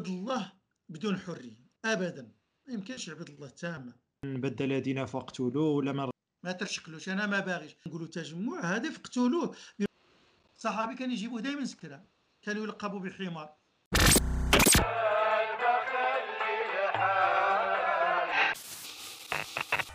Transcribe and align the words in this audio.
الله 0.00 0.52
بدون 0.88 1.18
حرية 1.18 1.56
ابدا. 1.84 2.32
ما 2.66 2.74
يمكنش 2.74 3.08
يعبد 3.08 3.28
الله 3.28 3.48
تامه 3.48 3.92
بدل 4.24 4.80
دينا 4.80 5.06
فاقتلوه 5.06 5.68
ولا 5.68 5.92
ما 5.92 6.10
ما 6.44 6.52
ترشكلوش 6.52 7.08
أنا 7.08 7.26
ما 7.26 7.40
باغيش. 7.40 7.76
نقولوا 7.86 8.06
تجمع 8.06 8.60
هدف 8.60 8.98
قتلوه 8.98 9.56
صحابي 10.56 10.94
كان 10.94 11.10
يجيبوه 11.10 11.40
دائما 11.40 11.64
سكرة. 11.64 12.04
كانوا 12.42 12.64
يلقبوا 12.64 13.00
بحمار. 13.00 13.56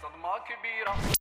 صدمة 0.02 0.38
كبيرة. 0.50 1.21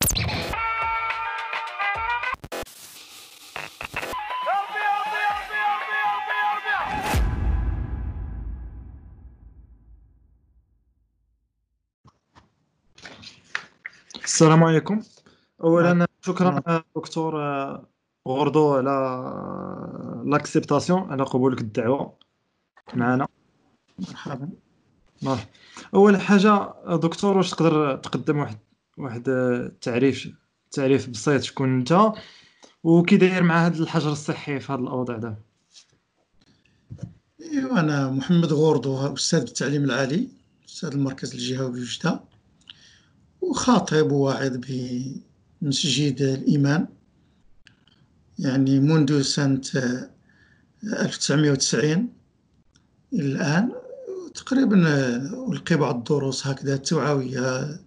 السلام 14.41 14.65
عليكم. 14.65 15.03
اولا 15.65 16.07
شكرا 16.21 16.83
دكتور 16.97 17.43
آه، 17.43 17.89
غوردو 18.29 18.73
على 18.75 18.91
l'acceptation 20.27 21.13
على 21.13 21.23
قبولك 21.23 21.61
الدعوة. 21.61 22.19
معنا. 22.95 23.29
مرحبا. 23.99 24.49
مرحبا 25.23 25.51
أول 25.95 26.21
حاجة 26.21 26.75
دكتور 26.89 27.37
واش 27.37 27.51
تقدر 27.51 27.97
تقدم 27.97 28.39
واحد 28.39 28.59
واحد 28.99 29.29
التعريف 29.29 30.29
تعريف 30.71 31.09
بسيط 31.09 31.43
شكون 31.43 31.79
أنت 31.79 32.13
وكي 32.85 33.17
داير 33.17 33.43
مع 33.43 33.67
هذا 33.67 33.83
الحجر 33.83 34.13
الصحي 34.13 34.61
في 34.61 34.73
هذا 34.73 34.81
الأوضاع 34.81 35.17
دابا 35.17 35.37
ايوا 37.41 37.81
أنا 37.81 38.11
محمد 38.11 38.53
غوردو 38.53 39.15
أستاذ 39.15 39.41
بالتعليم 39.41 39.85
العالي 39.85 40.29
أستاذ 40.69 40.93
المركز 40.93 41.33
الجهوي 41.33 41.71
بوجده 41.71 42.30
وخاطب 43.41 44.13
وواعظ 44.13 44.57
بمسجد 44.57 46.23
الإيمان. 46.23 46.87
يعني 48.39 48.81
منذ 48.81 49.23
سنة 49.23 49.61
آه، 49.77 50.11
1990 50.85 52.13
إلى 53.13 53.23
الآن 53.23 53.73
تقريبا 54.35 54.77
ألقي 55.53 55.77
بعض 55.77 55.97
الدروس 55.97 56.47
هكذا 56.47 56.77
توعوية 56.77 57.81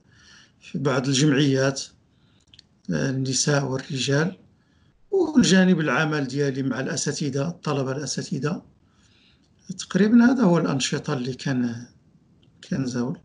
في 0.62 0.78
بعض 0.78 1.08
الجمعيات 1.08 1.82
النساء 2.90 3.66
والرجال 3.66 4.38
والجانب 5.12 5.80
العمل 5.80 6.28
ديالي 6.28 6.64
مع 6.64 6.80
الأساتذة 6.80 7.48
الطلبة 7.48 7.92
الأساتذة. 7.92 8.62
تقريبا 9.78 10.26
هذا 10.26 10.44
هو 10.44 10.58
الأنشطة 10.58 11.14
اللي 11.14 11.34
كان 11.34 11.86
كان 12.62 12.86
زاول. 12.86 13.20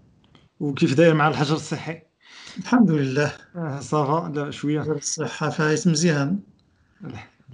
وكيف 0.61 0.95
داير 0.95 1.15
مع 1.15 1.29
الحجر 1.29 1.57
الصحي؟ 1.57 2.08
الحمد 2.57 2.91
لله 2.91 3.33
آه، 3.57 3.81
صافا. 3.81 4.33
لا 4.35 4.51
شوية. 4.51 4.93
الصحة 4.93 5.51
فايت 5.51 5.89
مزيان. 5.89 6.39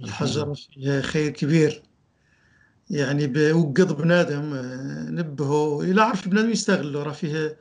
الحجر 0.03 0.55
فيه 0.55 1.01
خير 1.01 1.31
كبير. 1.31 1.81
يعني 2.89 3.27
بوقظ 3.27 3.91
بنادم 3.91 4.53
آه، 4.53 5.09
نبهو 5.09 5.81
إلا 5.81 6.03
عرف 6.03 6.27
بنادم 6.27 6.49
يستغلو 6.49 7.01
راه 7.01 7.11
فيه 7.11 7.57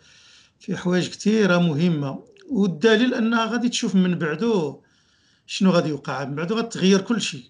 فيه 0.61 0.77
حوايج 0.77 1.09
كثيرة 1.09 1.59
مهمة. 1.59 2.25
والدليل 2.51 3.15
أنها 3.15 3.47
غادي 3.47 3.69
تشوف 3.69 3.95
من 3.95 4.19
بعدو 4.19 4.81
شنو 5.47 5.71
غادي 5.71 5.89
يوقع. 5.89 6.25
من 6.25 6.35
بعدو 6.35 6.55
غتغير 6.55 7.01
كل 7.01 7.21
شيء. 7.21 7.45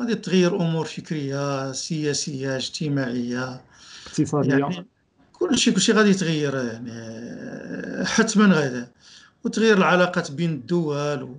غادي 0.00 0.14
تغير 0.14 0.56
أمور 0.56 0.84
فكرية 0.84 1.72
سياسية 1.72 2.56
اجتماعية. 2.56 3.62
اقتصادية. 4.06 4.50
يعني 4.50 4.86
كل 5.32 5.58
شيء 5.58 5.74
كل 5.74 5.80
شيء 5.80 5.94
غادي 5.94 6.10
يتغير. 6.10 6.54
يعني 6.56 8.04
حتما 8.06 8.54
غادي. 8.54 8.86
وتغير 9.44 9.76
العلاقات 9.78 10.30
بين 10.30 10.50
الدول. 10.50 11.36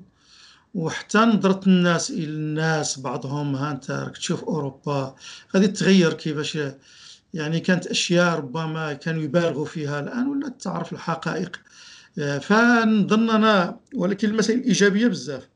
وحتى 0.76 1.18
نظرة 1.18 1.62
الناس 1.68 2.12
إلى 2.12 2.26
الناس 2.26 3.00
بعضهم 3.00 3.56
ها 3.56 3.72
أنت 3.72 3.92
راك 3.92 4.18
تشوف 4.18 4.44
أوروبا 4.44 5.16
غادي 5.56 5.68
تغير 5.68 6.14
كيفاش 6.14 6.58
يعني 7.34 7.60
كانت 7.60 7.88
أشياء 7.88 8.38
ربما 8.38 8.94
كانوا 8.94 9.24
يبالغوا 9.24 9.66
فيها 9.66 10.00
الآن 10.00 10.28
ولا 10.28 10.50
تعرف 10.50 10.94
الحقائق 10.94 11.60
آه، 12.20 12.38
فنظن 12.38 13.30
أنا 13.30 13.80
ولكن 13.96 14.30
المسائل 14.30 14.64
إيجابية 14.64 15.08
بزاف 15.08 15.48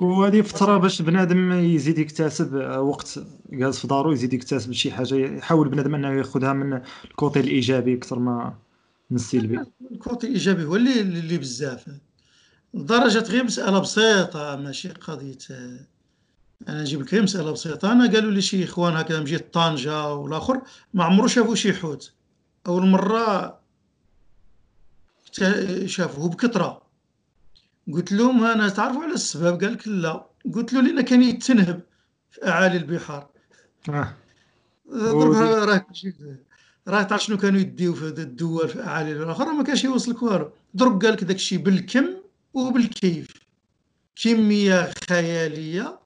وهذه 0.00 0.40
فترة 0.40 0.78
باش 0.78 1.02
بنادم 1.02 1.52
يزيد 1.52 1.98
يكتسب 1.98 2.56
آه، 2.56 2.80
وقت 2.80 3.18
جالس 3.50 3.78
في 3.78 3.86
دارو 3.86 4.12
يزيد 4.12 4.32
يكتسب 4.32 4.72
شي 4.72 4.90
حاجة 4.90 5.14
يحاول 5.14 5.68
بنادم 5.68 5.94
أنه 5.94 6.18
ياخذها 6.18 6.52
من 6.52 6.80
الكوتي 7.04 7.40
الإيجابي 7.40 7.94
أكثر 7.94 8.18
ما 8.18 8.54
من 9.10 9.16
السلبي 9.16 9.60
الكوتي 9.92 10.26
الإيجابي 10.28 10.64
هو 10.64 10.76
اللي 10.76 11.00
اللي 11.00 11.38
بزاف. 11.38 11.84
لدرجة 12.74 13.18
غير 13.18 13.44
مسألة 13.44 13.78
بسيطة 13.78 14.56
ماشي 14.56 14.88
قضية 14.88 15.38
آه، 15.50 15.86
أنا 16.68 16.80
نجيب 16.80 17.00
لك 17.02 17.12
غير 17.14 17.22
مسألة 17.22 17.50
بسيطة. 17.52 17.92
أنا 17.92 18.12
قالوا 18.12 18.30
لي 18.30 18.42
شي 18.42 18.64
إخوان 18.64 18.96
هكذا 18.96 19.18
من 19.18 19.24
جهة 19.24 19.44
طنجة 19.52 20.08
والآخر 20.14 20.62
ما 20.94 21.04
عمرو 21.04 21.26
شافوا 21.26 21.54
شي 21.54 21.72
حوت. 21.72 22.12
أول 22.66 22.86
مرة 22.86 23.58
تا- 25.34 25.86
شافوه 25.86 26.28
بكثرة. 26.28 26.82
قلت 27.92 28.12
لهم 28.12 28.44
أنا 28.44 28.68
تعرفوا 28.68 29.02
على 29.02 29.14
السبب؟ 29.14 29.60
قال 29.64 29.72
لك 29.72 29.88
لا. 29.88 30.26
قلت 30.54 30.72
له 30.72 30.80
لأن 30.82 31.00
كان 31.00 31.22
يتنهب 31.22 31.80
في 32.30 32.46
أعالي 32.48 32.76
البحار. 32.76 33.28
ضربها 34.90 35.64
راه 35.64 35.86
راه 36.88 37.02
تعرف 37.02 37.22
شنو 37.24 37.36
كانوا 37.36 37.60
يديو 37.60 37.94
في 37.94 38.04
الدول 38.08 38.68
في 38.68 38.80
أعالي 38.80 39.12
الاخرى 39.12 39.46
ما 39.54 39.62
كانش 39.62 39.84
يوصلك 39.84 40.22
والو. 40.22 40.50
ضرب 40.76 41.02
قال 41.02 41.12
لك 41.12 41.24
داك 41.24 41.36
الشيء 41.36 41.58
بالكم 41.58 42.06
وبالكيف. 42.54 43.26
كمية 44.22 44.90
خيالية 45.08 45.98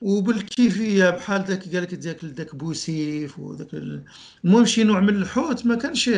وبالكيفية 0.00 1.10
بحال 1.10 1.44
داك 1.44 1.74
قال 1.74 1.82
لك 1.82 1.94
داك 1.94 2.24
داك 2.24 2.54
بوسيف 2.54 3.38
وداك 3.38 3.74
ال- 3.74 4.04
المهم 4.44 4.64
شي 4.66 4.84
نوع 4.84 5.00
من 5.00 5.16
الحوت 5.16 5.66
ما 5.66 5.74
كانش. 5.74 6.10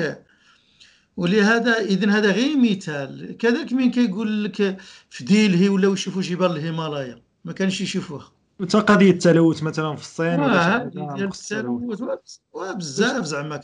ولهذا 1.16 1.78
اذا 1.78 2.10
هذا 2.10 2.32
غير 2.32 2.56
مثال. 2.58 3.36
كذلك 3.38 3.72
من 3.72 3.90
كيقول 3.90 4.44
لك 4.44 4.80
في 5.10 5.24
ديلهي 5.24 5.68
ولاو 5.68 5.92
يشوفوا 5.92 6.22
جبال 6.22 6.50
الهيمالايا. 6.50 7.22
ما 7.44 7.52
كانش 7.52 7.80
يشوفوها. 7.80 8.32
حتى 8.62 8.78
قضيه 8.80 9.10
التلوث 9.10 9.62
مثلا 9.62 9.96
في 9.96 10.02
الصين 10.02 10.40
نقص 10.40 11.52
التلوث. 11.52 12.02
وبزاف 12.52 13.24
زعما 13.24 13.60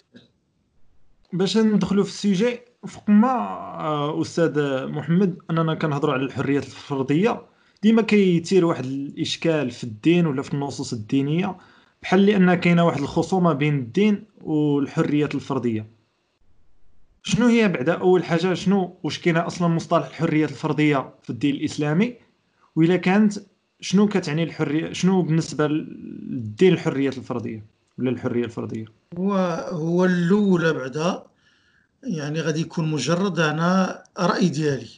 باش 1.32 1.56
ندخلوا 1.56 2.04
في 2.04 2.10
السيجي 2.10 2.60
فوق 2.86 3.10
ما 3.10 3.28
آه، 3.28 4.22
أستاذ 4.22 4.86
محمد 4.86 5.38
أننا 5.50 5.74
كنهضروا 5.74 6.14
على 6.14 6.22
الحريات 6.22 6.64
الفردية. 6.64 7.42
ديما 7.82 8.02
كيثير 8.02 8.64
واحد 8.64 8.84
الإشكال 8.84 9.70
في 9.70 9.84
الدين 9.84 10.26
ولا 10.26 10.42
في 10.42 10.54
النصوص 10.54 10.92
الدينية 10.92 11.56
بحال 12.02 12.26
لأن 12.26 12.54
كاينة 12.54 12.86
واحد 12.86 13.00
الخصومة 13.00 13.52
بين 13.52 13.78
الدين 13.78 14.24
والحريات 14.40 15.34
الفردية. 15.34 15.90
شنو 17.22 17.46
هي 17.46 17.68
بعدا 17.68 17.92
أول 17.92 18.24
حاجة 18.24 18.54
شنو 18.54 18.98
واش 19.02 19.18
كاينة 19.18 19.46
أصلا 19.46 19.68
مصطلح 19.68 20.06
الحريات 20.06 20.50
الفردية 20.50 21.14
في 21.22 21.30
الدين 21.30 21.54
الإسلامي؟ 21.54 22.14
واذا 22.76 22.96
كانت 22.96 23.38
شنو 23.80 24.08
كتعني 24.08 24.42
الحرية؟ 24.42 24.92
شنو 24.92 25.22
بالنسبة 25.22 25.66
للدين 25.66 26.72
الحريات 26.72 27.18
الفرديه 27.18 27.64
ولا 27.98 28.10
الحرية 28.10 28.44
الفرديه 28.44 28.86
هو 29.18 29.34
هو 29.72 30.04
الاولى 30.04 30.72
بعدا 30.72 31.22
يعني 32.02 32.40
غادي 32.40 32.60
يكون 32.60 32.90
مجرد 32.90 33.40
أنا 33.40 34.04
رأي 34.18 34.48
ديالي. 34.48 34.88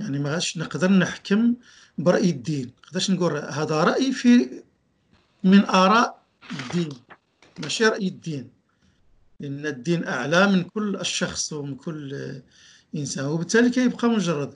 يعني 0.00 0.18
ما 0.18 0.40
نقدر 0.56 0.92
نحكم 0.92 1.54
برأي 1.98 2.30
الدين. 2.30 2.70
نقدرش 2.84 3.10
نقول 3.10 3.36
هذا 3.36 3.84
رأي 3.84 4.12
في 4.12 4.62
من 5.44 5.64
آراء 5.64 6.22
الدين 6.52 6.88
ماشي 7.62 7.84
رأي 7.84 8.08
الدين. 8.08 8.50
لأن 9.40 9.66
الدين 9.66 10.04
أعلى 10.04 10.46
من 10.46 10.62
كل 10.62 10.96
الشخص 10.96 11.52
ومن 11.52 11.74
كل 11.74 12.32
إنسان 12.96 13.24
وبالتالي 13.24 13.70
كيبقى 13.70 14.08
مجرد. 14.08 14.54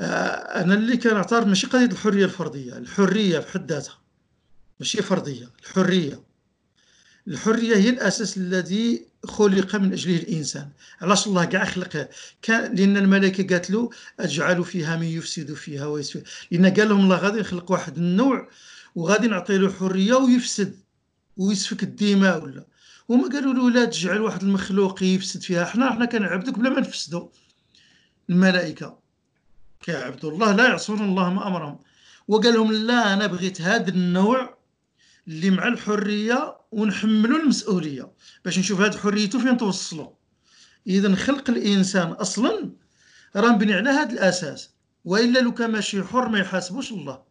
أنا 0.00 0.74
اللي 0.74 0.96
كنعترض 0.96 1.46
ماشي 1.46 1.66
قضية 1.66 1.86
الحرية 1.86 2.24
الفردية. 2.24 2.78
الحرية 2.78 3.38
في 3.38 3.52
حد 3.52 3.72
ذاتها. 3.72 3.98
ماشي 4.80 5.02
فردية. 5.02 5.50
الحرية. 5.60 6.22
الحرية 7.28 7.76
هي 7.76 7.88
الأساس 7.90 8.36
الذي 8.36 9.06
خلق 9.24 9.76
من 9.76 9.92
أجله 9.92 10.16
الإنسان. 10.16 10.68
علاش 11.00 11.26
الله 11.26 11.44
كاع 11.44 11.64
خلق 11.64 12.08
كان 12.42 12.74
لأن 12.74 12.96
الملائكة 12.96 13.54
قالت 13.54 13.70
له 13.70 13.90
اجعل 14.20 14.64
فيها 14.64 14.96
من 14.96 15.06
يفسد 15.06 15.54
فيها 15.54 15.86
ويسفك. 15.86 16.22
لأن 16.50 16.66
قال 16.74 16.88
لهم 16.88 17.00
الله 17.00 17.16
غادي 17.16 17.40
نخلق 17.40 17.70
واحد 17.70 17.96
النوع 17.96 18.48
وغادي 18.94 19.26
نعطي 19.26 19.58
له 19.58 19.72
حرية 19.72 20.14
ويفسد 20.14 20.80
ويسفك 21.36 21.82
الدماء 21.82 22.44
ولا. 22.44 22.66
هما 23.10 23.28
قالوا 23.28 23.54
له 23.54 23.70
لا 23.70 23.84
تجعل 23.84 24.20
واحد 24.20 24.42
المخلوق 24.42 25.02
يفسد 25.02 25.42
فيها. 25.42 25.64
حنا 25.64 25.92
حنا 25.92 26.04
كنعبدك 26.04 26.58
بلا 26.58 26.70
ما 26.70 26.80
نفسدوا 26.80 27.28
الملائكة. 28.30 28.99
كيعبدوا 29.80 30.30
الله 30.30 30.52
لا 30.52 30.68
يعصون 30.68 31.00
الله 31.00 31.30
ما 31.30 31.46
أمرهم. 31.46 31.78
وقال 32.28 32.54
لهم 32.54 32.72
لا 32.72 33.14
أنا 33.14 33.26
بغيت 33.26 33.60
هذا 33.60 33.88
النوع 33.88 34.58
اللي 35.28 35.50
مع 35.50 35.68
الحرية 35.68 36.56
ونحملوا 36.72 37.38
المسؤولية 37.38 38.12
باش 38.44 38.58
نشوف 38.58 38.80
هذه 38.80 38.96
حريته 38.96 39.38
فين 39.38 39.56
توصلوا. 39.56 40.10
اذا 40.86 41.14
خلق 41.14 41.50
الإنسان 41.50 42.08
أصلا 42.12 42.70
راه 43.36 43.48
مبني 43.50 43.74
على 43.74 43.90
هذا 43.90 44.12
الأساس. 44.12 44.70
وإلا 45.04 45.38
لو 45.38 45.54
كان 45.54 45.70
ماشي 45.70 46.02
حر 46.02 46.28
ما 46.28 46.38
يحاسبوش 46.38 46.92
الله. 46.92 47.22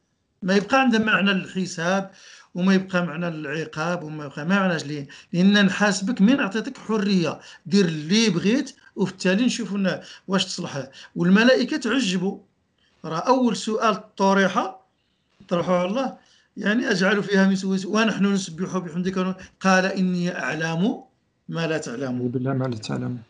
ما 0.43 0.55
يبقى 0.55 0.81
عنده 0.81 0.99
معنى 0.99 1.31
الحساب 1.31 2.11
وما 2.53 2.73
يبقى 2.73 3.05
معنى 3.05 3.27
العقاب 3.27 4.03
وما 4.03 4.25
يبقى 4.25 4.45
معناش 4.45 4.85
ليه 4.85 5.07
لأن 5.33 5.65
نحاسبك 5.65 6.21
من 6.21 6.39
عطيتك 6.39 6.77
حرية. 6.77 7.39
دير 7.65 7.85
اللي 7.85 8.29
بغيت 8.29 8.75
وفي 8.99 9.11
التالي 9.11 9.45
نشوفوا 9.45 9.99
واش 10.27 10.45
تصلح. 10.45 10.89
والملائكة 11.15 11.77
تعجبوا 11.77 12.37
راه 13.05 13.19
أول 13.19 13.57
سؤال 13.57 14.15
طرح 14.15 14.75
طرحه 15.47 15.77
على 15.79 15.87
الله 15.89 16.17
يعني 16.57 16.91
اجعل 16.91 17.23
فيها 17.23 17.47
من 17.47 17.55
سويس 17.55 17.85
ونحن 17.85 18.25
نسبح 18.25 18.77
بحمدك. 18.77 19.35
قال 19.59 19.85
إني 19.85 20.39
أعلم 20.39 21.03
ما 21.49 21.67
لا 21.67 21.77
تعلمون. 21.77 22.27
بالله 22.31 22.53
ما 22.53 22.65
لا 22.65 22.77
تعلمون. 22.77 23.21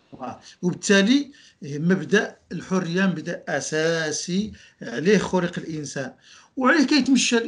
وبالتالي 0.61 1.31
مبدأ 1.61 2.35
الحرية 2.51 3.05
مبدأ 3.05 3.43
أساسي 3.47 4.53
عليه 4.81 5.17
خلق 5.17 5.53
الإنسان. 5.57 6.13
وعليه 6.57 6.87
كيتمشى 6.87 7.39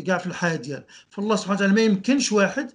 كاع 0.00 0.18
في 0.18 0.26
الحياة 0.26 0.56
ديالو 0.56 0.82
فالله 1.10 1.36
سبحانه 1.36 1.56
وتعالى 1.56 1.74
ما 1.74 1.80
يمكنش 1.80 2.32
واحد 2.32 2.70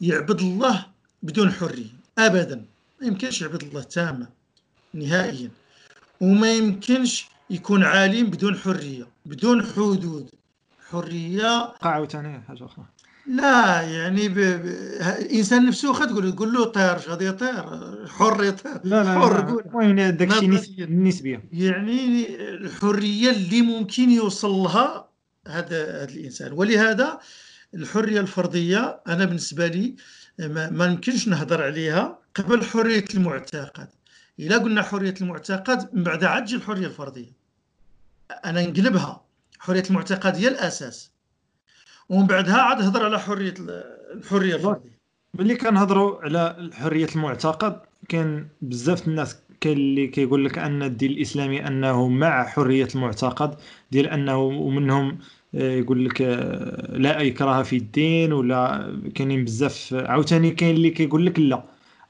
يعبد 0.00 0.40
الله 0.40 0.86
بدون 1.22 1.52
حرية. 1.52 1.92
ابدا. 2.18 2.64
ما 3.00 3.06
يمكنش 3.06 3.42
يعبد 3.42 3.62
الله 3.62 3.82
تاما 3.82 4.26
نهائيا. 4.94 5.50
وما 6.20 6.52
يمكنش 6.52 7.26
يكون 7.50 7.84
عالم 7.84 8.26
بدون 8.26 8.56
حرية 8.56 9.06
بدون 9.26 9.62
حدود. 9.66 10.30
حرية 10.90 11.72
عاوتاني 11.82 12.40
حاجة 12.40 12.64
أخرى. 12.64 12.84
لا 13.26 13.82
يعني 13.82 14.28
ب... 14.28 14.34
ب... 14.34 14.66
الانسان 15.00 15.66
نفسه 15.66 16.06
تقول 16.06 16.32
تقول 16.32 16.52
له 16.52 16.64
طير 16.64 16.96
اش 16.96 17.08
غادي 17.08 17.26
يطير. 17.26 17.64
حر 18.08 18.44
يطير. 18.44 18.80
لا 18.84 19.04
لا 19.04 19.20
حر 19.20 19.60
المهم 19.60 19.96
داك 19.96 20.30
الشيء 20.32 20.48
ما 20.48 20.58
نس- 20.60 20.80
نسبية. 20.90 21.44
يعني 21.52 22.26
الحرية 22.38 23.30
اللي 23.30 23.62
ممكن 23.62 24.10
يوصل 24.10 24.50
لها 24.50 25.08
هذا 25.48 26.02
هذا 26.02 26.04
الإنسان. 26.04 26.52
ولهذا 26.52 27.20
الحرية 27.74 28.20
الفرديه 28.20 29.00
أنا 29.08 29.24
بالنسبة 29.24 29.66
لي 29.66 29.96
ما, 30.38 30.70
ما 30.70 30.86
يمكنش 30.86 31.28
نهضر 31.28 31.62
عليها. 31.62 32.19
قبل 32.34 32.64
حرية 32.64 33.04
المعتقد. 33.14 33.88
إلا 34.40 34.58
قلنا 34.58 34.82
حرية 34.82 35.14
المعتقد 35.20 35.94
من 35.94 36.02
بعد 36.02 36.24
عاد 36.24 36.44
تجي 36.44 36.56
الحرية 36.56 36.86
الفردية. 36.86 37.32
أنا 38.44 38.66
نقلبها. 38.66 39.24
حرية 39.58 39.82
المعتقد 39.90 40.36
هي 40.36 40.48
الأساس. 40.48 41.10
ومن 42.08 42.26
بعدها 42.26 42.56
عاد 42.62 42.82
هضر 42.82 43.04
على 43.04 43.20
حرية 43.20 43.54
الحرية 44.14 44.54
الفردية. 44.54 44.90
ملي 45.34 45.56
كنهضروا 45.56 46.22
على 46.22 46.70
حرية 46.72 47.08
المعتقد 47.14 47.80
كاين 48.08 48.48
بزاف 48.62 49.08
الناس 49.08 49.36
كاين 49.60 49.76
اللي 49.76 50.06
كيقول 50.06 50.44
لك 50.44 50.58
أن 50.58 50.82
الدين 50.82 51.10
الإسلامي 51.10 51.66
أنه 51.66 52.08
مع 52.08 52.46
حرية 52.46 52.88
المعتقد 52.94 53.54
ديال 53.90 54.06
أنه 54.08 54.38
ومنهم 54.38 55.18
آه، 55.54 55.72
يقول 55.72 56.04
لك 56.04 56.22
آه، 56.22 56.96
لا 56.96 57.26
إكراه 57.26 57.62
في 57.62 57.76
الدين 57.76 58.32
ولا 58.32 58.92
كاينين 59.14 59.44
بزاف 59.44 59.94
عاوتاني 59.94 60.50
كاين 60.50 60.76
اللي 60.76 60.90
كيقول 60.90 61.26
لك 61.26 61.38
لا. 61.38 61.64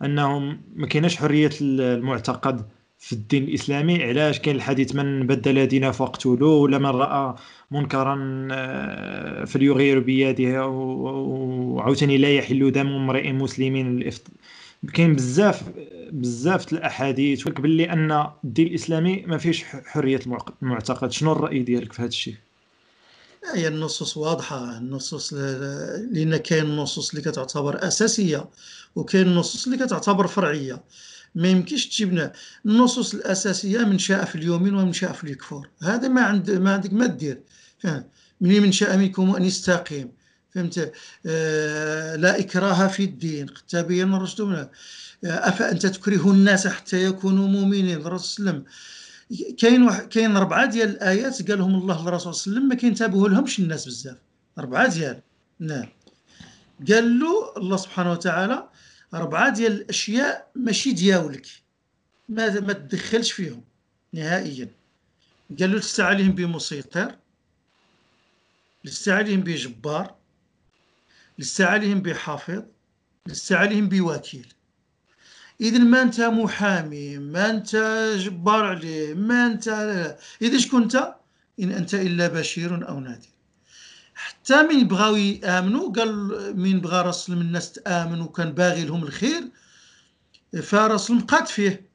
أنهم 0.04 0.60
ما 0.76 0.86
كايناش 0.86 1.16
حرية 1.16 1.50
المعتقد 1.60 2.66
في 2.98 3.12
الدين 3.12 3.44
الإسلامي. 3.44 4.04
علاش؟ 4.04 4.38
كاين 4.38 4.56
الحديث 4.56 4.94
من 4.94 5.26
بدل 5.26 5.66
دينه 5.66 5.90
فاقتلوه 5.90 6.54
ولا 6.54 6.78
من 6.78 6.86
رأى 6.86 7.34
منكرا 7.70 8.48
آه، 8.52 9.44
فليغير 9.44 9.98
بيده 10.00 10.66
وعاوتاني 10.66 12.18
لا 12.18 12.28
يحل 12.36 12.72
دم 12.72 12.86
امرئ 12.88 13.32
مسلم 13.32 14.04
كاين 14.94 15.14
بزاف 15.14 15.62
بزاف 16.12 16.72
الأحاديث. 16.72 17.46
ولك 17.46 17.60
باللي 17.60 17.90
أن 17.92 18.26
الدين 18.44 18.66
الإسلامي 18.66 19.24
ما 19.26 19.38
فيش 19.38 19.64
حرية 19.64 20.20
المعتقد. 20.62 21.12
شنو 21.12 21.32
الرأي 21.32 21.58
ديالك 21.62 21.92
في 21.92 22.02
هذا 22.02 22.08
الشيء؟ 22.08 22.34
هي 23.54 23.68
النصوص 23.68 24.16
واضحة. 24.16 24.78
النصوص 24.78 25.32
ل- 25.32 25.36
ل- 25.36 26.08
لأن 26.12 26.36
كاين 26.36 26.64
النصوص 26.64 27.10
اللي 27.10 27.30
كتعتبر 27.30 27.86
أساسية 27.88 28.44
وكاين 28.94 29.26
النصوص 29.26 29.66
اللي 29.66 29.86
كتعتبر 29.86 30.26
فرعية. 30.26 30.84
ما 31.34 31.48
يمكنش 31.48 31.86
تجيبنا 31.86 32.32
النصوص 32.66 33.14
الأساسية 33.14 33.78
من 33.78 33.98
شاء 33.98 34.24
في 34.24 34.34
اليومين 34.34 34.74
ومن 34.74 34.92
شاء 34.92 35.12
في 35.12 35.24
الكفور. 35.24 35.68
هذا 35.82 36.08
ما 36.08 36.20
عند 36.22 36.50
ما 36.50 36.72
عندك 36.72 36.92
ما 36.92 37.06
دير 37.06 37.40
من 38.40 38.62
من 38.62 38.72
شاء 38.72 38.96
منكم 38.96 39.36
أن 39.36 39.44
يستقيم. 39.44 40.12
فهمت؟ 40.54 40.92
آه 41.26 42.16
لا 42.16 42.40
إكراه 42.40 42.86
في 42.86 43.04
الدين. 43.04 43.46
قد 43.46 43.62
تبين 43.68 44.14
الرشد 44.14 44.40
من 44.42 44.54
آه، 44.54 44.68
أفأنت 45.24 45.86
تكره 45.86 46.30
الناس 46.30 46.66
حتى 46.66 47.04
يكونوا 47.04 47.48
مؤمنين؟ 47.48 47.96
الرسول 47.96 48.28
صلى 48.28 48.38
الله 48.38 48.52
عليه 48.52 48.62
وسلم. 48.62 49.54
كاين 49.58 49.82
واحد 49.82 50.08
كاين 50.08 50.36
ربعه 50.36 50.66
ديال 50.66 50.88
الآيات 50.88 51.50
قالهم 51.50 51.74
الله 51.74 52.02
للرسول 52.04 52.34
صلى 52.34 52.42
الله 52.42 52.42
عليه 52.42 52.52
وسلم 52.52 52.68
ما 52.68 52.74
كينتبهوا 52.74 53.28
لهمش 53.28 53.58
الناس 53.58 53.86
بزاف. 53.86 54.16
ربعه 54.58 54.88
ديال. 54.88 55.20
نعم. 55.60 55.88
قال 56.88 57.20
له 57.20 57.52
الله 57.56 57.76
سبحانه 57.76 58.12
وتعالى 58.12 58.68
ربعة 59.14 59.54
ديال 59.54 59.72
الأشياء 59.72 60.50
ماشي 60.54 60.92
دياولك 60.92 61.46
ما 62.28 62.60
ما 62.60 62.72
تدخلش 62.72 63.32
فيهم 63.32 63.64
نهائيا. 64.12 64.68
قال 65.60 65.70
له 65.72 65.78
لست 65.78 66.00
عليهم 66.00 66.32
بمسيطر 66.32 67.16
لست 68.84 69.08
عليهم 69.08 69.40
بجبار 69.40 70.14
لست 71.38 71.60
عليهم 71.60 72.02
بحافظ 72.02 72.62
لست 73.26 73.52
عليهم 73.52 73.88
بوكيل. 73.88 74.54
اذا 75.60 75.78
ما 75.78 76.02
أنت 76.02 76.20
محامي 76.20 77.18
ما 77.18 77.50
أنت 77.50 77.76
جبار 78.18 78.64
عليه 78.64 79.14
ما 79.14 79.46
أنت 79.46 79.68
إذا 80.42 80.58
شكون 80.58 80.82
أنت؟ 80.82 81.14
إن 81.60 81.72
أنت 81.72 81.94
إلا 81.94 82.28
بشير 82.28 82.88
أو 82.88 83.00
نذير. 83.00 83.39
حتى 84.44 84.62
من 84.62 84.88
بغاو 84.88 85.16
يامنوا 85.16 85.92
قال 85.92 86.12
من 86.56 86.80
بغى 86.80 87.02
رسول 87.02 87.36
من 87.36 87.42
الناس 87.42 87.72
تامن 87.72 88.20
وكان 88.20 88.52
باغي 88.52 88.84
لهم 88.84 89.02
الخير. 89.02 89.42
فرسول 90.62 91.18
بقات 91.22 91.48
فيه. 91.48 91.90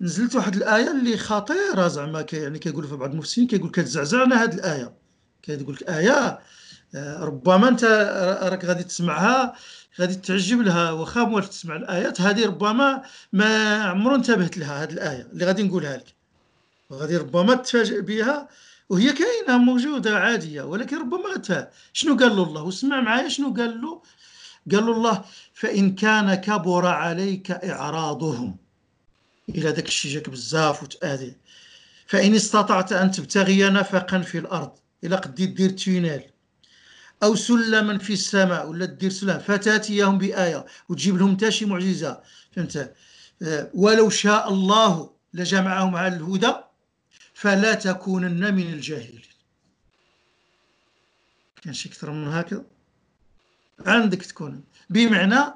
نزلت 0.00 0.34
واحد 0.34 0.56
الآية 0.56 0.90
اللي 0.90 1.16
خطيره 1.16 1.88
زعما 1.88 2.26
يعني 2.32 2.58
كيقولوا 2.58 2.88
في 2.88 2.96
بعض 2.96 3.10
المفسرين 3.10 3.46
كيقول 3.46 3.70
كتزعزعنا 3.70 4.42
هذه 4.44 4.54
الآية. 4.54 4.92
كتقول 5.42 5.74
لك 5.74 5.82
آية 5.82 6.38
آه، 6.94 7.24
ربما 7.24 7.68
انت 7.68 7.84
راك 8.42 8.64
غادي 8.64 8.84
تسمعها 8.84 9.54
غادي 10.00 10.14
تعجب 10.14 10.60
لها 10.60 10.90
واخا 10.90 11.24
موالف 11.24 11.48
تسمع 11.48 11.76
الآيات 11.76 12.20
هذه 12.20 12.46
ربما 12.46 13.02
ما 13.32 13.82
عمرو 13.82 14.14
انتبهت 14.14 14.58
لها 14.58 14.82
هذه 14.82 14.92
الآية 14.92 15.28
اللي 15.32 15.44
غادي 15.44 15.62
نقولها 15.62 15.96
لك. 15.96 16.14
غادي 16.92 17.16
ربما 17.16 17.54
تفاجئ 17.54 18.00
بها 18.00 18.48
وهي 18.88 19.12
كاينة 19.12 19.58
موجودة 19.58 20.18
عادية 20.18 20.62
ولكن 20.62 20.98
ربما 20.98 21.28
غتفهم 21.34 21.66
شنو 21.92 22.16
قال 22.16 22.36
له 22.36 22.42
الله؟ 22.42 22.62
وسمع 22.62 23.00
معايا 23.00 23.28
شنو 23.28 23.54
قال 23.54 23.80
له 23.80 24.02
قال 24.72 24.86
له 24.86 24.92
الله 24.92 25.24
فإن 25.54 25.94
كان 25.94 26.34
كبر 26.34 26.86
عليك 26.86 27.50
إعراضهم. 27.50 28.56
إلى 29.48 29.72
داك 29.72 29.86
الشيء 29.86 30.12
جاك 30.12 30.30
بزاف 30.30 30.82
وتأذي. 30.82 31.36
فإن 32.06 32.34
استطعت 32.34 32.92
أن 32.92 33.10
تبتغي 33.10 33.70
نفقا 33.70 34.18
في 34.20 34.38
الأرض 34.38 34.72
إلى 35.04 35.16
قديت 35.16 35.50
دير 35.50 35.70
tunnel 35.70 36.22
أو 37.22 37.34
سلما 37.34 37.98
في 37.98 38.12
السماء 38.12 38.68
ولا 38.68 38.86
دير 38.86 39.10
سلام 39.10 39.38
فتاتيهم 39.38 40.18
بآية 40.18 40.66
وتجيب 40.88 41.16
لهم 41.16 41.36
حتى 41.36 41.50
شي 41.50 41.64
معجزة. 41.64 42.20
فهمت؟ 42.52 42.94
آه، 43.42 43.70
ولو 43.74 44.10
شاء 44.10 44.52
الله 44.52 45.10
لجمعهم 45.34 45.96
على 45.96 46.16
الهدى 46.16 46.52
فلا 47.36 47.74
تكونن 47.74 48.54
من 48.54 48.72
الجاهلين. 48.72 49.22
كان 51.62 51.74
شي 51.74 51.88
أكثر 51.88 52.10
من 52.10 52.28
هكذا؟ 52.28 52.64
عندك 53.86 54.22
تكون. 54.22 54.64
بمعنى 54.90 55.54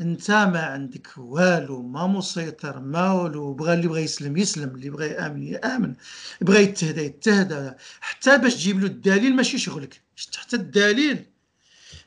انت 0.00 0.30
ما 0.30 0.60
عندك 0.60 1.08
والو 1.16 1.82
ما 1.82 2.06
مسيطر 2.06 2.80
ما 2.80 3.12
والو 3.12 3.54
بغى 3.54 3.74
اللي 3.74 3.88
بغى 3.88 4.02
يسلم 4.02 4.36
يسلم 4.36 4.74
اللي 4.74 4.90
بغى 4.90 5.06
يآمن 5.06 5.42
يآمن. 5.42 5.94
بغى 6.40 6.62
يتهدى 6.62 7.02
يتهدى. 7.02 7.70
حتى 8.00 8.38
باش 8.38 8.54
تجيب 8.54 8.80
له 8.80 8.86
الدليل 8.86 9.36
ماشي 9.36 9.58
شغلك. 9.58 10.00
حتى 10.36 10.56
الدليل. 10.56 11.24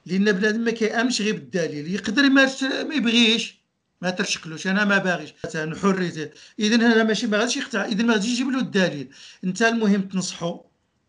لأن 0.05 0.31
بنادم 0.31 0.61
ما 0.61 0.71
كيآمنش 0.71 1.21
غير 1.21 1.33
بالدليل. 1.33 1.93
يقدر 1.93 2.29
ما 2.29 2.45
ما 2.83 2.95
يبغيش. 2.95 3.64
ما 4.01 4.09
ترشكلوش 4.09 4.67
أنا 4.67 4.85
ما 4.85 4.97
باغيش. 4.97 5.33
مثلا 5.45 5.75
حريتي 5.75 6.29
اذا 6.59 6.75
أنا 6.75 7.03
ماشي 7.03 7.27
ما 7.27 7.37
غاديش 7.37 7.57
يقطع. 7.57 7.85
اذا 7.85 8.03
ما 8.03 8.13
غاديش 8.13 8.31
يجيب 8.31 8.49
له 8.49 8.59
الدليل. 8.59 9.09
أنت 9.43 9.61
المهم 9.61 10.01
تنصحو 10.01 10.61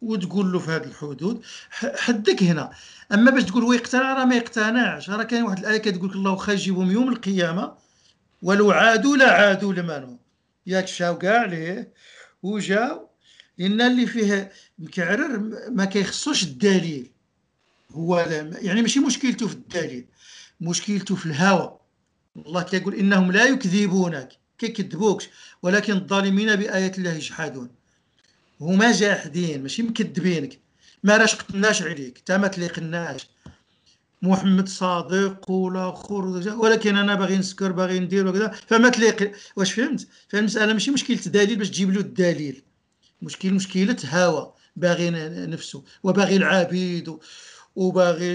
وتقول 0.02 0.52
له 0.52 0.58
في 0.58 0.70
هذه 0.70 0.84
الحدود. 0.84 1.42
حدك 1.70 2.42
هنا. 2.42 2.70
أما 3.12 3.30
باش 3.30 3.44
تقول 3.44 3.62
هو 3.62 3.72
يقتنع 3.72 4.14
راه 4.14 4.24
ما 4.24 4.36
يقتنعش. 4.36 5.10
راه 5.10 5.22
كاين 5.22 5.42
واحد 5.42 5.58
الآية 5.58 5.78
كتقول 5.78 6.10
الله 6.10 6.30
واخا 6.30 6.52
يجيبهم 6.52 6.90
يوم 6.90 7.08
القيامة. 7.08 7.74
ولو 8.42 8.70
عادوا 8.70 9.16
لا 9.16 9.32
عادوا 9.32 10.16
ياك 10.66 10.84
مشاو 10.84 11.18
كاع 11.18 11.44
ليه. 11.44 11.92
وجاو. 12.42 13.08
لأن 13.58 13.80
اللي 13.80 14.06
فيه 14.06 14.52
مكعرر 14.78 15.38
ما 15.68 15.84
كيخصوش 15.84 16.42
الدليل. 16.42 17.10
هو 17.90 18.18
يعني 18.60 18.82
ماشي 18.82 19.00
مشكلته 19.00 19.48
في 19.48 19.54
الدليل. 19.54 20.06
مشكلته 20.60 21.14
في 21.16 21.26
الهوى. 21.26 21.78
الله 22.46 22.62
كيقول 22.62 22.94
إنهم 22.94 23.32
لا 23.32 23.44
يكذبونك. 23.44 24.28
كيكذبوكش 24.58 25.28
ولكن 25.62 25.92
الظالمين 25.92 26.56
بايات 26.56 26.98
الله 26.98 27.12
يجحدون. 27.12 27.68
هما 28.60 28.92
جاحدين 28.92 29.62
ماشي 29.62 29.82
مكذبينك. 29.82 30.58
ما 31.02 31.16
راش 31.16 31.34
قتلناش 31.34 31.82
عليك. 31.82 32.18
تا 32.18 32.36
ما 32.36 32.48
تليقناش 32.48 33.26
محمد 34.22 34.68
صادق 34.68 35.50
والاخر 35.50 36.24
ولكن 36.58 36.96
أنا 36.96 37.14
باغي 37.14 37.38
نسكر 37.38 37.72
باغي 37.72 38.00
ندير 38.00 38.26
وكذا. 38.26 38.48
فما 38.66 38.88
تليق 38.88 39.32
واش 39.56 39.72
فهمت؟ 39.72 40.08
فالمساله 40.28 40.72
ماشي 40.72 40.90
مشكلة 40.90 41.16
دليل 41.16 41.56
باش 41.56 41.70
تجيب 41.70 41.90
له 41.90 42.00
الدليل. 42.00 42.62
مشكل 43.22 43.54
مشكلة 43.54 43.96
هوى 44.04 44.52
باغي 44.76 45.10
نفسه. 45.46 45.84
وباغي 46.02 46.36
العبيد 46.36 47.18
وباغي 47.76 48.32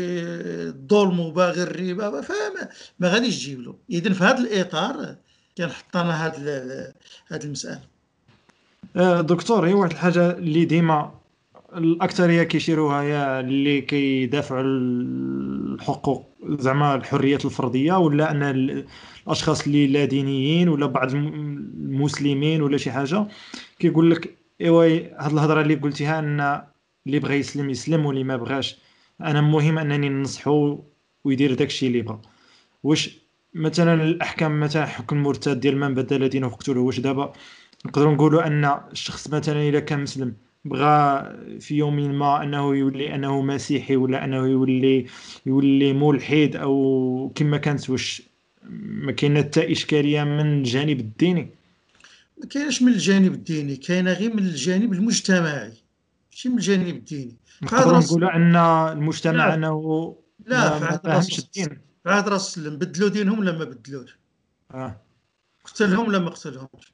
الظلم 0.68 1.20
وباغي 1.20 1.64
الربا 1.64 2.22
فما 2.22 2.70
ما 3.00 3.08
غاديش 3.14 3.38
تجيب 3.38 3.60
له. 3.62 3.76
اذا 3.90 4.14
في 4.14 4.24
هذا 4.24 4.38
الإطار 4.40 5.16
كان 5.56 5.70
حطينا 5.70 6.26
هذه 6.28 6.34
ال- 6.38 6.94
هذه 7.28 7.44
المسألة. 7.44 7.80
آه، 8.96 9.22
دكتور 9.22 9.68
هي 9.68 9.74
واحد 9.74 9.92
الحاجة 9.92 10.32
اللي 10.32 10.66
ديما 10.66 11.12
الأكثرية 11.78 12.44
كيشيروها 12.44 13.04
يا 13.04 13.40
اللي 13.40 13.82
كيدافعوا 13.82 14.62
الحقوق 14.64 16.30
زعما 16.50 16.96
الحريات 16.96 17.46
الفردية 17.46 17.94
ولا 17.98 18.32
أن 18.32 18.44
ال- 18.44 18.86
الأشخاص 19.28 19.66
اللي 19.66 19.88
لا 19.88 20.06
دينيين 20.06 20.70
ولا 20.70 20.86
بعض 20.86 21.12
الم- 21.12 21.28
المسلمين 21.78 22.62
ولا 22.62 22.78
شي 22.78 22.92
حاجة. 22.92 23.26
كيقول 23.80 24.12
لك 24.12 24.36
إيوا 24.62 24.84
هاد 25.26 25.32
الهضرة 25.34 25.62
اللي 25.62 25.76
قلتيها 25.76 26.20
أن 26.20 26.62
اللي 27.08 27.20
بغى 27.20 27.36
يسلم 27.36 27.70
يسلم 27.70 28.06
واللي 28.06 28.24
ما 28.24 28.38
بغاش 28.38 28.78
أنا 29.30 29.42
مهم 29.42 29.78
أنني 29.78 30.10
ننصحو 30.10 30.80
ويدير 31.24 31.54
داكشي 31.54 31.88
اللي 31.88 32.02
بغا. 32.02 32.22
واش 32.84 33.22
مثلا 33.54 34.04
الأحكام 34.04 34.60
مثلا 34.60 34.86
حكم 34.86 35.18
المرتد 35.18 35.60
ديال 35.60 35.78
من 35.78 35.94
بدل 35.94 36.30
دينه 36.30 36.50
فاقتلوه 36.50 36.84
واش 36.84 37.00
دابا 37.00 37.34
نقدروا 37.86 38.14
نقولوا 38.14 38.48
أن 38.48 38.66
الشخص 38.92 39.30
مثلا 39.34 39.70
اذا 39.70 39.80
كان 39.80 40.00
مسلم 40.00 40.34
بغى 40.66 41.26
في 41.60 41.76
يوم 41.76 41.96
ما 42.20 42.44
أنه 42.44 42.76
يولي 42.76 43.16
أنه 43.16 43.42
مسيحي 43.42 43.96
ولا 43.96 44.26
أنه 44.26 44.38
يولي 44.38 45.06
يولي 45.46 45.94
ملحد 45.94 46.56
أو 46.56 47.32
كما 47.36 47.58
كانت 47.58 47.90
واش 47.90 48.22
ما 48.70 49.12
كاينة 49.12 49.42
حتى 49.42 49.72
إشكالية 49.72 50.24
من 50.24 50.60
الجانب 50.60 51.00
الديني؟ 51.00 51.48
ما 52.38 52.48
كاينش 52.48 52.82
من 52.82 52.92
الجانب 52.92 53.34
الديني 53.34 53.76
كاينة 53.76 54.14
غير 54.14 54.34
من 54.34 54.44
الجانب 54.44 54.94
المجتمعي. 54.94 55.72
ماشي 56.32 56.50
من 56.50 56.56
الجانب 56.58 56.88
الديني. 56.88 57.38
نقدروا 57.62 58.00
نقولوا 58.00 58.36
أن 58.36 58.56
المجتمع 58.98 59.48
لا. 59.48 59.54
انه 59.54 60.16
لا 60.46 60.80
في 60.80 60.86
عهد 60.86 61.06
الرسول 61.06 61.46
في 62.04 62.10
عهد 62.10 62.28
الرسول 62.28 62.70
بدلوا 62.78 63.10
دينهم 63.10 63.40
ولا 63.40 63.52
ما 63.52 63.64
بدلوش؟ 63.64 64.18
آه. 64.72 65.02
قتلهم 65.66 66.08
ولا 66.08 66.20
ما 66.20 66.30
قتلهمش؟ 66.30 66.94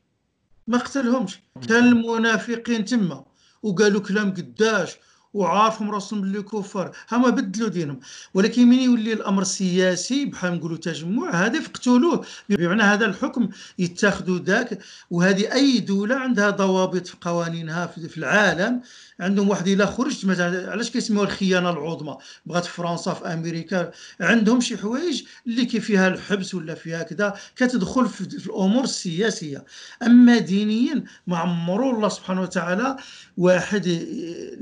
ما 0.67 0.77
قتلهمش. 0.77 1.39
كان 1.67 1.84
المنافقين 1.84 2.86
تما 2.86 3.25
وقالوا 3.63 4.01
كلام 4.01 4.34
قداش 4.34 4.98
وعارفهم 5.38 5.91
راسهم 5.91 6.22
باللي 6.22 6.41
كفار. 6.41 6.91
هما 7.12 7.29
بدلوا 7.29 7.70
دينهم. 7.70 8.00
ولكن 8.34 8.67
من 8.67 8.79
يولي 8.79 9.13
الأمر 9.13 9.44
سياسي 9.44 10.25
بحال 10.25 10.53
نقولوا 10.53 10.77
تجمع 10.77 11.46
هذا 11.46 11.58
يقتلوه 11.58 12.25
بمعنى 12.50 12.84
هذا 12.84 13.06
الحكم 13.06 13.50
يتاخذوا 13.79 14.39
ذاك. 14.39 14.79
وهذه 15.12 15.53
أي 15.53 15.79
دولة 15.79 16.15
عندها 16.15 16.50
ضوابط 16.50 17.08
في 17.08 17.15
قوانينها 17.22 17.88
في 17.88 18.17
العالم. 18.17 18.82
عندهم 19.20 19.50
واحد 19.50 19.67
إلا 19.67 19.86
خرجت 19.86 20.25
مثلا 20.25 20.72
علاش 20.72 20.89
كيسموها 20.89 21.25
الخيانة 21.25 21.70
العظمى؟ 21.70 22.17
بغات 22.46 22.65
فرنسا 22.65 23.13
في 23.13 23.25
أمريكا. 23.34 23.91
عندهم 24.22 24.62
شي 24.62 24.77
حوايج 24.77 25.24
اللي 25.48 25.65
كي 25.65 25.79
فيها 25.79 26.08
الحبس 26.08 26.56
ولا 26.56 26.75
فيها 26.75 27.03
كذا 27.03 27.34
كتدخل 27.56 28.08
في 28.08 28.29
في 28.29 28.48
الأمور 28.48 28.84
السياسية. 28.84 29.65
أما 30.03 30.38
دينيا 30.38 31.03
ما 31.27 31.38
عمرو 31.38 31.96
الله 31.96 32.10
سبحانه 32.10 32.41
وتعالى 32.41 32.98
واحد 33.38 33.88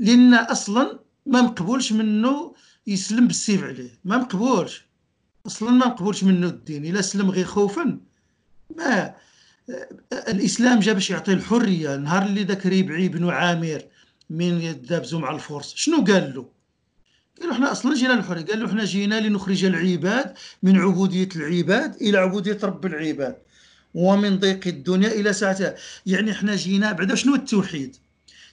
لأن 0.00 0.34
أصلا 0.34 0.65
ما 0.70 1.42
مقبولش 1.42 1.92
منه 1.92 2.54
يسلم 2.86 3.26
بالسيف 3.26 3.64
عليه. 3.64 3.90
ما 4.04 4.16
مقبولش. 4.18 4.86
أصلا 5.46 5.70
ما 5.70 5.86
مقبولش 5.86 6.24
منه 6.24 6.46
الدين. 6.46 6.86
إلا 6.86 7.02
سلم 7.02 7.30
غير 7.30 7.44
خوفا. 7.44 7.98
ما 8.76 9.14
الإسلام 10.12 10.80
جا 10.80 10.92
باش 10.92 11.10
يعطي 11.10 11.32
الحرية. 11.32 11.94
النهار 11.94 12.22
اللي 12.22 12.44
ذاك 12.44 12.66
ربعي 12.66 13.08
بن 13.08 13.28
عامر 13.28 13.82
من 14.30 14.60
يدابزوا 14.60 15.20
مع 15.20 15.34
الفرس. 15.34 15.74
شنو 15.74 16.04
قال 16.04 16.34
له؟ 16.34 16.46
قال 17.40 17.48
له 17.48 17.54
إحنا 17.54 17.72
أصلا 17.72 17.94
جينا 17.94 18.12
للحرية. 18.12 18.44
قال 18.44 18.60
له 18.60 18.66
إحنا 18.66 18.84
جينا 18.84 19.20
لنخرج 19.20 19.64
العباد 19.64 20.34
من 20.62 20.76
عبودية 20.76 21.28
العباد 21.36 21.94
إلى 21.94 22.18
عبودية 22.18 22.58
رب 22.62 22.86
العباد. 22.86 23.36
ومن 23.94 24.38
ضيق 24.38 24.66
الدنيا 24.66 25.08
إلى 25.08 25.32
سعتها 25.32 25.74
يعني 26.06 26.30
إحنا 26.30 26.56
جينا 26.56 26.92
بعدا 26.92 27.14
شنو 27.14 27.34
التوحيد؟ 27.34 27.96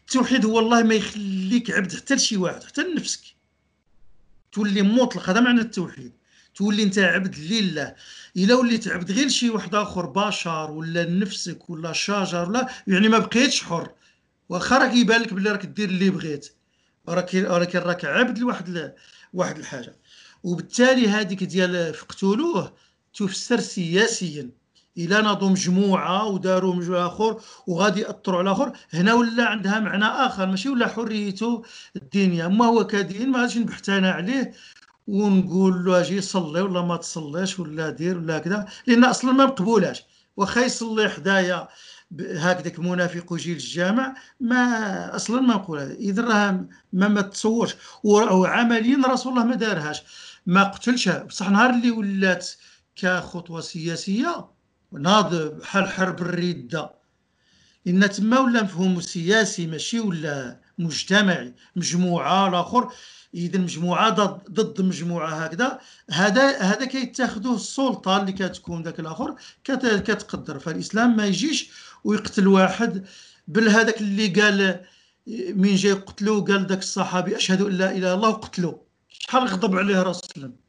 التوحيد 0.07 0.45
هو 0.45 0.59
الله 0.59 0.83
ما 0.83 0.95
يخليك 0.95 1.71
عبد 1.71 1.95
حتى 1.95 2.15
لشي 2.15 2.37
واحد 2.37 2.63
حتى 2.63 2.83
لنفسك. 2.83 3.21
تولي 4.51 4.81
مطلق 4.81 5.29
هذا 5.29 5.39
معنى 5.39 5.61
التوحيد. 5.61 6.11
تولي 6.55 6.83
انت 6.83 6.99
عبد 6.99 7.39
لله. 7.39 7.95
إلا 8.37 8.55
وليت 8.55 8.87
عبد 8.87 9.11
غير 9.11 9.29
شي 9.29 9.49
واحد 9.49 9.75
آخر 9.75 10.05
بشر 10.05 10.71
ولا 10.71 11.09
نفسك 11.09 11.69
ولا 11.69 11.93
شجر 11.93 12.49
ولا 12.49 12.69
يعني 12.87 13.09
ما 13.09 13.17
بقيتش 13.17 13.63
حر. 13.63 13.91
واخا 14.49 14.77
راك 14.77 14.95
يبان 14.95 15.21
لك 15.21 15.33
بلي 15.33 15.51
راك 15.51 15.65
دير 15.65 15.89
اللي 15.89 16.09
بغيت. 16.09 16.53
راك 17.09 17.33
ولكن 17.33 17.79
راك 17.79 18.05
عبد 18.05 18.39
لواحد 18.39 18.93
واحد 19.33 19.57
الحاجة. 19.57 19.95
وبالتالي 20.43 21.07
هذيك 21.07 21.43
ديال 21.43 21.93
فقتلوه 21.93 22.73
تفسر 23.13 23.59
سياسيا. 23.59 24.49
إلى 24.97 25.21
ناضوا 25.21 25.49
مجموعة 25.49 26.27
وداروا 26.27 26.75
مجموعة 26.75 27.07
آخر 27.07 27.41
وغادي 27.67 28.01
يأثروا 28.01 28.39
على 28.39 28.51
آخر. 28.51 28.71
هنا 28.93 29.13
ولا 29.13 29.45
عندها 29.45 29.79
معنى 29.79 30.05
آخر 30.05 30.45
ماشي 30.45 30.69
ولا 30.69 30.87
حريته 30.87 31.63
الدينيه 31.95 32.45
أما 32.45 32.65
هو 32.65 32.87
كدين 32.87 33.29
ما 33.31 33.39
غاديش 33.39 33.57
نبحث 33.57 33.89
أنا 33.89 34.11
عليه 34.11 34.53
ونقول 35.07 35.85
له 35.85 35.99
أجي 35.99 36.21
صلي 36.21 36.61
ولا 36.61 36.81
ما 36.81 36.97
تصليش 36.97 37.59
ولا 37.59 37.89
دير 37.89 38.17
ولا 38.17 38.39
كذا 38.39 38.65
لأن 38.87 39.03
أصلا 39.03 39.31
ما 39.31 39.45
مقبولاش. 39.45 40.03
واخا 40.37 40.61
يصلي 40.61 41.09
حدايا 41.09 41.67
هكذاك 42.19 42.79
منافق 42.79 43.33
ويجي 43.33 43.53
للجامع 43.53 44.15
ما 44.39 45.15
أصلا 45.15 45.41
ما 45.41 45.55
مقبوله 45.55 45.91
اذا 45.91 46.23
راه 46.23 46.65
ما 46.93 47.07
ما 47.07 47.21
تصورش. 47.21 47.75
وعمليا 48.03 49.07
رسول 49.07 49.33
الله 49.33 49.45
ما 49.45 49.55
دارهاش. 49.55 50.01
ما 50.45 50.63
قتلشها 50.63 51.23
بصح 51.23 51.49
نهار 51.49 51.69
اللي 51.69 51.91
ولات 51.91 52.49
كخطوة 52.95 53.61
سياسية 53.61 54.52
ناض 54.99 55.35
بحال 55.35 55.89
حرب 55.89 56.21
الردة. 56.21 56.91
لأن 57.85 58.09
تما 58.09 58.39
ولا 58.39 58.63
مفهوم 58.63 59.01
سياسي 59.01 59.67
ماشي 59.67 59.99
ولا 59.99 60.59
مجتمعي 60.77 61.53
مجموعة 61.75 62.47
الآخر 62.49 62.91
اذا 63.33 63.59
مجموعة 63.59 64.09
ضد 64.09 64.41
ضد 64.61 64.81
مجموعة 64.81 65.29
هكذا. 65.29 65.79
هذا 66.11 66.57
هذا 66.57 66.85
كيتاخذوه 66.85 67.55
السلطة 67.55 68.17
اللي 68.21 68.31
كتكون 68.31 68.83
ذاك 68.83 68.99
الآخر 68.99 69.35
كت- 69.63 70.03
كتقدر. 70.11 70.59
فالإسلام 70.59 71.17
ما 71.17 71.25
يجيش 71.25 71.69
ويقتل 72.03 72.47
واحد 72.47 73.05
بل 73.47 73.69
هذاك 73.69 74.01
اللي 74.01 74.27
قال 74.27 74.85
من 75.55 75.75
جاي 75.75 75.91
قتلوه 75.93 76.43
قال 76.45 76.65
ذاك 76.67 76.79
الصحابي 76.79 77.35
أشهد 77.35 77.61
أن 77.61 77.71
لا 77.71 77.91
إله 77.91 77.97
إلا 77.97 78.13
الله 78.13 78.29
وقتلوه 78.29 78.83
شحال 79.09 79.47
غضب 79.47 79.75
عليه 79.75 80.01
رسول 80.01 80.29
الله 80.37 80.62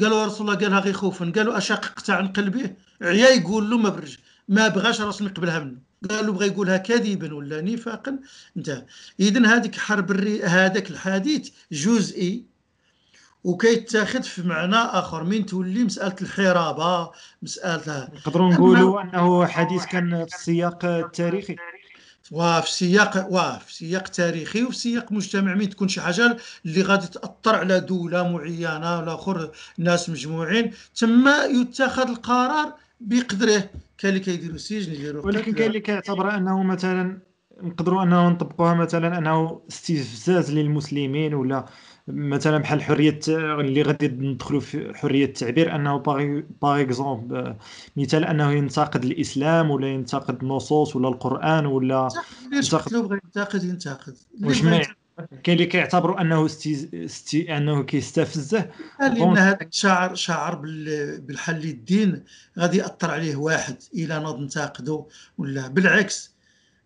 قالوا 0.00 0.20
يا 0.20 0.26
رسول 0.26 0.46
الله 0.46 0.58
قالها 0.60 0.80
غير 0.80 0.92
خوفا 0.92 1.32
قالوا 1.36 1.58
اشققت 1.58 2.10
عن 2.10 2.28
قلبه. 2.28 2.70
عيا 3.02 3.28
يقول 3.28 3.70
له 3.70 3.78
ما 3.78 3.88
برج 3.88 4.16
ما 4.48 4.68
بغاش 4.68 5.00
الله 5.00 5.14
يقبلها 5.20 5.58
منه. 5.58 5.78
قالوا 6.10 6.34
بغى 6.34 6.46
يقولها 6.46 6.76
كذبا 6.76 7.34
ولا 7.34 7.60
نفاقا. 7.60 8.18
انتهى. 8.56 8.84
اذا 9.20 9.46
هذيك 9.46 9.76
حرب 9.76 10.10
الري... 10.10 10.42
هذاك 10.42 10.90
الحديث 10.90 11.50
جزئي. 11.72 12.44
وكيتاخذ 13.44 14.22
في 14.22 14.42
معنى 14.42 14.76
آخر. 14.76 15.24
من 15.24 15.46
تولي 15.46 15.84
مسألة 15.84 16.16
الحرابة 16.22 17.10
مسألة 17.42 18.08
نقدروا 18.14 18.52
نقولوا 18.52 19.02
أنه 19.02 19.46
حديث 19.46 19.86
كان 19.86 20.26
في 20.26 20.34
السياق 20.34 20.84
التاريخي. 20.84 21.56
وفي 22.32 22.72
سياق 22.72 23.26
وفي 23.30 23.74
سياق 23.74 24.02
تاريخي 24.08 24.62
وفي 24.62 24.76
سياق 24.76 25.12
مجتمع 25.12 25.54
من 25.54 25.68
تكون 25.70 25.88
شي 25.88 26.00
حاجة 26.00 26.36
اللي 26.66 26.82
غادي 26.82 27.06
تأثر 27.06 27.56
على 27.56 27.80
دولة 27.80 28.32
معينة 28.32 28.98
ولا 28.98 29.14
آخر 29.14 29.50
ناس 29.78 30.10
مجموعين 30.10 30.72
تما 30.96 31.44
يتخذ 31.44 32.08
القرار 32.08 32.74
بقدره 33.00 33.70
كاين 33.98 34.14
اللي 34.14 34.20
كيديروا 34.20 34.58
سجن 34.58 34.92
يديروا 34.92 35.26
ولكن. 35.26 35.52
كاين 35.52 35.68
اللي 35.68 35.80
كيعتبر 35.80 36.36
أنه 36.36 36.62
مثلا 36.62 37.18
نقدروا 37.62 38.02
أنه 38.02 38.28
نطبقوها 38.28 38.74
مثلا 38.74 39.18
أنه 39.18 39.60
استفزاز 39.68 40.52
للمسلمين 40.52 41.34
ولا 41.34 41.66
مثلا 42.08 42.58
بحال 42.58 42.82
حرية 42.82 43.18
اللي 43.28 43.82
غادي 43.82 44.08
ندخلوا 44.08 44.60
في 44.60 44.92
حرية 44.94 45.24
التعبير 45.24 45.74
أنه 45.74 45.96
par 46.62 46.80
exemple 46.80 47.54
مثال 47.96 48.24
أنه 48.24 48.52
ينتقد 48.52 49.04
الإسلام 49.04 49.70
ولا 49.70 49.88
ينتقد 49.88 50.42
النصوص 50.42 50.96
ولا 50.96 51.08
القرآن 51.08 51.66
ولا 51.66 52.08
ينتقد. 52.52 52.80
قتلوا 52.82 53.02
بغى 53.08 53.18
ينتقد 53.24 53.64
ينتقد 53.64 54.16
واش 54.42 54.62
ما 54.62 54.80
كاين 55.44 55.56
اللي 55.58 55.66
كيعتبروا 55.66 56.20
أنه 56.20 56.46
استي... 56.46 56.88
استي... 57.04 57.56
أنه 57.56 57.82
كيستفزه. 57.82 58.70
لأن 59.00 59.38
هذا 59.38 59.58
الشاعر 59.62 60.14
شعر 60.14 60.54
بال- 60.54 61.20
بالحل 61.20 61.64
الدين 61.64 62.24
غادي 62.58 62.76
يأثر 62.78 63.10
عليه 63.10 63.36
واحد 63.36 63.76
إلى 63.94 64.18
ناض 64.18 64.40
نتاقده 64.40 65.04
ولا 65.38 65.68
بالعكس 65.68 66.34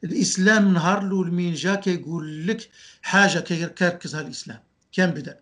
الإسلام 0.05 0.73
نهار 0.75 1.03
الأول 1.03 1.31
من 1.33 1.53
جا 1.55 1.75
كيقول 1.75 2.47
لك 2.47 2.69
حاجة 3.03 3.39
كي- 3.39 3.67
كيركزها 3.67 4.21
الإسلام. 4.21 4.59
كان 4.93 5.11
بدأ. 5.11 5.41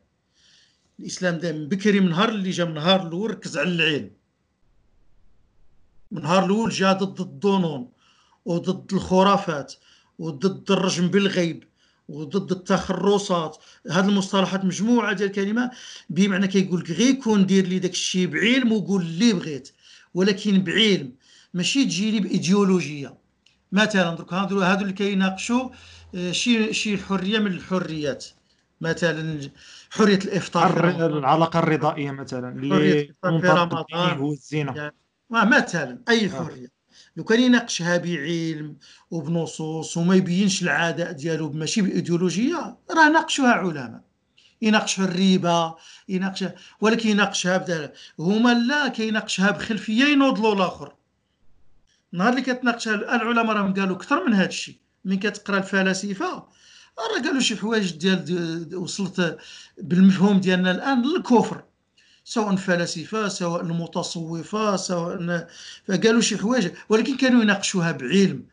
الإسلام 1.00 1.38
دا 1.38 1.52
من 1.52 1.68
بكري 1.68 2.00
من 2.00 2.08
نهار 2.08 2.28
اللي 2.28 2.50
جا 2.50 2.64
من 2.64 2.74
نهار 2.74 3.06
الأول 3.06 3.30
ركز 3.30 3.58
على 3.58 3.68
العلم 3.68 4.10
من 6.10 6.22
نهار 6.22 6.44
الأول 6.44 6.70
جا 6.70 6.92
ضد 6.92 7.20
الظنون 7.20 7.92
وضد 8.44 8.92
الخرافات 8.92 9.74
وضد 10.18 10.70
الرجم 10.70 11.08
بالغيب 11.08 11.64
وضد 12.10 12.52
التخرصات. 12.52 13.56
هذه 13.90 14.08
المصطلحات 14.08 14.64
مجموعة 14.64 15.12
ديال 15.12 15.28
الكلمات 15.28 15.70
بمعنى 16.10 16.48
كيقول 16.48 16.80
لك 16.80 16.90
غير 16.90 17.14
كون 17.14 17.46
دير 17.46 17.66
لي 17.66 17.78
داك 17.78 17.90
الشيء 17.90 18.26
بعلم 18.26 18.72
وقول 18.72 19.02
اللي 19.02 19.32
بغيت. 19.32 19.72
ولكن 20.14 20.64
بعلم 20.64 21.12
ماشي 21.54 21.84
تجي 21.84 22.10
لي 22.10 22.20
بإيديولوجية. 22.20 23.14
مثلا 23.72 24.14
درك 24.14 24.32
هادو 24.32 24.60
هادو 24.60 24.82
اللي 24.82 24.92
كيناقشوا 24.92 25.70
آه، 26.14 26.32
شي 26.32 26.72
شي 26.72 26.98
حرية 26.98 27.38
من 27.38 27.52
الحريات. 27.52 28.26
مثلا 28.80 29.50
حرية 29.90 30.18
الإفطار. 30.18 30.88
العلاقة 30.88 31.58
الرضائية 31.58 32.10
مثلا 32.10 32.48
اللي. 32.48 33.14
الديني 33.24 34.20
هو 34.20 34.32
الزنا 34.32 34.92
يعني 35.30 35.50
مثلا 35.50 35.98
أي 36.08 36.26
آه. 36.26 36.28
حرية 36.28 36.80
لو 37.16 37.24
كان 37.24 37.40
يناقشها 37.40 37.96
بعلم 37.96 38.76
وبنصوص 39.10 39.96
وما 39.96 40.14
يبينش 40.14 40.62
العداء 40.62 41.12
ديالو 41.12 41.52
ماشي 41.52 41.82
بالايديولوجيه 41.82 42.76
راه 42.90 43.08
ناقشوها 43.08 43.52
علماء 43.52 44.00
يناقشوا 44.62 45.04
الربا 45.04 45.76
يناقشها 46.08 46.54
ولكن 46.80 47.08
يناقشها 47.08 47.92
هما 48.18 48.54
لا 48.54 48.88
كيناقشها 48.88 49.50
بخلفية 49.50 50.04
ينوضلوا 50.04 50.54
الآخر 50.54 50.94
نهار 52.12 52.30
اللي 52.30 52.42
كتناقشها 52.42 52.94
العلماء 52.94 53.56
راهم 53.56 53.74
قالوا 53.74 53.96
أكثر 53.96 54.26
من 54.26 54.34
هذا 54.34 54.48
الشيء 54.48 54.76
من 55.04 55.18
كتقرأ 55.18 55.58
الفلاسفة 55.58 56.46
راه 57.00 57.22
قالوا 57.22 57.40
شي 57.40 57.56
حوايج 57.56 57.90
ديال 57.90 58.76
وصلت 58.76 59.38
بالمفهوم 59.78 60.40
ديالنا 60.40 60.70
الآن 60.70 61.02
للكفر 61.02 61.64
سواء 62.24 62.50
الفلاسفه 62.52 63.28
سواء 63.28 63.62
المتصوفة 63.62 64.76
سواء 64.76 65.48
فقالوا 65.88 66.20
شي 66.20 66.38
حوايج 66.38 66.68
ولكن 66.88 67.16
كانوا 67.16 67.42
يناقشوها 67.42 67.92
بعلم. 67.92 68.44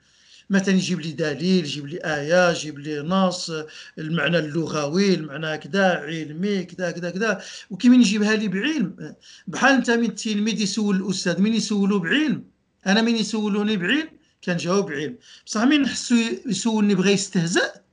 مثلا 0.49 0.75
يجيب 0.75 1.01
لي 1.01 1.11
دليل 1.11 1.65
يجيب 1.65 1.87
لي 1.87 1.97
آية 1.97 2.51
يجيب 2.51 2.79
لي 2.79 2.99
نص 2.99 3.51
المعنى 3.97 4.39
اللغوي 4.39 5.13
المعنى 5.13 5.57
كذا 5.57 5.85
علمي 5.85 6.63
كذا 6.63 6.91
كذا 6.91 7.09
كذا. 7.09 7.41
وكيمين 7.69 8.01
يجيبها 8.01 8.35
لي 8.35 8.47
بعلم 8.47 9.15
بحال 9.47 9.73
انت 9.73 9.91
من 9.91 10.05
التلميذ 10.05 10.61
يسول 10.61 10.95
الأستاذ 10.95 11.41
من 11.41 11.53
يسولو 11.53 11.99
بعلم؟ 11.99 12.43
أنا 12.87 13.01
من 13.01 13.15
يسولوني 13.15 13.77
بعلم؟ 13.77 14.09
كنجاوب 14.43 14.85
بعلم 14.85 15.17
بصح 15.45 15.63
من 15.63 15.81
نحسو 15.81 16.15
يسولني 16.45 16.95
بغى 16.95 17.11
يستهزأ؟ 17.11 17.86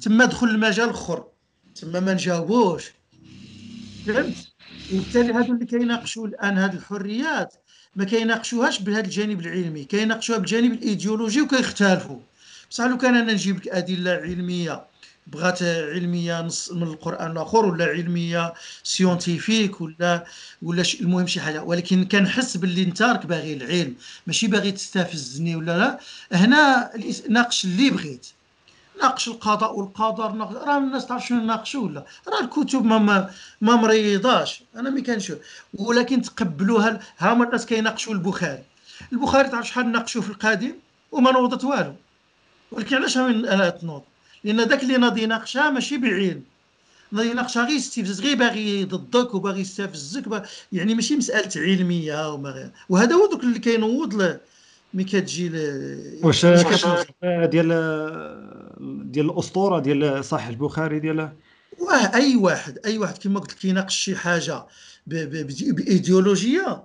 تما 0.00 0.24
دخل 0.24 0.46
المجال 0.48 0.90
اخر. 0.90 1.24
تما 1.74 2.00
ما 2.00 2.14
نجاوبوش. 2.14 2.84
فهمت؟ 4.06 4.48
وبالتالي 4.92 5.32
هادو 5.32 5.52
اللي 5.52 5.66
كيناقشوا 5.66 6.26
الآن 6.26 6.58
هاد 6.58 6.74
الحريات 6.74 7.54
ما 7.96 8.04
كيناقشوهاش 8.04 8.80
بهذا 8.80 9.00
الجانب 9.00 9.40
العلمي 9.40 9.84
كيناقشوها 9.84 10.38
بالجانب 10.38 10.72
الإيديولوجي 10.72 11.40
وكيختلفوا. 11.42 12.18
بصح 12.70 12.84
لو 12.84 12.98
كان 12.98 13.14
أنا 13.14 13.32
نجيب 13.32 13.56
لك 13.56 13.68
أدلة 13.68 14.10
علمية 14.10 14.86
بغات 15.26 15.62
علمية 15.62 16.42
نص 16.42 16.72
من 16.72 16.82
القرآن 16.82 17.30
الآخر 17.30 17.66
ولا 17.66 17.84
علمية 17.84 18.54
scientifique 18.82 19.80
ولا 19.80 20.24
ولا 20.62 20.84
المهم 21.00 21.26
شي 21.26 21.40
حاجة. 21.40 21.62
ولكن 21.62 22.04
كنحس 22.04 22.56
باللي 22.56 22.82
انت 22.82 23.02
راك 23.02 23.26
باغي 23.26 23.54
العلم. 23.54 23.94
ماشي 24.26 24.46
باغي 24.46 24.72
تستفزني 24.72 25.56
ولا 25.56 25.78
لا. 25.78 26.00
هنا 26.32 26.90
ناقش 27.28 27.64
اللي 27.64 27.90
بغيت. 27.90 28.26
ناقش 29.02 29.28
القضاء 29.28 29.78
والقدر 29.78 30.32
ناقش 30.32 30.54
راه 30.54 30.78
الناس 30.78 31.06
تعرف 31.06 31.26
شنو 31.26 31.44
ناقشوا 31.44 31.84
ولا؟ 31.84 32.04
راه 32.28 32.40
الكتب 32.40 32.84
ما 32.84 32.98
ما, 33.60 33.76
مريضاش. 33.76 34.62
أنا 34.76 34.90
mais 34.90 35.02
كنشوف. 35.02 35.38
ولكن 35.74 36.22
تقبلوها 36.22 37.00
ها 37.18 37.32
هما 37.32 37.44
الناس 37.44 37.66
كيناقشوا 37.66 38.12
البخاري. 38.12 38.62
البخاري 39.12 39.48
تعرف 39.48 39.66
شحال 39.68 39.92
ناقشوا 39.92 40.22
في 40.22 40.30
القديم؟ 40.30 40.74
وما 41.12 41.32
نوضت 41.32 41.64
والو. 41.64 41.94
ولكن 42.72 42.96
علاش 42.96 43.16
أنا 43.18 43.68
تنوض؟ 43.68 44.02
لأن 44.44 44.68
داك 44.68 44.82
اللي 44.82 44.96
ناضي 44.96 45.22
يناقشها 45.22 45.70
ماشي 45.70 45.96
بعلم 45.96 46.42
ناضي 47.12 47.30
يناقشها 47.30 47.64
غير 47.64 47.76
استفزاز 47.76 48.20
غير 48.20 48.36
باغي 48.36 48.84
ضدك 48.84 49.34
وباغي 49.34 49.60
يستفزك 49.60 50.42
يعني 50.72 50.94
ماشي 50.94 51.16
مسألة 51.16 51.50
علمية 51.56 52.32
وما 52.32 52.50
غير. 52.50 52.70
وهذا 52.88 53.14
هو 53.14 53.26
دوك 53.26 53.44
اللي 53.44 53.58
كينوض 53.58 54.38
ملي 54.94 55.04
كتجي 55.04 55.50
واش 56.22 56.44
ملي. 56.44 57.46
ديال 57.46 57.68
ديال 59.12 59.30
الأسطورة 59.30 59.78
ديال 59.80 60.24
صحيح 60.24 60.46
البخاري 60.48 61.00
ديال؟ 61.00 61.32
واه 61.78 62.14
أي 62.14 62.36
واحد 62.36 62.78
أي 62.84 62.98
واحد 62.98 63.18
كما 63.18 63.40
قلت 63.40 63.52
لك 63.52 63.64
يناقش 63.64 63.96
شي 63.96 64.16
حاجة 64.16 64.66
بإيديولوجية 65.06 66.84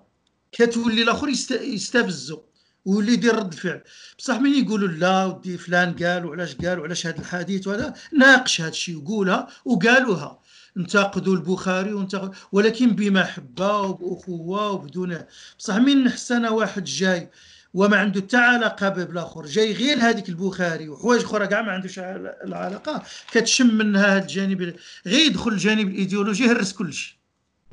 كتولي 0.52 1.02
الآخر 1.04 1.30
يست- 1.30 1.62
يستفزو 1.62 2.42
ويولي 2.86 3.14
يدير 3.14 3.36
رد 3.36 3.54
الفعل. 3.54 3.82
بصح 4.20 4.40
من 4.40 4.54
يقولوا 4.54 4.88
لا 4.88 5.26
ودي 5.26 5.58
فلان 5.58 5.94
قال 5.94 6.26
وعلاش 6.26 6.56
قال 6.56 6.80
وعلاش 6.80 7.08
هذا 7.08 7.20
الحديث 7.20 7.68
وهذا 7.68 7.94
ناقش 8.18 8.62
هذا 8.62 8.70
الشيء 8.70 8.98
وقولها 8.98 9.48
وقالوها. 9.66 10.40
انتقدوا 10.78 11.36
البخاري 11.36 11.94
وانتقدوا 11.94 12.34
ولكن 12.52 12.90
بمحبه 12.96 13.82
وباخوه 13.82 14.72
وبدون. 14.72 15.18
بصح 15.60 15.76
من 15.76 16.04
نحس 16.04 16.32
أنا 16.32 16.50
واحد 16.50 16.84
جاي 16.84 17.30
وما 17.74 17.98
عنده 17.98 18.22
حتى 18.22 18.38
علاقة 18.38 18.90
بالاخر 18.90 19.46
جاي 19.46 19.74
غير 19.74 19.98
هذيك 19.98 20.30
البخاري 20.30 20.90
وحوايج 20.90 21.22
أخرى 21.24 21.48
كاع 21.48 21.62
ما 21.62 21.72
عندوش 21.72 22.00
عل- 22.00 22.34
العلاقة. 22.46 23.04
كتشم 23.32 23.68
منها 23.78 24.16
هذا 24.16 24.22
الجانب 24.24 24.62
ال- 24.62 24.76
غير 25.08 25.26
يدخل 25.26 25.52
الجانب 25.52 25.88
الإيديولوجي 25.88 26.44
يهرس 26.44 26.74
كلشي 26.74 27.20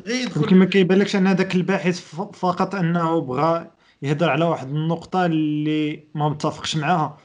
غير 0.07 0.23
يدخل 0.23 0.41
يمكن 0.43 0.57
ما 0.57 0.65
كيبانلكش 0.65 1.17
أن 1.17 1.27
هذاك 1.27 1.55
الباحث 1.55 2.01
فقط 2.35 2.75
أنه 2.75 3.21
بغى 3.21 3.71
يهضر 4.03 4.31
على 4.31 4.45
واحد 4.45 4.69
النقطة 4.69 5.27
اللي 5.27 6.05
ما 6.15 6.29
متفقش 6.29 6.77
معاها. 6.77 7.19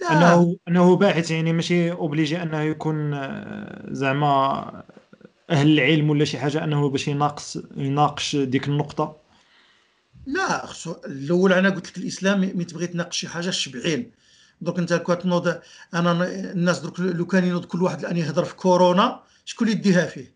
لا. 0.00 0.12
أنه 0.12 0.56
أنه 0.68 0.96
باحث 0.96 1.30
يعني 1.30 1.52
ماشي 1.52 1.92
obligé 1.92 2.42
أنه 2.42 2.60
يكون 2.60 3.14
آه، 3.14 3.84
زعما 3.90 4.82
أهل 5.50 5.68
العلم 5.78 6.10
ولا 6.10 6.24
شي 6.24 6.38
حاجة 6.38 6.64
أنه 6.64 6.88
باش 6.88 7.08
يناقش 7.08 7.58
يناقش 7.76 8.36
ديك 8.36 8.68
النقطة. 8.68 9.16
لا 10.26 10.66
خصو 10.66 10.92
الأول 11.06 11.52
أنا 11.52 11.70
قلت 11.70 11.86
لك 11.90 11.98
الإسلام 11.98 12.40
ملي 12.40 12.64
تبغي 12.64 12.86
تناقش 12.86 13.18
شي 13.18 13.28
حاجة 13.28 13.50
شي 13.50 13.70
بعلم 13.70 14.10
donc 14.60 14.78
انت 14.78 14.92
كتنوض 14.94 15.60
أنا 15.94 16.12
الناس 16.52 16.78
درك 16.78 17.00
لو 17.00 17.26
كان 17.26 17.44
ينوض 17.44 17.64
كل 17.64 17.82
واحد 17.82 17.98
الان 18.00 18.16
يهضر 18.16 18.44
في 18.44 18.54
كورونا 18.54 19.22
شكون 19.44 19.68
اللي 19.68 19.78
يديها 19.78 20.06
فيه؟ 20.06 20.34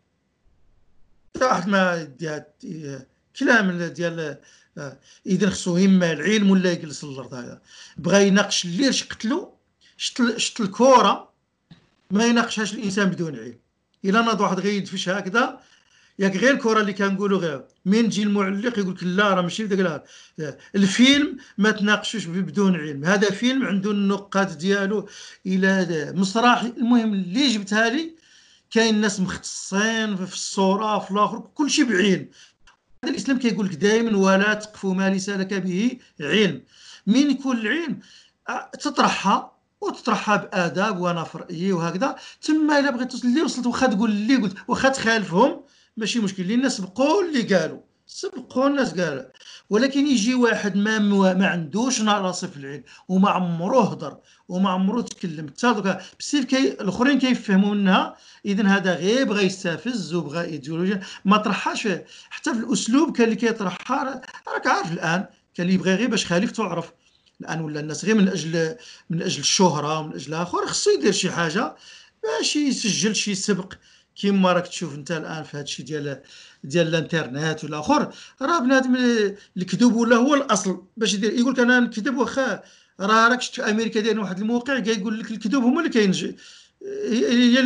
حتى 1.37 1.45
واحد 1.45 1.69
ما 1.69 2.01
يديها 2.03 2.47
ي- 2.65 2.99
كلام 3.39 3.83
ديال 3.83 4.39
آه، 4.79 4.99
اذا 5.27 5.51
خصو 5.51 5.77
اما 5.77 6.13
العلم 6.13 6.51
ولا 6.51 6.73
يجلس 6.73 7.05
الأرض 7.05 7.35
هذا. 7.35 7.61
بغى 7.97 8.27
يناقش 8.29 8.65
اللي 8.65 8.89
اش 8.89 9.05
قتلو 9.05 9.55
شت 9.97 10.37
شت 10.37 10.61
الكورة 10.61 11.33
ما 12.11 12.25
يناقشهاش 12.27 12.75
الإنسان 12.75 13.11
بدون 13.11 13.37
علم. 13.37 13.59
إلا 14.05 14.21
ناض 14.23 14.41
واحد 14.41 14.61
غير 14.61 14.73
يدفش 14.73 15.09
هكذا 15.09 15.61
ياك 16.19 16.37
غير 16.37 16.55
الكرة 16.55 16.81
اللي 16.81 16.93
كنقولوا 16.93 17.39
غير. 17.39 17.65
من 17.85 18.09
تجي 18.09 18.23
المعلق 18.23 18.79
يقول 18.79 18.95
لك 18.95 19.03
لا 19.03 19.35
راه 19.35 19.43
ماشي 19.43 19.67
داك. 19.67 20.05
الفيلم 20.75 21.37
ما 21.59 21.71
تناقشوش 21.71 22.25
بدون 22.27 22.77
علم. 22.77 23.05
هذا 23.05 23.31
فيلم 23.31 23.67
عنده 23.67 23.91
النقاط 23.91 24.57
ديالو 24.57 25.09
إلى 25.47 26.13
مسرح 26.17 26.61
المهم 26.63 27.15
اللي 27.15 27.49
جبتها 27.55 27.89
لي 27.89 28.15
كاين 28.71 29.01
ناس 29.01 29.21
مختصين 29.21 30.17
في 30.17 30.35
الصورة 30.35 30.99
في 30.99 31.11
الآخر 31.11 31.39
كل 31.55 31.71
شيء 31.71 31.85
بعلم. 31.85 32.29
هذا 33.05 33.13
الإسلام 33.13 33.39
كيقول 33.39 33.67
لك 33.67 33.75
دائما 33.75 34.19
ولا 34.19 34.55
تقف 34.55 34.87
ما 34.87 35.11
ليس 35.11 35.29
لك 35.29 35.55
به 35.55 35.99
علم. 36.21 36.63
من 37.07 37.31
يكون 37.31 37.59
العلم 37.59 37.99
تطرحها 38.81 39.55
وتطرحها 39.81 40.37
بآداب 40.37 41.01
وأنا 41.01 41.25
في 41.25 41.39
رايي 41.39 41.73
وهكذا. 41.73 42.17
تما 42.43 42.79
إلا 42.79 42.91
بغيت 42.91 43.11
توصل 43.13 43.29
اللي 43.29 43.43
وصلت 43.43 43.67
واخا 43.67 43.87
تقول 43.87 44.11
اللي 44.11 44.37
قلت 44.37 44.57
واخا 44.69 44.89
تخالفهم 44.89 45.65
ماشي 45.97 46.21
مشكل 46.21 46.49
لأن 46.49 46.69
سبقوا 46.69 47.23
اللي 47.23 47.43
قالوا 47.55 47.81
سبقوا 48.07 48.67
الناس 48.67 49.01
قالوا. 49.01 49.23
ولكن 49.71 50.07
يجي 50.07 50.35
واحد 50.35 50.77
ما 50.77 50.99
ما 51.35 51.47
عندوش 51.47 52.01
ناقص 52.01 52.45
في 52.45 52.57
العلم 52.57 52.83
وما 53.09 53.31
عمره 53.31 53.81
هضر 53.81 54.19
وما 54.49 54.71
عمره 54.71 55.01
تكلم. 55.01 55.49
حتى 55.49 55.73
دوكا 55.73 56.01
بسيف 56.19 56.45
كي 56.45 56.69
الأخرين 56.73 57.19
كيفهموا 57.19 57.75
منها 57.75 58.17
اذا 58.45 58.67
هذا 58.69 58.95
غير 58.95 59.25
بغى 59.25 59.45
يستفز 59.47 60.15
وبغى 60.15 60.45
إيديولوجيا. 60.45 61.01
ما 61.25 61.37
طرحهاش. 61.37 61.89
حتى 62.31 62.55
في 62.55 62.61
الأسلوب 62.61 63.17
كان 63.17 63.25
اللي 63.25 63.37
كيطرحها 63.37 64.23
راك 64.55 64.67
عارف 64.67 64.93
الآن 64.93 65.27
كان 65.55 65.67
اللي 65.67 65.75
يبغي 65.75 65.95
غير 65.95 66.11
باش 66.11 66.27
خليف 66.27 66.51
تعرف. 66.51 66.93
الآن 67.41 67.61
ولا 67.61 67.81
الناس 67.81 68.05
غير 68.05 68.15
من 68.15 68.29
أجل 68.29 68.77
من 69.11 69.23
أجل 69.23 69.41
الشهرة 69.41 69.99
ومن 70.01 70.15
أجل 70.15 70.35
آخر 70.35 70.67
خصو 70.67 70.91
يدير 70.91 71.13
شي 71.13 71.31
حاجة 71.31 71.77
باش 72.23 72.57
يسجل 72.57 73.17
شي 73.17 73.35
سبق. 73.35 73.75
كيما 74.17 74.53
راك 74.53 74.67
تشوف 74.67 74.95
انت 74.95 75.11
الان 75.11 75.43
في 75.43 75.57
هذا 75.57 75.63
الشيء 75.65 75.87
ديال 75.87 76.23
ديال 76.65 76.87
الانترنت 76.89 77.65
والاخر 77.65 78.15
راه 78.43 78.59
بنادم 78.59 78.97
الكذوب 79.57 79.95
ولا 79.95 80.17
هو 80.17 80.35
الاصل 80.35 80.83
باش 80.97 81.15
يدير 81.15 81.33
يقول 81.33 81.53
لك 81.53 81.59
أنا 81.59 81.81
نكذب 81.81 82.17
واخا 82.17 82.63
راه 83.01 83.29
راك 83.29 83.41
شفت 83.41 83.55
في 83.55 83.71
أمريكا 83.71 84.01
دايرين 84.01 84.19
واحد 84.19 84.41
الموقع 84.41 84.77
يقول 84.77 85.21
لك 85.21 85.31
الكذوب 85.31 85.65
هما 85.65 85.81
اللي 85.81 85.91
كاين 85.91 86.13
هي 87.11 87.63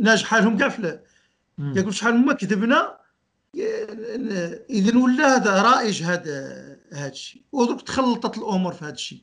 ناجحه 0.00 0.40
لهم 0.40 0.58
كاع 0.58 0.68
في 0.68 0.98
مم. 1.58 1.78
يقول 1.78 1.94
شحال 1.94 2.14
ما 2.14 2.32
كذبنا 2.32 2.96
اذا 4.70 4.98
ولا 4.98 5.36
هذا 5.36 5.62
رائج 5.62 6.02
هذا 6.02 6.76
هذا 6.92 7.08
الشيء 7.08 7.42
ودروك 7.52 7.82
تخلطت 7.82 8.38
الأمور 8.38 8.72
في 8.72 8.84
هذا 8.84 8.92
الشيء 8.92 9.22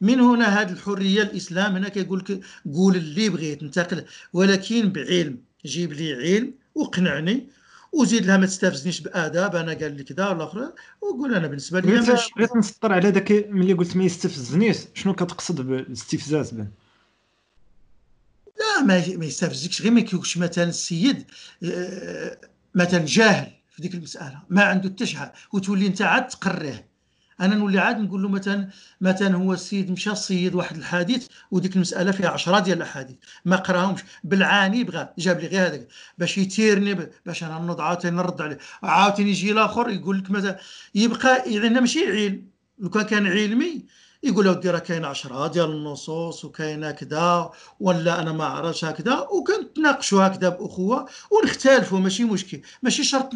من 0.00 0.20
هنا 0.20 0.60
هذه 0.60 0.72
الحرية 0.72 1.22
الإسلام 1.22 1.76
هنا 1.76 1.88
كيقول 1.88 2.18
لك 2.18 2.40
قول 2.74 2.96
اللي 2.96 3.28
بغيت 3.28 3.62
انتقل 3.62 4.04
ولكن 4.32 4.92
بعلم. 4.92 5.38
جيب 5.64 5.92
لي 5.92 6.14
علم 6.14 6.54
وقنعني 6.74 7.48
وزيد 7.92 8.26
لها 8.26 8.36
ما 8.36 8.46
تستفزنيش 8.46 9.00
بآداب. 9.00 9.56
أنا 9.56 9.72
قال 9.74 9.96
لي 9.96 10.04
كذا 10.04 10.28
ولا 10.28 10.44
اخر 10.44 10.72
وقول 11.00 11.34
أنا 11.34 11.46
بالنسبة 11.46 11.80
لي 11.80 12.00
بغيت 12.36 12.56
نسطر 12.56 12.92
على 12.92 13.10
داك 13.10 13.32
ملي 13.48 13.72
قلت 13.72 13.96
ما 13.96 14.04
يستفزنيش 14.04 14.76
شنو 14.94 15.14
كتقصد 15.14 15.60
بالاستفزاز 15.60 16.50
بان؟ 16.50 16.70
لا 18.58 18.82
ما 18.84 19.16
ما 19.16 19.24
يستفزكش 19.24 19.82
غير 19.82 19.92
ما 19.92 20.00
يكونش 20.00 20.38
مثلا 20.38 20.64
السيد 20.64 21.24
آه، 21.64 22.38
مثلا 22.74 23.04
جاهل 23.06 23.52
في 23.70 23.82
ديك 23.82 23.94
المسألة 23.94 24.42
ما 24.48 24.62
عنده 24.62 24.88
حتى 24.88 25.06
شي 25.06 25.16
حاجة 25.16 25.32
وتولي 25.52 25.86
أنت 25.86 26.02
عاد 26.02 26.28
تقريه. 26.28 26.91
أنا 27.42 27.54
نولي 27.54 27.78
عاد 27.78 28.00
نقول 28.00 28.22
له 28.22 28.28
مثلا 28.28 28.68
مثلا 29.00 29.36
هو 29.36 29.52
السيد 29.52 29.90
مشى 29.90 30.14
صيد 30.14 30.54
واحد 30.54 30.76
الحديث 30.76 31.26
وديك 31.50 31.76
المسألة 31.76 32.12
فيها 32.12 32.28
عشرة 32.28 32.58
ديال 32.58 32.76
الأحاديث. 32.76 33.16
ما 33.44 33.56
قراهمش. 33.56 34.00
بالعاني 34.24 34.84
بغى 34.84 35.08
جاب 35.18 35.40
لي 35.40 35.46
غير 35.46 35.66
هذاك. 35.66 35.88
باش 36.18 36.38
يتيرني 36.38 37.10
باش 37.26 37.44
أنا 37.44 37.58
نوض 37.58 37.80
عاوتاني 37.80 38.16
نرد 38.16 38.42
عليه. 38.42 38.58
عاوتاني 38.82 39.30
يجي 39.30 39.52
الآخر 39.52 39.90
يقول 39.90 40.18
لك 40.18 40.30
مثلا 40.30 40.58
يبقى 40.94 41.52
يعني 41.52 41.80
ماشي 41.80 42.06
علم 42.06 42.46
لو 42.78 42.90
كان 42.90 43.02
كان 43.02 43.26
علمي 43.26 43.84
يقول 44.22 44.44
له 44.44 44.60
راه 44.64 44.78
كاين 44.78 45.04
عشرة 45.04 45.46
ديال 45.46 45.70
النصوص 45.70 46.44
وكاينه 46.44 46.90
كذا 46.90 47.50
ولا 47.80 48.20
أنا 48.22 48.32
ما 48.32 48.44
عرفتش 48.44 48.84
هكذا 48.84 49.18
وكنتناقشوا 49.18 50.26
هكذا 50.26 50.48
بأخوة 50.48 51.08
ونختلفوا. 51.30 51.98
ماشي 51.98 52.24
مشكل. 52.24 52.60
ماشي 52.82 53.04
شرط. 53.04 53.32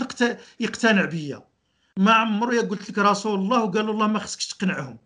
يقتنع 0.60 1.04
بيا. 1.04 1.55
ما 1.96 2.12
عمرو 2.12 2.60
قلت 2.60 2.90
لك 2.90 2.98
رسول 2.98 3.38
الله 3.38 3.64
وقال 3.64 3.86
له 3.86 3.92
الله 3.92 4.06
ما 4.06 4.18
خصكش 4.18 4.46
تقنعهم. 4.46 4.98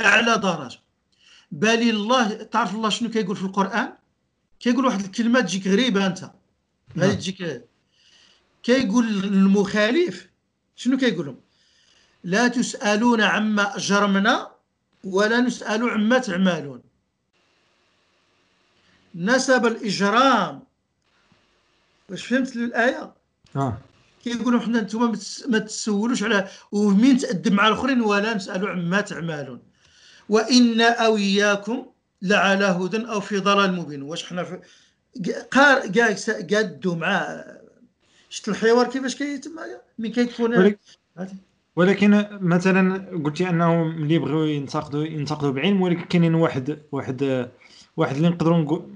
أعلى 0.00 0.36
درجة. 0.36 0.78
بالي 1.52 1.90
الله 1.90 2.42
تعرف 2.42 2.74
الله 2.74 2.88
شنو 2.88 3.10
كيقول 3.10 3.36
في 3.36 3.42
القرآن؟ 3.42 3.92
كيقول 4.60 4.86
واحد 4.86 5.00
الكلمة 5.00 5.40
تجيك 5.40 5.66
غريبة 5.66 6.06
أنت. 6.06 6.20
غادي 6.98 7.06
نعم. 7.06 7.10
تجيك 7.10 7.64
كيقول 8.62 9.06
المخالف. 9.24 10.28
شنو 10.76 10.96
كيقول 10.96 11.26
لهم 11.26 11.40
لا 12.24 12.48
تسألون 12.48 13.20
عما 13.20 13.76
أجرمنا 13.76 14.50
ولا 15.04 15.40
نسأل 15.40 15.90
عما 15.90 16.18
تعملون. 16.18 16.82
نسب 19.14 19.66
الإجرام. 19.66 20.62
واش 22.08 22.26
فهمت 22.26 22.56
الآية؟ 22.56 23.14
آه. 23.56 23.78
كيقولوا 24.24 24.60
حنا 24.60 24.80
نتوما 24.80 25.06
ما 25.06 25.12
تس- 25.16 25.46
ما 25.48 25.58
تسولوش 25.58 26.22
على 26.22 26.48
ومين 26.72 27.18
تأدب 27.18 27.52
مع 27.52 27.68
الآخرين 27.68 28.00
ولا 28.00 28.34
نسألوا 28.34 28.68
عما 28.70 29.00
تعملون 29.00 29.60
وأنا 30.28 30.88
أو 31.06 31.16
إياكم 31.16 31.86
لعلى 32.22 32.64
هدى 32.64 32.96
أو 32.96 33.20
في 33.20 33.38
ضلال 33.38 33.72
مبين 33.74 34.02
واش 34.02 34.26
حنا 34.26 34.44
في 34.44 34.60
قار 35.50 35.78
قادوا 36.52 36.94
مع 36.94 37.44
شفت 38.28 38.48
الحوار 38.48 38.86
كيفاش 38.90 39.16
كيتم 39.16 39.50
مين 39.98 40.12
كيكون. 40.12 40.56
ولكن 41.76 42.26
مثلا 42.40 43.10
قلتي 43.24 43.48
أنهم 43.48 43.90
اللي 43.90 44.14
يبغيو 44.14 44.44
ينتقدوا 44.44 45.04
ينتقدوا 45.04 45.50
بعلم 45.50 45.82
ولكن 45.82 46.04
كاينين 46.04 46.34
واحد 46.34 46.78
واحد 46.92 47.48
واحد 47.96 48.16
اللي 48.16 48.28
نقدروا 48.28 48.58
نقول 48.58 48.90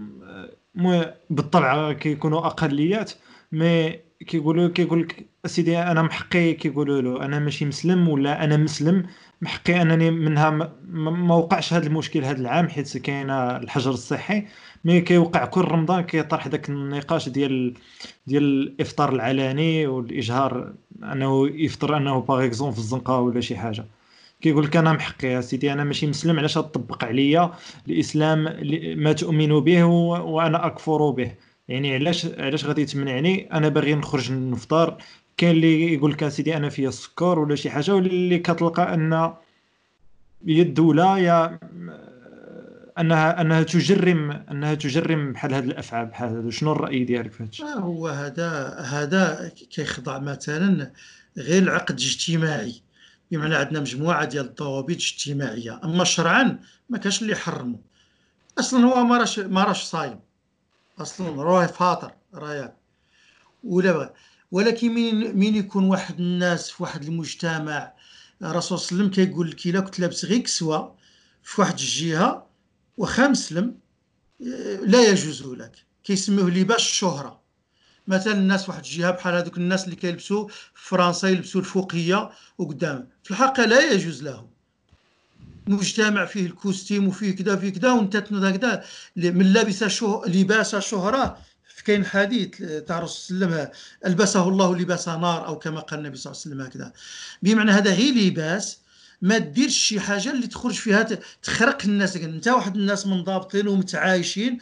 بالطبع 1.31 1.93
كيكونوا 1.93 2.47
أقليات 2.47 3.12
مي 3.53 4.01
كيقولوا 4.26 4.68
كيقول 4.68 5.02
لك 5.02 5.26
أسيدي 5.46 5.78
أنا 5.78 6.02
محقي 6.02 6.54
كيقولوا 6.54 7.00
له. 7.00 7.24
أنا 7.24 7.38
ماشي 7.38 7.64
مسلم 7.64 8.09
ولا 8.09 8.44
أنا 8.44 8.57
مسلم 8.57 9.07
محقي 9.42 9.83
أنني 9.83 10.11
منها 10.11 10.50
ما, 10.88 11.35
وقعش 11.35 11.72
هذا 11.72 11.87
المشكل 11.87 12.24
هذا 12.24 12.40
العام 12.40 12.68
حيت 12.68 12.98
كاين 12.98 13.31
الحجر 13.31 13.90
الصحي. 13.90 14.46
mais 14.85 15.01
كيوقع 15.00 15.44
كل 15.44 15.61
رمضان 15.61 16.00
كيطرح 16.04 16.48
داك 16.48 16.68
النقاش 16.68 17.28
ديال 17.28 17.74
ديال 18.26 18.42
الإفطار 18.42 19.12
العلني 19.14 19.87
والإجهار 19.87 20.72
أنه 21.02 21.48
يفطر 21.48 21.96
أنه 21.96 22.20
par 22.21 22.44
exemple 22.44 22.75
في 22.74 22.78
الزنقة 22.78 23.20
ولا 23.20 23.40
شي 23.40 23.57
حاجة. 23.57 23.85
كيقول 24.40 24.64
لك 24.64 24.76
أنا 24.76 24.92
محقي 24.92 25.42
سيدي 25.42 25.72
أنا 25.72 25.85
ماشي 25.85 26.07
مسلم 26.07 26.38
علاش 26.38 26.54
تطبق 26.54 27.04
عليا؟ 27.04 27.52
الإسلام 27.88 28.44
ما 29.02 29.12
تؤمن 29.12 29.61
به 29.61 29.85
وأنا 29.85 30.66
أكفر 30.66 31.11
به. 31.11 31.35
يعني 31.68 31.94
علاش 31.94 32.26
علاش 32.26 32.64
غادي 32.64 32.85
تمنعني 32.85 33.52
أنا 33.52 33.68
باغي 33.68 33.94
نخرج 33.94 34.33
نفطر. 34.33 34.98
كاين 35.37 35.50
اللي 35.50 35.94
يقول 35.94 36.12
لك 36.12 36.28
سيدي 36.28 36.57
أنا 36.57 36.68
فيا 36.68 36.88
السكر 36.88 37.38
ولا 37.38 37.54
شي 37.54 37.70
حاجة 37.70 37.94
واللي 37.94 38.38
كتلقى 38.38 38.94
أن 38.94 39.12
هي 40.46 40.62
الدولة 40.62 41.18
يا 41.18 41.59
انها 42.98 43.40
أنها 43.40 43.62
تجرم 43.62 44.31
أنها 44.31 44.74
تجرم 44.74 45.33
بحال 45.33 45.54
هذه 45.54 45.64
الافعال 45.64 46.07
بحال 46.07 46.28
هذا 46.28 46.50
شنو 46.50 46.72
الرأي 46.72 47.04
ديالك 47.04 47.33
في 47.33 47.42
هذا 47.42 47.74
ما 47.74 47.81
هو 47.81 48.09
هذا 48.09 48.76
هذا 48.81 49.52
كيخضع 49.70 50.18
مثلا 50.18 50.92
غير 51.38 51.62
العقد 51.62 51.98
الاجتماعي. 51.98 52.83
بمعنى 53.31 53.54
عندنا 53.54 53.81
مجموعة 53.81 54.24
ديال 54.24 54.44
الضوابط 54.44 54.90
اجتماعيه 54.90 55.81
أما 55.85 56.04
شرعا 56.04 56.59
ما 56.88 56.98
كاش 56.98 57.22
اللي 57.22 57.33
يحرمه 57.33 57.78
أصلا 58.59 58.85
هو 58.85 59.04
ما 59.04 59.18
راش 59.18 59.38
ما 59.38 59.64
راش 59.64 59.83
صايم. 59.83 60.20
أصلا 60.99 61.43
راه 61.43 61.67
فاطر 61.67 62.13
راه. 62.35 62.77
ولا 63.65 63.93
بغى. 63.93 64.11
ولكن 64.51 64.95
من 64.95 65.39
من 65.39 65.55
يكون 65.55 65.85
واحد 65.85 66.21
الناس 66.21 66.71
في 66.71 66.83
واحد 66.83 67.03
المجتمع 67.05 67.93
الرسول 68.43 68.79
صلى 68.79 68.91
الله 68.91 69.03
عليه 69.03 69.11
وسلم 69.11 69.27
كيقول 69.27 69.51
لك 69.51 69.67
إلا 69.67 69.81
كنت 69.81 70.01
لابس 70.01 70.25
غير 70.25 70.39
كسوة 70.41 70.97
في 71.43 71.61
واحد 71.61 71.73
الجهة 71.79 72.47
واخا 72.97 73.29
مسلم 73.29 73.79
آه، 74.43 74.77
لا 74.77 75.11
يجوز 75.11 75.43
لك. 75.47 75.87
كيسميوه 76.05 76.51
لباس 76.51 76.77
الشهرة. 76.77 77.41
مثلا 78.07 78.33
الناس 78.33 78.69
واحد 78.69 78.85
الجهة 78.85 79.11
بحال 79.11 79.35
هذوك 79.35 79.57
الناس 79.57 79.85
اللي 79.85 79.97
كيلبسوا 79.97 80.49
في 80.49 80.89
فرنسا 80.89 81.29
يلبسوا 81.29 81.61
الفوقية 81.61 82.31
وقدام. 82.59 83.09
في 83.23 83.31
الحقيقة 83.31 83.65
لا 83.65 83.93
يجوز 83.93 84.23
لهم. 84.23 84.51
مجتمع 85.68 86.24
فيه 86.24 86.46
الكوستيم 86.46 87.09
وفيه 87.09 87.37
كذا 87.37 87.57
فيه 87.57 87.72
كذا 87.72 87.92
وانت 87.92 88.16
هكذا. 88.16 88.85
من 89.16 89.52
لبس 89.52 89.85
شه... 89.85 90.22
لباس 90.26 90.76
شهرة 90.76 91.38
كاين 91.85 92.07
حديث 92.07 92.48
تاع 92.87 92.98
الرسول 92.98 93.09
صلى 93.09 93.37
الله 93.37 93.46
عليه 93.46 93.62
وسلم 93.62 93.72
ألبسه 94.07 94.48
الله 94.48 94.76
لباس 94.76 95.09
نار 95.09 95.46
أو 95.46 95.59
كما 95.59 95.81
قال 95.81 96.00
النبي 96.00 96.16
صلى 96.16 96.33
الله 96.33 96.42
عليه 96.44 96.54
وسلم 96.54 96.66
هكذا. 96.66 96.92
بمعنى 97.42 97.70
هذا 97.70 97.94
غير 97.94 98.14
لباس 98.14 98.78
ما 99.22 99.38
ديرش 99.38 99.76
شي 99.76 100.00
حاجة 100.00 100.31
اللي 100.31 100.46
تخرج 100.46 100.74
فيها 100.74 101.02
تخرق 101.42 101.78
الناس. 101.85 102.16
انت 102.16 102.48
واحد 102.48 102.76
الناس 102.76 103.07
منضبطين 103.07 103.68
ومتعايشين 103.68 104.59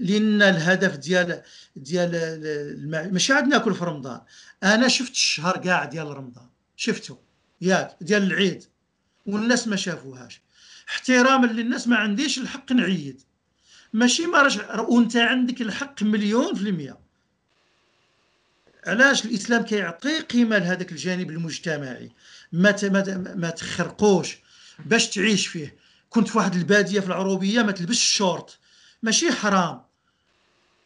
لأن 0.00 0.42
الهدف 0.42 0.96
ديال 0.96 1.42
ديال. 1.76 3.12
ماشي 3.12 3.32
عاد 3.32 3.44
ناكل 3.44 3.74
في 3.74 3.84
رمضان. 3.84 4.20
أنا 4.62 4.88
شفت 4.88 5.12
الشهر 5.12 5.56
كاع 5.56 5.84
ديال 5.84 6.16
رمضان. 6.16 6.48
شفته 6.76 7.18
ياك 7.60 7.96
ديال 8.00 8.22
العيد. 8.22 8.64
والناس 9.26 9.68
ما 9.68 9.76
شافوهاش. 9.76 10.40
احتراما 10.90 11.46
للناس 11.46 11.88
ما 11.88 11.96
عنديش 11.96 12.38
الحق 12.38 12.72
نعيد. 12.72 13.22
ماشي 13.92 14.26
ما 14.26 14.42
رجع 14.42 14.80
وانت 14.80 15.16
عندك 15.16 15.60
الحق 15.60 16.02
مليون 16.02 16.54
في 16.54 16.68
المية. 16.68 16.98
علاش 18.86 19.24
الإسلام 19.24 19.62
كيعطي 19.62 20.20
قيمة 20.20 20.58
لهذاك 20.58 20.92
الجانب 20.92 21.30
المجتمعي؟ 21.30 22.12
ما 22.52 22.74
ما 23.34 23.50
تخرقوش 23.50 24.38
باش 24.78 25.08
تعيش 25.08 25.46
فيه. 25.46 25.76
كنت 26.10 26.28
في 26.28 26.38
واحد 26.38 26.54
البادية 26.54 27.00
في 27.00 27.06
العروبية 27.06 27.62
ما 27.62 27.72
تلبسش 27.72 28.02
الشورت 28.02 28.58
ماشي 29.02 29.32
حرام. 29.32 29.82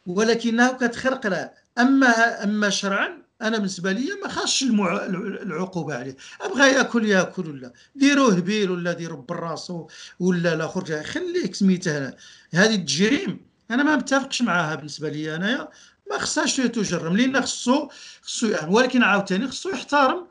ولكنه 0.05 0.73
كتخرق 0.73 1.27
لا. 1.27 1.53
أما 1.77 2.43
أما 2.43 2.69
شرعا 2.69 3.24
أنا 3.41 3.57
بالنسبة 3.57 3.91
لي 3.91 4.09
ما 4.23 4.29
خاصش 4.29 4.63
المع... 4.63 5.05
العقوبة 5.05 5.95
عليه. 5.95 6.15
أبغى 6.41 6.67
يأكل 6.67 7.05
يأكل 7.05 7.49
ولا 7.49 7.73
ديروه 7.95 8.33
هبيل 8.35 8.71
ولا 8.71 8.93
ديروا 8.93 9.21
بالراس 9.21 9.71
ولا 10.19 10.53
الآخر 10.53 11.03
خليك 11.03 11.55
سميته 11.55 12.07
هذه 12.53 12.75
التجريم 12.75 13.39
أنا 13.71 13.83
ما 13.83 13.95
متفقش 13.95 14.41
معاها 14.41 14.75
بالنسبة 14.75 15.09
لي 15.09 15.35
انايا 15.35 15.67
ما 16.11 16.17
خصهاش 16.19 16.55
تجرم. 16.55 17.17
لأن 17.17 17.41
خصو 17.41 17.89
خصو 18.21 18.55
ولكن 18.67 19.03
عاوتاني 19.03 19.47
خصو 19.47 19.69
يحترم. 19.69 20.27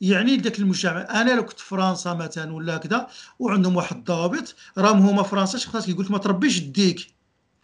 يعني 0.00 0.36
ذاك 0.36 0.58
المجتمع. 0.58 1.20
أنا 1.20 1.30
لو 1.30 1.44
كنت 1.44 1.60
فرنسا 1.60 2.12
مثلا 2.14 2.52
ولا 2.54 2.76
هكذا 2.76 3.06
وعندهم 3.38 3.76
واحد 3.76 3.96
الضوابط 3.96 4.54
راهم 4.78 4.98
هما 4.98 5.22
فرنسا 5.22 5.58
خاص 5.58 5.88
يقول 5.88 6.04
لك 6.04 6.10
ما 6.10 6.18
تربيش 6.18 6.58
ديك 6.60 7.14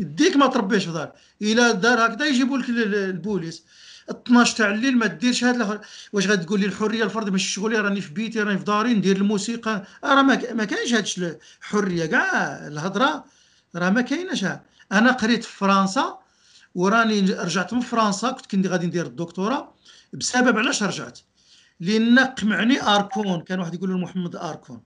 يديك 0.01 0.37
ما 0.37 0.47
تربيش 0.47 0.85
في 0.85 0.93
دار 0.93 1.13
الا 1.43 1.73
دار 1.73 2.07
هكذا 2.07 2.27
يجيبوا 2.27 2.59
لك 2.59 2.69
ال- 2.69 2.83
ال- 2.83 2.95
البوليس 2.95 3.65
12 4.11 4.57
تاع 4.57 4.71
الليل 4.71 4.99
ما 4.99 5.07
ديرش 5.07 5.45
هذا. 5.45 5.81
واش 6.13 6.27
غتقول 6.27 6.61
لي 6.61 6.67
الحرية 6.67 7.05
الفرديه 7.05 7.33
ماشي 7.33 7.49
شغلي 7.49 7.81
راني 7.81 8.01
في 8.01 8.13
بيتي 8.13 8.41
راني 8.41 8.59
في 8.59 8.65
داري 8.65 8.95
ندير 8.95 9.17
الموسيقى. 9.17 9.85
راه 10.05 10.23
ما 10.23 10.65
كاينش 10.65 10.95
هادشي 10.95 11.37
الحريه 11.61 12.07
كاع 12.07 12.67
الهضرة 12.67 13.25
راه 13.77 13.91
ما 13.91 14.01
كايناش. 14.01 14.45
أنا 14.93 15.13
قريت 15.13 15.45
في 15.45 15.57
فرنسا 15.57 16.19
وراني 16.75 17.21
رجعت 17.21 17.73
من 17.73 17.81
فرنسا 17.81 18.31
كنت 18.31 18.47
كنت 18.47 18.67
غادي 18.67 18.87
ندير 18.87 19.07
الدكتوراه. 19.07 19.75
بسبب 20.13 20.59
علاش 20.59 20.83
رجعت؟ 20.83 21.19
لأن 21.81 22.19
قمعني 22.19 22.83
أركون. 22.83 23.41
كان 23.41 23.61
واحد 23.61 23.75
يقول 23.75 23.91
له 23.91 23.99
محمد 23.99 24.37
أركون. 24.37 24.81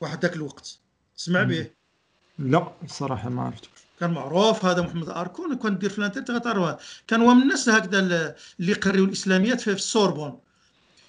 واحد 0.00 0.22
ذاك 0.22 0.36
الوقت. 0.36 0.78
سمع 1.16 1.42
مم. 1.42 1.48
به 1.48 1.70
لا 2.38 2.72
الصراحه 2.84 3.28
ما 3.28 3.42
عرفتش 3.42 3.68
كان 4.00 4.10
معروف 4.10 4.64
هذا 4.64 4.82
محمد 4.82 5.08
أركون 5.08 5.54
كنت 5.56 5.72
ندير 5.72 5.90
في 5.90 5.98
الانترنت 5.98 6.30
غتعرفه 6.30 6.78
كان 7.06 7.22
هو 7.22 7.34
من 7.34 7.42
الناس 7.42 7.68
هكذا 7.68 7.98
اللي 7.98 8.34
يقريوا 8.58 9.06
الإسلاميات 9.06 9.60
في 9.60 9.70
في 9.70 9.76
السوربون 9.76 10.38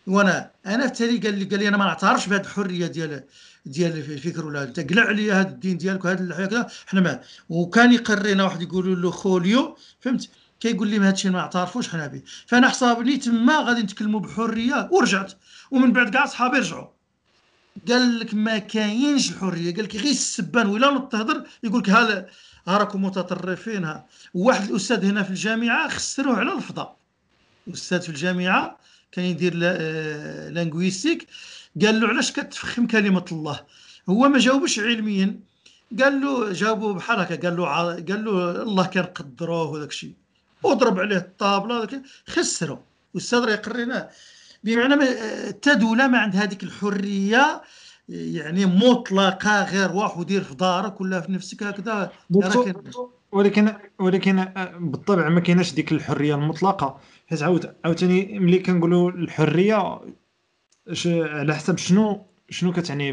وأنا 0.08 0.52
أنا 0.66 0.86
بالتالي 0.86 1.18
قال 1.18 1.40
لي 1.40 1.46
قال 1.46 1.60
لي 1.60 1.68
أنا 1.68 1.78
ما 1.78 1.86
نعترفش 1.86 2.28
بهذه 2.28 2.42
الحرية 2.42 2.88
ديال 2.88 3.24
ديال 3.66 3.98
الفكر 3.98 4.46
ولا 4.46 4.64
انت 4.64 4.80
قلع 4.80 5.04
عليا 5.04 5.42
هذا 5.42 5.50
الدين 5.50 5.78
ديالك 5.78 6.06
وهذا 6.06 6.24
الحياة 6.24 6.46
كذا 6.46 6.70
حنا 6.88 7.02
ما 7.02 7.22
وكان 7.50 7.94
يقرينا 7.94 8.44
واحد 8.44 8.62
يقولوا 8.62 8.96
له 8.96 9.12
خوليو 9.12 9.78
فهمت؟ 10.00 10.30
كيقول 10.60 10.88
لي 10.88 11.00
ما 11.00 11.08
هادشي 11.08 11.30
ما 11.30 11.40
نعترفوش 11.40 11.90
حنا 11.90 12.08
به. 12.08 12.22
فأنا 12.48 12.70
حسابني 12.70 13.18
تما 13.18 13.60
غادي 13.60 13.82
نتكلموا 13.82 14.20
بحرية 14.20 14.90
ورجعت. 14.92 15.34
ومن 15.72 15.94
بعد 15.94 16.10
كاع 16.10 16.26
صحابي 16.26 16.58
رجعوا. 16.58 16.95
قال 17.90 18.20
لك 18.20 18.34
ما 18.34 18.58
كاينش 18.58 19.32
الحريه 19.32 19.76
قال 19.76 19.84
لك 19.84 19.96
غير 19.96 20.12
السبان 20.12 20.68
ولا 20.68 20.98
تهضر 21.12 21.44
يقول 21.64 21.80
لك 21.80 21.90
ها 21.90 22.26
راكم 22.68 23.06
متطرفين؟ 23.06 23.86
ها 23.86 24.06
واحد 24.34 24.70
الأستاذ 24.70 25.06
هنا 25.06 25.24
في 25.24 25.30
الجامعة 25.30 25.90
خسروه 25.90 26.38
على 26.38 26.54
الفضاء 26.54 26.98
أستاذ 27.74 28.02
في 28.02 28.10
الجامعة 28.10 28.78
كان 29.12 29.26
يدير 29.26 29.56
لانغويستيك 30.54 31.28
قال 31.82 32.00
له 32.00 32.08
علاش 32.08 32.32
كتفخم 32.32 32.88
كلمة 32.88 33.26
الله؟ 33.32 33.60
هو 34.10 34.30
ما 34.30 34.40
جاوبش 34.40 34.80
علميا. 34.80 35.40
قال 36.02 36.22
له 36.22 36.52
جاوبه 36.54 36.94
بحال 36.94 37.20
هكا 37.20 37.36
قال 37.36 37.58
له 37.58 37.66
قال 37.66 38.26
له 38.26 38.62
الله 38.62 38.86
كان 38.86 39.04
قدروه 39.04 39.70
وداك 39.70 39.90
الشيء. 39.90 40.14
وضرب 40.64 41.00
عليه 41.00 41.18
الطابلة 41.18 42.02
خسروا. 42.28 42.78
الاستاذ 43.16 43.40
راه 43.40 43.52
يقريناه 43.52 44.10
بمعنى 44.66 44.96
دوله 45.76 46.08
ما 46.08 46.18
عندها 46.18 46.44
هذيك 46.44 46.64
الحرية 46.64 47.62
يعني 48.10 48.66
مطلقة 48.66 49.64
غير 49.64 49.92
واحد 49.92 50.20
ودير 50.20 50.42
في 50.44 50.56
دارك 50.56 51.02
ولا 51.02 51.22
في 51.22 51.32
نفسك 51.32 51.64
هكذا. 51.64 52.12
ولكن 53.32 53.74
ولكن 54.00 54.46
بالطبع 54.80 55.30
ما 55.30 55.40
كايناش 55.40 55.74
ديك 55.74 55.92
الحرية 55.92 56.36
المطلقة. 56.36 57.00
حيت 57.28 57.44
عاود 57.44 57.76
عاوتاني 57.86 58.40
ملي 58.40 58.60
كنقولوا 58.60 59.12
الحرية 59.12 60.00
ش- 60.92 61.08
على 61.08 61.56
حسب 61.56 61.78
شنو 61.78 62.26
شنو 62.50 62.72
كتعني 62.74 63.12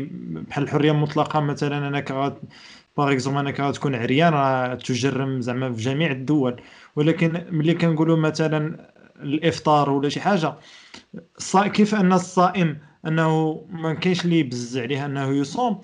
بحال 0.48 0.64
الحرية 0.64 0.90
المطلقة؟ 0.90 1.40
مثلا 1.40 1.88
انك 1.88 2.10
غاد 2.10 2.34
باغ 2.96 3.12
اكزومبل 3.12 3.40
انك 3.40 3.60
غتكون 3.60 3.94
عريان 3.94 4.32
راه 4.32 4.74
تجرم 4.74 5.40
زعما 5.40 5.72
في 5.72 5.82
جميع 5.82 6.10
الدول. 6.10 6.62
ولكن 6.96 7.44
ملي 7.50 7.74
كنقولوا 7.74 8.16
مثلا 8.16 8.91
الإفطار 9.22 9.90
ولا 9.90 10.08
شي 10.08 10.20
حاجة. 10.20 10.54
كيف 11.54 11.94
أن 11.94 12.12
الصائم 12.12 12.78
أنه 13.06 13.60
ما 13.70 13.94
كاينش 13.94 14.24
اللي 14.24 14.38
يبز 14.38 14.78
عليه 14.78 15.06
أنه 15.06 15.30
يصوم؟ 15.30 15.80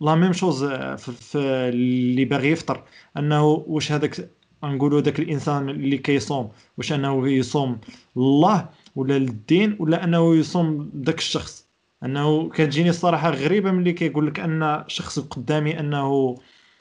لا 0.00 0.14
ميم 0.14 0.32
شوز 0.32 0.64
في, 0.64 1.38
اللي 1.38 2.24
باغي 2.24 2.50
يفطر. 2.50 2.84
أنه 3.16 3.44
واش 3.44 3.92
هذاك 3.92 4.30
نقولوا 4.64 5.00
ذاك 5.00 5.18
الإنسان 5.18 5.68
اللي 5.68 5.98
كيصوم 5.98 6.50
واش 6.78 6.92
أنه 6.92 7.28
يصوم 7.28 7.78
لله 8.16 8.68
ولا 8.96 9.18
للدين 9.18 9.76
ولا 9.78 10.04
أنه 10.04 10.36
يصوم 10.36 10.90
ذاك 11.06 11.18
الشخص؟ 11.18 11.66
أنه 12.04 12.48
كتجيني 12.48 12.90
الصراحة 12.90 13.30
غريبة 13.30 13.70
ملي 13.70 13.92
كيقول 13.92 14.26
لك 14.26 14.40
أن 14.40 14.84
شخص 14.86 15.18
قدامي 15.18 15.80
أنه 15.80 16.36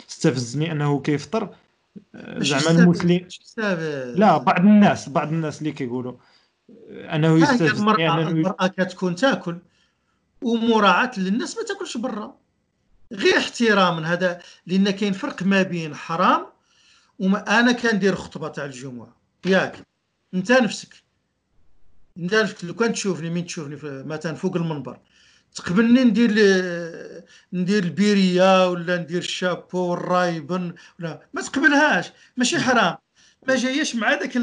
استفزني 0.10 0.72
أنه 0.72 1.00
كيفطر. 1.00 1.50
زعما 2.38 2.84
المسلم. 2.84 3.28
لا 4.16 4.38
بعض 4.38 4.60
الناس 4.60 5.10
بعض 5.10 5.28
الناس 5.28 5.60
اللي 5.60 5.72
كيقولوا 5.72 6.14
أنه 6.90 7.40
يستفزني 7.40 7.70
المرأة 7.70 8.14
أنه 8.14 8.28
المرأة 8.30 8.68
كتكون 8.68 9.16
تاكل 9.16 9.58
ومراعاة 10.42 11.12
للناس 11.18 11.58
ما 11.58 11.64
تاكلش 11.64 11.98
برا. 11.98 12.38
غير 13.14 13.38
احتراما 13.38 14.14
هذا 14.14 14.42
لأن 14.68 14.90
كاين 14.90 15.14
فرق 15.14 15.44
ما 15.44 15.62
بين 15.64 15.96
حرام 15.96 16.46
وما 17.20 17.60
أنا 17.60 17.72
كندير 17.72 18.16
خطبة 18.16 18.48
تاع 18.48 18.66
الجمعة. 18.66 19.16
ياك 19.46 19.88
أنت 20.34 20.52
نفسك. 20.52 21.04
أنت 22.18 22.36
نفسك 22.36 22.64
لو 22.64 22.74
كان 22.74 22.94
تشوفني 22.94 23.30
من 23.30 23.46
تشوفني 23.46 23.78
مثلا 23.84 24.36
فوق 24.36 24.56
المنبر 24.56 25.00
تقبلني 25.56 26.04
ندير 26.04 26.30
ندير 27.54 27.84
البيريه 27.84 28.70
ولا 28.70 28.98
ندير 28.98 29.18
الشابو 29.18 29.80
والرايبن 29.80 30.74
ولا 31.00 31.22
ما 31.34 31.42
تقبلهاش. 31.42 32.12
ماشي 32.38 32.60
حرام. 32.60 32.98
ما 33.48 33.56
جاياش 33.56 33.96
مع 33.96 34.14
داك 34.14 34.38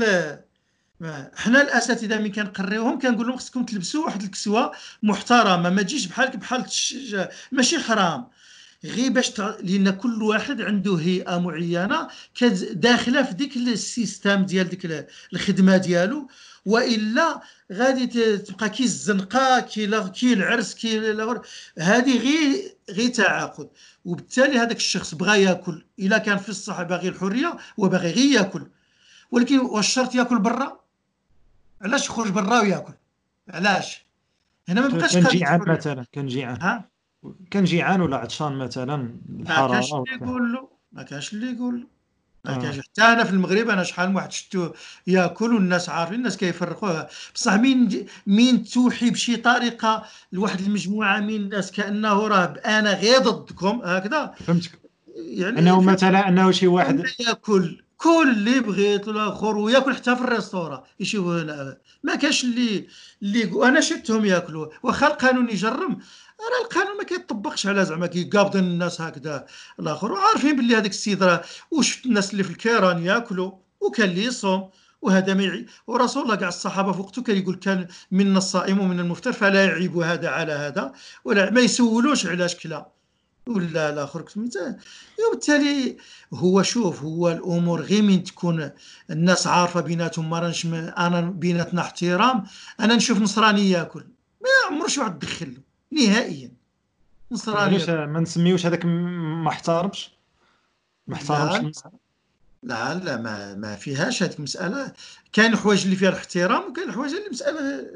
حنا 1.36 1.62
الأساتذة 1.62 2.18
ملي 2.18 2.28
كنقريوهم 2.28 2.98
كنقول 2.98 3.26
لهم 3.26 3.36
خصكم 3.36 3.64
تلبسوا 3.64 4.04
واحد 4.04 4.22
الكسوة 4.22 4.72
محترمة. 5.02 5.70
ما 5.70 5.82
تجيش 5.82 6.06
بحالك 6.06 6.36
بحال 6.36 6.64
ماشي 7.52 7.78
حرام. 7.78 8.28
غير 8.84 9.10
باش. 9.12 9.38
لأن 9.38 9.90
كل 9.90 10.22
واحد 10.22 10.60
عنده 10.60 10.96
هيئة 10.96 11.38
معينة 11.38 12.08
داخلة 12.72 13.22
في 13.22 13.34
ديك 13.34 13.56
السيستم 13.56 14.44
ديال 14.44 14.68
ديك 14.68 14.84
ال- 14.84 15.06
الخدمة 15.32 15.76
ديالو. 15.76 16.28
وإلا 16.66 17.42
غادي 17.72 18.36
تبقى 18.38 18.70
كي 18.70 18.84
الزنقه 18.84 19.60
كي 19.60 19.86
كي 20.08 20.32
العرس 20.32 20.74
كي 20.74 20.98
هذه 21.78 22.18
غير 22.18 22.77
غير 22.90 23.08
تعاقد. 23.08 23.68
وبالتالي 24.04 24.58
هذاك 24.58 24.76
الشخص 24.76 25.14
بغى 25.14 25.42
ياكل 25.42 25.84
إلا 25.98 26.18
كان 26.18 26.38
في 26.38 26.48
الصحة 26.48 26.82
باغي 26.82 27.08
الحرية 27.08 27.56
هو 27.80 27.88
باغي 27.88 28.10
غير 28.10 28.32
ياكل. 28.32 28.66
ولكن 29.30 29.58
واش 29.58 29.88
شرط 29.88 30.14
ياكل 30.14 30.38
برا؟ 30.38 30.80
علاش 31.82 32.06
يخرج 32.06 32.30
برا 32.30 32.60
وياكل؟ 32.60 32.92
علاش؟ 33.48 34.06
هنا 34.68 34.80
ما 34.80 34.88
بقاش 34.88 35.14
كان 35.14 35.24
جيعان. 35.24 35.60
مثلا 35.60 36.06
كان 36.12 36.26
جيعان. 36.26 36.62
ها؟ 36.62 36.88
كان 37.50 37.64
جيعان 37.64 38.00
ولا 38.00 38.16
عطشان 38.16 38.52
مثلا؟ 38.52 38.96
ما 38.96 39.42
الحرارة 39.42 39.72
كانش 39.72 39.92
اللي. 39.92 40.04
يقول 40.22 40.52
له 40.52 40.68
ما 40.92 41.02
كانش 41.02 41.32
اللي 41.32 41.52
يقول 41.52 41.74
له. 41.74 41.80
ما 41.80 41.97
حتى 42.46 43.02
أنا 43.02 43.24
في 43.24 43.30
المغرب 43.30 43.68
أنا 43.68 43.82
شحال 43.82 44.08
من 44.08 44.16
واحد 44.16 44.32
شفتو 44.32 44.70
يأكل 45.06 45.54
والناس 45.54 45.88
عارفين 45.88 46.16
الناس 46.16 46.36
كيفرقوها. 46.36 47.08
بصح 47.34 47.54
مين 47.54 48.06
مين 48.26 48.64
توحي 48.64 49.10
بشي 49.10 49.36
طريقة 49.36 50.04
لواحد 50.32 50.60
المجموعة 50.60 51.20
من 51.20 51.34
الناس 51.34 51.72
كأنه 51.72 52.26
راه 52.26 52.44
أنا 52.66 52.94
غير 52.94 53.18
ضدكم 53.18 53.80
هكذا. 53.84 54.34
فهمتك. 54.46 54.80
يعني 55.16 55.58
أنه؟ 55.58 55.80
مثلا 55.80 56.28
أنه 56.28 56.50
شي 56.50 56.66
واحد 56.66 57.04
يأكل 57.20 57.82
كل 57.96 58.30
اللي 58.30 58.60
بغيت 58.60 59.08
الآخر 59.08 59.56
ويأكل 59.56 59.94
حتى 59.94 60.16
في 60.16 60.22
الريستورا 60.22 60.84
يشوف 61.00 61.26
ما 62.02 62.14
كاش 62.14 62.44
اللي 62.44 62.86
اللي 63.22 63.68
أنا 63.68 63.80
شفتهم 63.80 64.24
ياكلوا 64.24 64.66
واخا 64.82 65.06
القانون 65.06 65.50
يجرم 65.50 65.98
راه 66.40 66.64
القانون 66.64 66.96
ما 66.96 67.04
كيطبقش 67.04 67.66
على 67.66 67.84
زعما 67.84 68.06
كيقابضين 68.06 68.64
الناس 68.64 69.00
هكذا 69.00 69.46
الآخر. 69.80 70.12
وعارفين 70.12 70.56
باللي 70.56 70.76
هذاك 70.76 70.90
السيد 70.90 71.22
راه 71.22 71.42
وشفت 71.70 72.06
الناس 72.06 72.32
اللي 72.32 72.44
في 72.44 72.50
الكيران 72.50 73.04
ياكلوا 73.04 73.52
وكان 73.80 74.08
اللي 74.08 74.24
يصوم 74.24 74.70
وهذا 75.02 75.34
ما 75.34 75.42
يعي 75.42 75.66
ورسول 75.86 76.22
الله 76.22 76.34
كاع 76.34 76.48
الصحابة 76.48 76.92
في 76.92 77.00
وقته 77.00 77.22
كان 77.22 77.36
يقول 77.36 77.54
كان 77.54 77.86
منا 78.10 78.38
الصائم 78.38 78.80
ومن 78.80 79.00
المفطر 79.00 79.32
فلا 79.32 79.64
يعيب 79.64 79.96
هذا 79.96 80.28
على 80.28 80.52
هذا 80.52 80.92
ولا 81.24 81.50
ما 81.50 81.60
يسولوش 81.60 82.26
علاش 82.26 82.56
كلا. 82.56 82.88
ولا 83.48 83.90
الآخر 83.90 84.24
وبالتالي 85.28 85.96
هو 86.34 86.62
شوف 86.62 87.02
هو 87.02 87.30
الأمور 87.30 87.80
غير 87.80 88.02
من 88.02 88.24
تكون 88.24 88.70
الناس 89.10 89.46
عارفة 89.46 89.80
بيناتهم 89.80 90.30
ما 90.30 90.52
أنا 90.98 91.20
بيناتنا 91.20 91.80
احترام 91.80 92.44
أنا 92.80 92.94
نشوف 92.94 93.18
نصراني 93.18 93.70
ياكل. 93.70 94.04
ما 94.40 94.48
عمر 94.70 94.88
شي 94.88 95.00
واحد 95.00 95.18
دخل. 95.18 95.67
نهائيا. 95.92 96.50
نصراني 97.32 97.60
علاش 97.60 97.88
ياكل. 97.88 98.04
ما 98.04 98.20
نسميوش 98.20 98.66
هذاك 98.66 98.84
ما 98.84 99.48
احترمش 99.48 100.10
ما 101.06 101.14
احترمش 101.14 101.76
لا. 102.62 102.94
لا 102.94 103.16
ما 103.16 103.54
ما 103.54 103.76
فيهاش 103.76 104.22
هذيك 104.22 104.38
المسألة. 104.38 104.92
كاين 105.32 105.52
الحوايج 105.52 105.84
اللي 105.84 105.96
فيها 105.96 106.08
الاحترام 106.08 106.70
وكاين 106.70 106.88
الحوايج 106.88 107.14
اللي 107.14 107.30
مسألة 107.30 107.86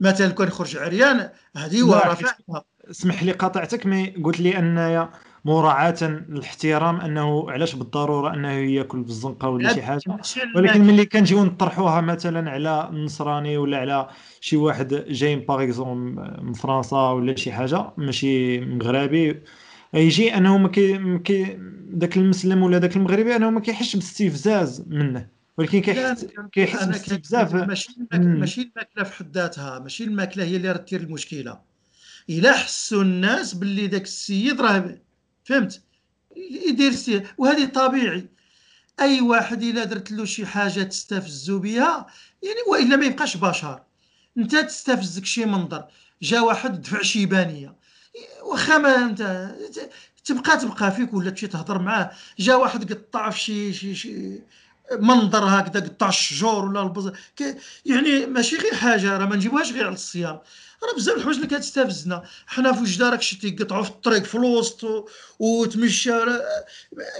مثلا 0.00 0.28
كان 0.28 0.48
يخرج 0.48 0.76
عريان 0.76 1.30
هذه 1.56 1.82
هو 1.82 2.00
فاهمها 2.00 2.64
اسمح 2.90 3.22
لي 3.22 3.32
قاطعتك 3.32 3.86
مي 3.86 4.10
قلت 4.10 4.40
لي 4.40 4.58
أنايا 4.58 5.10
مراعاة 5.44 5.96
الاحترام 6.02 7.00
أنه 7.00 7.50
علاش 7.50 7.74
بالضرورة 7.74 8.34
أنه 8.34 8.52
يأكل 8.52 9.02
بالزنقه 9.02 9.48
ولا 9.48 9.74
شي 9.74 9.82
حاجة؟ 9.82 10.18
ولكن 10.56 10.80
ملي 10.84 11.06
كنجيو 11.06 11.44
نطرحوها 11.44 12.00
مثلا 12.00 12.50
على 12.50 12.88
النصراني 12.92 13.56
ولا 13.56 13.78
على 13.78 14.08
شي 14.40 14.56
واحد 14.56 15.04
جاي 15.08 15.36
par 15.36 15.62
exemple 15.62 16.42
من 16.42 16.52
فرنسا 16.52 16.96
ولا 16.96 17.36
شي 17.36 17.52
حاجة 17.52 17.90
ماشي 17.96 18.60
مغربي 18.60 19.42
يجي 19.94 20.36
أنه 20.36 20.58
ما 20.58 20.68
كي 21.18 21.58
ذاك 21.96 22.16
المسلم 22.16 22.62
ولا 22.62 22.78
ذاك 22.78 22.96
المغربي 22.96 23.36
أنه 23.36 23.50
ما 23.50 23.60
كيحسش 23.60 23.96
باستفزاز 23.96 24.84
منه 24.86 25.26
ولكن 25.58 25.80
كيحس 25.80 26.26
كيحس 26.52 26.84
باستفزاز. 26.84 27.54
ماشي. 27.54 27.96
ماشي 28.12 28.60
الماكلة 28.60 29.04
في 29.04 29.16
حد 29.16 29.36
ذاتها 29.36 29.78
ماشي 29.78 30.04
الماكلة 30.04 30.44
هي 30.44 30.56
اللي 30.56 30.72
راه 30.72 30.84
دير 30.90 31.00
المشكلة. 31.00 31.58
إلا 32.30 32.52
حسوا 32.52 33.02
الناس 33.02 33.54
باللي 33.54 33.86
داك 33.86 34.02
السيد 34.02 34.60
راه 34.60 34.98
فهمت؟ 35.44 35.82
يدير 36.36 36.92
سي 36.92 37.22
وهذه 37.38 37.64
طبيعي. 37.64 38.28
أي 39.00 39.20
واحد 39.20 39.62
إلا 39.62 39.84
درت 39.84 40.12
له 40.12 40.24
شي 40.24 40.46
حاجة 40.46 40.82
تستفزوا 40.82 41.58
بها 41.58 42.06
يعني 42.42 42.56
وإلا 42.68 42.96
ما 42.96 43.06
يبقاش 43.06 43.36
بشر. 43.36 43.82
أنت 44.38 44.56
تستفزك 44.56 45.24
شي 45.24 45.44
منظر 45.44 45.84
جا 46.22 46.40
واحد 46.40 46.82
دفع 46.82 47.02
شيبانيه 47.02 47.76
واخا 48.42 48.78
ما 48.78 48.96
أنت 49.04 49.22
تبقى 50.24 50.56
تبقى 50.58 50.92
فيك 50.92 51.14
ولا 51.14 51.30
تمشي 51.30 51.46
تهضر 51.46 51.78
معاه. 51.78 52.10
جا 52.38 52.54
واحد 52.54 52.92
قطع 52.92 53.30
في 53.30 53.38
شي 53.40 53.72
شي 53.72 53.94
شي 53.94 54.40
منظر 54.92 55.44
هكذا 55.44 55.80
قطع 55.80 56.08
الشجور 56.08 56.64
ولا 56.64 56.82
البز 56.82 57.08
ك- 57.36 57.56
يعني 57.86 58.26
ماشي 58.26 58.56
غير 58.56 58.74
حاجة 58.74 59.16
راه 59.18 59.26
ما 59.26 59.36
نجيبوهاش 59.36 59.72
غير 59.72 59.84
على 59.86 59.94
الصيام. 59.94 60.40
راه 60.88 60.96
بزاف 60.96 61.16
الحوايج 61.16 61.36
اللي 61.36 61.48
كتستفزنا 61.56 62.22
حنا 62.46 62.72
في 62.72 62.80
وجدارك 62.80 63.22
شتي 63.22 63.48
يقطعوا 63.48 63.82
في 63.82 63.90
الطريق 63.90 64.24
في 64.24 64.34
الوسط 64.34 65.08
وتمشى 65.38 66.10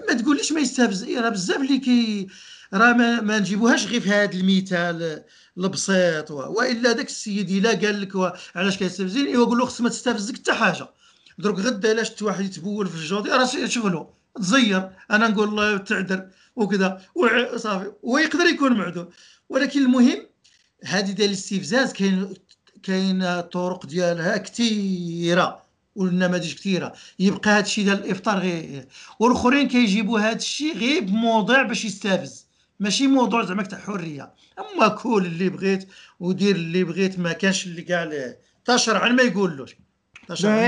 ما 0.09 0.15
تقوليش 0.23 0.53
ما 0.53 0.61
يستفز 0.61 1.03
إيه، 1.05 1.21
راه 1.21 1.29
بزاف 1.29 1.57
اللي 1.61 1.79
كي 1.79 2.29
راه 2.75 2.93
ما, 2.93 3.21
ما 3.21 3.39
نجيبوهاش 3.39 3.87
غير 3.87 4.01
في 4.01 4.09
هذا 4.11 4.33
المثال 4.35 5.23
البسيط. 5.59 6.31
وإلا 6.31 6.93
داك 6.93 7.07
السيد 7.09 7.51
إلا 7.51 7.71
قال 7.71 8.01
لك 8.01 8.33
علاش 8.57 8.77
كيستفزني 8.79 9.29
ايوا 9.29 9.47
قول 9.47 9.59
له 9.59 9.67
خص 9.67 9.81
ما 9.81 9.89
تستفزك 9.89 10.35
حتى 10.37 10.53
حاجة. 10.53 10.89
دروك 11.39 11.59
غدا 11.59 11.93
الا 11.93 12.03
شفت 12.03 12.23
واحد 12.23 12.45
يتبول 12.45 12.87
في 12.89 12.95
الجودي 12.95 13.31
راه 13.31 13.67
شغله 13.67 14.09
تزير. 14.37 14.91
أنا 15.11 15.29
نقول 15.29 15.49
الله 15.49 15.77
تعذر 15.77 16.29
وكذا. 16.57 17.03
وع- 17.15 17.57
صافي. 17.57 17.93
ويقدر 18.03 18.47
يكون 18.47 18.73
معذور 18.73 19.09
ولكن 19.49 19.83
المهم 19.83 20.27
هذه 20.85 21.11
ديال 21.11 21.29
الاستفزاز 21.29 21.93
كاين 21.93 22.35
كاين 22.83 23.41
طرق 23.41 23.87
ديالها 23.87 24.37
كثيره 24.37 25.63
والنماذج 25.97 26.55
كثيره 26.55 26.93
يبقى 27.19 27.51
هذا 27.51 27.61
الشيء 27.61 27.85
ديال 27.85 28.05
الإفطار 28.05 28.39
غير 28.39 28.89
والآخرين 29.19 29.69
كيجيبوا 29.69 30.21
هذا 30.21 30.37
الشيء 30.37 30.77
غير 30.77 31.03
بموضوع 31.05 31.63
باش 31.63 31.85
يستفز 31.85 32.47
ماشي 32.81 33.07
موضوع 33.07 33.45
زعما 33.45 33.63
تاع 33.63 33.79
حرية. 33.79 34.35
أما 34.59 34.89
كول 34.89 35.27
اللي 35.27 35.49
بغيت 35.49 35.89
ودير 36.21 36.57
اللي 36.57 36.85
بغيت 36.85 37.19
ما 37.19 37.33
كانش 37.33 37.67
اللي 37.67 37.83
كاع 37.83 38.05
شرعا 38.77 39.09
ما 39.09 39.23
يقولوش. 39.23 39.77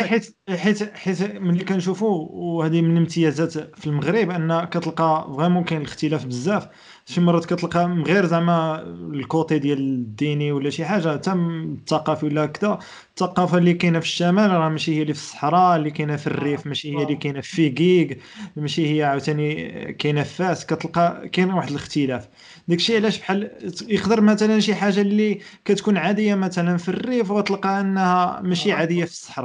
حيت 0.04 0.36
حيت 0.50 0.82
حيت 0.96 1.22
ملي 1.22 1.64
كنشوفوا 1.64 2.28
وهذه 2.30 2.82
من 2.82 2.90
الامتيازات 2.92 3.52
في 3.52 3.86
المغرب 3.86 4.30
أن 4.30 4.64
كتلقى 4.64 5.34
vraiment 5.36 5.64
كاين 5.64 5.80
الاختلاف 5.80 6.24
بزاف. 6.26 6.68
شي 7.06 7.20
مرات 7.20 7.44
كتلقى 7.44 7.88
من 7.88 8.02
غير 8.02 8.26
زعما 8.26 8.80
ال 8.82 8.97
côté 8.97 9.58
ديال 9.58 9.78
الديني 9.78 10.52
ولا 10.52 10.70
شي 10.70 10.84
حاجة 10.84 11.12
حتى 11.12 11.32
الثقافي 11.32 12.26
ولا 12.26 12.46
كذا 12.46 12.78
الثقافة 13.10 13.58
اللي 13.58 13.74
كاينة 13.74 14.00
في 14.00 14.06
الشمال 14.06 14.50
راه 14.50 14.68
ماشي 14.68 14.96
هي 14.96 15.02
اللي 15.02 15.14
في 15.14 15.20
الصحراء 15.20 15.76
اللي 15.76 15.90
كاينة 15.90 16.16
في 16.16 16.26
الريف 16.26 16.66
ماشي 16.66 16.98
هي 16.98 17.02
اللي 17.02 17.16
كاينة 17.16 17.40
في 17.40 17.48
فيكيك 17.56 18.20
ماشي 18.56 18.96
هي 18.96 19.02
عاوتاني 19.04 19.92
كاينة 19.92 20.22
في 20.22 20.34
فاس. 20.34 20.66
كتلقى 20.66 21.28
كاين 21.32 21.50
واحد 21.52 21.68
الاختلاف. 21.70 22.28
داكشي 22.68 22.96
علاش 22.96 23.18
بحال 23.18 23.50
يقدر 23.88 24.20
مثلا 24.20 24.60
شي 24.60 24.74
حاجة 24.74 25.00
اللي 25.00 25.40
كتكون 25.64 25.96
عادية 25.96 26.34
مثلا 26.34 26.76
في 26.76 26.88
الريف 26.88 27.30
وتلقى 27.30 27.80
أنها 27.80 28.40
ماشي 28.42 28.72
آه. 28.72 28.76
عادية 28.76 29.04
في 29.04 29.10
الصحراء. 29.12 29.43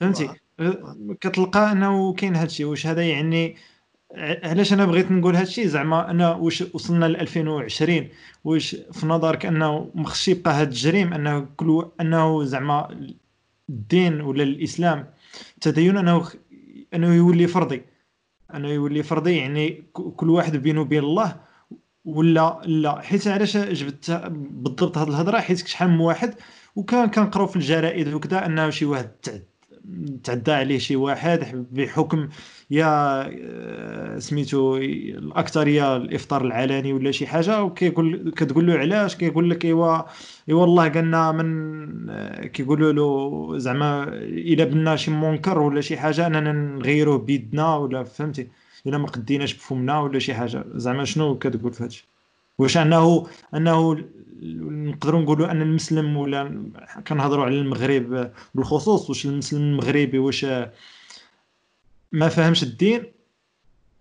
فهمتي؟ 0.00 0.28
آه. 0.60 0.96
كتلقى 1.20 1.72
أنه 1.72 2.12
كاين 2.12 2.36
هادشي 2.36 2.64
واش 2.64 2.86
هذا 2.86 3.02
يعني 3.08 3.56
علاش 4.44 4.72
أنا 4.72 4.86
بغيت 4.86 5.12
نقول 5.12 5.36
هادشي؟ 5.36 5.68
زعما 5.68 6.10
أنا 6.10 6.34
واش 6.34 6.64
وصلنا 6.74 7.06
ل 7.06 7.16
2020 7.16 8.08
واش 8.44 8.76
في 8.92 9.06
نظرك 9.06 9.46
أنه 9.46 9.90
ما 9.94 10.06
خصش 10.06 10.28
يبقى 10.28 10.54
هاد 10.54 10.68
الجريم 10.68 11.12
أنه 11.14 11.46
كل 11.56 11.88
أنه 12.00 12.44
زعما 12.44 13.08
الدين 13.70 14.20
ولا 14.20 14.42
الإسلام 14.42 15.06
التدين 15.54 15.96
أنه 15.96 16.28
أنه 16.94 17.14
يولي 17.14 17.46
فرضي 17.46 17.82
أنه 18.54 18.68
يولي 18.68 19.02
فرضي 19.02 19.36
يعني 19.36 19.82
كل 19.92 20.30
واحد 20.30 20.56
بينه 20.56 20.80
وبين 20.80 20.98
الله 21.04 21.36
ولا 22.04 22.60
لا. 22.64 23.00
حيت 23.00 23.28
علاش 23.28 23.56
جبت 23.56 24.10
بالضبط 24.40 24.98
هاد 24.98 25.08
الهضرة؟ 25.08 25.40
حيت 25.40 25.66
شحال 25.66 25.90
من 25.90 26.00
واحد 26.00 26.34
وكان 26.76 27.10
كنقراو 27.10 27.46
في 27.46 27.56
الجرائد 27.56 28.14
وكذا 28.14 28.46
أنه 28.46 28.70
شي 28.70 28.84
واحد 28.84 29.08
تعد. 29.08 29.49
تعدى 30.24 30.52
عليه 30.52 30.78
شي 30.78 30.96
واحد 30.96 31.66
بحكم 31.72 32.28
يا 32.70 32.86
آه، 33.42 34.18
سميتو 34.18 34.76
الأكثرية 34.76 35.96
الإفطار 35.96 36.44
العلني 36.44 36.92
ولا 36.92 37.10
شي 37.10 37.26
حاجة 37.26 37.62
وكيقول 37.62 38.32
كتقول 38.36 38.66
له 38.66 38.74
علاش؟ 38.74 39.16
كيقول 39.16 39.50
لك 39.50 39.64
إيوا 39.64 40.02
إيوا 40.48 40.64
الله 40.64 40.88
قالنا 40.88 41.32
من 41.32 42.10
آه، 42.10 42.46
كيقولوا 42.46 42.92
له 42.92 43.58
زعما 43.58 44.04
إلا 44.22 44.64
بنا 44.64 44.96
شي 44.96 45.10
منكر 45.10 45.58
ولا 45.58 45.80
شي 45.80 45.96
حاجة 45.96 46.26
أننا 46.26 46.52
نغيروه 46.52 47.18
بيدنا 47.18 47.76
ولا 47.76 48.04
فهمتي؟ 48.04 48.48
إلا 48.86 48.98
ما 48.98 49.06
قديناش 49.06 49.54
بفمنا 49.54 50.00
ولا 50.00 50.18
شي 50.18 50.34
حاجة. 50.34 50.64
زعما 50.74 51.04
شنو 51.04 51.38
كتقول 51.38 51.72
في 51.72 52.02
واش 52.58 52.76
أنه 52.76 53.26
أنه 53.54 54.04
نقدروا 54.42 55.20
نقولوا 55.22 55.50
أن 55.50 55.62
المسلم 55.62 56.16
ولا 56.16 56.70
كنهضروا 57.06 57.44
على 57.44 57.58
المغرب 57.60 58.32
بالخصوص 58.54 59.08
واش 59.08 59.26
المسلم 59.26 59.60
المغربي 59.62 60.18
واش 60.18 60.44
ما 62.12 62.28
فهمش 62.28 62.62
الدين 62.62 63.04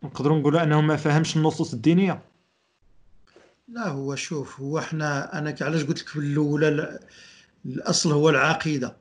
نقدروا 0.03 0.39
نقولوا 0.39 0.63
أنه 0.63 0.81
ما 0.81 0.95
فهمش 0.95 1.37
النصوص 1.37 1.73
الدينية. 1.73 2.21
لا 3.67 3.87
هو 3.87 4.15
شوف 4.15 4.59
هو 4.61 4.79
إحنا 4.79 5.39
أنا 5.39 5.55
علاش 5.61 5.83
قلت 5.83 5.99
لك 6.01 6.07
في 6.07 6.19
الأولى 6.19 6.69
لا- 6.69 6.99
الأصل 7.65 8.11
هو 8.11 8.29
العقيدة. 8.29 8.97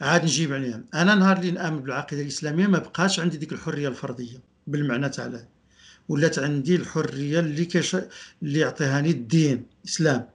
عاد 0.00 0.22
نجيب 0.22 0.52
عليها. 0.52 0.80
أنا 0.94 1.14
نهار 1.14 1.36
اللي 1.36 1.50
نآمن 1.50 1.80
بالعقيدة 1.80 2.22
الإسلامية 2.22 2.66
ما 2.66 2.78
بقاش 2.78 3.20
عندي 3.20 3.36
ديك 3.36 3.52
الحرية 3.52 3.88
الفرديه 3.88 4.38
بالمعنى 4.66 5.08
تاعها. 5.08 5.48
ولات 6.08 6.38
عندي 6.38 6.76
الحرية 6.76 7.40
اللي 7.40 7.64
كش 7.64 7.96
اللي 8.42 8.58
يعطيهاني 8.58 9.10
الدين. 9.10 9.66
الإسلام. 9.88 10.28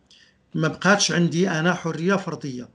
ما 0.55 0.67
بقاتش 0.67 1.11
عندي 1.11 1.49
أنا 1.49 1.73
حرية 1.73 2.15
فردية. 2.15 2.69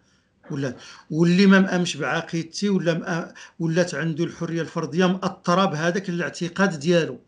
ولا 0.51 0.77
واللي 1.11 1.47
ما 1.47 1.59
مامنش 1.59 1.97
بعقيدتي 1.97 2.69
ولا. 2.69 3.35
ولات 3.59 3.95
عنده 3.95 4.25
الحرية 4.25 4.63
الفردية 4.63 5.07
مأثره 5.07 5.65
بهذاك 5.65 6.09
الاعتقاد 6.09 6.79
ديالو. 6.79 7.21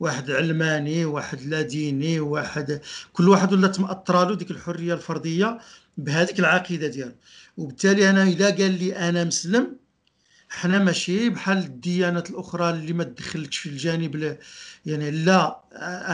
واحد 0.00 0.30
علماني 0.30 1.04
واحد 1.04 1.42
لا 1.42 1.62
ديني 1.62 2.20
واحد 2.20 2.80
كل 3.12 3.28
واحد 3.28 3.52
ولات 3.52 3.80
مأثره 3.80 4.24
له 4.24 4.34
ديك 4.34 4.50
الحرية 4.50 4.94
الفردية 4.94 5.58
بهذيك 5.98 6.40
العقيدة 6.40 6.86
ديالو. 6.86 7.14
وبالتالي 7.56 8.10
أنا 8.10 8.22
إلا 8.22 8.46
قال 8.46 8.78
لي 8.78 8.96
أنا 8.96 9.24
مسلم 9.24 9.76
حنا 10.54 10.78
ماشي 10.78 11.28
بحال 11.28 11.58
الديانات 11.58 12.30
الأخرى 12.30 12.70
اللي 12.70 12.92
ما 12.92 13.04
تدخلتش 13.04 13.58
في 13.58 13.68
الجانب 13.68 14.38
يعني 14.86 15.10
لا 15.10 15.60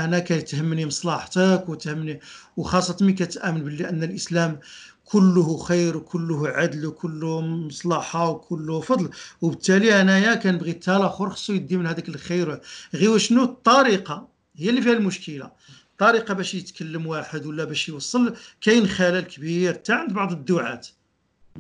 أنا 0.05 0.19
كيتهمني 0.19 0.87
مصلحتك 0.87 1.65
وتهمني 1.69 2.21
وخاصة 2.57 2.97
ملي 3.01 3.13
كتأمن 3.13 3.65
باللي 3.65 3.89
أن 3.89 4.03
الإسلام 4.03 4.61
كله 5.05 5.57
خير 5.57 5.97
وكله 5.97 6.49
عدل 6.49 6.87
وكله 6.87 7.41
مصلحة 7.41 8.29
وكله 8.31 8.81
فضل. 8.81 9.11
وبالتالي 9.41 10.01
أنايا 10.01 10.35
كنبغي 10.35 10.73
حتى 10.73 10.97
الآخر 10.97 11.31
خصو 11.31 11.53
يدي 11.53 11.77
من 11.77 11.87
هذاك 11.87 12.09
الخير. 12.09 12.61
غير 12.95 13.19
شنو 13.19 13.43
الطريقة 13.45 14.29
هي 14.57 14.71
اللي 14.71 14.83
فيها 14.83 14.93
المشكلة. 14.93 15.53
طريقه 15.99 16.35
باش 16.35 16.55
يتكلم 16.55 17.07
واحد 17.07 17.47
ولا 17.47 17.65
باش 17.65 17.89
يوصل 17.89 18.37
كاين 18.61 18.87
خلل 18.87 19.21
كبير 19.21 19.73
حتى 19.75 19.93
عند 19.93 20.13
بعض 20.13 20.33
الدعاة. 20.33 20.81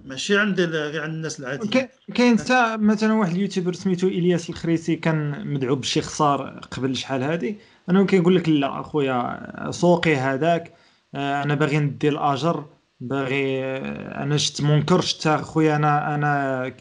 ماشي 0.04 0.38
عند 0.38 0.60
عند 0.60 1.14
الناس 1.14 1.40
العاديين. 1.40 1.70
كا- 1.70 1.88
كاين 2.14 2.38
حتى 2.38 2.76
مثلا 2.76 3.12
واحد 3.12 3.34
اليوتيوبر 3.34 3.72
سميتو 3.72 4.06
إلياس 4.08 4.50
الخريسي 4.50 4.96
كان 4.96 5.46
مدعو 5.46 5.74
بالشيخ 5.76 6.08
صار 6.08 6.60
قبل 6.70 6.96
شحال 6.96 7.22
هادي. 7.22 7.56
أنا 7.88 8.04
كيقول 8.06 8.36
لك 8.36 8.48
لا 8.48 8.80
أخويا 8.80 9.70
سوقي 9.70 10.16
هذاك. 10.16 10.74
آه، 11.14 11.42
أنا 11.42 11.54
باغي 11.54 11.78
ندي 11.78 12.08
الأجر. 12.08 12.64
باغي 13.00 13.64
آه، 13.64 14.22
أنا 14.22 14.36
شت 14.36 14.62
منكر 14.62 15.00
شت 15.00 15.26
أخويا 15.26 15.76
أنا 15.76 16.14
أنا 16.14 16.72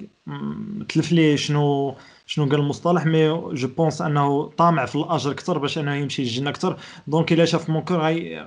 تلف 0.89 1.11
لي 1.11 1.37
شنو 1.37 1.95
شنو 2.25 2.45
قال 2.45 2.59
المصطلح 2.59 3.05
mais 3.05 3.27
je 3.53 3.67
pense 3.67 4.01
أنه 4.01 4.43
طامع 4.49 4.85
في 4.85 4.95
الأجر 4.95 5.31
أكثر 5.31 5.57
باش 5.57 5.77
أنه 5.77 5.95
يمشي 5.95 6.21
للجنة 6.21 6.49
أكثر 6.49 6.77
donc 7.07 7.33
إلا 7.33 7.45
شاف 7.45 7.69
منكر 7.69 7.97
غي 7.97 8.39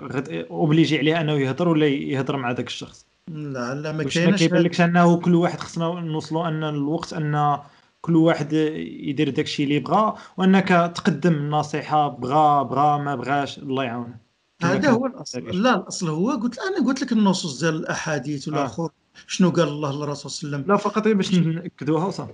أوبليجي 0.50 0.98
عليه 0.98 1.20
أنه 1.20 1.32
يهضر 1.32 1.68
ولا 1.68 1.86
يهضر 1.86 2.36
مع 2.36 2.50
ذاك 2.50 2.66
الشخص. 2.66 3.06
لا 3.30 3.74
لا 3.74 3.92
ما 3.92 4.04
كاينش 4.04 4.38
كيبان 4.38 4.62
لكش 4.62 4.80
انه 4.80 5.16
كل 5.16 5.34
واحد 5.34 5.60
خصنا 5.60 6.00
نوصلوا 6.00 6.48
أن 6.48 6.64
الوقت 6.64 7.12
أن 7.12 7.58
كل 8.00 8.16
واحد 8.16 8.52
يدير 8.52 9.30
داكشي 9.30 9.64
اللي 9.64 9.78
بغا 9.78 10.16
وأنك 10.36 10.68
تقدم 10.94 11.32
النصيحة 11.32 12.08
بغا 12.08 12.62
بغا 12.62 12.96
ما 12.96 13.14
بغاش 13.14 13.58
الله 13.58 13.84
يعاونه 13.84 14.16
هذا 14.62 14.90
هو 14.90 15.06
الأصل. 15.06 15.62
لا 15.62 15.74
الأصل 15.74 16.08
هو 16.08 16.30
قلت 16.30 16.58
أنا 16.58 16.86
قلت 16.86 17.02
لك 17.02 17.12
النصوص 17.12 17.60
ديال 17.60 17.74
الأحاديث 17.74 18.48
آه. 18.48 18.52
والآخر 18.52 18.90
شنو 19.26 19.50
قال 19.50 19.68
الله 19.68 19.92
للرسول 19.92 20.30
صلى 20.30 20.48
الله 20.48 20.56
عليه 20.56 20.64
وسلم؟ 20.64 20.72
لا 20.72 20.76
فقط 20.76 21.04
غير 21.04 21.14
باش 21.14 21.34
ناكدوها 21.34 22.06
وصافي 22.06 22.32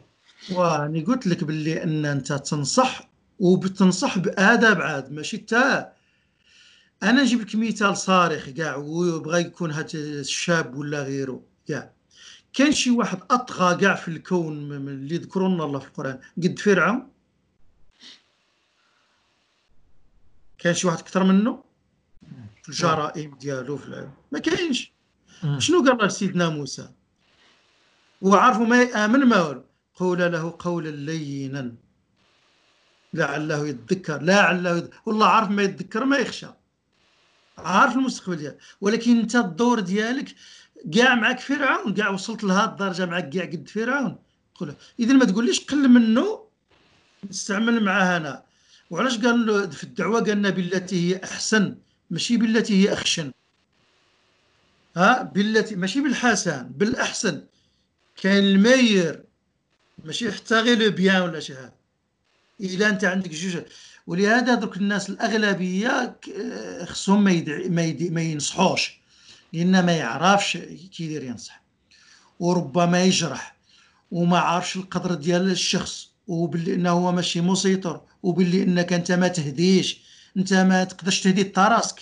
واني 0.52 1.00
قلت 1.00 1.26
لك 1.26 1.44
باللي 1.44 1.82
أن 1.82 2.04
أنت 2.04 2.32
تنصح 2.32 3.08
وبتنصح 3.38 4.18
بآداب 4.18 4.80
عاد 4.80 5.12
ماشي 5.12 5.38
تا 5.38 5.92
أنا 7.02 7.22
نجيب 7.22 7.40
لك 7.40 7.56
مثال 7.56 7.96
صارخ 7.96 8.48
كاع 8.48 8.76
ويبغى 8.76 9.40
يكون 9.40 9.70
هاد 9.70 9.90
الشاب 9.94 10.76
ولا 10.76 11.02
غيره 11.02 11.42
كاع 11.68 11.92
كان 12.52 12.72
شي 12.72 12.90
واحد 12.90 13.18
أطغى 13.30 13.80
كاع 13.80 13.94
في 13.94 14.08
الكون 14.08 14.72
اللي 14.72 15.16
ذكروا 15.16 15.48
لنا 15.48 15.64
الله 15.64 15.78
في 15.78 15.86
القرآن 15.86 16.20
قد 16.36 16.58
فرعون؟ 16.58 17.08
كان 20.58 20.74
شي 20.74 20.86
واحد 20.86 20.98
أكثر 20.98 21.24
منه؟ 21.24 21.64
في 22.62 22.68
الجرائم 22.68 23.34
ديالو 23.34 23.76
في 23.76 23.88
العلم. 23.88 24.12
ما 24.32 24.38
كاينش. 24.38 24.92
شنو 25.58 25.84
قال 25.84 25.98
له 25.98 26.08
سيدنا 26.08 26.48
موسى؟ 26.48 26.88
وعرفوا 28.22 28.66
ما 28.66 28.82
يامن 28.82 29.20
ما 29.20 29.42
والو 29.42 29.64
قول 29.94 30.18
له 30.18 30.56
قولا 30.58 30.88
لينا. 30.88 31.74
لعله 33.14 33.66
يتذكر 33.68 34.22
لعله 34.22 34.76
يد... 34.76 34.90
والله 35.06 35.26
عارف 35.26 35.50
ما 35.50 35.62
يتذكر 35.62 36.04
ما 36.04 36.16
يخشى. 36.16 36.48
عارف 37.64 37.96
المستقبل 37.96 38.36
ديالك. 38.36 38.58
ولكن 38.80 39.18
انت 39.18 39.36
الدور 39.36 39.80
ديالك 39.80 40.34
كاع 40.94 41.14
معك 41.14 41.40
فرعون 41.40 41.94
كاع 41.94 42.08
وصلت 42.08 42.44
لهاد 42.44 42.70
الدرجة 42.70 43.06
معك 43.06 43.28
كاع 43.30 43.44
قد 43.44 43.68
فرعون. 43.68 44.18
قول 44.54 44.74
اذا 45.00 45.12
ما 45.12 45.24
تقوليش 45.24 45.60
قل 45.60 45.88
منه 45.88 46.44
نستعمل 47.30 47.82
معاه 47.82 48.16
أنا 48.16 48.42
وعلاش 48.90 49.18
قال 49.18 49.72
في 49.72 49.84
الدعوة 49.84 50.20
قالنا 50.20 50.50
بالتي 50.50 51.14
هي 51.14 51.20
أحسن 51.24 51.76
ماشي 52.10 52.36
بالتي 52.36 52.84
هي 52.84 52.92
أخشن. 52.92 53.32
ها؟ 54.96 55.22
بالتي 55.22 55.76
ماشي 55.76 56.00
بالحسن 56.00 56.68
بالأحسن. 56.68 57.44
كاين 58.16 58.44
المير. 58.44 59.24
ماشي 60.04 60.32
حتى 60.32 60.60
غير 60.60 60.78
لو 60.78 60.90
بيان 60.90 61.22
ولا 61.22 61.40
شي 61.40 61.54
حاجة. 61.54 61.74
إلا 62.60 62.88
أنت 62.88 63.04
عندك 63.04 63.30
جوج. 63.30 63.62
ولهذا 64.08 64.54
دوك 64.54 64.76
الناس 64.76 65.10
الأغلبية 65.10 66.18
آه، 66.40 66.84
خصهم 66.84 67.24
ما 67.24 67.42
ما, 67.68 67.96
ما 68.10 68.22
ينصحوش 68.22 69.00
لأن 69.52 69.86
ما 69.86 69.92
يعرفش 69.92 70.56
كيدير 70.96 71.22
ينصح. 71.22 71.62
وربما 72.40 73.04
يجرح 73.04 73.56
وما 74.10 74.38
عارفش 74.38 74.76
القدر 74.76 75.14
ديال 75.14 75.50
الشخص 75.50 76.08
وباللي 76.28 76.74
إنه 76.74 76.90
هو 76.90 77.12
ماشي 77.12 77.40
مسيطر 77.40 78.00
وباللي 78.22 78.62
إنك 78.62 78.92
أنت 78.92 79.12
ما 79.12 79.28
تهديش 79.28 80.00
أنت 80.36 80.54
ما 80.54 80.84
تقدرش 80.84 81.20
تهدي 81.20 81.44
تا 81.44 81.68
راسك 81.68 82.00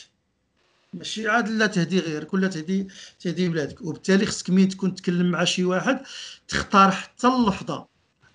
ماشي 0.95 1.29
عاد 1.29 1.49
لا 1.49 1.67
تهدي 1.67 2.01
غيرك 2.01 2.35
ولا 2.35 2.49
تهدي 2.49 2.89
تهدي 3.21 3.49
بلادك. 3.49 3.81
وبالتالي 3.81 4.27
خصك 4.27 4.51
مين 4.51 4.69
تكون 4.69 4.95
تكلم 4.95 5.31
مع 5.31 5.45
شي 5.45 5.65
واحد 5.65 6.01
تختار 6.49 6.91
حتى 6.91 7.27
اللفظه 7.27 7.87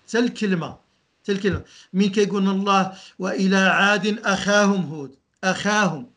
حتى 0.06 0.18
الكلمة. 0.18 0.81
حتى 1.22 1.32
الكلمة 1.32 1.62
مين 1.92 2.10
كيقول 2.10 2.48
الله 2.48 2.92
وإلى 3.18 3.56
عاد 3.56 4.18
أخاهم 4.24 4.84
هود. 4.84 5.14
أخاهم. 5.44 6.10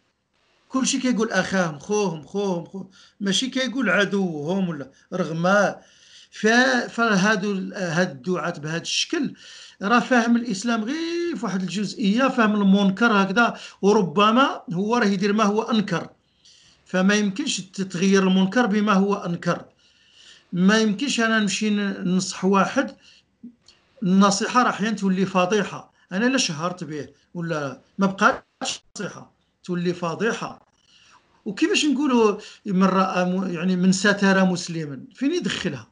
كل 0.70 0.88
شيء 0.88 1.02
كيقول 1.02 1.32
أخاهم 1.32 1.80
خوهم 1.80 2.26
خوهم 2.26 2.66
خوهم. 2.66 2.90
ماشي 3.20 3.48
كيقول 3.48 3.90
عدوهم 3.90 4.70
ولا 4.70 4.92
رغم. 5.14 5.76
فهادو 6.90 7.72
هاد 7.76 8.12
الدعاة 8.12 8.52
بهذا 8.52 8.82
الشكل 8.82 9.34
راه 9.82 10.00
فاهم 10.00 10.36
الإسلام 10.36 10.84
غير 10.84 11.36
في 11.36 11.46
واحد 11.46 11.62
الجزئية 11.62 12.28
فاهم 12.28 12.56
المنكر 12.56 13.12
هكذا. 13.12 13.58
وربما 13.82 14.62
هو 14.74 14.98
راه 14.98 15.06
يدير 15.06 15.34
ما 15.34 15.44
هو 15.44 15.62
أنكر. 15.62 16.10
فما 16.86 17.14
يمكنش 17.16 17.62
تتغير 17.62 18.24
المنكر 18.24 18.66
بما 18.66 18.94
هو 18.94 19.16
أنكر. 19.16 19.66
ما 20.54 20.78
يمكنش 20.78 21.20
أنا 21.20 21.40
نمشي 21.40 21.70
ننصح 21.70 22.46
واحد 22.46 22.96
النصيحة 24.06 24.64
راه 24.64 24.70
أحيانا 24.70 24.96
تولي 24.96 25.26
فضيحة. 25.26 25.94
أنا 26.12 26.26
لا 26.26 26.38
شهرت 26.38 26.84
به 26.84 27.08
ولا 27.34 27.82
ما 27.98 28.08
بقاش 28.08 28.82
نصيحة 28.98 29.32
تولي 29.64 29.94
فضيحة. 29.94 30.60
وكيفاش 31.46 31.86
نقولوا 31.86 32.38
من 32.66 32.84
رأى 32.84 33.54
يعني 33.54 33.76
من 33.76 33.92
ستر 33.92 34.46
مسلما؟ 34.46 35.02
فين 35.16 35.34
يدخلها؟ 35.34 35.88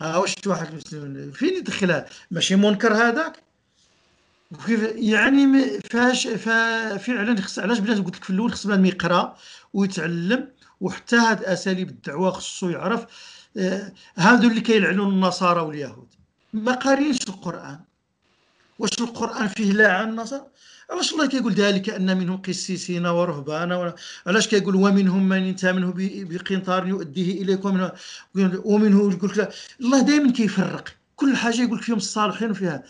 ها 0.00 0.16
واش 0.16 0.34
واحد 0.46 0.74
مسلم؟ 0.74 1.30
فين 1.32 1.56
يدخلها؟ 1.56 2.06
ماشي 2.30 2.56
منكر 2.56 2.94
هذاك 2.94 3.42
وكيف 4.52 4.82
يعني 4.96 5.80
فاش 5.90 6.26
فا- 6.26 6.96
فعلا 6.96 7.40
خص 7.40 7.58
علاش 7.58 7.78
بلاتي 7.78 8.00
قلت 8.00 8.16
لك 8.16 8.24
في 8.24 8.30
الأول 8.30 8.52
خص 8.52 8.66
بنادم 8.66 8.86
يقرأ 8.86 9.36
ويتعلم 9.72 10.48
وحتى 10.80 11.16
هاد 11.16 11.44
أساليب 11.44 11.88
الدعوة 11.88 12.30
خصو 12.30 12.68
يعرف 12.68 13.06
آه، 13.56 13.92
هادو 14.16 14.48
اللي 14.48 14.60
كيلعنوا 14.60 15.06
النصارى 15.10 15.60
واليهود. 15.60 16.08
ما 16.52 16.72
قارينش 16.72 17.18
القرآن. 17.28 17.78
واش 18.78 19.00
القرآن 19.00 19.48
فيه 19.48 19.72
لعن 19.72 20.08
النصارى 20.08 20.46
علاش 20.90 21.12
الله 21.12 21.26
كيقول 21.26 21.52
ذلك 21.52 21.90
أن 21.90 22.16
منهم 22.18 22.42
قسيسين 22.42 23.06
ورهبانا 23.06 23.94
علاش 24.26 24.48
كيقول 24.48 24.74
ومنهم 24.74 25.28
من 25.28 25.42
انت 25.48 25.66
منه 25.66 25.92
بقنطار 26.30 26.86
يؤديه 26.86 27.42
إليكم 27.42 27.90
ومنه- 28.64 29.14
يقول 29.14 29.32
لك. 29.38 29.52
الله 29.80 30.00
دائما 30.00 30.32
كيفرق. 30.32 30.88
كل 31.16 31.36
حاجة 31.36 31.62
يقول 31.62 31.78
لك 31.78 31.84
فيهم 31.84 31.96
الصالحين 31.96 32.50
وفيها. 32.50 32.82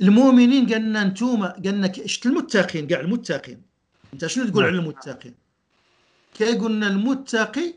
المؤمنين 0.00 0.72
قال 0.72 0.82
لنا 0.82 1.02
أنتم 1.02 1.44
قال 1.46 1.74
لنا 1.74 1.92
شت 2.06 2.26
المتقين؟ 2.26 2.86
كاع 2.86 3.00
المتقين. 3.00 3.62
انت 4.14 4.26
شنو 4.26 4.44
تقول 4.48 4.64
على 4.64 4.76
المتقين؟ 4.78 5.34
كيقول 6.38 6.72
لنا 6.72 6.86
المتقي 6.86 7.74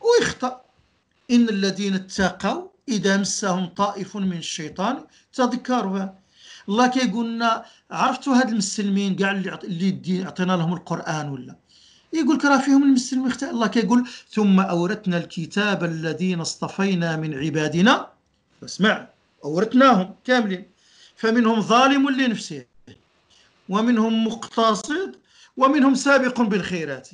ويخطأ. 0.00 0.60
إن 1.30 1.48
الذين 1.48 1.94
اتقوا 1.94 2.68
إذا 2.88 3.16
مسهم 3.16 3.66
طائف 3.66 4.16
من 4.16 4.36
الشيطان. 4.36 5.04
تذكروا 5.32 6.08
الله 6.68 6.86
كيقول 6.86 7.34
لنا 7.34 7.64
عرفتوا 7.90 8.34
هاد 8.34 8.48
المسلمين 8.48 9.16
كاع 9.16 9.30
اللي 9.30 9.58
اللي 9.64 10.24
عطينا 10.24 10.52
لهم 10.52 10.72
القرآن 10.72 11.28
ولا؟ 11.28 11.56
يقول 12.12 12.36
لك 12.36 12.44
راه 12.44 12.58
فيهم 12.58 12.82
المسلمين 12.82 13.26
اختار 13.26 13.50
الله 13.50 13.66
كيقول 13.66 14.08
ثم 14.30 14.60
أورثنا 14.60 15.16
الكتاب 15.18 15.84
الذين 15.84 16.40
اصطفينا 16.40 17.16
من 17.16 17.34
عبادنا. 17.34 18.10
اسمع 18.64 19.08
أورثناهم 19.44 20.14
كاملين. 20.24 20.64
فمنهم 21.16 21.60
ظالم 21.60 22.10
لنفسه 22.10 22.64
ومنهم 23.68 24.26
مقتصد 24.26 25.16
ومنهم 25.56 25.94
سابق 25.94 26.40
بالخيرات. 26.40 27.08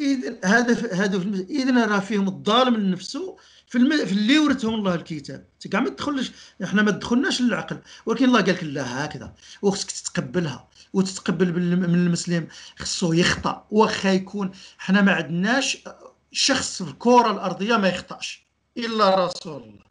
اذا 0.00 0.36
هذا 0.44 0.94
هذا 0.94 1.16
اذا 1.50 1.86
راه 1.86 1.98
فيهم 1.98 2.28
الظالم 2.28 2.76
لنفسه 2.76 3.36
في 3.68 3.78
الم... 3.78 4.06
في 4.06 4.12
اللي 4.12 4.38
ورثهم 4.38 4.74
الله 4.74 4.94
الكتاب. 4.94 5.46
كاع 5.70 5.80
ما 5.80 5.88
تدخلش 5.90 6.32
إحنا 6.64 6.82
ما 6.82 6.90
دخلناش 6.90 7.40
للعقل. 7.40 7.78
ولكن 8.06 8.24
الله 8.24 8.40
قال 8.40 8.54
لك 8.54 8.64
لا 8.64 9.04
هكذا. 9.04 9.34
وخصك 9.62 9.90
تتقبلها. 9.90 10.68
وتتقبل 10.92 11.52
من 11.76 11.94
المسلم. 11.94 12.48
خصو 12.78 13.12
يخطأ. 13.12 13.66
واخا 13.70 14.10
يكون 14.10 14.50
إحنا 14.80 15.02
ما 15.02 15.12
عندناش 15.12 15.78
شخص 16.32 16.82
في 16.82 16.90
الكره 16.90 17.30
الأرضية 17.30 17.76
ما 17.76 17.88
يخطأش. 17.88 18.42
إلا 18.76 19.26
رسول 19.26 19.62
الله. 19.62 19.88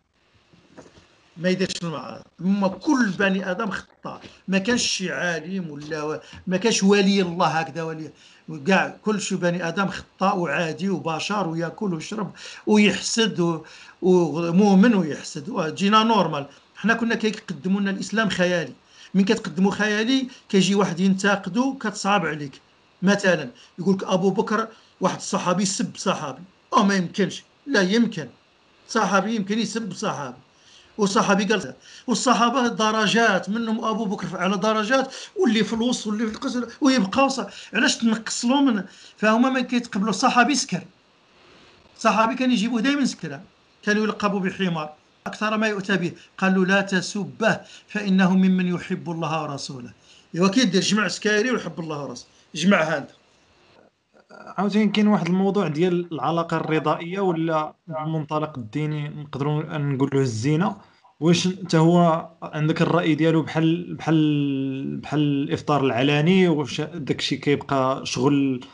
ما 1.38 1.50
يديرش 1.50 1.74
المعارض. 1.84 2.22
أما 2.42 2.68
كل 2.68 3.10
بني 3.20 3.52
آدم 3.52 3.70
خطا 3.72 4.22
ما 4.48 4.58
كانش 4.58 4.82
شي 4.88 5.12
عالم 5.12 5.70
ولا 5.70 6.22
ما 6.48 6.58
كانش 6.58 6.84
ولي 6.84 7.22
الله 7.22 7.48
هكذا 7.48 7.84
ولي 7.84 8.12
كاع 8.68 8.98
كل 9.06 9.22
شي 9.22 9.36
بني 9.36 9.68
آدم 9.68 9.88
خطاء 9.88 10.38
وعادي 10.38 10.90
وبشر 10.90 11.48
ويأكل 11.48 11.94
ويشرب 11.94 12.32
ويحسد 12.68 13.62
ومؤمن 14.02 14.96
ويحسد. 14.96 15.76
جينا 15.76 16.04
نورمال. 16.04 16.46
حنا 16.76 16.94
كنا 16.94 17.16
كيقدموا 17.16 17.82
لنا 17.82 17.92
الإسلام 17.92 18.30
خيالي. 18.30 18.74
من 19.14 19.26
كتقدموا 19.26 19.72
خيالي 19.72 20.28
كيجي 20.50 20.76
واحد 20.76 21.00
ينتقدو 21.00 21.78
كتصعب 21.78 22.26
عليك. 22.26 22.62
مثلا 23.02 23.50
يقول 23.80 23.96
لك 23.96 24.04
أبو 24.04 24.30
بكر 24.30 24.68
واحد 25.02 25.16
الصحابي 25.18 25.66
سب 25.66 25.98
صحابي. 25.98 26.42
أو 26.74 26.84
ما 26.84 26.96
يمكنش. 26.96 27.44
لا 27.66 27.82
يمكن. 27.82 28.28
صحابي 28.90 29.36
يمكن 29.36 29.60
يسب 29.60 29.94
صحابي. 29.94 30.38
وصحابي 30.98 31.46
قال 31.46 31.74
والصحابة 32.08 32.68
درجات 32.68 33.50
منهم 33.50 33.86
أبو 33.86 34.06
بكر 34.06 34.38
على 34.38 34.58
درجات 34.58 35.14
واللي 35.36 35.64
في 35.64 35.74
الوسط 35.74 36.08
واللي 36.08 36.28
في 36.28 36.36
القصر 36.36 36.66
ويبقاو. 36.82 37.30
علاش 37.74 37.96
تنقص 37.98 38.46
لهم 38.46 38.86
فهما 39.18 39.50
ما 39.50 39.62
كيتقبلوا. 39.62 40.12
صحابي 40.12 40.56
سكر. 40.56 40.84
صحابي 42.00 42.36
كان 42.36 42.52
يجيبوه 42.52 42.82
دائما 42.82 43.06
سكرا 43.06 43.42
كانوا 43.84 44.04
يلقبوا 44.04 44.40
بحمار. 44.40 44.94
أكثر 45.28 45.58
ما 45.58 45.68
يؤتى 45.68 45.98
به. 45.98 46.12
قالوا 46.38 46.66
لا 46.66 46.82
تسبه 46.82 47.60
فإنه 47.88 48.36
ممن 48.36 48.68
يحب 48.68 49.12
الله 49.12 49.44
ورسوله. 49.44 49.92
إيوا 50.36 50.48
كيدير 50.48 50.82
جمع 50.82 51.08
سكايري 51.08 51.52
ويحب 51.52 51.80
الله 51.80 52.04
ورسوله. 52.04 52.30
جمع 52.56 52.84
هذا. 52.84 53.17
عاوتاني 54.38 54.88
كاين 54.88 55.08
واحد 55.08 55.28
الموضوع 55.28 55.68
ديال 55.68 56.14
العلاقة 56.14 56.58
الرضائية 56.58 57.20
ولا 57.20 57.76
بالمنطلق 57.88 58.58
الديني 58.58 59.10
نقدروا 59.10 59.78
نقولوا 59.78 60.22
الزينة؟ 60.22 60.78
واش 61.20 61.48
انت 61.48 61.76
هو 61.76 62.30
عندك 62.44 62.82
الرأي 62.82 63.16
ديالو 63.16 63.42
بحال 63.42 63.96
بحال 63.96 64.98
بحال 64.98 65.20
الإفطار 65.20 65.86
العلني؟ 65.86 66.48
واش 66.48 66.82
داكشي 66.82 67.38
كيبقى 67.38 68.06
شغل 68.06 68.66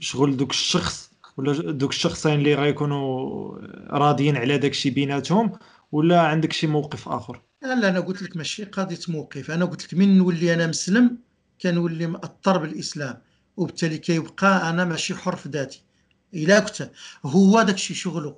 شغل 0.00 0.36
دوك 0.36 0.50
الشخص؟ 0.50 1.10
ولا 1.36 1.72
دوك 1.72 1.90
الشخصين 1.90 2.34
اللي 2.34 2.54
غيكونوا 2.54 3.58
راضيين 3.90 4.36
على 4.36 4.58
داكشي 4.58 4.90
بيناتهم؟ 4.90 5.52
ولا 5.92 6.20
عندك 6.20 6.52
شي 6.52 6.66
موقف 6.66 7.08
آخر؟ 7.08 7.40
لا 7.62 7.88
أنا 7.88 8.00
قلت 8.00 8.22
لك 8.22 8.36
ماشي 8.36 8.64
قضية 8.64 8.98
موقف. 9.08 9.50
أنا 9.50 9.64
قلت 9.64 9.84
لك 9.84 9.94
من 9.94 10.18
نولي 10.18 10.54
أنا 10.54 10.66
مسلم 10.66 11.18
كنولي 11.62 12.06
مأطر 12.06 12.58
بالإسلام. 12.58 13.16
وبالتالي 13.56 13.98
كيبقى 13.98 14.70
أنا 14.70 14.84
ماشي 14.84 15.14
حر 15.14 15.36
في 15.36 15.48
ذاتي. 15.48 15.82
إلا 16.34 16.60
كنت 16.60 16.90
هو 17.24 17.62
داكشي 17.62 17.94
شغله. 17.94 18.36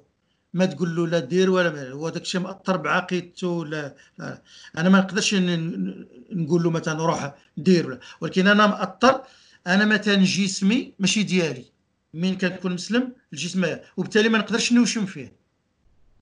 ما 0.55 0.67
تقول 0.67 0.97
له 0.97 1.07
لا 1.07 1.19
دير 1.19 1.51
ولا 1.51 1.71
ما 1.71 1.91
هو 1.91 2.09
داكشي 2.09 2.39
مأطر 2.39 2.77
بعقيدته 2.77 3.67
لا, 3.67 3.95
لا. 4.19 4.43
أنا 4.79 4.89
ما 4.89 4.99
نقدرش 4.99 5.35
نقول 6.33 6.63
له 6.63 6.71
مثلا 6.71 7.07
روح 7.07 7.35
دير 7.57 7.87
ولا. 7.87 8.01
ولكن 8.21 8.47
أنا 8.49 8.67
مأطر 8.67 9.23
أنا 9.67 9.85
مثلا 9.85 10.15
جسمي 10.15 10.95
ماشي 10.99 11.23
ديالي 11.23 11.65
من 12.15 12.39
كنكون 12.39 12.73
مسلم 12.73 13.13
الجسم 13.33 13.77
وبالتالي 13.97 14.29
ما 14.29 14.39
نقدرش 14.39 14.73
نوشم 14.73 15.07
فيه. 15.07 15.33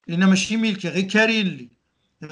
لأن 0.08 0.24
ماشي 0.24 0.56
ملكي 0.56 0.88
غير 0.88 1.04
كارين 1.04 1.46
لي. 1.46 1.68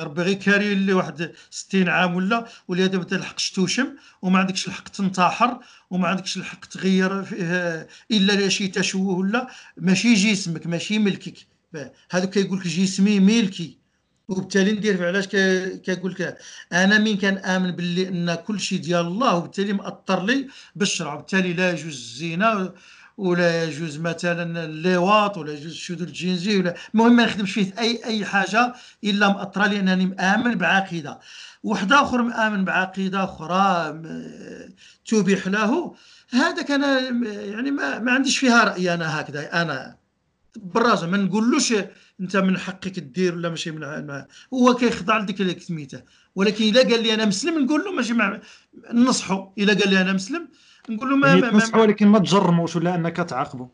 ربي 0.00 0.22
غير 0.22 0.34
كارين 0.34 0.86
لي 0.86 0.92
واحد 0.92 1.32
60 1.50 1.88
عام 1.88 2.14
ولا 2.14 2.46
ولهذا 2.68 2.98
ما 2.98 3.04
تلحقش 3.04 3.50
توشم 3.50 3.88
وما 4.22 4.38
عندكش 4.38 4.66
الحق 4.68 4.88
تنتحر 4.88 5.58
وما 5.90 6.08
عندكش 6.08 6.36
الحق 6.36 6.64
تغير 6.64 7.22
فيه 7.22 7.88
إلا 8.10 8.48
شي 8.48 8.68
تشوه 8.68 9.18
ولا 9.18 9.48
ماشي 9.76 10.14
جسمك 10.14 10.66
ماشي 10.66 10.98
ملكك. 10.98 11.36
هذا 12.10 12.24
كيقول 12.24 12.58
لك 12.58 12.66
جسمي 12.66 13.20
ملكي. 13.20 13.78
وبالتالي 14.28 14.72
ندير 14.72 15.06
علاش 15.06 15.26
كيقول 15.26 16.12
لك 16.12 16.38
أنا 16.72 16.98
من 16.98 17.16
كان 17.16 17.38
آمن 17.38 17.70
باللي 17.70 18.08
أن 18.08 18.34
كل 18.34 18.60
شيء 18.60 18.78
ديال 18.78 19.06
الله 19.06 19.36
وبالتالي 19.36 19.72
مأطر 19.72 20.24
لي 20.24 20.48
بالشرع 20.76 21.14
وبالتالي 21.14 21.52
لا 21.52 21.70
يجوز 21.70 21.86
الزنا. 21.86 22.72
ولا 23.22 23.64
يجوز 23.64 23.98
مثلا 23.98 24.64
اللواط 24.64 25.38
ولا 25.38 25.52
يجوز 25.52 25.72
الشذوذ 25.72 26.02
الجنسي 26.02 26.58
ولا 26.58 26.74
المهم 26.94 27.16
ما 27.16 27.24
نخدمش 27.24 27.52
فيه 27.52 27.74
اي 27.78 28.04
أي 28.04 28.24
حاجة 28.24 28.74
إلا 29.04 29.28
مأطرة 29.28 29.66
لانني 29.66 30.06
مآمن 30.06 30.54
بعقيدة. 30.54 31.18
واحد 31.62 31.92
آخر 31.92 32.22
مآمن 32.22 32.64
بعقيدة 32.64 33.24
أخرى 33.24 34.02
تبيح 35.06 35.46
له. 35.46 35.94
هذاك 36.30 36.70
أنا 36.70 37.00
يعني 37.54 37.70
ما, 37.70 37.98
ما 37.98 38.12
عنديش 38.12 38.38
فيها 38.38 38.64
رأي 38.64 38.94
أنا 38.94 39.20
هكذا. 39.20 39.62
أنا 39.62 39.96
بالراس 40.56 41.02
ما 41.02 41.16
نقولوش 41.16 41.74
أنت 42.20 42.36
من 42.36 42.58
حقك 42.58 42.98
دير 42.98 43.34
ولا 43.34 43.48
ماشي 43.48 43.70
من 43.70 43.84
هو 44.54 44.74
كيخضع 44.74 45.18
لديك 45.18 45.62
سميته 45.62 46.02
ولكن 46.34 46.64
اذا 46.64 46.80
قال 46.80 47.02
لي 47.02 47.14
أنا 47.14 47.24
مسلم 47.24 47.58
نقول 47.64 47.84
له 47.84 47.92
ماشي 47.92 48.12
مع 48.12 48.40
ننصحه. 48.92 49.52
اذا 49.58 49.78
قال 49.78 49.90
لي 49.90 50.00
أنا 50.00 50.12
مسلم 50.12 50.48
نقول 50.90 51.10
له 51.10 51.16
ما, 51.16 51.34
ما, 51.34 51.50
ما, 51.50 51.78
ولكن 51.80 52.06
ما 52.08 52.18
تجرموش 52.18 52.76
ولا 52.76 52.94
أنك 52.94 53.16
تعاقبوا؟ 53.16 53.66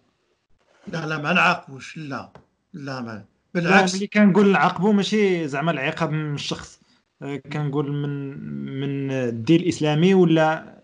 لا 0.93 1.07
لا 1.07 1.19
ما 1.19 1.33
نعاقبوش 1.33 1.97
لا 1.97 2.31
لا 2.75 3.01
ما 3.01 3.25
بالعكس. 3.55 3.95
ملي 3.95 4.07
كنقول 4.07 4.53
نعاقبوا 4.53 4.93
ماشي 4.93 5.49
زعما 5.49 5.71
العقاب 5.71 6.11
من 6.11 6.35
الشخص. 6.35 6.81
آه، 7.23 7.37
كنقول 7.37 7.93
من 7.93 8.39
من 8.81 9.11
الدين 9.11 9.61
الإسلامي 9.61 10.15
ولا 10.15 10.79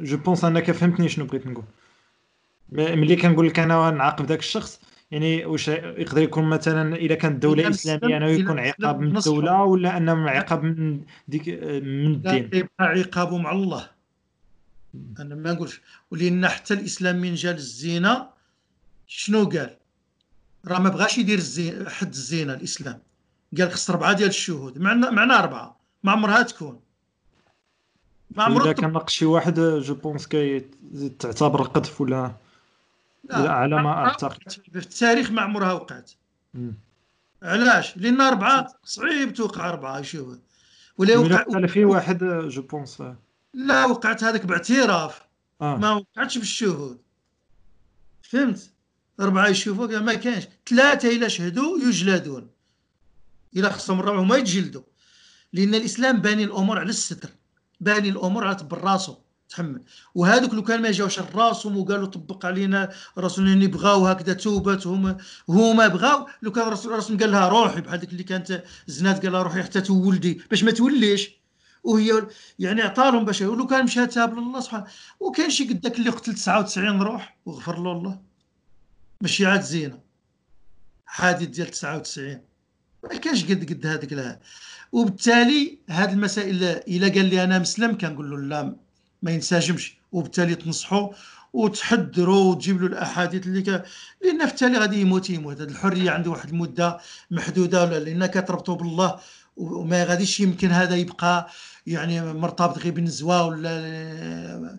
je 0.00 0.16
pense 0.16 0.44
أنك 0.44 0.70
فهمتني 0.70 1.08
شنو 1.08 1.24
بغيت 1.26 1.46
نقول. 1.46 1.64
ملي 2.72 3.16
كنقول 3.16 3.46
لك 3.46 3.58
أنا 3.58 3.90
نعاقب 3.90 4.26
ذاك 4.26 4.38
الشخص 4.38 4.80
يعني 5.10 5.44
واش 5.46 5.68
يقدر 5.68 6.22
يكون 6.22 6.44
مثلا 6.44 6.96
إذا 6.96 7.14
كانت 7.14 7.46
مسلم- 7.46 7.66
اسلاميه 7.68 8.16
أنه 8.16 8.26
يكون 8.26 8.58
عقاب 8.58 9.00
من. 9.00 9.16
الدولة 9.16 9.62
ولا 9.62 9.96
أنه 9.96 10.30
عقاب 10.30 10.64
من 10.64 11.00
ديك 11.28 11.48
من 11.82 12.12
لا 12.12 12.32
الدين؟ 12.36 12.50
يبقى 12.52 12.70
عقابه 12.86 13.38
مع 13.38 13.52
الله. 13.52 13.95
أنا 15.18 15.34
ما 15.34 15.52
نقولش. 15.52 15.80
ولأن 16.10 16.48
حتى 16.48 16.74
الإسلام 16.74 17.16
من 17.16 17.34
جا 17.34 17.52
للزنا 17.52 18.30
شنو 19.06 19.44
قال؟ 19.44 19.76
راه 20.66 20.78
ما 20.78 20.88
بغاش 20.88 21.18
يدير 21.18 21.38
الزي... 21.38 21.84
حد 21.90 22.08
الزنا 22.12 22.54
الإسلام. 22.54 22.98
قال 23.58 23.72
خص 23.72 23.90
اربعه 23.90 24.12
ديال 24.12 24.28
الشهود. 24.28 24.78
معنا 24.78 25.10
معنا 25.10 25.38
أربعة. 25.38 25.76
ما 26.02 26.12
عمرها 26.12 26.42
تكون. 26.42 26.80
ما 28.30 28.42
عمرها 28.42 28.64
إذا 28.64 28.72
كان 28.72 28.92
ناقش 28.92 29.14
شي 29.14 29.24
واحد 29.24 29.60
je 29.60 29.94
pense 29.94 30.26
كي 30.26 30.60
تعتبر 31.18 31.62
قذف 31.62 32.00
ولا 32.00 32.32
لا، 33.24 33.52
على 33.52 33.82
ما. 33.82 34.02
وقعت. 34.02 34.52
في 34.52 34.78
التاريخ 34.78 35.30
ما 35.30 35.42
عمرها 35.42 35.72
وقعت. 35.72 36.10
مم. 36.54 36.74
علاش؟ 37.42 37.96
لأن 37.96 38.20
أربعة 38.20 38.74
صعيب 38.84 39.34
توقع 39.34 39.68
أربعة 39.68 40.02
شهود. 40.02 40.40
ولا 40.98 41.18
ولا 41.18 41.34
وقع 41.34 41.42
قال 41.42 41.68
في 41.68 41.84
واحد 41.84 42.24
je 42.24 42.62
pense. 42.62 43.02
لا 43.56 43.84
وقعت 43.84 44.24
هذاك 44.24 44.46
باعتراف. 44.46 45.20
آه. 45.60 45.76
ما 45.76 45.92
وقعتش 45.92 46.38
بالشهود. 46.38 46.98
فهمت؟ 48.22 48.70
أربعة 49.20 49.48
يشوفوا 49.48 49.86
قال 49.86 50.04
ما 50.04 50.14
كانش 50.14 50.44
ثلاثة 50.68 51.16
إلا 51.16 51.28
شهدوا 51.28 51.78
يجلدون. 51.78 52.50
إلا 53.56 53.72
خصهم 53.72 54.00
الرابع 54.00 54.22
ما 54.22 54.36
يتجلدوا. 54.36 54.82
لأن 55.52 55.74
الإسلام 55.74 56.20
باني 56.20 56.44
الأمور 56.44 56.78
على 56.78 56.88
الستر. 56.88 57.28
باني 57.80 58.08
الأمور 58.08 58.46
على 58.46 58.54
تبر 58.54 58.80
راسو 58.80 59.16
تحمل. 59.48 59.82
وهذوك 60.14 60.54
لو 60.54 60.62
كان 60.62 60.82
ما 60.82 60.90
جاوش 60.90 61.18
راسهم 61.18 61.76
وقالوا 61.76 62.06
طبق 62.06 62.46
علينا 62.46 62.92
الرسول 63.18 63.48
اللي 63.48 63.66
بغاو 63.66 64.06
هكذا 64.06 64.32
توبت 64.32 64.86
هما 64.86 65.16
هما 65.48 65.88
بغاو. 65.88 66.26
لو 66.42 66.52
كان 66.52 66.68
الرسول 66.68 67.18
قال 67.18 67.32
لها 67.32 67.48
روحي 67.48 67.80
بحال 67.80 68.00
ديك 68.00 68.12
اللي 68.12 68.24
كانت 68.24 68.64
زنات 68.86 69.22
قال 69.22 69.32
لها 69.32 69.42
روحي 69.42 69.62
حتى 69.62 69.80
تولدي. 69.80 70.42
باش 70.50 70.64
ما 70.64 70.70
توليش. 70.70 71.45
وهي 71.86 72.26
يعني 72.58 72.82
عطاهم 72.82 73.24
باش 73.24 73.40
ولو 73.42 73.66
كان 73.66 73.84
مشى 73.84 74.06
تاب 74.06 74.38
لله 74.38 74.60
سبحانه. 74.60 74.86
وكاين 75.20 75.50
شي 75.50 75.64
قداك 75.68 75.98
اللي 75.98 76.10
قتل 76.10 76.34
99 76.34 77.02
روح 77.02 77.36
وغفر 77.46 77.82
له 77.82 77.92
الله. 77.92 78.20
ماشي 79.22 79.46
عاد 79.46 79.60
زينة. 79.60 79.98
حادث 81.06 81.48
ديال 81.48 81.70
99 81.70 82.40
ما 83.02 83.16
كانش 83.16 83.44
قد 83.44 83.72
قد 83.72 83.86
هذاك 83.86 84.12
لا 84.12 84.40
وبالتالي 84.92 85.78
هذه 85.90 86.12
المسائل 86.12 86.64
إلا 86.64 87.08
قال 87.08 87.24
لي 87.24 87.44
أنا 87.44 87.58
مسلم 87.58 87.98
كنقول 87.98 88.30
له 88.30 88.36
لا 88.38 88.76
ما 89.22 89.30
ينسجمش 89.30 89.96
وبالتالي 90.12 90.54
تنصحوا 90.54 91.08
وتحذروا 91.52 92.50
وتجيب 92.50 92.80
له 92.80 92.86
الأحاديث 92.86 93.46
اللي 93.46 93.62
ك... 93.62 93.68
لأن 94.22 94.46
في 94.46 94.52
التالي 94.52 94.78
غادي 94.78 95.00
يموت 95.00 95.30
يموت. 95.30 95.60
هذه 95.60 95.68
الحرية 95.68 96.10
عنده 96.10 96.30
واحد 96.30 96.48
المدة 96.48 96.98
محدودة 97.30 97.98
لأن 97.98 98.26
كتربطوا 98.26 98.74
بالله. 98.74 99.20
وما 99.56 100.04
غاديش 100.04 100.40
يمكن 100.40 100.70
هذا 100.70 100.96
يبقى 100.96 101.48
يعني 101.86 102.32
مرتبط 102.32 102.78
غير 102.78 102.92
بالنزوة 102.92 103.46
ولا 103.46 104.76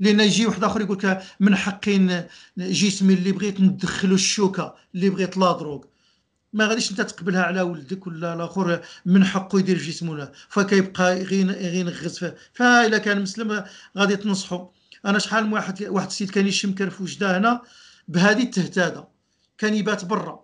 لأن 0.00 0.20
يجي 0.20 0.46
واحد 0.46 0.64
آخر 0.64 0.80
يقول 0.80 0.98
لك 0.98 1.22
من 1.40 1.56
حقي 1.56 2.26
جسمي 2.58 3.14
اللي 3.14 3.32
بغيت 3.32 3.60
ندخلو 3.60 4.14
الشوكة 4.14 4.74
اللي 4.94 5.10
بغيت 5.10 5.36
لا 5.36 5.52
دروغ. 5.52 5.84
ما 6.52 6.66
غاديش 6.66 6.90
أنت 6.90 7.00
تقبلها 7.00 7.42
على 7.42 7.60
ولدك 7.62 8.06
ولا 8.06 8.34
الآخر 8.34 8.80
من 9.06 9.24
حقه 9.24 9.58
يدير 9.58 9.78
جسمه 9.78 10.10
ولا. 10.12 10.32
فكيبقى 10.48 11.22
غير 11.22 11.74
ينغز 11.74 12.18
فيه 12.18 12.36
فاذا 12.52 12.98
كان 12.98 13.22
مسلم 13.22 13.64
غادي 13.98 14.16
تنصحو. 14.16 14.68
أنا 15.06 15.18
شحال 15.18 15.46
من 15.46 15.52
واحد 15.52 15.82
واحد 15.82 16.06
السيد 16.06 16.30
كان 16.30 16.46
يشم 16.46 16.74
كرف 16.74 17.00
وجده 17.00 17.38
هنا 17.38 17.62
بهذه 18.08 18.42
التهتادة. 18.42 19.08
كان 19.58 19.74
يبات 19.74 20.04
برا. 20.04 20.43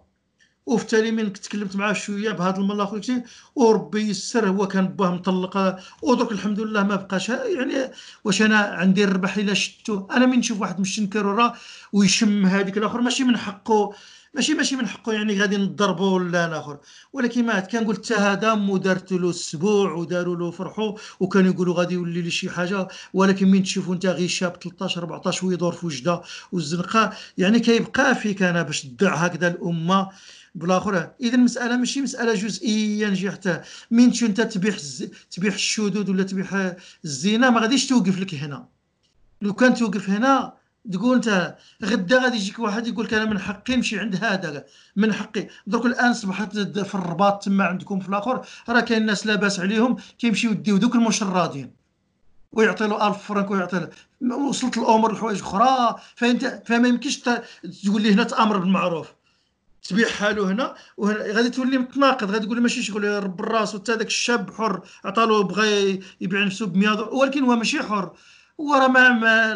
وفي 0.67 0.83
التالي 0.83 1.11
من 1.11 1.33
تكلمت 1.33 1.77
معاه 1.77 1.93
شوية 1.93 2.31
بهذا 2.31 2.61
الآخر 2.61 3.03
شيء 3.03 3.23
وربي 3.55 4.01
يسر 4.01 4.49
هو 4.49 4.69
كان 4.69 4.89
باه 4.89 5.11
مطلق 5.15 5.77
ودرك 6.03 6.33
الحمد 6.33 6.61
لله 6.61 6.83
ما 6.83 6.97
بقاش. 6.97 7.29
يعني 7.29 7.75
واش 8.25 8.43
أنا 8.43 8.57
عندي 8.59 9.05
الربح 9.05 9.37
إلا 9.37 9.55
شتو؟ 9.55 10.07
أنا 10.11 10.27
من 10.27 10.39
نشوف 10.39 10.61
واحد 10.61 10.81
مشنكر 10.81 11.27
وراه 11.27 11.55
ويشم 11.93 12.47
هذيك 12.47 12.79
الآخر 12.79 13.01
ماشي 13.01 13.25
من 13.25 13.37
حقه. 13.37 13.95
ماشي 14.35 14.55
ماشي 14.55 14.77
من 14.77 14.87
حقه 14.89 15.13
يعني 15.13 15.41
غادي 15.41 15.57
نضربوا 15.57 16.11
ولا 16.11 16.47
الآخر. 16.47 16.79
ولكن 17.13 17.47
ما 17.47 17.61
كنقول 17.61 17.97
حتى 17.97 18.15
هذا 18.15 18.55
مو 18.55 18.77
دارت 18.77 19.13
له 19.13 19.31
السبوع 19.31 19.93
وداروا 19.93 20.37
له 20.37 20.51
فرحوا 20.51 20.93
وكانوا 21.21 21.53
يقولوا 21.53 21.75
غادي 21.75 21.95
يولي 21.95 22.23
لي 22.23 22.31
شي 22.31 22.51
حاجة. 22.51 22.89
ولكن 23.15 23.49
من 23.51 23.63
تشوفوا 23.63 23.95
انت 23.95 24.07
غير 24.07 24.29
شاب 24.29 24.57
13 24.63 25.03
14 25.03 25.47
ويدور 25.47 25.73
في 25.73 25.87
وجدة 25.87 26.23
والزنقة. 26.53 27.13
يعني 27.39 27.61
كيبقى 27.61 28.15
فيك 28.15 28.43
أنا 28.43 28.63
باش 28.63 28.83
تدع 28.83 29.15
هكذا 29.15 29.49
الأمة. 29.49 30.09
بالاخر. 30.55 31.11
إذا 31.21 31.35
المسألة 31.35 31.77
ماشي 31.77 32.01
مسألة 32.01 32.35
جزئية 32.35 33.09
نجي 33.09 33.31
حتى 33.31 33.61
من 33.91 34.13
أنت 34.23 34.41
تبيح. 34.41 34.77
تبيح 35.31 35.55
الشذوذ 35.55 36.11
ولا 36.11 36.23
تبيح 36.23 36.75
الزنا 37.05 37.51
ما 37.51 37.61
غاديش 37.61 37.87
توقف 37.87 38.19
لك 38.19 38.35
هنا. 38.35 38.69
لو 39.43 39.55
كان 39.55 39.75
توقف 39.75 40.11
هنا 40.11 40.61
تقول 40.93 41.15
أنت 41.15 41.57
غدا 41.85 42.23
غادي 42.23 42.37
يجيك 42.37 42.59
واحد 42.59 42.87
يقول 42.87 43.05
لك 43.05 43.15
أنا 43.15 43.25
من 43.25 43.39
حقي 43.39 43.77
نمشي 43.77 43.99
عند 43.99 44.25
هذا 44.25 44.65
من 44.97 45.13
حقي. 45.13 45.49
درك 45.67 45.87
الآن 45.87 46.15
صبحت 46.15 46.59
في 46.59 46.95
الرباط 46.95 47.45
تما 47.45 47.65
عندكم 47.65 48.01
في 48.01 48.09
الآخر. 48.09 48.47
راه 48.69 48.81
كاين 48.81 49.07
ناس 49.07 49.27
لاباس 49.27 49.61
عليهم 49.61 49.97
كيمشيو 50.19 50.51
يديو 50.51 50.77
دوك 50.77 50.95
المشردين. 50.95 51.73
ويعطي 52.53 52.87
له 52.87 53.09
1000 53.09 53.23
فرنك 53.23 53.51
ويعطي 53.51 53.89
له 54.21 54.37
وصلت 54.37 54.79
الأمور 54.79 55.13
لحوايج 55.13 55.41
أخرى. 55.41 56.01
فأنت 56.15 56.63
فما 56.67 56.89
يمكنش 56.89 57.19
تقول 57.19 58.03
لي 58.03 58.13
هنا 58.13 58.25
تأمر 58.25 58.59
بالمعروف. 58.59 59.09
تبيع 59.89 60.09
حاله 60.09 60.53
هنا 60.53 60.75
غادي 61.35 61.51
تولي 61.51 61.79
متناقض 61.79 62.31
غادي 62.31 62.47
تقول 62.47 62.61
ماشي 62.61 62.83
شغل 62.83 63.05
رب 63.25 63.41
الراس 63.41 63.75
وتا 63.75 63.95
داك 63.95 64.07
الشاب 64.07 64.51
حر 64.51 64.81
عطالو 65.05 65.43
بغى 65.43 66.01
يبيع 66.21 66.45
نفسه 66.45 66.67
ب 66.67 66.77
100 66.77 67.01
ولكن 67.01 67.43
هو 67.45 67.57
ماشي 67.57 67.83
حر. 67.83 68.13
هو 68.61 68.75
راه 68.75 68.89
ما, 68.89 69.55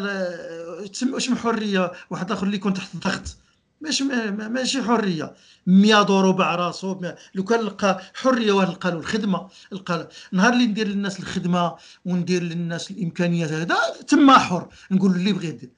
واش 1.12 1.31
حرية؟ 1.31 1.93
واحد 2.11 2.33
آخر 2.33 2.47
اللي 2.47 2.57
يكون 2.57 2.75
تحت 2.75 2.95
الضغط. 2.95 3.37
ماشي 3.81 4.05
ما- 4.05 4.31
ما- 4.31 4.49
ماشي 4.49 4.83
حرية. 4.83 5.35
100 5.66 6.03
دورو 6.03 6.33
باع 6.33 6.55
راسو 6.55 7.01
لو 7.35 7.45
كان 7.45 7.61
لقى 7.61 8.01
حرية 8.14 8.53
واه 8.53 8.64
لقى 8.70 8.91
له 8.91 8.97
الخدمة 8.99 9.49
لقى 9.72 10.09
نهار 10.33 10.53
اللي 10.53 10.66
ندير 10.66 10.89
للناس 10.89 11.20
الخدمة 11.20 11.75
وندير 12.05 12.43
للناس 12.43 12.91
الإمكانيات 12.91 13.53
هذا 13.53 13.77
تما 14.09 14.39
حر. 14.39 14.68
نقول 14.91 15.11
اللي 15.11 15.33
بغى 15.33 15.47
يدير. 15.49 15.70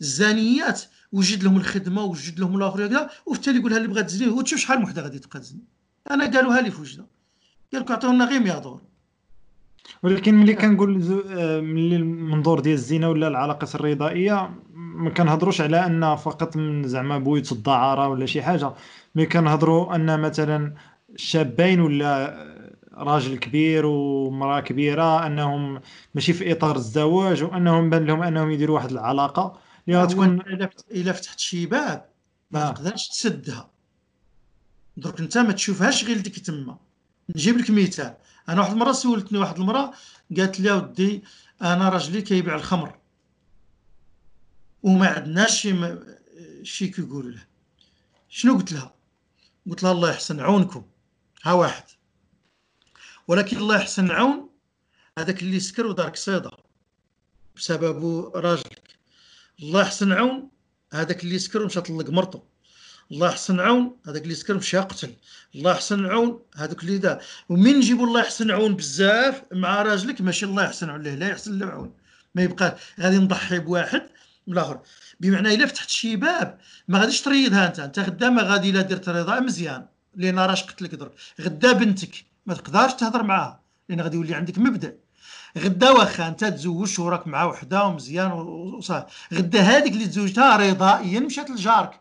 الزانيات 0.00 0.82
وجد 1.12 1.42
لهم 1.42 1.56
الخدمة 1.56 2.02
وجد 2.04 2.40
لهم 2.40 2.56
الآخر 2.56 2.86
هكذا 2.86 3.10
وفي 3.26 3.38
التالي 3.38 3.58
يقول 3.58 3.70
لها 3.70 3.78
اللي 3.78 3.88
بغات 3.88 4.04
تزني 4.04 4.28
وتشوف 4.28 4.58
شحال 4.58 4.78
من 4.78 4.84
وحده 4.84 5.02
غادي 5.02 5.18
تبقى 5.18 5.40
تزني. 5.40 5.60
أنا 6.10 6.24
قالوها 6.24 6.60
لي 6.60 6.70
في 6.70 6.80
وجدة. 6.80 7.06
قال 7.72 7.82
لك 7.82 7.90
عطيونا 7.90 8.24
غير 8.24 8.40
100 8.40 8.58
دور 8.58 8.80
ولكن 10.02 10.34
ملي 10.34 10.54
كنقول 10.54 11.22
آه، 11.30 11.60
ملي 11.60 11.96
المنظور 11.96 12.60
ديال 12.60 12.74
الزنا 12.74 13.08
ولا 13.08 13.28
العلاقات 13.28 13.74
الرضائيه 13.74 14.50
ما 14.74 15.10
كنهضروش 15.10 15.60
على 15.60 15.86
أن 15.86 16.16
فقط 16.16 16.56
من 16.56 16.88
زعما 16.88 17.18
بويت 17.18 17.52
الدعارة 17.52 18.08
ولا 18.08 18.26
شي 18.26 18.42
حاجة 18.42 18.72
ملي 19.14 19.26
كنهضروا 19.26 19.94
أن 19.94 20.20
مثلا 20.20 20.74
شابين 21.16 21.80
ولا 21.80 22.36
راجل 22.94 23.38
كبير 23.38 23.86
ومرأة 23.86 24.60
كبيرة 24.60 25.26
أنهم 25.26 25.80
ماشي 26.14 26.32
في 26.32 26.52
إطار 26.52 26.76
الزواج 26.76 27.42
وأنهم 27.42 27.90
بان 27.90 28.04
لهم 28.06 28.22
أنهم 28.22 28.50
يديروا 28.50 28.76
واحد 28.76 28.90
العلاقة. 28.90 29.58
اللي 29.88 30.02
غتكون 30.02 30.40
الا 30.40 30.66
فت- 30.66 30.84
الا 30.90 31.12
فتحت 31.12 31.38
شي 31.38 31.66
باب 31.66 32.08
ما 32.50 32.68
آه. 32.68 32.72
تقدرش 32.72 33.08
تسدها. 33.08 33.70
درك 34.96 35.20
أنت 35.20 35.38
ما 35.38 35.52
تشوفهاش 35.52 36.04
غير 36.04 36.18
ديك 36.20 36.38
تما. 36.38 36.78
نجيب 37.36 37.58
لك 37.58 37.70
مثال. 37.70 38.16
أنا 38.48 38.60
واحد 38.60 38.72
المرة 38.72 38.92
سولتني 38.92 39.38
واحد 39.38 39.58
المراه 39.58 39.92
قالت 40.36 40.60
لي 40.60 40.72
ودي 40.72 41.22
أنا 41.62 41.88
راجلي 41.88 42.22
كيبيع 42.22 42.54
الخمر. 42.54 42.98
وما 44.82 45.08
عندناش 45.08 45.60
شي 45.60 45.72
م- 45.72 46.04
شي 46.62 46.88
كيقولوا 46.88 47.30
له. 47.30 47.46
شنو 48.28 48.54
قلت 48.56 48.72
لها؟ 48.72 48.94
قلت 49.70 49.82
لها 49.82 49.92
الله 49.92 50.10
يحسن 50.10 50.40
عونكم. 50.40 50.84
ها 51.42 51.52
واحد. 51.52 51.84
ولكن 53.28 53.56
الله 53.56 53.76
يحسن 53.76 54.10
عون 54.10 54.48
هذاك 55.18 55.42
اللي 55.42 55.60
سكر 55.60 55.86
ودار 55.86 56.08
قصيده 56.08 56.50
بسبب 57.56 58.24
راجلك 58.36 58.77
الله 59.62 59.80
يحسن 59.80 60.12
عون 60.12 60.48
هذاك 60.92 61.24
اللي 61.24 61.38
سكر 61.38 61.62
ومشى 61.62 61.80
طلق 61.80 62.10
مرته. 62.10 62.42
الله 63.12 63.28
يحسن 63.28 63.60
عون 63.60 63.96
هذاك 64.06 64.22
اللي 64.22 64.34
سكر 64.34 64.54
مشى 64.54 64.78
قتل 64.78 65.12
الله 65.54 65.70
يحسن 65.70 66.06
عون 66.06 66.40
هذاك 66.56 66.82
اللي 66.82 66.98
دا 66.98 67.20
ومن 67.48 67.76
نجيبوا 67.76 68.06
الله 68.06 68.20
يحسن 68.20 68.50
عون 68.50 68.76
بزاف 68.76 69.42
مع 69.52 69.82
راجلك؟ 69.82 70.20
ماشي 70.20 70.46
الله 70.46 70.64
يحسن 70.64 70.90
عليه 70.90 71.14
لا 71.14 71.28
يحسن 71.28 71.58
له 71.58 71.66
عون. 71.66 71.92
ما 72.34 72.42
يبقى 72.42 72.76
غادي 73.00 73.18
نضحي 73.18 73.58
بواحد 73.58 74.02
من 74.46 74.52
الآخر 74.52 74.80
بمعنى 75.20 75.54
إلا 75.54 75.66
فتحت 75.66 75.88
شي 75.88 76.16
باب 76.16 76.58
ما 76.88 76.98
غاديش 77.00 77.20
تريضها 77.20 77.66
أنت. 77.66 77.78
أنت 77.78 77.98
غدا 77.98 78.30
ما 78.30 78.42
غادي 78.42 78.72
لا 78.72 78.82
درت 78.82 79.08
رضا 79.08 79.40
مزيان. 79.40 79.86
لأن 80.14 80.38
راش 80.38 80.62
قلت 80.64 80.82
لك 80.82 80.94
درك. 80.94 81.12
غدا 81.40 81.72
بنتك 81.72 82.24
ما 82.46 82.54
تقدرش 82.54 82.92
تهضر 82.92 83.22
معاها. 83.22 83.60
لأن 83.88 84.00
غادي 84.00 84.16
يولي 84.16 84.34
عندك 84.34 84.58
مبدأ. 84.58 84.96
غدا 85.58 85.90
واخا 85.90 86.28
انت 86.28 86.44
تزوج 86.44 87.00
وراك 87.00 87.26
مع 87.26 87.44
وحده 87.44 87.84
ومزيان 87.84 88.32
وصافي 88.32 89.06
غدا 89.34 89.60
هذيك 89.60 89.92
اللي 89.92 90.06
تزوجتها 90.06 90.56
رضائيا 90.56 91.20
مشات 91.20 91.50
لجارك. 91.50 92.00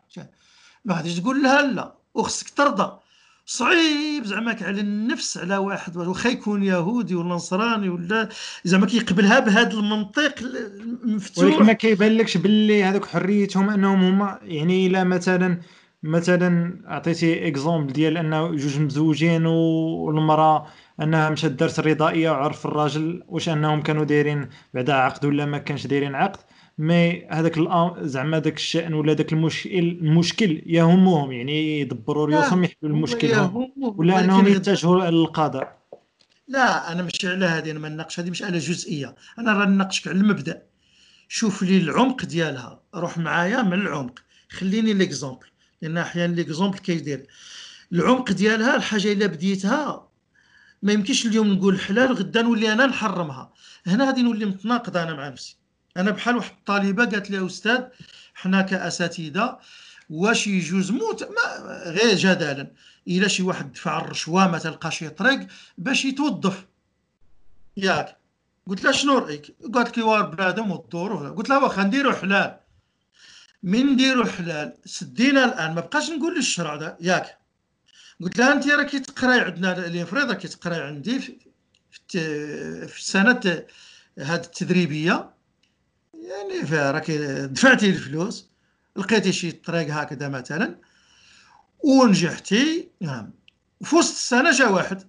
ما 0.86 0.96
غاديش 0.96 1.20
تقول 1.20 1.44
لها 1.44 1.62
لا 1.62 1.94
وخصك 2.14 2.50
ترضى. 2.50 3.00
صعيب 3.46 4.26
زعما 4.26 4.58
على 4.62 4.82
النفس 4.82 5.38
على 5.38 5.58
واحد 5.58 5.98
واخا 5.98 6.30
يكون 6.30 6.64
يهودي 6.64 7.16
ولا 7.16 7.36
نصراني 7.36 7.90
ولا 7.90 8.30
زعما 8.64 8.86
كيقبلها 8.86 9.40
بهذا 9.40 9.74
المنطق 9.74 10.36
المفتوح. 10.40 11.46
ولكن 11.46 11.64
ما 11.64 11.74
كيبان 11.74 12.18
لكش 12.18 12.38
باللي 12.38 12.84
هذوك 12.84 13.06
حريتهم 13.06 13.70
انهم 13.70 14.04
هما 14.04 14.40
يعني 14.44 14.88
إلا 14.88 15.04
مثلا 15.04 15.62
مثلا 16.08 16.82
عطيتي 16.86 17.48
exemple 17.48 17.94
ديال 17.94 18.18
انه 18.18 18.48
جوج 18.48 18.80
مزوجين 18.80 19.46
والمرأة 19.46 20.68
أنها 21.02 21.30
مشات 21.30 21.52
دارت 21.52 21.80
الرضائيه 21.80 22.30
وعرف 22.30 22.66
الراجل 22.66 23.24
واش 23.28 23.50
أنهم 23.50 23.82
كانوا 23.82 24.04
دايرين 24.04 24.50
بعدا 24.74 24.94
عقد 24.94 25.26
ولا 25.26 25.46
ما 25.46 25.58
كانش 25.58 25.88
دايرين 25.88 26.16
عقد. 26.16 26.40
mais 26.78 27.26
هذاك 27.26 27.60
زعما 28.02 28.40
داك 28.40 28.56
الشأن 28.56 28.94
ولا 28.94 29.14
داك 29.14 29.34
المشكل 29.34 29.80
المشكل 29.80 30.62
يهمهم 30.66 31.32
يعني 31.32 31.80
يدبروا 31.80 32.26
ريوسهم 32.26 32.64
يحلوا 32.64 32.92
المشكل. 32.92 33.50
ولا 33.78 34.20
أنهم 34.20 34.48
يتجهوا 34.48 35.10
للقضاء. 35.10 35.78
لا 36.48 36.92
أنا 36.92 37.04
ماشي 37.04 37.28
على 37.28 37.46
هذه 37.46 37.72
أنا 37.72 37.80
ما 37.80 37.90
نناقش 37.90 38.20
هذه 38.20 38.30
مساله 38.30 38.58
جزئية. 38.58 39.16
أنا 39.40 39.54
راه 39.54 39.66
نناقشك 39.66 40.08
على 40.08 40.18
المبدأ. 40.18 40.62
شوف 41.28 41.64
لي 41.64 41.78
العمق 41.78 42.26
ديالها. 42.26 42.82
روح 42.96 43.18
معايا 43.18 43.62
من 43.62 43.74
العمق. 43.74 44.20
خليني 44.50 44.94
l'exemple 44.94 45.48
لأن 45.82 45.98
أحيانا 45.98 46.36
l'exemple 46.36 46.78
كيدير 46.78 47.28
العمق 47.92 48.32
ديالها 48.32 48.76
الحاجة 48.76 49.14
إلا 49.14 49.26
بديتها 49.26 50.08
ما 50.82 50.94
يمكنش 50.94 51.26
اليوم 51.26 51.54
نقول 51.54 51.80
حلال 51.80 52.14
غدا 52.14 52.42
نولي 52.42 52.74
أنا 52.74 52.86
نحرمها. 52.86 53.54
هنا 53.88 54.06
غادي 54.06 54.22
نولي 54.22 54.46
متناقض 54.46 54.98
أنا 54.98 55.14
مع 55.14 55.30
نفسي. 55.30 55.58
أنا 55.98 56.12
بحال 56.12 56.36
واحد 56.36 56.52
الطالبة 56.52 57.06
قالت 57.06 57.32
لي 57.32 57.46
أستاذ 57.46 57.82
حنا 58.34 58.62
كأساتذة 58.62 59.60
واش 60.10 60.48
يجوز 60.48 60.92
موت؟ 60.92 61.24
ما 61.24 61.74
غير 61.92 62.16
جدلا. 62.16 62.72
إلا 63.08 63.28
شي 63.28 63.44
واحد 63.44 63.72
دفع 63.72 64.00
الرشوة 64.00 64.48
ما 64.48 64.58
تلقى 64.58 64.92
شي 64.92 65.10
طريق 65.10 65.48
باش 65.78 66.06
يتوظف. 66.06 66.66
ياك. 67.78 68.18
قلت 68.68 68.84
لها 68.84 68.92
شنو 68.92 69.18
رأيك؟ 69.18 69.56
قالت 69.74 69.98
لي 69.98 70.04
وار 70.04 70.22
بنادم 70.22 70.72
والدور 70.72 71.30
قلت 71.30 71.50
لها 71.50 71.58
واخا 71.58 71.84
نديرو 71.84 72.14
حلال. 72.14 72.60
من 73.68 73.86
نديرو 73.86 74.26
حلال 74.26 74.74
سدينا 74.86 75.46
الآن 75.46 75.76
ما 75.76 75.82
بقاش 75.82 76.10
نقول 76.10 76.38
الشرع 76.38 76.76
ده 76.76 76.98
ياك. 77.02 77.38
قلت 78.22 78.38
لها 78.38 78.54
أنت 78.54 78.68
راكي 78.68 79.00
تقراي 79.00 79.40
عندنا 79.40 80.06
فريضه 80.06 80.28
راكي 80.28 80.48
تقراي 80.48 80.82
عندي 80.82 81.20
في, 81.20 81.38
في, 82.88 82.98
السنة 82.98 83.66
هذه 84.20 84.36
التدريبية. 84.36 85.34
يعني 86.14 86.60
راكي 86.92 87.48
دفعتي 87.48 87.90
الفلوس 87.90 88.50
لقيتي 88.96 89.32
شي 89.32 89.52
طريق 89.52 89.94
هكذا 89.94 90.30
مثلا. 90.30 90.76
ونجحتي. 91.80 92.90
نعم. 93.02 93.32
في 93.84 93.96
وسط 93.96 94.12
السنة 94.12 94.52
جا 94.52 94.68
واحد. 94.68 95.04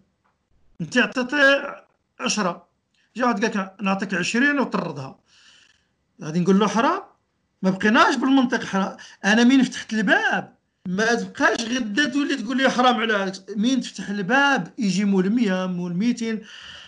أنت 0.81 0.99
عطيتي 0.99 1.75
10 2.21 2.69
جا 3.17 3.25
واحد 3.25 3.45
قال 3.45 3.71
نعطيك 3.81 4.15
20 4.15 4.59
وطردها. 4.59 5.19
غادي 6.23 6.41
نقول 6.41 6.59
له 6.59 6.69
حرام؟ 6.69 7.08
ما 7.63 7.71
بقيناش 7.71 8.17
بالمنطق 8.17 8.65
حرام 8.65 8.97
أنا 9.25 9.45
مين 9.45 9.63
فتحت 9.63 9.93
الباب؟ 9.93 10.59
ما 10.89 11.15
تبقاش 11.15 11.61
غدا 11.61 12.05
تولي 12.09 12.37
تقول 12.37 12.57
لي 12.57 12.71
حرام 12.71 12.97
عليك 12.97 13.35
مين 13.57 13.81
تفتح 13.81 14.09
الباب؟ 14.09 14.73
يجي 14.79 15.05
مول 15.05 15.31
100 15.31 15.67
مول 15.67 15.95
200 15.95 16.39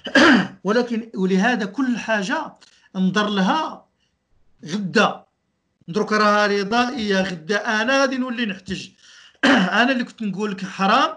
ولكن 0.64 1.10
ولهذا 1.14 1.64
كل 1.64 1.98
حاجة 1.98 2.52
نضر 2.96 3.28
لها. 3.28 3.86
غدا. 4.64 5.24
دروك 5.88 6.12
راها 6.12 6.46
رضائية. 6.46 7.20
غدا. 7.20 7.82
أنا 7.82 8.00
غادي 8.00 8.16
نولي 8.16 8.46
نحتج. 8.46 8.88
أنا 9.80 9.92
اللي 9.92 10.04
كنت 10.04 10.22
نقول 10.22 10.50
لك 10.50 10.64
حرام 10.64 11.16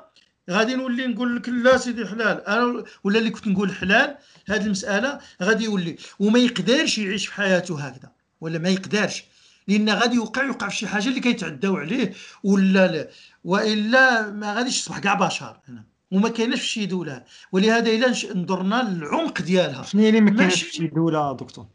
غادي 0.50 0.76
نولي 0.76 1.08
نقول 1.08 1.36
لك 1.36 1.50
لا 1.50 1.78
سيدي 1.78 2.08
حلال. 2.08 2.48
أنا 2.48 2.84
ولا 3.04 3.20
اللي 3.20 3.30
كنت 3.30 3.48
نقول 3.48 3.76
حلال 3.76 4.18
هذه 4.48 4.66
المسألة 4.66 5.20
غادي 5.44 5.64
يولي. 5.64 5.98
وما 6.20 6.40
يقدرش 6.40 6.98
يعيش 6.98 7.28
في 7.28 7.34
حياته 7.34 7.82
هكذا. 7.82 8.12
ولا 8.42 8.60
ما 8.60 8.70
يقدرش. 8.70 9.24
لأن 9.68 9.90
غادي 9.90 10.16
يوقع 10.16 10.44
يوقع 10.44 10.70
في 10.70 10.76
شي 10.76 10.88
حاجة 10.88 11.08
اللي 11.08 11.20
كيتعداو 11.20 11.76
عليه 11.78 12.14
ولا 12.44 12.88
لا؟ 12.88 13.10
وإلا 13.44 14.30
ما 14.32 14.54
غاديش 14.54 14.78
يصبح 14.80 15.00
كاع 15.00 15.14
بشر 15.14 15.60
هنا 15.68 15.84
وما 16.12 16.30
كايناش 16.30 16.60
في 16.62 16.68
شي 16.68 16.86
دولة. 16.86 17.24
ولهذا 17.52 17.90
إلا 17.92 18.10
نظرنا 18.36 18.84
للعمق 18.90 19.42
ديالها. 19.42 19.84
شنو 19.84 20.02
هي 20.02 20.10
اللي 20.10 20.22
ما 20.22 20.30
كايناش 20.30 20.54
ماشي- 20.54 20.66
في 20.66 20.72
شي 20.74 20.88
دولة 20.88 21.34
دكتور؟ 21.34 21.66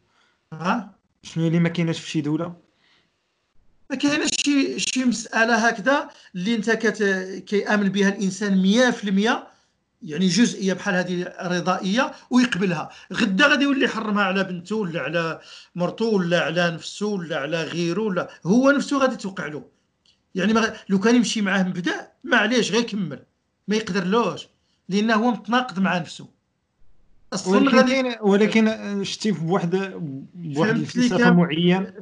ها؟ 0.52 0.94
شنو 1.22 1.46
اللي 1.46 1.58
ما 1.58 1.68
كايناش 1.68 2.00
في 2.00 2.10
شي 2.10 2.20
دولة؟ 2.20 2.56
ما 3.90 3.96
كايناش 3.96 4.30
شي 4.44 4.78
شي 4.78 5.04
مسألة 5.04 5.54
هكذا 5.68 6.10
اللي 6.34 6.54
أنت 6.54 6.70
كت... 6.70 7.02
كيأمن 7.46 7.88
بها 7.88 8.08
الإنسان 8.08 8.62
100% 8.92 9.57
يعني 10.02 10.28
جزئية 10.28 10.72
بحال 10.72 10.94
هذه 10.94 11.32
رضائية 11.42 12.12
ويقبلها. 12.30 12.88
غدا 13.12 13.46
غادي 13.46 13.64
يولي 13.64 13.84
يحرمها 13.84 14.24
على 14.24 14.44
بنته 14.44 14.76
ولا 14.76 15.00
على 15.00 15.40
مرته 15.74 16.04
ولا 16.04 16.40
على 16.40 16.70
نفسه 16.70 17.06
ولا 17.06 17.36
على 17.38 17.62
غيره 17.62 18.00
ولا 18.02 18.28
هو 18.46 18.70
نفسه 18.70 18.98
غادي 18.98 19.16
توقع 19.16 19.46
له. 19.46 19.64
يعني 20.34 20.52
ما... 20.52 20.74
لو 20.88 20.98
كان 21.00 21.16
يمشي 21.16 21.40
معاه 21.42 21.62
مبدا 21.62 22.08
معليش 22.24 22.72
غير 22.72 22.80
يكمل 22.80 23.22
ما 23.68 23.76
يقدرلوش 23.76 24.46
لأنه 24.88 25.14
هو 25.14 25.30
متناقض 25.30 25.78
مع 25.78 25.98
نفسه. 25.98 26.28
أصلا 27.32 27.56
ولكن 27.58 27.76
غادي 27.76 28.16
ولكن 28.20 28.98
شتي 29.04 29.32
بواحد 29.32 29.70
بواحد 30.34 30.76
الفلسفه 30.76 31.30
معين. 31.30 31.92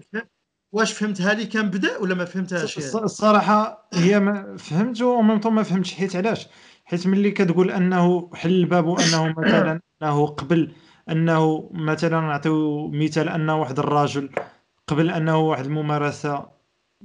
واش 0.73 0.93
فهمتها 0.93 1.35
لي 1.35 1.47
كان 1.47 1.71
بدأ 1.71 1.99
ولا 1.99 2.15
ما 2.15 2.25
فهمتهاش؟ 2.25 2.79
الص- 2.79 2.97
الصراحه 2.97 3.89
هي 3.95 4.21
ما 4.21 4.57
فهمت 4.57 5.03
وميم 5.03 5.41
طون 5.41 5.53
ما 5.53 5.63
فهمتش 5.63 5.95
حيت 5.95 6.17
علاش؟ 6.17 6.47
حيت 6.87 7.07
ملي 7.07 7.31
كتقول 7.31 7.71
أنه 7.71 8.31
حل 8.35 8.51
الباب 8.51 8.87
وانه 8.87 9.35
مثلا 9.39 9.81
أنه 10.03 10.27
قبل 10.27 10.73
أنه 11.11 11.71
مثلا 11.75 12.21
نعطيو 12.21 12.89
مثال 12.91 13.29
أن 13.29 13.51
واحد 13.51 13.79
الرجل 13.79 14.31
قبل 14.87 15.11
أنه 15.11 15.39
واحد 15.39 15.65
الممارسة 15.65 16.35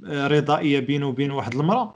آه، 0.06 0.26
رضائية 0.26 0.80
بينه 0.80 1.06
وبين 1.08 1.30
واحد 1.30 1.54
المرأة 1.54 1.94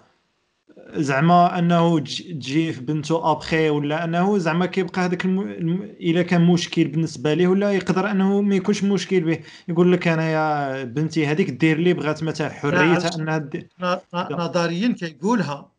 زعما 0.95 1.59
أنه 1.59 1.99
تج- 2.01 2.23
تجي 2.33 2.73
في 2.73 2.81
بنته 2.81 3.31
ابخي 3.33 3.71
ولا 3.71 4.05
أنه 4.05 4.39
زعما 4.39 4.67
كيبقى 4.67 5.01
هذاك 5.03 5.25
الم... 5.25 5.83
إلا 5.83 6.23
كان 6.23 6.47
مشكل 6.47 6.85
بالنسبة 6.89 7.35
ليه 7.35 7.49
ولا 7.49 7.73
يقدر 7.73 8.11
أنه 8.11 8.41
ما 8.43 8.55
يكونش 8.57 8.85
مشكل 8.85 9.21
به 9.21 9.39
يقول 9.69 9.93
لك 9.93 10.09
أنا 10.09 10.31
يا 10.31 10.85
بنتي 10.85 11.27
هذيك 11.27 11.51
دير 11.51 11.79
لي 11.79 11.93
بغات 11.95 12.23
مثلا 12.23 12.49
حريتها 12.49 12.85
عرفت. 12.85 13.19
انها 13.21 13.39
دي... 13.39 13.69
نظريا 14.15 14.93
كيقولها 14.93 15.73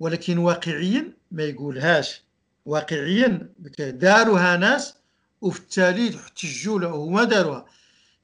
ولكن 0.00 0.38
واقعيا 0.38 1.12
ما 1.32 1.42
يقولهاش. 1.42 2.22
واقعيا 2.66 3.48
داروها 3.78 4.56
ناس 4.56 4.94
وفي 5.40 5.60
التالي 5.60 6.16
احتجوا 6.16 6.80
له 6.80 6.88
وهما 6.94 7.24
داروها. 7.24 7.66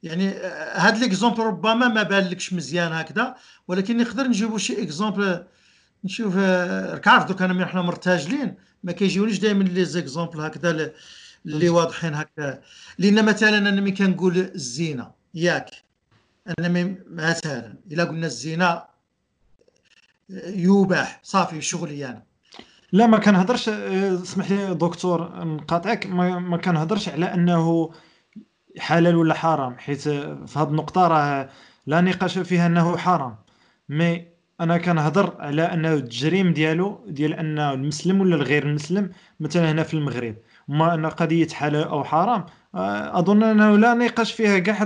يعني 0.03 0.29
آه، 0.29 0.79
هاد 0.79 0.99
l'exemple 0.99 1.43
ربما 1.43 1.89
ما 1.89 2.03
بالكش 2.03 2.53
مزيان 2.53 2.93
هكذا 2.93 3.37
ولكن 3.69 3.97
نقدر 3.97 4.27
نجيبوا 4.27 4.59
شي 4.59 4.83
exemple 4.83 5.45
نشوف 6.05 6.35
آه، 6.39 6.95
راك 6.95 7.09
عارف 7.09 7.25
دوك 7.25 7.43
انا 7.43 7.67
حنا 7.67 7.83
مرتجلين 7.83 8.55
ما 8.85 8.93
كيجيونيش 8.93 9.39
دائما 9.39 9.65
les 9.64 9.85
exemples 9.85 10.41
هكذا 10.41 10.93
اللي 11.47 11.69
واضحين 11.69 12.15
هكذا. 12.15 12.63
لأن 12.99 13.25
مثلا 13.25 13.59
أنا 13.59 13.71
ملي 13.71 13.93
كنقول 13.93 14.39
الزينة 14.39 15.11
ياك 15.35 15.71
أنا 16.59 16.97
مثلا 17.11 17.75
إلا 17.93 18.05
قلنا 18.05 18.27
الزنا 18.27 18.89
يباح 20.47 21.21
صافي 21.23 21.61
شغلي 21.61 22.07
أنا 22.07 22.23
لا 22.93 23.07
ما 23.07 23.18
كنهضرش 23.18 23.68
آه، 23.68 24.22
اسمح 24.22 24.51
لي 24.51 24.74
دكتور 24.74 25.45
نقاطعك 25.45 26.07
ما, 26.07 26.39
ما 26.39 26.57
كنهضرش 26.57 27.09
على 27.09 27.34
أنه 27.34 27.91
حلال 28.78 29.16
ولا 29.16 29.34
حرام 29.34 29.78
حيت 29.78 30.07
آه، 30.07 30.45
في 30.47 30.59
هذه 30.59 30.68
النقطة 30.68 31.09
راه 31.09 31.49
لا 31.86 32.01
نقاش 32.01 32.39
فيها 32.39 32.66
أنه 32.66 32.97
حرام. 32.97 33.36
مي 33.89 34.26
أنا 34.61 34.78
كنهضر 34.78 35.34
على 35.39 35.62
انه 35.62 35.95
التجريم 35.95 36.53
ديالو 36.53 37.05
ديال 37.09 37.34
أن 37.34 37.59
المسلم 37.59 38.20
ولا 38.20 38.36
الغير 38.36 38.66
المسلم 38.66 39.11
مثلا 39.41 39.70
هنا 39.70 39.82
في 39.82 39.95
المغرب 39.95 40.34
ما 40.68 40.95
أن 40.95 41.07
قضية 41.07 41.49
حلال 41.49 41.84
أو 41.89 42.05
حرام 42.05 42.47
آه، 42.74 43.18
أظن 43.18 43.43
أنه 43.43 43.76
لا 43.76 43.95
نقاش 43.95 44.32
فيها 44.32 44.59
كاع 44.59 44.84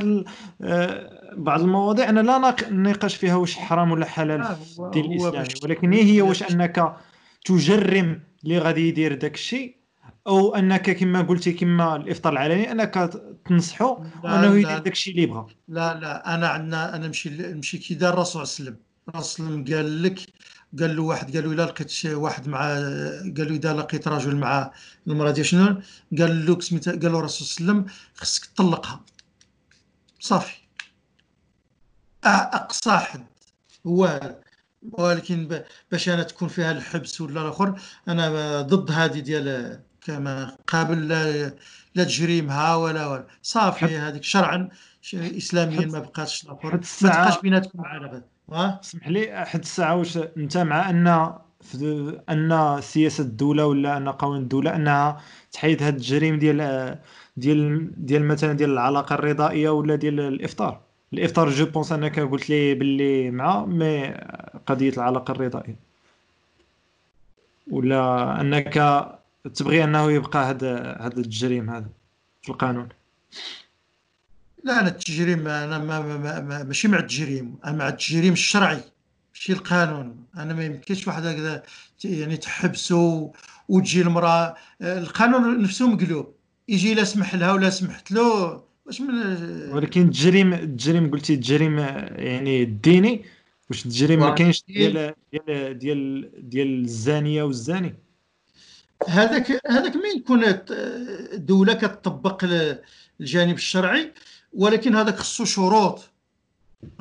آه، 0.63 1.11
بعض 1.37 1.61
المواضيع 1.61 2.09
أنا 2.09 2.21
لا 2.21 2.57
نقاش 2.71 3.17
فيها 3.17 3.35
واش 3.35 3.57
حرام 3.57 3.93
ولا 3.93 4.07
حلال 4.07 4.43
آه، 4.43 4.55
في 4.55 4.81
الدين 4.81 5.05
الإسلامي. 5.05 5.49
ولكن 5.63 5.93
هي 5.93 6.23
واش 6.23 6.43
أنك 6.43 6.97
تجرم 7.45 8.21
اللي 8.45 8.59
غادي 8.59 8.89
يدير 8.89 9.15
داك 9.15 9.35
الشيء 9.35 9.77
أو 10.27 10.55
أنك 10.55 10.91
كما 10.91 11.23
قلتي 11.23 11.53
كما 11.53 11.97
الإفطار 11.97 12.33
العلني 12.33 12.73
أنك 12.73 13.13
تنصحو 13.49 14.05
لا. 14.25 14.45
يدير 14.45 14.79
داك 14.79 14.93
الشيء 14.93 15.13
اللي 15.13 15.23
يبغى. 15.23 15.47
لا 15.69 15.95
لا. 15.95 16.35
أنا 16.35 16.49
عندنا 16.49 16.97
أنا 16.97 17.07
نمشي 17.07 17.31
نمشي 17.31 17.79
كي 17.79 17.95
دار 17.95 18.15
الرسول 18.15 18.47
صلى 18.47 18.69
الله 18.69 18.71
عليه 18.71 18.79
وسلم. 18.79 18.93
الرسول 19.09 19.31
صلى 19.31 19.47
الله 19.47 19.57
عليه 19.59 19.63
وسلم 19.63 19.77
قال 19.77 20.03
لك 20.03 20.21
قال 20.81 20.97
له 20.97 21.03
واحد 21.03 21.37
قال 21.37 21.45
له 21.45 21.53
الا 21.53 21.63
لقيت 21.63 21.91
شي 21.91 22.15
واحد 22.15 22.49
مع 22.49 22.61
قال 23.37 23.47
له 23.49 23.55
إذا 23.57 23.73
لقيت 23.73 24.09
رجل 24.09 24.37
مع 24.37 24.73
المرأة 25.07 25.31
ديال 25.31 25.47
شنو؟ 25.47 25.83
قال 26.19 26.47
له 26.47 26.61
سميتها 26.61 26.93
قال 26.93 27.13
له 27.13 27.19
الرسول 27.19 27.47
صلى 27.47 27.61
الله 27.61 27.73
عليه 27.73 27.83
وسلم 27.83 27.97
خصك 28.15 28.47
تطلقها. 28.47 29.01
صافي. 30.21 30.57
أقصى 32.25 32.97
حد 32.97 33.27
هو 33.87 34.21
ولكن 34.93 35.63
باش 35.93 36.09
أنا 36.09 36.23
تكون 36.23 36.49
فيها 36.49 36.73
الحبس 36.73 37.21
ولا 37.21 37.43
الآخر 37.43 37.81
أنا 38.09 38.61
ضد 38.63 38.91
هذه 38.91 39.19
ديال 39.19 39.81
كما 40.07 40.57
قابل 40.67 41.09
لا 41.09 41.47
لا 41.95 42.05
تجريمها 42.05 42.77
ولا 42.77 43.07
ولا. 43.07 43.27
صافي 43.43 43.85
هذيك 43.99 44.23
شرعا 44.25 44.69
اسلاميا 45.15 45.87
ما 45.87 45.99
بقاتش 45.99 46.45
الآخر 46.45 46.71
ما 46.71 46.81
تبقاش 47.01 47.41
بيناتكم 47.41 47.83
ها؟ 48.53 48.81
اسمح 48.85 49.09
لي 49.09 49.47
حد 49.47 49.61
الساعة 49.61 49.97
واش 49.97 50.17
أنت 50.17 50.57
مع 50.59 50.91
أن 50.91 51.33
أن 52.31 52.81
سياسة 52.81 53.25
الدولة 53.25 53.67
ولا 53.67 53.97
أن 53.97 54.09
قوانين 54.09 54.43
الدولة 54.43 54.77
أنها 54.77 55.21
تحيد 55.53 55.83
هذا 55.83 55.97
الجريم 55.97 56.39
ديال 56.39 56.99
ديال 57.37 57.91
ديال 58.07 58.25
مثلا 58.25 58.53
ديال 58.53 58.71
العلاقة 58.71 59.15
الرضائية 59.15 59.71
ولا 59.71 59.95
ديال 59.95 60.21
الإفطار؟ 60.21 60.92
الافطار 61.13 61.51
جو 61.51 61.67
بونس 61.67 61.93
أنك 61.93 62.21
قلت 62.21 62.51
لي 62.51 62.75
باللي 62.75 63.31
مع 63.31 63.65
مي 63.65 64.15
قضية 64.67 64.91
العلاقة 64.91 65.33
الرضائية. 65.33 65.77
ولا 67.71 68.41
أنك 68.41 68.75
تبغي 69.55 69.85
أنه 69.85 70.13
يبقى 70.13 70.51
هذا 70.51 70.97
هذا 71.01 71.21
الجريم 71.21 71.71
هذا 71.71 71.89
في 72.43 72.49
القانون؟ 72.49 72.89
لا 74.65 74.81
أنا 74.81 74.89
التجريم 74.89 75.49
أنا 75.49 75.79
ما 75.79 76.01
ما 76.01 76.17
ما 76.17 76.41
ما 76.41 76.63
ماشي 76.63 76.89
مع 76.89 76.99
التجريم 76.99 77.59
أنا 77.65 77.77
مع 77.77 77.89
التجريم 77.89 78.33
الشرعي 78.33 78.81
ماشي 79.35 79.53
القانون. 79.53 80.25
أنا 80.37 80.55
ما 80.55 80.65
يمكنش 80.65 81.09
واحد 81.09 81.27
هكذا 81.27 81.63
يعني 82.05 82.37
تحبسه 82.37 83.33
وتجي 83.69 84.03
المرأة. 84.03 84.55
القانون 84.83 85.63
نفسه 85.63 85.89
مقلوب. 85.89 86.35
يجي 86.69 86.95
لا 86.95 87.05
سمح 87.05 87.35
لها 87.35 87.53
ولا 87.53 87.71
سمحت 87.71 88.13
له 88.13 88.63
واش 88.87 89.01
من 89.01 89.09
ولكن 89.73 90.03
التجريم 90.03 90.53
التجريم 90.53 91.11
قلتي 91.11 91.35
التجريم 91.35 91.79
يعني 91.79 92.63
الديني 92.63 93.25
واش 93.71 93.87
التجريم 93.87 94.21
ما 94.21 94.31
كاينش. 94.35 94.63
ديال 94.69 95.15
ديال 95.33 95.79
ديال 95.79 96.31
ديال 96.49 96.85
الزانية 96.85 97.43
والزاني؟ 97.43 97.95
هذاك 99.09 99.61
هذاك 99.71 99.97
من 99.97 100.17
يكون 100.17 100.41
الدولة 100.45 101.75
كتطبق 101.75 102.45
ال- 102.45 102.79
الجانب 103.21 103.55
الشرعي 103.55 104.13
ولكن 104.53 104.97
هذاك 104.97 105.17
خصو 105.17 105.45
شروط. 105.45 106.11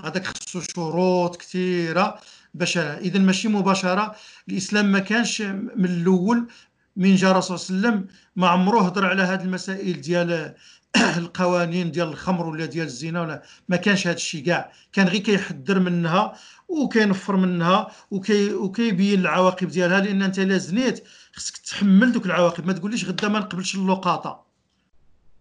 هذاك 0.04 0.28
خصو 0.28 0.62
شروط 0.62 1.36
كثيرة. 1.36 2.20
باش 2.54 2.78
إذا 2.78 3.20
ماشي 3.20 3.48
مباشرة 3.48 4.16
الإسلام 4.50 4.86
ما 4.92 5.00
كانش 5.00 5.42
من 5.42 5.86
الأول 5.86 6.48
من 6.96 7.16
جاء 7.16 7.32
الرسول 7.32 7.60
صلى 7.60 7.78
الله 7.78 7.88
عليه 7.88 7.98
وسلم 7.98 8.08
ما 8.36 8.48
عمره 8.48 8.80
هضر 8.82 9.06
على 9.06 9.22
هذه 9.24 9.42
المسائل 9.44 10.02
ديال 10.02 10.56
القوانين 11.18 11.92
ديال 11.92 12.08
الخمر 12.08 12.46
ولا 12.48 12.66
ديال 12.66 12.86
الزنا 12.86 13.22
ولا 13.22 13.44
ما 13.70 13.78
كانش 13.78 14.08
هذا 14.08 14.16
الشيء 14.16 14.46
كاع. 14.46 14.72
كان 14.94 15.08
غير 15.08 15.22
كيحذر 15.22 15.80
منها 15.80 16.34
وكينفر 16.68 17.36
منها 17.36 17.92
وكي 18.12 18.54
وكيبين 18.54 19.20
العواقب 19.20 19.68
ديالها 19.68 20.00
لأن 20.00 20.22
أنت 20.22 20.40
إلا 20.40 20.58
زنيت 20.58 21.04
خصك 21.34 21.58
تحمل 21.58 22.12
دوك 22.12 22.26
العواقب. 22.26 22.66
ما 22.66 22.74
تقوليش 22.74 23.06
غدا 23.06 23.28
ما 23.28 23.40
نقبلش 23.40 23.76
اللقاطة. 23.76 24.46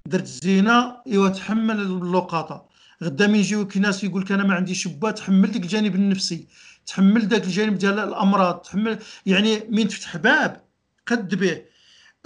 درت 0.06 0.22
الزنا 0.22 1.02
إيوا 1.06 1.28
تحمل 1.28 1.80
اللقاطة. 1.80 2.68
غدا 3.04 3.26
من 3.26 3.34
يجيوك 3.34 3.76
ناس 3.76 4.04
يقول 4.04 4.22
لك 4.22 4.32
أنا 4.32 4.44
ما 4.44 4.54
عنديش 4.54 4.88
با 4.88 5.10
تحمل 5.10 5.50
داك 5.50 5.62
الجانب 5.62 5.94
النفسي. 5.94 6.46
تحمل 6.86 7.28
داك 7.28 7.44
الجانب 7.44 7.78
ديال 7.78 7.98
الأمراض. 7.98 8.56
تحمل 8.58 8.98
يعني 9.26 9.62
من 9.70 9.88
تفتح 9.88 10.16
باب 10.16 10.64
قد 11.06 11.34
به. 11.34 11.62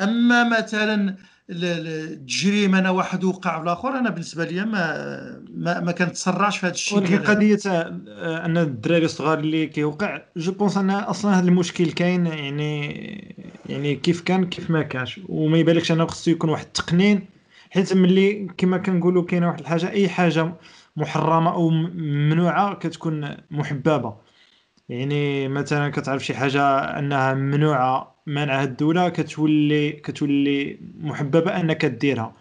أما 0.00 0.60
مثلا 0.60 1.16
ال- 1.50 1.64
ال- 1.64 1.86
التجريم 2.12 2.74
أنا 2.74 2.90
واحد 2.90 3.24
وقع 3.24 3.56
في 3.58 3.62
الآخر 3.62 3.88
أنا 3.88 4.10
بالنسبة 4.10 4.44
لي 4.44 4.64
ما 4.64 5.44
ما, 5.54 5.80
ما 5.80 5.92
كنتسرعش 5.92 6.58
في 6.58 6.66
هذا 6.66 6.74
الشيء 6.74 6.98
ولكن. 6.98 7.18
قضية 7.18 7.58
آه، 7.66 8.44
أن 8.44 8.58
الدراري 8.58 9.04
الصغار 9.04 9.38
اللي 9.38 9.66
كيوقع 9.66 10.22
je 10.36 10.52
pense 10.52 10.76
أن 10.76 10.90
أصلا 10.90 11.38
هذا 11.38 11.48
المشكل 11.48 11.90
كاين 11.92 12.26
يعني 12.26 13.46
يعني 13.66 13.94
كيف 13.96 14.20
كان 14.20 14.44
كيف 14.46 14.70
ما 14.70 14.82
كانش 14.82 15.20
وما 15.28 15.58
يبالكش 15.58 15.92
أنه 15.92 16.06
خصو 16.06 16.30
يكون 16.30 16.50
واحد 16.50 16.64
التقنين 16.66 17.26
حيت 17.70 17.92
ملي 17.92 18.46
كما 18.58 18.78
كنقولوا 18.78 19.24
كاينة 19.24 19.46
واحد 19.48 19.60
الحاجة 19.60 19.90
أي 19.90 20.08
حاجة 20.08 20.52
محرمة 20.96 21.52
أو 21.54 21.70
ممنوعة 21.70 22.74
كتكون 22.74 23.36
محببة 23.50 24.16
يعني 24.88 25.48
مثلا 25.48 25.90
كتعرف 25.90 26.24
شي 26.24 26.34
حاجة 26.34 26.62
أنها 26.98 27.34
ممنوعة 27.34 28.13
منعها 28.26 28.64
الدولة 28.64 29.08
كتولي 29.08 29.92
كتولي 29.92 30.78
محببة 31.00 31.60
أنك 31.60 31.84
ديرها 31.84 32.36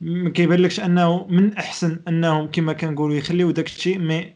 ما 0.00 0.30
كيبانلكش 0.30 0.80
أنه 0.80 1.26
من 1.26 1.54
أحسن 1.54 2.00
أنهم 2.08 2.50
كما 2.50 2.72
كنقولوا 2.72 3.16
يخليو 3.16 3.50
داك 3.50 3.66
الشيء 3.66 3.98
مي 3.98 4.34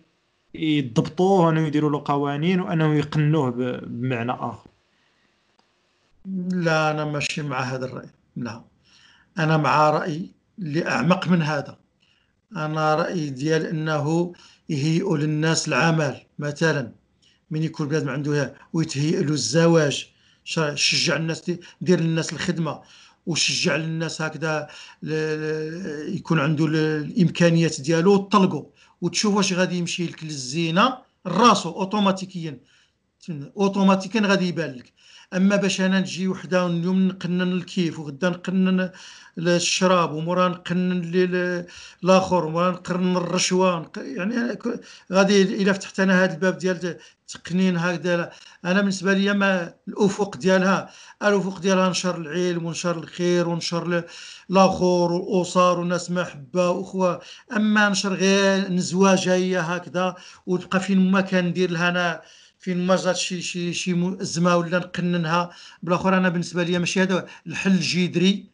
يضبطوه 0.54 1.46
وأنه 1.46 1.66
يديروا 1.66 1.90
له 1.90 2.02
قوانين 2.04 2.60
وأنه 2.60 2.94
يقنوه 2.94 3.50
بمعنى 3.86 4.32
آخر. 4.32 4.70
لا 6.50 6.90
أنا 6.90 7.04
ماشي 7.04 7.42
مع 7.42 7.60
هذا 7.60 7.86
الرأي. 7.86 8.08
لا. 8.36 8.64
أنا 9.38 9.56
مع 9.56 9.90
رأي 9.90 10.30
اللي 10.58 10.88
اعمق 10.88 11.28
من 11.28 11.42
هذا. 11.42 11.78
أنا 12.56 12.94
رايي 12.94 13.30
ديال 13.30 13.66
أنه 13.66 14.32
يهيئوا 14.68 15.18
للناس 15.18 15.68
العمل 15.68 16.22
مثلا 16.38 16.92
من 17.50 17.62
يكون 17.62 17.88
بلاد 17.88 18.04
ما 18.04 18.12
عنده 18.12 18.54
ويتهيئ 18.72 19.22
له 19.22 19.32
الزواج 19.32 20.11
شجع 20.44 21.16
الناس 21.16 21.40
دي- 21.40 21.60
دير 21.80 22.00
للناس 22.00 22.32
الخدمة 22.32 22.80
وشجع 23.26 23.76
للناس 23.76 24.22
هكذا 24.22 24.68
يكون 26.08 26.38
عنده 26.40 26.66
ال- 26.66 26.76
الإمكانيات 26.76 27.80
ديالو 27.80 28.12
وطلقوا 28.14 28.64
وتشوف 29.00 29.34
واش 29.34 29.52
غادي 29.52 29.76
يمشي 29.78 30.06
لك 30.06 30.24
للزينة؟ 30.24 30.98
راسو 31.26 31.70
اوتوماتيكيا. 31.70 32.58
اوتوماتيكيا 33.30 34.20
غادي 34.20 34.48
يبان 34.48 34.70
لك. 34.74 34.92
أما 35.34 35.56
باش 35.56 35.80
أنا 35.80 36.00
نجي 36.00 36.28
وحدة 36.28 36.66
اليوم 36.66 37.08
نقنن 37.08 37.52
الكيف 37.52 37.98
وغدا 37.98 38.28
نقنن 38.28 38.90
الشراب 39.38 40.12
ومورا 40.12 40.48
نقنن 40.48 41.02
الآخر 42.04 42.44
ومورا 42.44 42.70
نقنن 42.70 43.16
الرشوة 43.16 43.90
يعني 43.96 44.58
غادي 45.12 45.42
إلا 45.42 45.72
فتحت 45.72 46.00
أنا 46.00 46.24
هذا 46.24 46.34
الباب 46.34 46.58
ديال 46.58 46.96
التقنين 47.22 47.76
هكذا 47.76 48.32
أنا 48.64 48.80
بالنسبة 48.80 49.12
لي 49.12 49.32
ما 49.34 49.74
الأفق 49.88 50.36
ديالها 50.36 50.90
الأفق 51.22 51.58
ديالها 51.60 51.88
نشر 51.88 52.16
العلم 52.16 52.64
ونشر 52.66 52.98
الخير 52.98 53.48
ونشر 53.48 53.86
ال- 53.86 54.04
الآخر 54.50 55.12
والاسر 55.12 55.78
والناس 55.78 56.10
محبه 56.10 56.70
واخوه 56.70 57.20
أما 57.56 57.88
نشر 57.88 58.14
غير 58.14 58.68
نزوه 58.68 59.14
جاية 59.14 59.60
هكذا 59.60 60.14
وتبقى 60.46 60.80
فين 60.80 61.10
ما 61.10 61.20
كندير 61.20 61.70
لها 61.70 61.88
أنا 61.88 62.22
فين 62.62 62.86
ما 62.86 62.96
جات 62.96 63.16
شي 63.16 63.42
شي 63.42 63.72
شي 63.74 63.92
ازمه 64.22 64.56
ولا 64.56 64.78
نقننها. 64.78 65.50
بالاخر 65.82 66.16
أنا 66.16 66.28
بالنسبة 66.28 66.62
لي 66.62 66.78
ماشي 66.78 67.02
هذا 67.02 67.26
الحل 67.46 67.70
الجذري. 67.70 68.46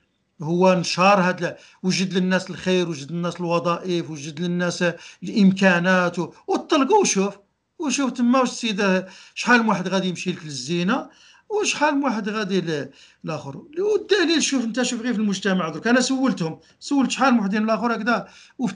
هو 0.43 0.75
نشار 0.75 1.21
هذا 1.21 1.57
وجد 1.83 2.15
للناس 2.15 2.51
الخير 2.51 2.89
وجد 2.89 3.13
للناس 3.13 3.37
الوظائف 3.41 4.11
وجد 4.11 4.41
للناس 4.41 4.85
الإمكانات 5.23 6.19
وطلقوا 6.19 7.01
وشوف. 7.01 7.35
وشوف 7.79 8.11
تما 8.13 8.41
واش 8.41 8.51
السيدة 8.51 9.09
شحال 9.35 9.63
من 9.63 9.69
واحد 9.69 9.89
غادي 9.89 10.09
يمشي 10.09 10.33
لك 10.33 10.45
للزينة 10.45 11.09
وشحال 11.49 11.95
من 11.95 12.05
واحد 12.05 12.29
غادي 12.29 12.61
ل- 12.61 12.91
الآخر 13.25 13.57
والدليل 13.79 14.43
شوف 14.43 14.65
أنت 14.65 14.83
شوف 14.83 15.01
غير 15.03 15.15
في 15.15 15.21
المجتمع 15.21 15.69
درك 15.69 15.87
أنا 15.87 16.01
سولتهم. 16.01 16.59
سولت 16.81 17.11
شحال 17.11 17.35
من 17.35 17.41
وحدين 17.41 17.65
الآخر 17.65 17.95
هكذا. 17.95 18.29
وفي 18.59 18.75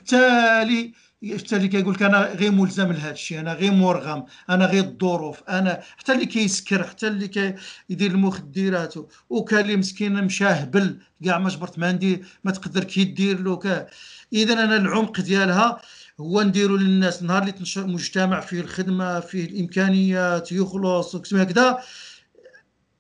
في 1.23 1.35
التالي 1.35 1.69
كيقول 1.69 1.95
لك 1.95 2.03
أنا 2.03 2.33
غير 2.33 2.53
ملزم 2.53 2.93
لهذا 2.93 3.13
الشيء 3.13 3.41
أنا 3.41 3.53
غير 3.53 3.73
مرغم 3.73 4.25
أنا 4.51 4.67
غير 4.67 4.85
الظروف 4.85 5.43
أنا 5.49 5.83
حتى 5.97 6.13
اللي 6.13 6.27
كيسكر 6.27 6.85
حتى 6.85 7.09
اللي 7.09 7.29
كيدير 7.29 8.11
المخدرات 8.11 8.95
وكان 9.31 9.61
اللي 9.61 9.77
مسكين 9.77 10.25
مشى 10.25 10.45
هبل 10.45 10.99
كاع 11.25 11.39
ما 11.39 11.49
جبرت 11.49 11.79
ما 11.79 11.87
عندي 11.87 12.25
ما 12.45 12.53
تقدر 12.53 12.85
كي 12.85 13.05
دير 13.05 13.41
له 13.41 13.57
كا 13.57 13.87
اذا 14.33 14.53
أنا 14.53 14.77
العمق 14.77 15.21
ديالها 15.21 15.81
هو 16.21 16.43
نديرو 16.43 16.77
للناس 16.77 17.23
نهار 17.23 17.43
اللي 17.43 17.53
تنشر 17.53 17.87
مجتمع 17.87 18.41
فيه 18.41 18.61
الخدمة 18.61 19.21
فيه 19.21 19.45
الإمكانيات 19.45 20.53
يخلص 20.53 21.17
هكذا. 21.17 21.79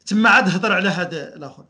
تما 0.06 0.28
عاد 0.28 0.48
هضر 0.48 0.72
على 0.72 0.88
هذا 0.88 1.36
الآخر. 1.36 1.64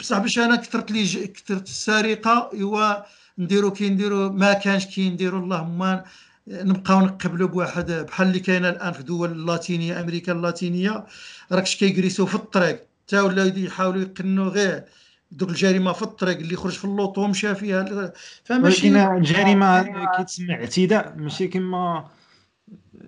بصح 0.00 0.18
باش 0.18 0.38
أنا 0.38 0.56
كثرت 0.56 0.90
لي 0.90 1.26
كثرت 1.26 1.68
السرقة 1.68 2.50
إيوا 2.54 3.17
نديرو 3.38 3.70
كي 3.70 3.90
نديرو 3.90 4.32
ما 4.32 4.52
كانش 4.52 4.86
كي 4.86 5.10
نديرو. 5.10 5.38
اللهم 5.38 6.02
نبقاو 6.48 7.00
نقبلوا 7.00 7.48
بواحد 7.48 7.92
بحال 7.92 8.26
اللي 8.28 8.40
كاينة 8.40 8.68
الآن 8.68 8.92
في 8.92 9.02
دول 9.02 9.32
اللاتينية 9.32 10.00
أمريكا 10.00 10.32
اللاتينية. 10.32 11.04
راكش 11.52 11.76
كيجريسوا 11.76 12.26
في 12.26 12.34
الطريق. 12.34 12.86
تا 13.08 13.22
ولا 13.22 13.58
يحاولوا 13.58 14.02
يقنوا 14.02 14.48
غير 14.48 14.84
دوك 15.30 15.48
الجريمة 15.48 15.92
في 15.92 16.02
الطريق 16.02 16.38
اللي 16.38 16.54
يخرج 16.54 16.72
في 16.72 16.84
اللوطو 16.84 17.26
مشى 17.26 17.54
فيها. 17.54 18.12
فماشي 18.44 18.90
ولكن 18.90 19.16
الجريمة 19.16 19.82
كيتسمى 20.16 20.54
اعتداء 20.54 21.14
ماشي 21.16 21.48
كما 21.48 22.08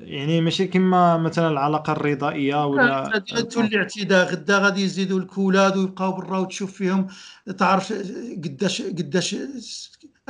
يعني 0.00 0.40
ماشي 0.40 0.66
كما 0.66 1.16
مثلا 1.16 1.48
العلاقة 1.48 1.92
الرضائية 1.92 2.66
ولا 2.66 3.08
غادي 3.08 3.42
تولي 3.42 3.78
اعتداء 3.78 4.32
غدا 4.32 4.58
غادي 4.58 4.82
يزيدوا 4.82 5.18
الكولاد 5.18 5.76
ويبقاو 5.76 6.12
برا 6.12 6.38
وتشوف 6.38 6.72
فيهم 6.72 7.06
تعرف 7.58 7.92
قداش 8.44 8.82
قداش 8.82 9.36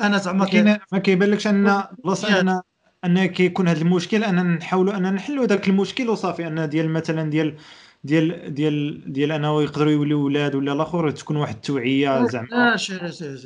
أنا 0.00 0.18
زعما 0.18 0.78
ما 0.92 0.98
كيبان 0.98 1.30
لكش 1.30 1.46
أن 1.46 1.82
بلاصه. 2.04 2.40
ان 2.40 2.60
أن 3.04 3.26
كيكون 3.26 3.68
هذا 3.68 3.80
المشكل 3.82 4.24
أن 4.24 4.54
نحاولوا 4.54 4.96
أن 4.96 5.14
نحلوا 5.14 5.46
ذاك 5.46 5.68
المشكل 5.68 6.08
وصافي. 6.08 6.46
أن 6.46 6.68
ديال 6.68 6.90
مثلا 6.90 7.30
ديال 7.30 7.56
ديال 8.04 8.54
ديال 8.54 9.12
ديال 9.12 9.32
أنه 9.32 9.62
يقدروا 9.62 9.92
يوليو 9.92 10.24
ولاد 10.24 10.54
ولا 10.54 10.72
الآخر 10.72 11.10
تكون 11.10 11.36
واحد 11.36 11.54
التوعية 11.54 12.26
زعما. 12.26 12.76
شي- 12.76 13.12
شي. 13.12 13.38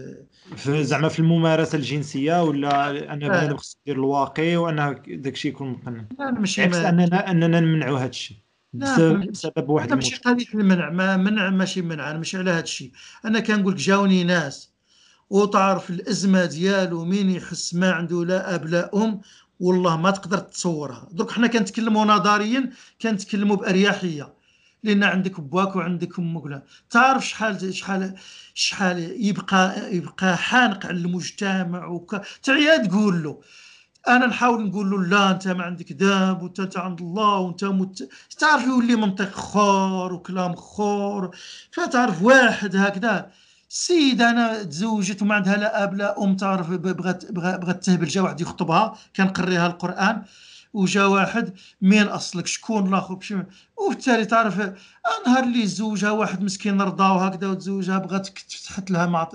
في 0.57 0.85
زعما 0.85 1.09
في 1.09 1.19
الممارسة 1.19 1.77
الجنسية 1.79 2.43
ولا 2.43 2.91
أن 3.13 3.23
آه. 3.23 3.29
بنادم 3.29 3.57
خصو 3.57 3.79
يدير 3.87 3.97
الواقي 3.97 4.57
وأن 4.57 4.77
داك 5.09 5.35
الشيء 5.35 5.51
يكون 5.53 5.69
مقنن 5.69 6.07
عكس 6.59 6.77
اننا 6.77 7.31
أننا 7.31 7.61
نمنعوا 7.61 7.99
هذا 7.99 8.09
الشيء. 8.09 8.37
بسبب, 8.73 9.31
بسبب 9.31 9.69
واحد 9.69 9.93
ماشي 9.93 10.17
قضية 10.17 10.45
المنع. 10.55 10.91
ما 10.91 11.17
منع 11.17 11.51
ماشي 11.51 11.83
منع. 11.83 12.11
أنا 12.11 12.19
ماشي 12.19 12.37
على 12.37 12.51
هذا 12.51 12.61
الشيء. 12.61 12.91
أنا 13.25 13.41
كنقول 13.41 13.73
لك 13.73 13.79
جاوني 13.79 14.25
ناس. 14.25 14.74
وتعرف 15.31 15.91
الأزمة 15.91 16.45
ديالو 16.45 17.05
مين 17.05 17.31
يحس 17.31 17.75
ما 17.75 17.93
عنده 17.93 18.25
لا 18.25 18.55
أب 18.55 18.67
لا 18.67 18.91
أم 18.95 19.21
والله 19.61 19.97
ما 19.97 20.11
تقدر 20.11 20.39
تصورها. 20.39 21.09
درك 21.13 21.31
حنا 21.31 21.47
كنتكلموا 21.47 22.05
نظريا 22.05 22.71
كنتكلموا 23.03 23.57
بأريحية. 23.57 24.35
لأن 24.83 25.05
عندك 25.05 25.41
باك 25.41 25.77
وعندك 25.77 26.19
أمك 26.19 26.63
تعرف 26.91 27.27
شحال 27.27 27.75
شحال 27.75 28.15
شحال 28.55 29.25
يبقى 29.27 29.95
يبقى 29.97 30.37
حانق 30.37 30.87
على 30.87 30.97
المجتمع 30.97 31.87
وك... 31.87 32.21
تعيا 32.43 32.77
تقول 32.87 33.23
له. 33.23 33.41
أنا 34.09 34.27
نحاول 34.27 34.67
نقول 34.69 34.91
له 34.91 35.03
لا 35.05 35.31
أنت 35.31 35.49
ما 35.49 35.65
عندك 35.65 35.93
داب 35.93 36.43
وانت 36.43 36.61
أنت 36.61 36.77
عند 36.79 37.01
الله 37.01 37.39
وأنت 37.39 37.65
مت... 37.65 38.09
تعرف 38.39 38.65
يولي 38.65 38.97
منطق 38.97 39.33
خور 39.33 40.13
وكلام 40.13 40.55
خور. 40.55 41.37
فتعرف 41.73 42.23
واحد 42.23 42.77
هكذا. 42.77 43.31
السيدة 43.79 44.31
أنا 44.31 44.63
تزوجت 44.63 45.23
وما 45.23 45.35
عندها 45.35 45.57
لا 45.57 45.83
أب 45.85 45.95
لا 45.95 46.23
أم 46.25 46.37
تعرف 46.37 46.71
بغات 46.71 47.33
بغا- 47.33 47.57
بغات 47.57 47.85
تهبل 47.85 48.07
جا 48.07 48.21
واحد 48.21 48.41
يخطبها 48.41 48.99
كان 49.15 49.29
قريها 49.29 49.67
القرآن 49.67 50.23
وجا 50.73 51.05
واحد 51.05 51.55
مين 51.83 52.03
أصلك 52.07 52.47
شكون 52.47 52.91
شو 53.23 53.39
وبالتالي 53.77 54.25
تعرف 54.25 54.59
نهار 55.27 55.45
اللي 55.45 55.67
زوجها 55.67 56.11
واحد 56.11 56.43
مسكين 56.43 56.81
رضا 56.81 57.09
وهكذا 57.11 57.49
وتزوجها 57.49 57.99
بغات 57.99 58.29
تفتحت 58.29 58.91
لها 58.91 59.07
ما 59.07 59.29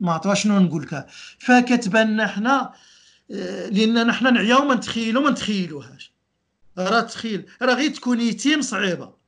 ما 0.00 0.34
شنو 0.34 0.58
نقول 0.58 0.82
لك؟ 0.82 1.06
فكتبان 1.38 2.26
حنا 2.26 2.72
آه، 3.30 3.68
لأننا 3.68 4.12
حنا 4.12 4.30
نعياو 4.30 4.64
ما 4.64 4.74
نتخيلو 4.74 5.20
ما 5.22 5.30
نتخيلوهاش. 5.30 6.12
راه 6.78 7.00
تخيل 7.00 7.46
راه 7.62 7.74
غير 7.74 7.90
تكون 7.90 8.20
يتيم 8.20 8.62
صعيبة. 8.62 9.21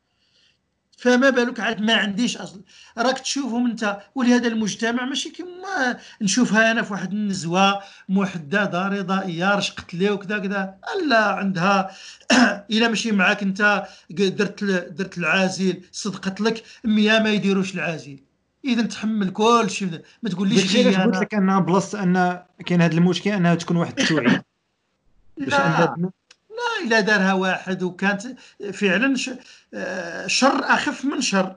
فما 0.96 1.30
بالك 1.30 1.60
عاد 1.60 1.80
ما 1.80 1.94
عنديش 1.94 2.36
أصل. 2.36 2.60
راك 2.98 3.18
تشوفهم 3.18 3.66
أنت 3.66 3.98
ولهذا 4.14 4.48
المجتمع 4.48 5.04
ماشي 5.04 5.30
كما 5.30 5.96
نشوفها 6.22 6.70
أنا 6.70 6.82
في 6.82 6.92
واحد 6.92 7.12
النزوة 7.12 7.80
محدده 8.08 8.88
رضائيه 8.88 9.54
رشقت 9.54 9.94
لي 9.94 10.10
وكذا 10.10 10.38
كذا. 10.38 10.74
لا 11.08 11.24
عندها. 11.26 11.90
إلا 12.70 12.88
ماشي 12.88 13.12
معاك 13.12 13.42
أنت 13.42 13.86
درت 14.10 14.64
درت 14.64 15.18
العازل 15.18 15.82
صدقت 15.92 16.40
لك 16.40 16.62
100 16.84 17.18
ما 17.18 17.30
يديروش 17.30 17.74
العازل. 17.74 18.18
إذا 18.64 18.82
تحمل 18.82 19.30
كل 19.30 19.70
شيء. 19.70 20.00
ما 20.22 20.30
تقوليش 20.30 20.74
لي 20.76 20.84
قلت 20.84 20.96
أنا. 20.96 21.16
لك 21.16 21.34
ان 21.34 21.60
بلاصة 21.60 22.02
أن 22.02 22.42
كاين 22.66 22.82
هذا 22.82 22.94
المشكل 22.94 23.30
أنها 23.30 23.54
تكون 23.54 23.76
واحد 23.76 24.00
التوعية. 24.00 24.44
باش 25.38 25.54
لا. 26.56 26.86
إلا 26.86 27.00
دارها 27.00 27.32
واحد 27.32 27.82
وكانت 27.82 28.22
فعلا 28.72 29.14
آه، 29.74 30.26
شر 30.26 30.64
أخف 30.64 31.04
من 31.04 31.20
شر. 31.20 31.56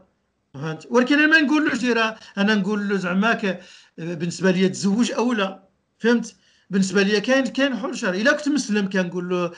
فهمت؟ 0.53 0.87
ولكن 0.89 1.15
أنا 1.19 1.27
ما 1.27 1.41
نقولوش 1.41 1.77
ديرها. 1.79 2.19
أنا 2.37 2.55
نقول 2.55 2.89
له 2.89 2.97
زعما 2.97 3.57
بالنسبة 3.97 4.51
لي 4.51 4.69
تزوج 4.69 5.11
أو 5.11 5.33
لا 5.33 5.63
فهمت؟ 5.99 6.35
بالنسبة 6.69 7.01
لي 7.03 7.21
كاين 7.21 7.47
كاين 7.47 7.77
حل 7.77 7.97
شرعي 7.97 8.21
إلا 8.21 8.31
كنت 8.31 8.49
مسلم 8.49 8.89
كنقول 8.89 9.29
له 9.29 9.51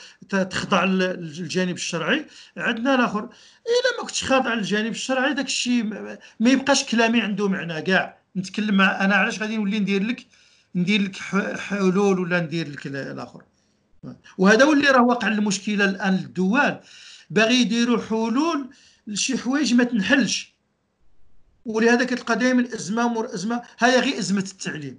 تخضع 0.44 0.84
لل- 0.84 0.98
للجانب 1.38 1.74
الشرعي. 1.74 2.26
عندنا 2.56 2.94
الآخر. 2.94 3.24
إلا 3.24 4.00
ما 4.00 4.06
كنتش 4.06 4.24
خاضع 4.24 4.54
للجانب 4.54 4.90
الشرعي 4.90 5.34
داك 5.34 5.46
الشيء 5.46 5.84
ما 6.40 6.50
يبقاش 6.50 6.84
كلامي 6.84 7.20
عنده 7.20 7.48
معنى. 7.48 7.82
كاع. 7.82 8.18
نتكلم 8.36 8.74
مع 8.74 9.04
أنا 9.04 9.14
علاش 9.14 9.40
غادي 9.42 9.56
نولي 9.56 9.78
ندير 9.78 10.02
لك؟ 10.02 10.26
ندير 10.74 11.02
لك 11.02 11.16
حلول 11.58 12.18
ولا 12.20 12.40
ندير 12.40 12.68
لك 12.68 12.86
ال- 12.86 12.96
الآخر؟ 12.96 13.42
وهذا 14.38 14.64
هو 14.64 14.72
اللي 14.72 14.88
راه 14.88 15.02
واقع 15.02 15.28
المشكلة 15.28 15.84
الآن 15.84 16.14
الدول 16.14 16.76
باغي 17.30 17.54
يديروا 17.54 18.02
حلول 18.02 18.70
لشي 19.06 19.38
حوايج 19.38 19.74
ما 19.74 19.84
تنحلش. 19.84 20.54
ولهذا 21.64 22.04
كتلقى 22.04 22.38
دائما 22.38 22.68
إزمة 22.74 23.08
مور 23.08 23.34
إزمة. 23.34 23.62
هي 23.78 24.00
غير 24.00 24.18
إزمة 24.18 24.40
التعليم. 24.52 24.98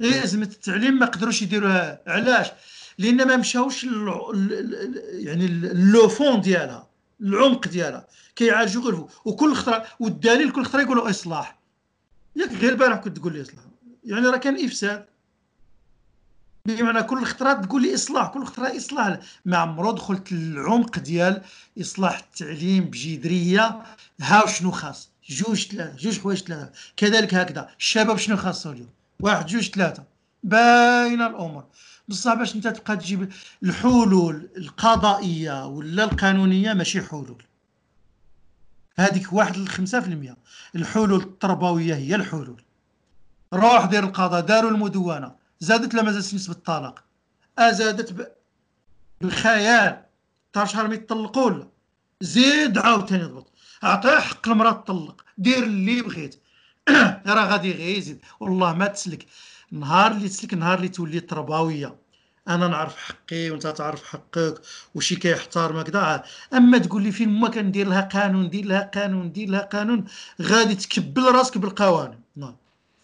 غير 0.00 0.24
إزمة 0.24 0.46
التعليم 0.46 0.98
ما 0.98 1.06
قدروش 1.06 1.42
يديروها. 1.42 2.00
علاش؟ 2.06 2.48
لأن 2.98 3.26
ما 3.26 3.36
مشاوش 3.36 3.84
يعني 5.12 5.46
لو 5.72 6.08
فون 6.08 6.40
ديالها 6.40 6.88
العمق 7.20 7.68
ديالها. 7.68 8.06
كيعالجوا 8.36 8.82
غير 8.82 8.94
هو. 8.94 9.08
وكل 9.24 9.54
خطرة 9.54 9.86
والدليل 10.00 10.50
كل 10.50 10.64
خطرة 10.64 10.80
يقولوا 10.80 11.10
إصلاح. 11.10 11.58
ياك 12.36 12.52
غير 12.52 12.72
البارح 12.72 12.98
كنت 12.98 13.16
تقول 13.16 13.32
لي 13.32 13.42
إصلاح. 13.42 13.64
يعني 14.04 14.26
راه 14.26 14.36
كان 14.36 14.64
إفساد. 14.64 15.06
بمعنى 16.66 17.02
كل 17.02 17.24
خطره 17.24 17.52
تقول 17.52 17.82
لي 17.82 17.94
إصلاح 17.94 18.28
كل 18.28 18.44
خطره 18.44 18.76
إصلاح. 18.76 19.18
ما 19.44 19.56
عمرو 19.56 19.92
دخلت 19.92 20.32
للعمق 20.32 20.98
ديال 20.98 21.42
إصلاح 21.80 22.18
التعليم 22.18 22.84
بجذرية. 22.84 23.82
ها 24.20 24.46
شنو 24.46 24.70
خاص؟ 24.70 25.10
جوج 25.28 25.66
ثلاثة 25.66 25.96
جوج 25.96 26.20
حوايج 26.20 26.38
ثلاثة 26.38 26.70
كذلك 26.96 27.34
هكذا. 27.34 27.68
الشباب 27.78 28.16
شنو 28.16 28.36
خاصو 28.36 28.70
اليوم؟ 28.70 28.88
واحد 29.20 29.46
جوج 29.46 29.70
ثلاثة 29.70 30.04
باينة 30.42 31.26
الأمور. 31.26 31.64
بصح 32.08 32.34
باش 32.34 32.54
أنت 32.54 32.68
تبقى 32.68 32.96
تجيب 32.96 33.32
الحلول 33.62 34.48
القضائية 34.56 35.66
ولا 35.66 36.04
القانونية 36.04 36.72
ماشي 36.72 37.02
حلول. 37.02 37.42
هذيك 38.96 39.32
واحد 39.32 39.56
الخمسة 39.56 40.00
في 40.00 40.08
المية. 40.08 40.36
الحلول 40.76 41.14
التربوية 41.14 41.94
هي 41.94 42.14
الحلول. 42.14 42.62
روح 43.54 43.84
دير 43.84 44.04
القضاء 44.04 44.40
داروا 44.40 44.70
المدونة. 44.70 45.43
زادت 45.60 45.94
لا 45.94 46.02
ما 46.02 46.12
زادتش 46.12 46.34
نسبة 46.34 46.54
الطلاق 46.54 47.04
أزادت 47.58 48.12
ب... 48.12 48.26
بالخيال. 49.20 50.02
تاع 50.52 50.64
شهر 50.64 50.88
ما 50.88 50.94
يطلقوا 50.94 51.50
لا 51.50 51.68
زيد 52.20 52.78
عاوتاني 52.78 53.24
ضبط 53.24 53.52
اعطيه 53.84 54.18
حق 54.18 54.48
المرأة 54.48 54.72
تطلق. 54.72 55.24
دير 55.38 55.62
اللي 55.62 56.02
بغيت. 56.02 56.42
راه 57.26 57.46
غادي 57.50 57.72
غير 57.72 57.98
يزيد. 57.98 58.20
والله 58.40 58.72
ما 58.72 58.86
تسلك. 58.86 59.26
نهار 59.70 60.12
اللي 60.12 60.28
تسلك 60.28 60.54
نهار 60.54 60.78
اللي 60.78 60.88
تولي 60.88 61.20
تربويه 61.20 61.96
أنا 62.48 62.68
نعرف 62.68 62.96
حقي 62.96 63.50
وأنت 63.50 63.66
تعرف 63.66 64.04
حقك. 64.04 64.60
وشي 64.94 65.16
كيحترمك 65.16 65.90
كذا 65.90 66.24
أما 66.54 66.78
تقول 66.78 67.02
لي 67.02 67.12
فين 67.12 67.28
ما 67.28 67.48
كندير 67.48 67.88
لها 67.88 68.00
قانون 68.00 68.50
دير 68.50 68.64
لها 68.64 68.90
قانون 68.94 69.32
دير 69.32 69.48
لها 69.48 69.60
قانون 69.62 70.04
غادي 70.42 70.74
تكبل 70.74 71.22
راسك 71.22 71.58
بالقوانين. 71.58 72.20
نعم. 72.36 72.56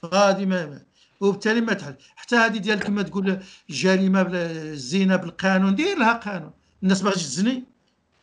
غادي 0.04 0.46
ما, 0.46 0.66
ما. 0.66 0.89
وبالتالي 1.20 1.60
ما 1.60 1.72
تحل. 1.72 1.94
حتى 2.16 2.36
هذه 2.36 2.56
ديال 2.58 2.80
كما 2.80 3.02
تقول 3.02 3.40
الجريمه 3.70 4.26
الزنا 4.30 5.16
بالقانون 5.16 5.74
دير 5.74 5.98
لها 5.98 6.12
قانون. 6.12 6.50
الناس 6.82 7.02
ما 7.02 7.10
غاديش 7.10 7.22
تزني. 7.22 7.64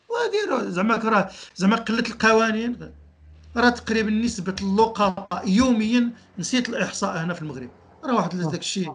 وديروا 0.10 0.70
زعما 0.70 0.95
راه 0.95 1.30
زعما 1.56 1.76
قله 1.76 2.00
القوانين. 2.00 2.91
راه 3.58 3.70
تقريبا 3.70 4.10
نسبه 4.12 4.56
اللقطاء 4.62 5.43
يوميا 5.48 6.12
نسيت 6.39 6.70
الإحصاء 6.70 7.24
هنا 7.24 7.34
في 7.34 7.41
المغرب. 7.41 7.70
راه 8.04 8.16
واحد 8.16 8.38
داك 8.38 8.60
الشيء 8.60 8.93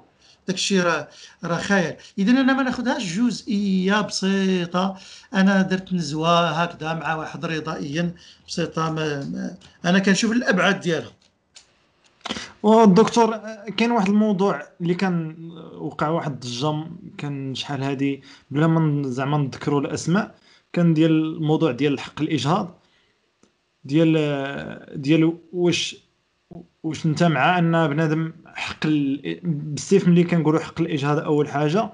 داك 0.49 0.57
الشيء 0.57 0.83
راه 0.83 1.09
راه 1.45 1.59
خيال 1.59 1.97
اذا 2.19 2.31
أنا 2.31 2.53
ما 2.53 2.63
ناخذهاش 2.63 3.19
جزئية 3.19 4.01
بسيطة. 4.01 4.99
أنا 5.35 5.63
درت 5.63 5.93
نزوة 5.93 6.51
هكذا 6.51 6.95
مع 6.95 7.15
واحد 7.15 7.45
رضائيا 7.45 8.15
بسيطة 8.49 8.91
ما, 8.91 9.25
ما 9.25 9.57
أنا 9.85 9.99
كنشوف 9.99 10.33
الأبعاد 10.33 10.81
ديالها 10.81 11.13
والدكتور 12.63 13.37
كاين 13.77 13.91
واحد 13.91 14.09
الموضوع 14.09 14.63
اللي 14.81 14.95
كان 14.95 15.37
وقع 15.79 16.09
واحد 16.09 16.33
الضجه 16.33 16.85
كان 17.19 17.55
شحال 17.55 17.83
هادي 17.83 18.23
بلا 18.51 18.67
ما 18.67 19.09
زعما 19.09 19.39
نذكروا 19.39 19.81
الأسماء 19.81 20.35
كان 20.73 20.95
ديال 20.95 21.11
الموضوع 21.37 21.73
ديال 21.73 22.01
حق 22.01 22.21
الإجهاض 22.23 22.79
ديال 23.85 24.13
ديال 25.03 25.39
واش 25.53 25.97
واش 26.83 27.07
انت 27.07 27.23
مع 27.23 27.59
أن 27.59 27.89
بنادم 27.89 28.33
حق 28.47 28.87
ال... 28.87 29.41
بالسيف 29.45 30.09
ملي 30.09 30.25
كنقولوا 30.25 30.61
حق 30.61 30.81
الإجهاض 30.81 31.19
أول 31.19 31.49
حاجة 31.49 31.93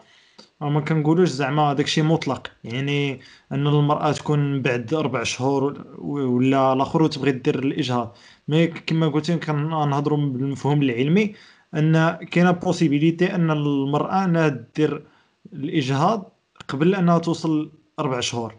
ما 0.60 0.80
كنقولوش 0.80 1.28
زعما 1.28 1.72
داكشي 1.72 2.02
مطلق. 2.02 2.50
يعني 2.64 3.20
أن 3.52 3.66
المرأة 3.66 4.12
تكون 4.12 4.62
بعد 4.62 4.94
أربع 4.94 5.22
شهور 5.22 5.84
ولا 5.98 6.72
الآخر 6.72 7.02
وتبغي 7.02 7.32
دير 7.32 7.58
الإجهاض. 7.58 8.16
mais 8.48 8.66
كما 8.66 9.08
قلت 9.08 9.30
كنهضروا 9.30 10.18
بالمفهوم 10.18 10.82
العلمي 10.82 11.34
أن 11.74 12.12
كاينة 12.12 12.50
possibilité 12.50 13.34
أن 13.34 13.50
المرأة 13.50 14.24
أنها 14.24 14.48
دير 14.76 15.06
الإجهاض 15.52 16.32
قبل 16.68 16.94
أنها 16.94 17.18
توصل 17.18 17.72
أربع 17.98 18.20
شهور. 18.20 18.54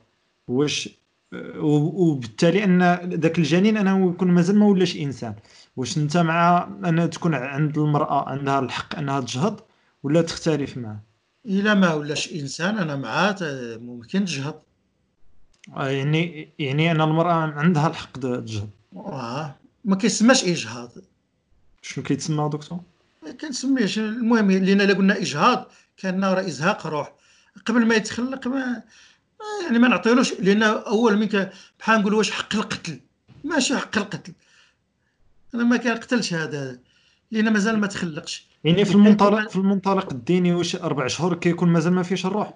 واش 0.47 0.99
وبالتالي 1.59 2.63
أن 2.63 2.81
ذاك 3.13 3.37
الجنين 3.39 3.77
أنه 3.77 4.09
يكون 4.11 4.31
مازال 4.31 4.59
ما 4.59 4.65
ولاش 4.65 4.97
إنسان. 4.97 5.35
واش 5.77 5.97
أنت 5.97 6.17
مع 6.17 6.67
أن 6.85 7.09
تكون 7.09 7.35
عند 7.35 7.77
المرأة 7.77 8.29
عندها 8.29 8.59
الحق 8.59 8.97
أنها 8.97 9.19
تجهض 9.19 9.59
ولا 10.03 10.21
تختلف 10.21 10.77
معه 10.77 11.08
إلا 11.45 11.73
ما 11.73 11.93
ولاش 11.93 12.33
إنسان 12.33 12.77
أنا 12.77 12.95
معاه 12.95 13.35
ممكن 13.81 14.25
تجهض 14.25 14.61
يعني 15.77 16.53
يعني 16.59 16.91
أن 16.91 17.01
المرأة 17.01 17.33
عندها 17.33 17.87
الحق 17.87 18.19
تجهض 18.19 18.69
آه 18.95 19.55
ما 19.85 19.95
كيسماش 19.95 20.43
إجهاض. 20.43 20.91
شنو 21.81 22.03
كيتسمى 22.03 22.49
دكتور؟ 22.53 22.79
ما 23.23 23.31
كنسميهش. 23.31 23.99
المهم 23.99 24.51
لأن 24.51 24.81
إلا 24.81 24.93
قلنا 24.93 25.17
إجهاض 25.17 25.71
كان 25.97 26.23
راه 26.23 26.47
ازهاق 26.47 26.87
روح. 26.87 27.13
قبل 27.65 27.85
ما 27.85 27.95
يتخلق 27.95 28.47
ما 28.47 28.83
يعني 29.63 29.79
ما 29.79 29.87
نعطيلوش 29.87 30.33
لأن 30.33 30.63
أول 30.63 31.17
من 31.17 31.49
بحال 31.79 31.99
نقول 31.99 32.13
واش 32.13 32.31
حق 32.31 32.55
القتل. 32.55 32.99
ماشي 33.43 33.77
حق 33.77 33.97
القتل. 33.97 34.33
أنا 35.55 35.63
ما 35.63 35.77
كنقتلش 35.77 36.33
هذا. 36.33 36.79
لأن 37.31 37.53
مازال 37.53 37.79
ما 37.79 37.87
تخلقش. 37.87 38.48
يعني 38.63 38.85
في 38.85 38.95
المنطلق 38.95 39.49
في 39.49 39.55
المنطلق 39.55 40.13
الديني 40.13 40.53
واش 40.53 40.75
أربع 40.75 41.07
شهور 41.07 41.35
كيكون 41.35 41.69
مازال 41.69 41.93
ما 41.93 42.03
فيش 42.03 42.25
الروح. 42.25 42.53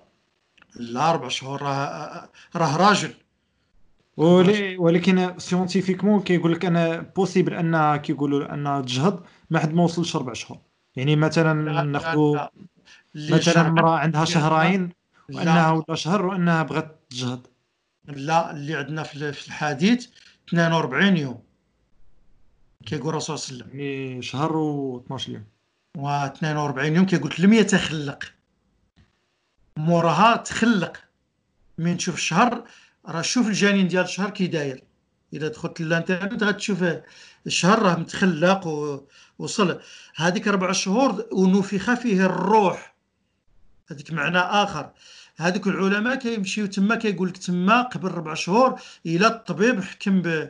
لا 0.76 1.10
أربع 1.10 1.28
شهور 1.28 1.62
راه 1.62 2.30
راه 2.56 2.78
راجل. 2.78 3.14
ولي 4.18 4.78
ولكن 4.78 5.34
scientifiquement 5.40 6.22
كيقول 6.22 6.54
لك 6.54 6.66
أنا 6.66 7.00
possible 7.16 7.54
أن 7.54 7.96
كيقولوا 7.96 8.54
أن 8.54 8.86
تجهض 8.86 9.24
ما 9.50 9.60
حد 9.60 9.74
ما 9.74 9.84
وصل 9.84 10.20
أربع 10.20 10.34
شهور. 10.34 10.60
يعني 10.96 11.16
مثلا 11.16 11.84
ناخذ 11.84 12.48
مثلا 13.16 13.68
امرأة 13.68 13.98
عندها 13.98 14.26
شهرين 14.26 14.90
وأنها 15.34 15.72
ولا 15.72 15.96
شهر 15.96 16.26
وأنها 16.26 16.64
بغات 16.64 17.00
تجهض. 17.10 17.48
لا 18.06 18.52
اللي 18.52 18.76
عندنا 18.76 19.04
في 19.04 19.48
الحديث 19.48 20.08
42 20.50 21.18
يوم. 21.18 21.40
كيقول 22.86 23.10
الرسول 23.10 23.40
صلى 23.40 23.56
الله 23.56 23.66
عليه 23.66 23.74
وسلم. 23.74 23.80
يعني 23.80 24.22
شهر 24.22 24.58
و 24.58 24.98
12 25.06 25.32
يوم 25.32 25.44
و 25.98 26.08
42 26.08 26.96
يوم 26.96 27.06
كيقول 27.06 27.34
لم 27.40 27.54
يتخلق. 27.54 28.24
موراها 29.78 30.36
تخلق. 30.36 30.98
من 31.78 31.98
تشوف 31.98 32.16
الشهر 32.16 32.64
راه 33.06 33.22
شوف 33.22 33.48
الجنين 33.48 33.88
ديال 33.88 34.04
الشهر 34.04 34.30
كي 34.30 34.48
داير. 34.48 34.84
إلا 35.34 35.48
دخلت 35.48 35.82
للانترنت 35.82 36.44
غتشوف 36.44 36.86
الشهر 37.48 37.82
راه 37.82 37.96
متخلق 37.96 38.68
وصل. 39.40 39.82
هذيك 40.16 40.48
أربع 40.48 40.72
شهور 40.72 41.26
ونفخ 41.32 41.94
فيه 41.94 42.26
الروح. 42.26 42.96
هذيك 43.92 44.12
معنى 44.12 44.38
آخر. 44.38 44.92
هذوك 45.38 45.68
العلماء 45.68 46.16
كيمشيو 46.16 46.66
تما 46.66 46.96
كيقول 46.96 47.28
لك 47.30 47.38
تما 47.38 47.82
قبل 47.82 48.12
ربع 48.12 48.34
شهور 48.34 48.80
إلى 49.06 49.28
الطبيب 49.28 49.84
حكم 49.84 50.22
ب 50.22 50.50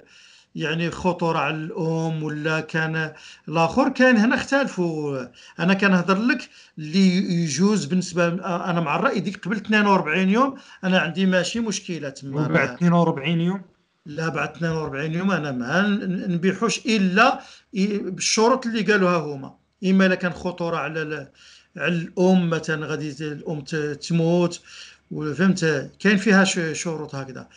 يعني 0.55 0.91
خطوره 0.91 1.39
على 1.39 1.55
الأم 1.55 2.23
ولا 2.23 2.59
كان 2.59 3.13
الآخر 3.47 3.89
كان 3.89 4.17
هنا 4.17 4.35
اختلفوا. 4.35 5.25
أنا 5.59 5.73
كنهضر 5.73 6.17
لك 6.17 6.49
اللي 6.77 7.15
يجوز 7.43 7.85
بالنسبة 7.85 8.27
أنا 8.69 8.81
مع 8.81 8.95
الرأي 8.95 9.19
ديك 9.19 9.45
قبل 9.45 9.55
42 9.55 10.29
يوم 10.29 10.55
أنا 10.83 10.99
عندي 10.99 11.25
ماشي 11.25 11.59
مشكلة 11.59 12.09
تما. 12.09 12.47
بعد 12.47 12.69
42 12.69 13.41
يوم؟ 13.41 13.61
لا 14.05 14.29
بعد 14.29 14.49
42 14.49 15.13
يوم 15.13 15.31
أنا 15.31 15.51
ما 15.51 15.81
نبيحوش 16.27 16.85
إلا 16.85 17.39
بالشروط 17.73 18.65
اللي 18.65 18.81
قالوها 18.81 19.17
هما. 19.17 19.55
إما 19.85 20.05
إلا 20.05 20.15
كان 20.15 20.33
خطوره 20.33 20.77
على 20.77 21.31
على 21.77 21.95
الأم 21.95 22.49
مثلا 22.49 22.85
غادي 22.85 23.15
الأم 23.21 23.61
تموت 23.93 24.61
فهمت 25.37 25.91
كاين 25.99 26.17
فيها 26.17 26.43
شروط 26.73 27.15
هكذا. 27.15 27.47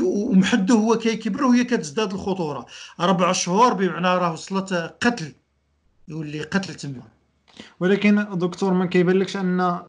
ومحدو 0.00 0.78
هو 0.78 0.98
كيكبر 0.98 1.44
وهي 1.44 1.64
كتزداد 1.64 2.12
الخطورة. 2.12 2.66
أربع 3.00 3.32
شهور 3.32 3.74
بمعنى 3.74 4.06
راه 4.06 4.32
وصلت 4.32 4.72
قتل. 5.00 5.32
يولي 6.08 6.42
قتل 6.42 6.74
تما. 6.74 7.02
ولكن 7.80 8.38
دكتور 8.38 8.72
ما 8.72 8.86
كيبان 8.86 9.18
لكش 9.18 9.36
أن 9.36 9.82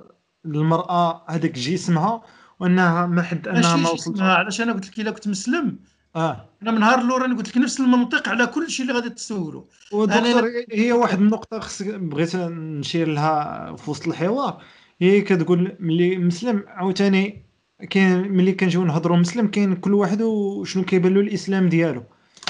المرأة 0.45 1.24
هذاك 1.28 1.51
جسمها 1.51 2.22
وأنها 2.59 3.05
ما 3.05 3.22
حد 3.22 3.47
أنها 3.47 3.76
ما 3.76 3.89
وصلت. 3.89 4.22
علاش 4.22 4.61
أنا 4.61 4.74
قلت 4.74 4.88
لك 4.88 4.99
إلا 4.99 5.11
كنت 5.11 5.28
مسلم؟ 5.28 5.80
آه. 6.16 6.49
أنا 6.63 6.72
من 6.72 6.80
نهار 6.80 6.99
الأول 6.99 7.38
قلت 7.38 7.49
لك 7.49 7.57
نفس 7.57 7.80
المنطق 7.80 8.30
على 8.30 8.47
كل 8.47 8.70
شيء 8.70 8.86
اللي 8.86 8.99
غادي 8.99 9.09
تسولو. 9.09 9.68
ودكتور 9.91 10.51
هي 10.72 10.91
واحد 10.91 11.20
النقطة 11.20 11.59
خص 11.59 11.82
بغيت 11.82 12.36
نشير 12.36 13.07
لها 13.07 13.76
في 13.76 13.91
وسط 13.91 14.07
الحوار. 14.07 14.61
هي 15.02 15.22
كتقول 15.22 15.76
ملي 15.80 16.18
مسلم 16.18 16.64
عاوتاني 16.68 17.46
كاين 17.89 18.32
ملي 18.32 18.52
كنجيو 18.52 18.84
نهضروا 18.84 19.18
مسلم 19.18 19.48
كاين 19.48 19.76
كل 19.76 19.93
واحد 19.93 20.22
وشنو 20.22 20.84
كيبان 20.84 21.14
له 21.14 21.22
الإسلام 21.22 21.70
ديالو. 21.70 22.04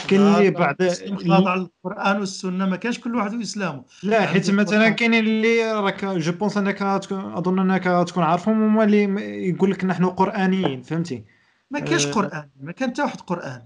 كاين 0.07 0.21
اللي 0.21 0.51
بعد 0.51 0.89
خاضع 1.27 1.53
القران 1.53 2.19
والسنة 2.19 2.65
ما 2.65 2.75
كانش 2.75 2.99
كل 2.99 3.15
واحد 3.15 3.33
وإسلامه. 3.33 3.83
لا 4.03 4.17
يعني 4.17 4.27
حيت 4.27 4.51
مثلا 4.51 4.89
كاينين 4.89 5.23
اللي 5.25 5.71
راك 5.71 6.05
je 6.05 6.31
pense 6.31 6.57
أنك 6.57 6.81
أظن 6.81 7.71
أنك 7.71 8.07
تكون 8.07 8.23
عارفهم 8.23 8.63
هما 8.63 8.83
اللي 8.83 9.03
يقول 9.49 9.71
لك 9.71 9.85
نحن 9.85 10.05
قرآنيين 10.05 10.81
فهمتي؟ 10.81 11.23
ما 11.71 11.79
كاينش 11.79 12.05
آه. 12.05 12.11
قران 12.11 12.49
ما 12.61 12.71
كان 12.71 12.89
حتى 12.89 13.01
واحد 13.01 13.21
قران 13.21 13.61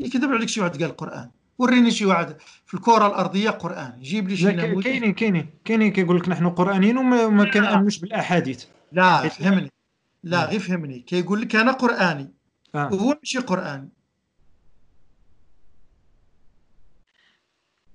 يكذب 0.00 0.32
عليك 0.32 0.48
شي 0.48 0.60
واحد 0.60 0.82
قال 0.82 0.96
قرآن. 0.96 1.30
وريني 1.62 1.90
شي 1.90 2.06
واحد 2.06 2.36
في 2.66 2.74
الكرة 2.74 3.06
الأرضية 3.06 3.50
قرآن. 3.50 4.00
جيب 4.00 4.28
لي 4.28 4.36
شي 4.36 4.46
نموذج. 4.46 4.84
كاينين 4.84 5.14
كاينين 5.14 5.50
كاينين 5.64 5.92
كيقول 5.92 6.16
لك 6.16 6.28
نحن 6.28 6.48
قرآنيين 6.48 6.98
وما 6.98 7.50
كنأمنوش 7.50 7.98
بالأحاديث. 7.98 8.64
لا 8.92 9.28
فهمني. 9.28 9.70
لا 10.22 10.44
غير 10.44 10.60
فهمني. 10.60 10.98
كيقول 10.98 11.40
لك 11.40 11.56
أنا 11.56 11.72
قرآني. 11.72 12.30
آه. 12.74 12.92
وهو 12.92 13.18
ماشي 13.18 13.38
قرآني. 13.38 13.88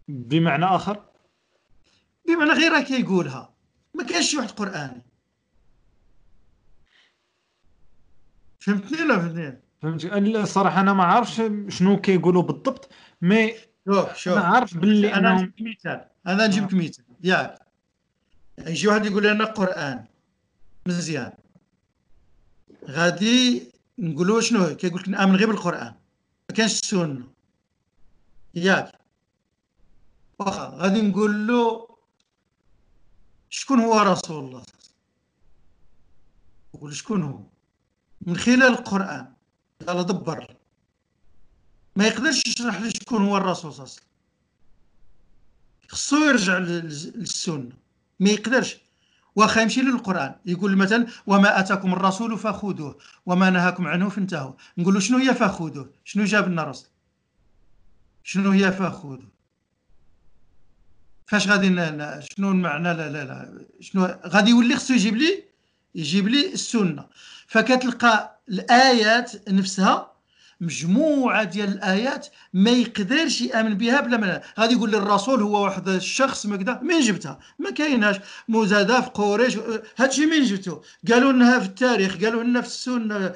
بمعنى 0.07 0.65
آخر؟ 0.65 1.03
بمعنى 2.27 2.51
غير 2.51 2.81
كيقولها 2.81 3.53
ما 3.93 4.03
كاينش 4.03 4.31
شي 4.31 4.37
واحد 4.37 4.51
قرآني. 4.51 5.01
فهمتني 8.59 9.01
ولا 9.01 9.19
فهمتني 9.19 9.61
فهمتي 9.81 10.17
الصراحه 10.17 10.81
أنا 10.81 10.93
ما 10.93 11.03
عارفش 11.03 11.41
شنو 11.67 12.01
كيقولوا 12.01 12.41
بالضبط. 12.41 12.89
مي 13.21 13.53
شوف 13.87 14.15
شوف. 14.15 14.37
أنا 14.37 14.45
عارف 14.45 14.77
باللي 14.77 15.13
أنا 15.13 15.31
انهم 15.31 15.43
نجيب 15.43 15.67
مثال. 15.67 16.09
أنا 16.27 16.47
نجيب 16.47 16.63
لك 16.63 16.73
مثال. 16.73 17.05
ياك. 17.23 17.59
يجي 18.57 18.87
واحد 18.87 19.05
يقول 19.05 19.27
لنا 19.27 19.45
قرآن. 19.45 20.05
مزيان. 20.87 21.31
غادي 22.85 23.71
نقولوا 23.99 24.41
شنو؟ 24.41 24.75
كيقول 24.75 25.01
لك 25.01 25.09
نآمن 25.09 25.35
غير 25.35 25.47
بالقرآن. 25.47 25.93
ما 26.49 26.55
كانش 26.55 26.71
السنة 26.71 27.27
ياك. 28.55 28.91
واخا 30.39 30.67
غادي 30.67 31.01
نقول 31.01 31.47
له 31.47 31.87
شكون 33.49 33.79
هو 33.79 33.99
رسول 33.99 34.45
الله؟ 34.45 34.63
نقول 36.75 36.95
شكون 36.95 37.23
هو؟ 37.23 37.43
من 38.21 38.37
خلال 38.37 38.63
القرآن. 38.63 39.33
قال 39.87 40.05
دبر. 40.05 40.39
لي. 40.39 40.56
ما 41.97 42.07
يقدرش 42.07 42.43
يشرح 42.47 42.81
لي 42.81 42.89
شكون 42.91 43.21
هو 43.25 43.37
الرسول 43.37 43.73
صلى 43.73 43.83
الله 43.83 43.93
عليه 43.93 44.01
وسلم. 44.01 44.07
خصو 45.89 46.17
يرجع 46.25 46.57
لل- 46.57 47.13
للسنة. 47.15 47.69
ما 48.19 48.29
يقدرش. 48.29 48.77
واخا 49.35 49.61
يمشي 49.61 49.81
للقرآن 49.81 50.35
يقول 50.45 50.77
مثلا 50.77 51.07
وما 51.27 51.59
أتاكم 51.59 51.93
الرسول 51.93 52.37
فخذوه 52.37 52.97
وما 53.25 53.49
نهاكم 53.49 53.87
عنه 53.87 54.09
فانتهوا. 54.09 54.53
نقول 54.77 54.93
له 54.93 54.99
شنو 54.99 55.17
هي 55.17 55.33
فخذوه 55.33 55.89
شنو 56.05 56.23
جاب 56.25 56.47
لنا 56.49 56.61
الرسول؟ 56.61 56.89
شنو 58.23 58.51
هي 58.51 58.71
فخذوه 58.71 59.27
فاش 61.27 61.47
غادي 61.47 61.67
شنو 62.35 62.51
المعنى؟ 62.51 62.93
لا 62.93 63.09
لا 63.09 63.25
لا. 63.25 63.65
شنو 63.81 64.05
غادي 64.25 64.49
يولي 64.49 64.75
خصو 64.75 64.93
يجيب 64.93 65.15
لي؟ 65.15 65.43
يجيب 65.95 66.27
لي 66.27 66.53
السنة. 66.53 67.07
فكتلقى 67.47 68.39
الآيات 68.49 69.49
نفسها 69.49 70.16
مجموعة 70.61 71.43
ديال 71.43 71.69
الآيات 71.69 72.27
ما 72.53 72.71
يقدرش 72.71 73.41
يأمن 73.41 73.73
بها 73.73 74.01
بلا 74.01 74.17
ما 74.17 74.41
غادي 74.59 74.73
يقول 74.73 74.91
لي 74.91 74.97
الرسول 74.97 75.41
هو 75.41 75.63
واحد 75.63 75.89
الشخص 75.89 76.45
ما 76.45 76.57
كذا 76.57 76.79
منين 76.83 77.01
جبتها؟ 77.01 77.39
ما 77.59 77.69
كايناش 77.71 78.15
مزادة 78.49 79.01
في 79.01 79.09
قريش 79.09 79.57
هادشي 79.97 80.25
منين 80.25 80.43
جبتو. 80.43 80.81
قالوا 81.11 81.31
لنا 81.31 81.59
في 81.59 81.65
التاريخ 81.65 82.17
قالوا 82.23 82.43
لنا 82.43 82.61
في 82.61 82.67
السنة. 82.67 83.33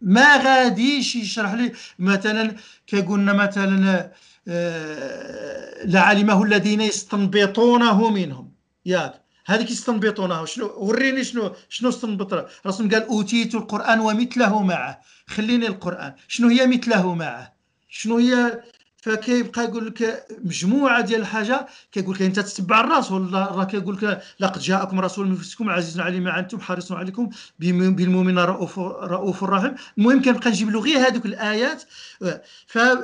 ما 0.00 0.36
غاديش 0.36 1.16
يشرح 1.16 1.52
لي 1.54 1.72
مثلا 1.98 2.56
كيقولنا 2.86 3.32
مثلا 3.32 4.10
آه، 4.48 5.84
لعلمه 5.84 6.42
الذين 6.42 6.80
يستنبطونه 6.80 8.10
منهم. 8.10 8.52
ياك. 8.86 9.19
هذيك 9.46 9.70
يستنبطونه 9.70 10.44
شنو 10.44 10.66
وريني 10.76 11.24
شنو 11.24 11.52
شنو 11.68 11.88
استنبط 11.88 12.32
الرسول 12.32 12.94
قال 12.94 13.06
أوتيت 13.06 13.54
القرآن 13.54 14.00
ومثله 14.00 14.62
معه. 14.62 15.00
خليني 15.26 15.66
القرآن. 15.66 16.14
شنو 16.28 16.48
هي 16.48 16.66
مثله 16.66 17.14
معه؟ 17.14 17.52
شنو 17.88 18.16
هي؟ 18.18 18.62
فكيبقى 19.02 19.64
يقول 19.64 19.86
لك 19.86 20.26
مجموعة 20.44 21.00
ديال 21.00 21.20
الحاجة. 21.20 21.66
كيقول 21.92 22.14
لك 22.14 22.22
أنت 22.22 22.40
تتبع 22.40 22.80
الرسول 22.80 23.32
لا- 23.32 23.46
راه 23.46 23.64
كيقول 23.64 23.96
لك 23.96 24.22
لقد 24.40 24.60
جاءكم 24.60 25.00
رسول 25.00 25.26
من 25.26 25.32
انفسكم 25.32 25.70
عزيز 25.70 26.00
عليه 26.00 26.20
ما 26.20 26.30
عنتم 26.30 26.60
حريص 26.60 26.92
عليكم 26.92 27.30
بالمؤمنين 27.58 28.38
رؤوف 28.38 28.78
رؤوف 28.78 29.44
رحيم 29.44 29.74
المهم 29.98 30.22
كنبقى 30.22 30.50
نجيب 30.50 30.70
له 30.70 30.80
غير 30.80 30.98
هذوك 30.98 31.26
الآيات. 31.26 31.82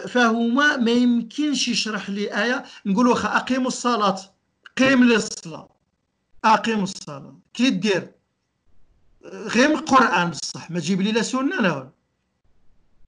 فهما 0.08 0.76
ما 0.76 0.90
يمكنش 0.90 1.68
يشرح 1.68 2.10
لي 2.10 2.42
آية. 2.44 2.64
نقول 2.86 3.06
واخا 3.08 3.36
أقيموا 3.36 3.68
الصلاة. 3.68 4.18
قيم 4.78 5.04
لي 5.04 5.16
أقيموا 6.54 6.82
الصلاة. 6.82 7.38
كي 7.54 7.70
دير 7.70 8.10
غير 9.24 9.68
من 9.68 9.74
القرآن 9.74 10.30
بصح 10.30 10.70
ما 10.70 10.80
تجيب 10.80 11.00
لي 11.00 11.12
لا 11.12 11.22
سنة 11.22 11.60
لا 11.60 11.72
والو. 11.72 11.90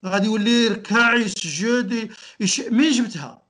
غادي 0.07 0.27
يولي 0.27 0.65
يركع 0.65 1.15
يسجد 1.15 2.11
يش... 2.41 2.61
مين 2.61 2.91
جبتها. 2.93 3.43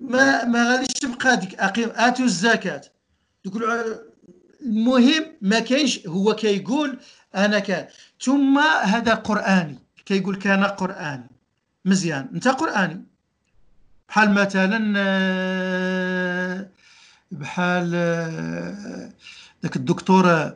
ما 0.00 0.44
ما 0.44 0.70
غاديش 0.72 0.88
تبقى 0.88 1.36
ديك 1.36 1.54
اقيم 1.54 1.88
آتوا 1.94 2.24
الزكاة. 2.24 2.82
تقول 3.44 3.62
المهم 4.62 5.24
ما 5.42 5.60
كاينش 5.60 6.06
هو 6.06 6.34
كيقول 6.34 6.98
أنا 7.34 7.58
كان 7.58 7.86
ثم 8.20 8.58
هذا 8.82 9.14
قرآني. 9.14 9.78
كيقول 10.06 10.36
كان 10.36 10.64
قرآني. 10.64 11.30
مزيان. 11.84 12.28
أنت 12.34 12.48
قرآني. 12.48 13.04
بحال 14.08 14.34
مثلا 14.34 14.94
آه، 14.96 16.68
بحال 17.34 17.90
آه، 17.94 19.12
ذاك 19.62 19.76
الدكتور 19.76 20.54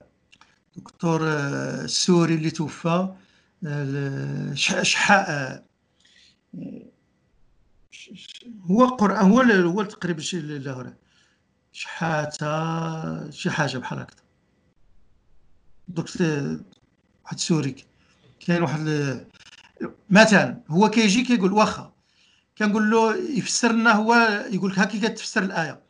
دكتور 0.76 1.20
آه، 1.22 1.84
السوري 1.84 2.34
اللي 2.34 2.50
توفى 2.50 3.08
آه، 3.66 4.54
شحاء 4.82 5.30
آه، 5.30 5.62
هو 8.70 8.86
قران 8.86 9.30
هو 9.30 9.40
هو 9.40 9.82
تقريبا 9.82 10.20
شي 10.20 10.62
شحاتة 11.72 13.30
شي 13.30 13.50
حاجة 13.50 13.78
بحال 13.78 13.98
هكذا. 13.98 14.22
دكتور 15.88 16.60
واحد 17.24 17.38
سوري 17.38 17.76
كاين 18.40 18.62
واحد 18.62 18.80
مثلا 20.10 20.60
هو 20.68 20.90
كيجي 20.90 21.24
كيقول 21.24 21.52
واخا 21.52 21.92
كنقول 22.58 22.90
له 22.90 23.16
يفسر 23.16 23.72
لنا 23.72 23.92
هو 23.92 24.14
يقول 24.52 24.70
لك 24.72 24.78
هاكي 24.78 25.00
كتفسر 25.00 25.42
الآية. 25.42 25.87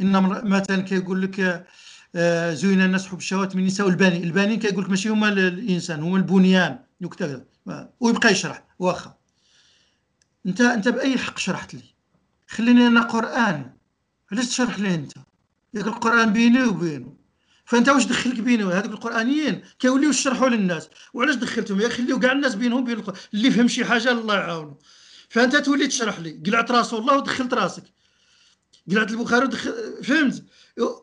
إن 0.00 0.22
مثلا 0.44 0.82
كيقول 0.82 1.22
لك 1.22 1.66
آه، 2.14 2.54
زين 2.54 2.80
الناس 2.82 3.06
حب 3.06 3.18
الشهوات 3.18 3.56
من 3.56 3.62
النساء 3.62 3.86
والبنين. 3.86 4.24
البنين 4.24 4.58
كيقول 4.58 4.84
لك 4.84 4.90
ماشي 4.90 5.08
هما 5.08 5.28
ال- 5.28 5.38
الإنسان 5.38 6.02
هما 6.02 6.16
البنيان 6.16 6.78
وكذا 7.02 7.44
ويبقى 8.00 8.32
يشرح 8.32 8.64
واخا. 8.78 9.14
أنت 10.46 10.60
أنت 10.60 10.88
بأي 10.88 11.18
حق 11.18 11.38
شرحت 11.38 11.74
لي؟ 11.74 11.82
خليني 12.48 12.86
أنا 12.86 13.00
قرآن. 13.00 13.72
علاش 14.32 14.46
تشرح 14.46 14.78
لي 14.78 14.94
أنت؟ 14.94 15.12
ياك 15.74 15.86
القرآن 15.86 16.32
بيني 16.32 16.64
وبينه. 16.64 17.16
فأنت 17.64 17.88
واش 17.88 18.04
دخلك 18.04 18.40
بينه 18.40 18.72
هذوك 18.72 18.92
القرآنيين 18.92 19.62
كيوليو 19.78 20.10
يشرحوا 20.10 20.48
للناس. 20.48 20.88
وعلاش 21.14 21.34
دخلتهم؟ 21.34 21.80
يا 21.80 21.88
خليو 21.88 22.18
كاع 22.18 22.32
الناس 22.32 22.54
بينهم 22.54 22.90
القرآن. 22.90 23.18
اللي 23.34 23.50
فهم 23.50 23.68
شي 23.68 23.84
حاجة 23.84 24.10
الله 24.10 24.34
يعاونه. 24.34 24.76
فأنت 25.28 25.56
تولي 25.56 25.86
تشرح 25.86 26.18
لي. 26.18 26.42
قلعت 26.46 26.70
رسول 26.70 27.00
الله 27.00 27.16
ودخلت 27.16 27.54
راسك. 27.54 27.82
قلعت 28.90 29.10
البخاري 29.10 29.44
ودخل 29.44 29.72
فهمت؟ 30.04 30.42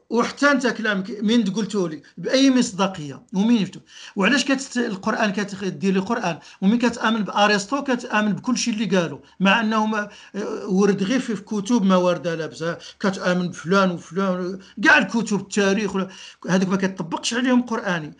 وحتى 0.10 0.52
أنت 0.52 0.68
كلامك 0.68 1.12
من 1.22 1.44
قلته 1.44 1.90
لي 1.90 2.02
بأي 2.18 2.52
مصداقية؟ 2.52 3.24
ومين 3.34 3.62
يفتو 3.62 3.80
وعلاش 4.16 4.46
كت 4.46 4.78
القرآن 4.78 5.32
كتدير 5.32 5.94
لي 5.94 6.00
قران 6.00 6.40
ومن 6.62 6.78
كتأمن 6.78 7.24
بارسطو 7.24 7.84
كتأمن 7.84 8.34
بكل 8.34 8.58
شيء 8.58 8.74
اللي 8.74 8.98
قالوا 8.98 9.20
مع 9.40 9.62
أنه 9.62 9.86
ما 9.86 10.10
ورد 10.66 11.04
غير 11.04 11.20
في 11.20 11.36
كتب 11.36 11.84
ما 11.84 11.96
ورده 11.96 12.36
لابسه 12.36 12.78
كتأمن 13.00 13.48
بفلان 13.48 13.92
وفلان 13.92 14.60
كاع 14.84 14.98
الكتب 14.98 15.40
التاريخ 15.40 15.96
هذوك 16.50 16.70
ما 16.70 16.78
كتطبقش 16.78 17.34
عليهم 17.34 17.62
قرآني. 17.62 18.14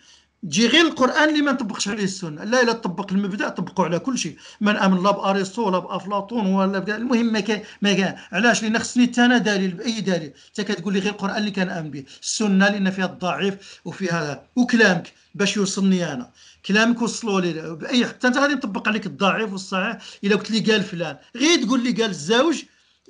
تجي 0.44 0.66
غير 0.66 0.86
القرآن 0.86 1.28
اللي 1.28 1.42
ما 1.42 1.52
نطبقش 1.52 1.88
عليه 1.88 2.04
السنة. 2.04 2.44
لا 2.44 2.62
إلا 2.62 2.72
طبق 2.72 3.12
المبدأ 3.12 3.48
طبقوا 3.48 3.84
على 3.84 3.98
كل 3.98 4.18
شيء. 4.18 4.36
من 4.60 4.76
آمن 4.76 5.02
لا 5.02 5.10
بأرسطو 5.10 5.66
ولا 5.66 5.78
بأفلاطون 5.78 6.46
ولا 6.46 6.78
بكذا. 6.78 6.96
المهم 6.96 7.32
ما 7.32 7.40
كان 7.40 7.62
ما 7.82 7.92
كان. 7.92 8.16
علاش؟ 8.32 8.62
لأن 8.62 8.78
خصني 8.78 9.06
حتى 9.06 9.24
أنا 9.24 9.38
دليل 9.38 9.70
بأي 9.70 10.00
دليل؟ 10.00 10.32
انت 10.48 10.60
كتقول 10.60 10.92
لي 10.94 11.00
غير 11.00 11.12
القرآن 11.12 11.36
اللي 11.36 11.50
كنامن 11.50 11.90
به. 11.90 12.04
السنة 12.22 12.68
لأن 12.68 12.90
فيها 12.90 13.04
الضعيف 13.04 13.80
وفيها 13.84 14.48
وكلامك 14.56 15.12
باش 15.34 15.56
يوصلني 15.56 16.12
أنا. 16.12 16.30
كلامك 16.66 17.02
وصلوا 17.02 17.40
لي. 17.40 17.76
باي 17.76 18.06
حتى 18.06 18.26
أنت 18.26 18.38
غادي 18.38 18.54
نطبق 18.54 18.88
عليك 18.88 19.06
الضعيف 19.06 19.52
والصحيح. 19.52 19.98
إلا 20.24 20.36
قلت 20.36 20.50
لي 20.50 20.60
قال 20.60 20.82
فلان. 20.82 21.16
غير 21.36 21.62
تقول 21.62 21.84
لي 21.84 21.92
قال 21.92 22.10
الزوج 22.10 22.62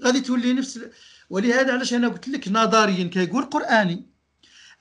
غادي 0.05 0.21
تولي 0.21 0.53
نفس 0.53 0.81
ولهذا 1.31 1.73
علاش 1.73 1.95
أنا 1.95 2.09
قلت 2.09 2.29
لك 2.29 2.49
نظريا 2.49 3.05
كيقول 3.05 3.45
قرآني. 3.45 4.14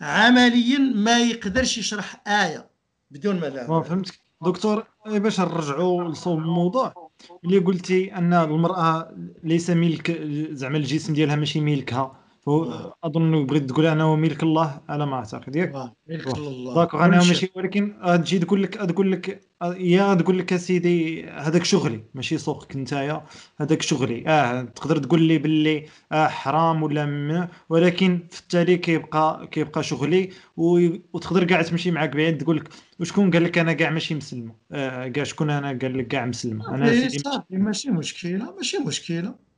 عمليا 0.02 0.78
ما 0.80 1.20
يقدرش 1.20 1.78
يشرح 1.78 2.24
آية. 2.28 2.70
بدون 3.12 3.40
ما 3.40 3.68
ما 3.68 3.82
فهمتك. 3.82 4.20
دكتور 4.42 4.84
باش 5.06 5.40
نرجعوا 5.40 6.04
لصوب 6.04 6.40
الموضوع. 6.40 7.12
اللي 7.46 7.58
قلتي 7.58 8.16
أن 8.16 8.34
المرأة 8.34 9.18
ليس 9.44 9.70
ملك 9.70 10.12
زعما 10.52 10.78
الجسم 10.78 11.14
ديالها 11.14 11.36
ماشي 11.36 11.60
ملكها. 11.62 12.23
هو 12.48 12.94
اظن 13.04 13.46
بغيت 13.46 13.70
تقول 13.70 13.86
انه 13.86 14.16
ملك 14.16 14.44
الله 14.44 14.82
على 14.90 15.06
ما 15.06 15.16
أعتقد. 15.16 15.56
ياك؟ 15.56 15.74
آه، 15.74 15.96
ملك 16.10 16.28
الله. 16.38 16.76
d'accord 16.76 17.06
انه 17.06 17.20
كل 17.22 17.28
ماشي. 17.28 17.52
ولكن 17.56 17.96
تجي 18.24 18.40
تقول 18.40 18.64
لك 18.64 18.74
تقول 18.74 19.12
لك 19.12 19.42
يا 19.78 20.14
تقول 20.14 20.40
لك 20.40 20.54
اسيدي 20.54 21.26
هذاك 21.30 21.64
شغلي. 21.64 22.04
ماشي 22.14 22.38
سوقك 22.38 22.76
نتايا 22.76 23.26
هذاك 23.58 23.82
شغلي. 23.82 24.28
آه 24.28 24.62
تقدر 24.62 24.98
تقول 24.98 25.22
لي 25.22 25.38
باللي 25.38 25.86
آه 26.12 26.28
حرام 26.28 26.84
ولا 26.84 27.50
ولكن 27.70 28.20
في 28.32 28.40
التالي 28.42 28.78
كيبقى 28.78 29.48
كيبقى 29.52 29.84
شغلي. 29.84 30.30
وتقدر 30.58 31.44
كاع 31.44 31.62
تمشي 31.62 31.92
معاك 31.92 32.16
بعيد 32.16 32.38
تقول 32.38 32.58
لك 32.58 32.70
وشكون 33.00 33.32
قال 33.32 33.44
لك 33.44 33.58
أنا 33.58 33.74
كاع 33.74 33.90
ماشي 33.90 34.16
مسلمة؟ 34.16 34.56
آه 34.72 35.08
كاع 35.08 35.24
شكون 35.24 35.50
أنا 35.50 35.80
قال 35.82 35.98
لك 35.98 36.08
كاع 36.08 36.26
مسلمة؟ 36.26 36.76
أنا 36.76 36.90
إيه، 36.90 37.08
سيدي 37.08 37.24
ماشي 37.50 37.92
مشكلة 37.92 38.56
ماشي 38.56 38.78
مشكلة. 38.78 39.53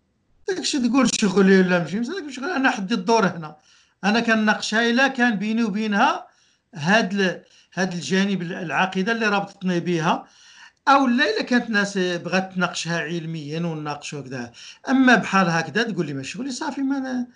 داكشي 0.48 0.80
تقول 0.80 1.10
شغلي 1.16 1.60
ولا 1.60 1.80
ماشي 1.80 2.00
داك 2.00 2.30
شغل 2.30 2.50
أنا 2.50 2.70
حدي 2.72 2.94
الدور 2.94 3.26
هنا. 3.28 3.56
أنا 4.04 4.20
كنناقشها 4.20 4.90
إلا 4.90 5.08
كان 5.08 5.36
بيني 5.36 5.64
وبينها 5.64 6.28
هاد 6.76 7.14
ال- 7.14 7.42
هاد 7.74 7.94
الجانب 7.94 8.42
العقيدة 8.42 9.12
اللي 9.12 9.26
رابطتني 9.28 9.80
بها 9.80 10.26
أو 10.88 11.08
لا 11.08 11.24
إلا 11.30 11.44
كانت 11.44 11.70
ناس 11.70 11.98
بغات 11.98 12.54
تناقشها 12.54 13.00
علميا 13.00 13.60
ونناقشوا 13.60 14.20
هكذا. 14.20 14.52
أما 14.90 15.16
بحال 15.16 15.50
هكذا 15.50 15.84
تقول 15.84 16.06
لي 16.06 16.14
ما 16.14 16.24
شغلي 16.24 16.52
صافي 16.52 16.82
ما 16.82 16.98
أنا 16.98 17.28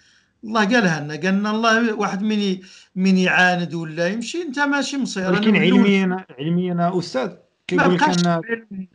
الله 0.44 0.62
قالها 0.66 1.00
لنا 1.00 1.14
قال 1.16 1.34
لنا 1.40 1.52
الله 1.52 1.94
واحد 1.94 2.22
من 2.22 2.58
من 2.96 3.18
يعاند 3.18 3.74
ولا 3.74 4.08
يمشي 4.08 4.42
أنت 4.42 4.60
ماشي 4.60 4.98
مصير. 4.98 5.32
ولكن 5.32 5.56
علميا 5.56 6.26
علميا 6.40 7.00
أستاذ 7.00 7.30
كيقول 7.70 7.96
لك 7.96 8.04
ان 8.04 8.42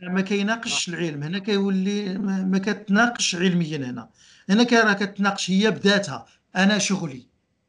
ما 0.01 0.21
كيناقش 0.21 0.89
العلم. 0.89 1.23
هنا 1.23 1.39
كيولي 1.39 2.17
ما 2.17 2.57
كتناقش 2.57 3.35
علميا 3.35 3.77
هنا. 3.77 4.09
هنا 4.49 4.67
راه 4.71 4.93
كتناقش 4.93 5.51
هي 5.51 5.71
بذاتها 5.71 6.25
أنا 6.55 6.77
شغلي. 6.77 7.25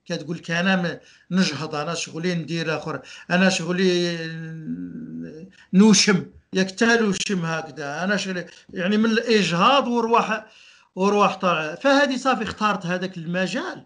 كتقول 0.07 0.37
لك 0.37 0.51
أنا 0.51 1.01
نجهض 1.31 1.75
أنا 1.75 1.95
شغلي 1.95 2.35
ندير 2.35 2.77
آخر. 2.77 3.01
أنا 3.31 3.49
شغلي 3.49 4.19
نوشم. 5.73 6.27
ياك 6.53 6.71
تا 6.71 7.01
نوشم 7.01 7.45
هكذا. 7.45 8.05
أنا 8.05 8.17
شغلي 8.17 8.47
يعني 8.75 8.97
من 8.97 9.11
الإجهاض 9.11 9.89
ورواح 9.89 10.47
ورواح 10.97 11.35
طالع 11.35 11.75
فهذه 11.75 12.17
صافي 12.17 12.43
اختارت 12.43 12.87
هذاك 12.87 13.17
المجال. 13.17 13.85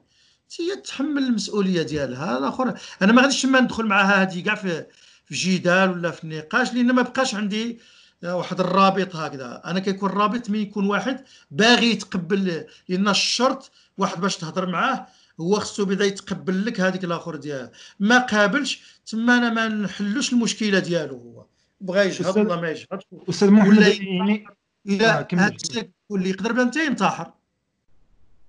هي 0.58 0.76
تحمل 0.76 1.22
المسؤولية 1.22 1.82
ديالها. 1.82 2.38
الآخر 2.38 2.74
أنا 3.02 3.12
ما 3.12 3.22
غاديش 3.22 3.46
ما 3.46 3.60
ندخل 3.60 3.86
معها 3.86 4.22
هذه 4.22 4.40
كاع 4.40 4.54
في 4.54 4.86
في 5.30 5.36
جدال 5.36 5.90
ولا 5.90 6.10
في 6.10 6.26
نقاش 6.26 6.74
لأن 6.74 6.92
ما 6.92 7.02
بقاش 7.02 7.34
عندي 7.34 7.78
واحد 8.24 8.60
الرابط 8.60 9.16
هكذا. 9.16 9.62
أنا 9.64 9.80
كيكون 9.80 10.10
رابط 10.10 10.50
من 10.50 10.58
يكون 10.58 10.86
واحد 10.86 11.24
باغي 11.50 11.90
يتقبل 11.90 12.66
لأن 12.88 13.08
الشرط 13.08 13.70
واحد 13.98 14.20
باش 14.20 14.36
تهضر 14.36 14.66
معاه 14.66 15.06
هو 15.40 15.60
خصو 15.60 15.84
بدا 15.84 16.04
يتقبل 16.04 16.64
لك 16.64 16.80
هذيك 16.80 17.04
الآخر 17.04 17.36
ديالها. 17.36 17.70
ما 18.00 18.18
قابلش 18.18 19.00
تما 19.06 19.38
أنا 19.38 19.50
ما 19.50 19.68
نحلوش 19.68 20.32
المشكلة 20.32 20.78
ديالو 20.78 21.16
هو. 21.16 21.46
بغى 21.80 22.06
يجهض 22.06 22.36
ولا 22.36 22.56
ما 22.56 22.70
يجهضش 22.70 23.04
أستاذ 23.28 23.50
محمد 23.50 23.68
ولا 23.68 23.88
يعني 23.88 24.44
آه، 24.46 24.54
الا. 24.86 25.28
هذا 25.34 25.54
الشيء 25.54 25.90
واللي 26.08 26.30
يقدر 26.30 26.52
بلا 26.52 26.62
انت 26.62 26.76
ينتحر 26.76 27.32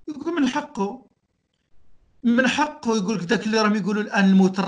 يقول 0.08 0.42
من 0.42 0.48
حقه. 0.48 1.06
من 2.24 2.48
حقه 2.48 2.98
يقول 2.98 3.16
لك 3.16 3.24
ذاك 3.24 3.46
اللي 3.46 3.62
راهم 3.62 3.76
يقولوا 3.76 4.04
الآن 4.04 4.26
الموت 4.26 4.60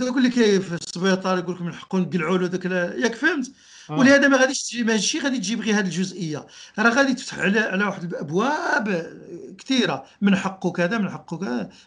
يقول 0.00 0.24
لك 0.24 0.32
في 0.32 0.72
السبيطار 0.74 1.38
يقول 1.38 1.54
لك 1.54 1.62
من 1.62 1.74
حقه 1.74 1.98
نقلعوا 1.98 2.38
له 2.38 2.46
ال- 2.54 3.02
ياك 3.04 3.14
فهمت؟ 3.14 3.52
آه. 3.90 3.98
ولهذا 3.98 4.28
ما 4.28 4.36
غاديش 4.36 4.62
تجي 4.62 4.84
ماشي 4.84 5.18
غادي 5.18 5.38
تجيب 5.38 5.60
غير 5.60 5.74
هذه 5.78 5.84
الجزئية. 5.84 6.46
راه 6.78 6.90
غادي 6.90 7.14
تفتح 7.14 7.38
على 7.38 7.60
على 7.60 7.84
واحد 7.84 8.04
الأبواب 8.04 9.12
كثيرة. 9.58 10.04
من 10.20 10.36
حقه 10.36 10.70
كذا 10.72 10.98
من 10.98 11.10
حقه 11.10 11.36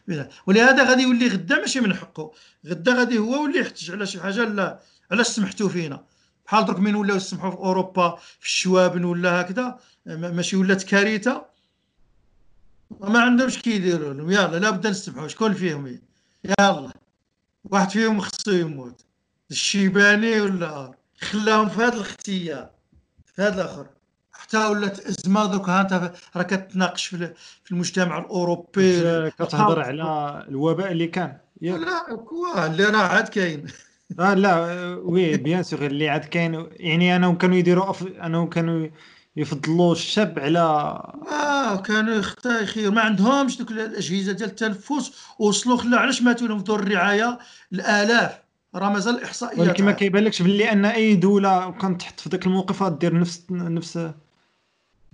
كذا 0.07 0.29
ولهذا 0.47 0.83
غادي 0.89 1.01
يولي 1.03 1.27
غدا 1.27 1.59
ماشي 1.59 1.79
من 1.81 1.93
حقه 1.95 2.31
غدا 2.67 2.93
غادي 2.93 3.17
هو 3.17 3.35
يولي 3.35 3.59
يحتج 3.59 3.91
على 3.91 4.05
شي 4.05 4.19
حاجة 4.21 4.43
لا 4.43 4.79
علاش 5.11 5.27
سمحتوا 5.27 5.69
فينا؟ 5.69 6.03
بحال 6.45 6.65
درك 6.65 6.79
من 6.79 6.95
ولاو 6.95 7.17
يسمحوا 7.17 7.51
في 7.51 7.57
أوروبا 7.57 8.15
في 8.39 8.45
الشوابن 8.45 9.03
ولا 9.03 9.41
هكذا 9.41 9.79
ما- 10.05 10.31
ماشي 10.31 10.55
ولات 10.57 10.83
كارثة. 10.83 11.45
وما 12.89 13.19
عندهمش 13.21 13.57
كيديروا 13.59 14.13
لهم. 14.13 14.31
يلا 14.31 14.59
لابد 14.59 14.87
نسمحوا 14.87 15.27
شكون 15.27 15.53
فيهم؟ 15.53 15.99
يلا. 16.59 16.91
واحد 17.69 17.89
فيهم 17.89 18.19
خصو 18.21 18.51
يموت. 18.51 19.05
الشيباني 19.51 20.41
ولا 20.41 20.91
خلاهم 21.21 21.69
في 21.69 21.77
هذا 21.81 21.93
الاختيار 21.95 22.69
في 23.35 23.41
هذا 23.41 23.53
الآخر. 23.61 23.87
حتى 24.33 24.57
ولات 24.65 24.99
ازمه 24.99 25.45
دوك 25.45 25.69
ها 25.69 25.81
انت 25.81 26.11
راه 26.35 26.43
كتناقش 26.43 27.05
في 27.07 27.15
ال- 27.15 27.33
في 27.63 27.71
المجتمع 27.71 28.17
الأوروبي. 28.17 29.01
كت- 29.01 29.33
كتهضر 29.43 29.81
على 29.81 30.45
الوباء 30.49 30.91
اللي 30.91 31.07
كان. 31.07 31.37
لا 31.61 32.15
quoi 32.15 32.65
اللي 32.65 32.83
راه 32.85 32.97
عاد 32.97 33.27
كاين. 33.27 33.65
آه 34.19 34.33
لا 34.33 34.53
آه، 34.53 34.95
oui 34.97 35.37
bien 35.37 35.63
sûr 35.63 35.85
اللي 35.85 36.09
عاد 36.09 36.25
كاين. 36.25 36.67
يعني 36.71 37.15
أنا 37.15 37.33
كانوا 37.33 37.55
يديروا 37.57 37.89
أف... 37.89 38.03
أنا 38.07 38.45
كانوا 38.45 38.87
يفضلوا 39.35 39.91
الشاب 39.91 40.39
على 40.39 40.59
آه 41.31 41.75
كانوا 41.75 42.13
يختار 42.13 42.61
يخير 42.61 42.91
ما 42.91 43.01
عندهمش 43.01 43.57
دوك 43.57 43.71
الأجهزة 43.71 44.31
ديال 44.31 44.49
التنفس. 44.49 45.11
وصلوا 45.39 45.77
خلا 45.77 45.99
علاش 45.99 46.21
ماتوا 46.21 46.47
لهم 46.47 46.57
في 46.57 46.63
دور 46.63 46.79
الرعاية؟ 46.79 47.39
الآلاف. 47.73 48.39
راه 48.75 48.89
مازال 48.89 49.15
الاحصائيات 49.15 49.59
ولكن 49.59 49.85
ما. 49.85 49.91
كيبانلكش 49.91 50.41
باللي 50.41 50.71
أن 50.71 50.85
أي 50.85 51.15
دولة 51.15 51.71
كانت 51.71 52.01
تحت 52.01 52.19
في 52.19 52.29
ذاك 52.29 52.45
الموقف 52.45 52.83
غدير 52.83 53.19
نفس 53.19 53.43
نفس 53.51 54.11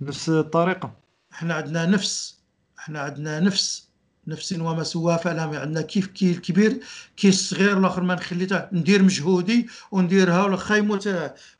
نفس 0.00 0.28
الطريقة. 0.28 0.92
إحنا 1.32 1.54
عندنا 1.54 1.86
نفس. 1.86 2.38
إحنا 2.78 3.00
عندنا 3.00 3.40
نفس. 3.40 3.86
نفس 4.26 4.52
وما 4.52 4.82
سواه 4.82 5.16
فعلا 5.16 5.42
عندنا. 5.42 5.82
كيف 5.82 6.06
كي 6.06 6.30
الكبير 6.30 6.80
كي 7.16 7.28
الصغير 7.28 7.78
الآخر 7.78 8.02
ما 8.02 8.14
نخلي 8.14 8.68
ندير 8.72 9.02
مجهودي 9.02 9.68
ونديرها 9.90 10.44
واخا 10.44 10.76
يموت 10.76 11.08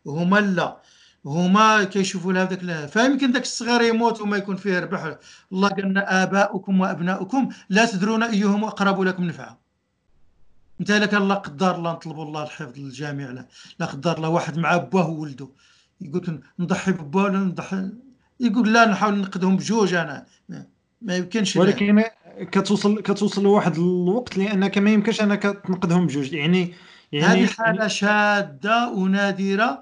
هما 0.06 0.38
لا. 0.38 0.76
هما 1.26 1.84
كيشوفوا 1.84 2.32
لها 2.32 2.44
داك 2.44 2.88
فيمكن 2.88 3.32
داك 3.32 3.42
الصغير 3.42 3.82
يموت 3.82 4.20
وما 4.20 4.36
يكون 4.36 4.56
فيه 4.56 4.78
ربح. 4.78 5.16
الله 5.52 5.68
قال 5.68 5.84
لنا 5.84 6.22
آباؤكم 6.22 6.80
وأبناؤكم 6.80 7.48
لا 7.68 7.86
تدرون 7.86 8.22
أيهم 8.22 8.64
أقرب 8.64 9.00
لكم 9.00 9.24
نفعا. 9.24 9.56
أنت 10.80 10.90
الا 10.90 11.06
كان 11.06 11.28
لا 11.28 11.34
قدر 11.34 11.74
الله 11.74 11.92
نطلبوا 11.92 12.24
الله 12.24 12.42
الحفظ 12.42 12.78
للجميع 12.78 13.30
لا. 13.30 13.46
لا 13.78 13.86
قدر 13.86 14.16
الله 14.16 14.28
واحد 14.28 14.58
مع 14.58 14.76
باه 14.76 15.08
وولده. 15.08 15.48
يقول 16.00 16.22
لك 16.26 16.40
نضحي 16.58 16.92
بباه 16.92 17.22
ولا 17.22 17.38
نضحي. 17.38 17.88
يقول 18.40 18.72
لا 18.72 18.84
نحاول 18.84 19.18
نقدهم 19.18 19.56
بجوج 19.56 19.94
أنا. 19.94 20.26
ما, 21.02 21.16
يمكنش. 21.16 21.56
ولكن 21.56 22.04
كتوصل 22.40 23.00
كتوصل 23.00 23.42
لواحد 23.42 23.74
الوقت 23.74 24.38
لأنك 24.38 24.78
ما 24.78 24.90
يمكنش 24.90 25.20
أنك 25.20 25.42
تنقدهم 25.42 26.06
بجوج. 26.06 26.32
يعني 26.32 26.74
يعني 27.12 27.44
هذه 27.44 27.46
حالة 27.46 27.86
شاذه 27.86 28.88
ونادرة. 28.88 29.80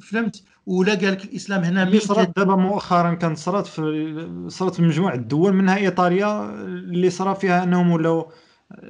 فهمت؟ 0.00 0.42
ولا 0.66 0.94
قال 0.94 1.12
لك 1.12 1.24
الإسلام 1.24 1.64
هنا 1.64 1.82
اللي 1.82 2.00
صرات 2.00 2.36
دابا 2.36 2.56
مؤخرا 2.56 3.14
كانت 3.14 3.38
صرات 3.38 3.66
في 3.66 4.46
صرات 4.48 4.74
في 4.74 4.82
مجموعة 4.82 5.14
الدول 5.14 5.52
منها 5.52 5.76
إيطاليا 5.76 6.50
اللي 6.64 7.10
صرا 7.10 7.34
فيها 7.34 7.62
أنهم 7.62 7.90
ولاو 7.90 8.30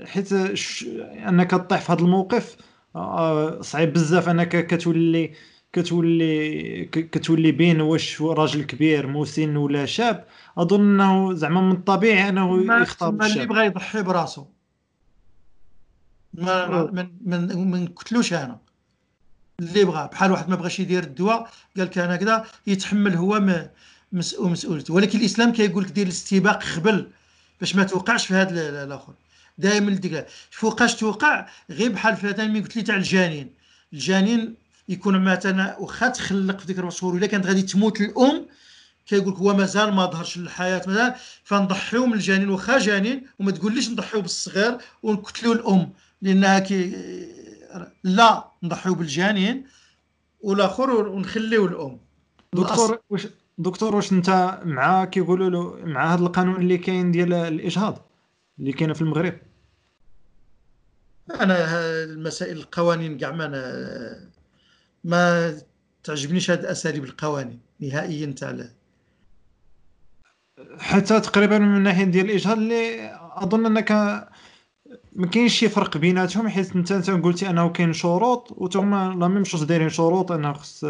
حيت 0.04 0.54
ش... 0.54 0.84
أنك 1.28 1.50
تطيح 1.50 1.80
في 1.80 1.92
هذا 1.92 2.00
الموقف 2.00 2.56
آه، 2.96 3.60
صعيب 3.60 3.92
بزاف 3.92 4.28
أنك 4.28 4.66
كتولي 4.66 5.32
كتولي 5.72 6.84
كتولي 6.84 7.52
بين 7.52 7.80
واش 7.80 8.22
راجل 8.22 8.62
كبير 8.64 9.06
مسن 9.06 9.56
ولا 9.56 9.86
شاب 9.86 10.24
أظن 10.58 10.80
أنه 10.80 11.32
زعما 11.34 11.60
من 11.60 11.72
الطبيعي 11.72 12.28
أنه 12.28 12.82
يختار 12.82 13.12
ما 13.12 13.26
اللي 13.26 13.34
الشاب. 13.34 13.48
بغى 13.48 13.66
يضحي 13.66 14.02
براسو. 14.02 14.46
ما. 16.34 16.90
من 16.92 17.10
من 17.24 17.70
ما 17.70 17.78
نقتلوش 17.78 18.32
أنا. 18.32 18.60
اللي 19.62 19.84
بغى 19.84 20.08
بحال 20.12 20.30
واحد 20.32 20.48
ما 20.48 20.56
بغاش 20.56 20.80
يدير 20.80 21.02
الدواء 21.02 21.50
قال 21.76 21.86
لك 21.86 21.98
أنا 21.98 22.16
كذا 22.16 22.46
يتحمل 22.66 23.14
هو 23.16 23.64
مسؤوليته. 24.12 24.94
ولكن 24.94 25.18
الإسلام 25.18 25.52
كيقول 25.52 25.84
لك 25.84 25.90
دير 25.90 26.06
الاستباق 26.06 26.62
قبل 26.76 27.10
باش 27.60 27.76
ما 27.76 27.84
توقعش 27.84 28.26
في 28.26 28.34
هذا 28.34 28.84
الآخر. 28.84 29.12
دائما 29.58 29.90
ديك 29.90 30.26
فوقاش 30.50 30.94
توقع؟ 30.94 31.46
غير 31.70 31.92
بحال 31.92 32.12
مثلا 32.14 32.46
ملي 32.46 32.60
قلت 32.60 32.76
لي 32.76 32.82
تاع 32.82 32.96
الجنين. 32.96 33.50
الجنين 33.92 34.54
يكون 34.88 35.24
مثلا 35.24 35.76
واخا 35.78 36.08
تخلق 36.08 36.60
في 36.60 36.66
ديك 36.66 36.78
أربع 36.78 36.90
شهور 36.90 37.16
إلا 37.16 37.26
كانت 37.26 37.46
غادي 37.46 37.62
تموت 37.62 38.00
الأم 38.00 38.46
كيقول 39.06 39.32
لك 39.32 39.38
هو 39.38 39.54
مازال 39.54 39.94
ما 39.94 40.06
ظهرش 40.06 40.38
للحياة 40.38 40.82
مثلا 40.86 41.14
فنضحيو 41.44 42.06
من 42.06 42.12
الجنين. 42.12 42.48
واخا 42.50 42.78
جنين 42.78 43.26
وما 43.38 43.50
تقوليش 43.50 43.90
نضحيو 43.90 44.20
بالصغير 44.20 44.78
ونقتلوا 45.02 45.54
الأم 45.54 45.92
لأنها 46.22 46.58
كي 46.58 46.96
لا 48.04 48.44
نضحيو 48.62 48.94
بالجنين 48.94 49.66
والآخر 50.40 50.90
ونخليو 50.90 51.66
الأم. 51.66 52.00
دكتور 52.54 53.00
واش 53.10 53.28
دكتور 53.58 53.96
واش 53.96 54.12
أنت 54.12 54.60
مع 54.64 55.04
كيقولوا 55.04 55.50
له 55.50 55.86
مع 55.86 56.14
هذا 56.14 56.22
القانون 56.22 56.56
اللي 56.56 56.78
كاين 56.78 57.10
ديال 57.10 57.32
الإجهاض 57.32 58.10
اللي 58.58 58.72
كاين 58.72 58.92
في 58.92 59.02
المغرب؟ 59.02 59.34
أنا 61.30 61.56
المسائل 62.04 62.56
القوانين 62.56 63.18
كاع 63.18 63.30
ما 63.30 63.48
ما 65.04 65.54
تعجبنيش 66.04 66.50
هاد 66.50 66.64
أساليب 66.64 67.04
القوانين 67.04 67.60
نهائيا 67.80 68.26
تاع 68.32 68.56
حتى 70.78 71.20
تقريبا 71.20 71.58
من 71.58 71.76
الناحية 71.76 72.04
ديال 72.04 72.26
الإجهاض 72.26 72.58
اللي 72.58 73.10
أظن 73.36 73.66
أنك 73.66 73.90
ما 75.16 75.26
كاينش 75.26 75.58
شي 75.58 75.68
فرق 75.68 75.96
بيناتهم 75.96 76.48
حيت 76.48 76.76
انت 76.76 76.92
انت 76.92 77.10
قلتي 77.10 77.50
أنه 77.50 77.68
كاين 77.68 77.92
شروط 77.92 78.52
وتهما 78.52 79.16
لا 79.20 79.28
ميم 79.28 79.44
شوز 79.44 79.62
دايرين 79.62 79.88
شروط 79.88 80.32
أنه 80.32 80.52
خص 80.52 80.84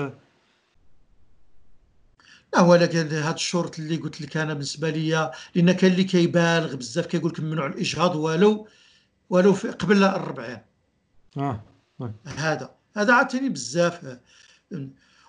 لا 2.54 2.60
ولكن 2.60 2.98
هاد 2.98 3.34
الشروط 3.34 3.78
اللي 3.78 3.96
قلت 3.96 4.20
لك 4.20 4.36
أنا 4.36 4.52
بالنسبة 4.54 4.90
لي 4.90 5.32
لأن 5.54 5.72
كاين 5.72 5.92
اللي 5.92 6.04
كيبالغ 6.04 6.76
بزاف 6.76 7.06
كيقول 7.06 7.30
لك 7.32 7.40
ممنوع 7.40 7.66
الاجهاض 7.66 8.16
ولو 8.16 8.68
ولو 9.30 9.52
في 9.52 9.68
قبل 9.70 9.96
الأربعين 9.96 10.58
آه 11.36 11.64
هذا 12.26 12.74
هذا 12.96 13.14
عاوتاني 13.14 13.48
بزاف. 13.48 14.18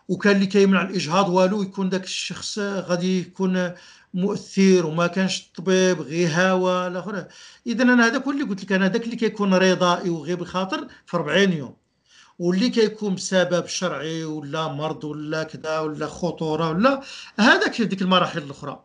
وكان 0.08 0.36
اللي 0.36 0.46
كيمنع 0.46 0.82
الاجهاض 0.82 1.30
والو 1.30 1.62
يكون 1.62 1.90
داك 1.90 2.04
الشخص 2.04 2.60
غادي 2.60 3.20
يكون 3.20 3.72
مؤثر 4.14 4.86
وما 4.86 5.08
كانش 5.08 5.42
الطبيب 5.42 6.02
غير 6.02 6.30
هوا 6.30 6.88
الآخر 6.88 7.28
اذا 7.68 7.84
أنا 7.84 8.08
هذاك 8.08 8.24
هو 8.24 8.32
اللي 8.32 8.44
قلت 8.44 8.64
لك 8.64 8.72
أنا 8.72 8.88
داك 8.88 9.04
اللي 9.04 9.16
كيكون 9.16 9.54
رضائي 9.54 10.10
وغير 10.10 10.38
بالخاطر 10.38 10.88
في 11.06 11.18
40 11.18 11.52
يوم. 11.54 11.76
واللي 12.40 12.70
كيكون 12.70 13.16
بسبب 13.16 13.66
شرعي 13.68 14.24
ولا 14.26 14.68
مرض 14.68 15.04
ولا 15.04 15.44
كذا 15.44 15.80
ولا 15.80 16.08
خطورة 16.08 16.70
ولا 16.70 17.02
هذاك 17.40 17.82
ديك 17.82 18.02
المراحل 18.02 18.40
الأخرى. 18.44 18.84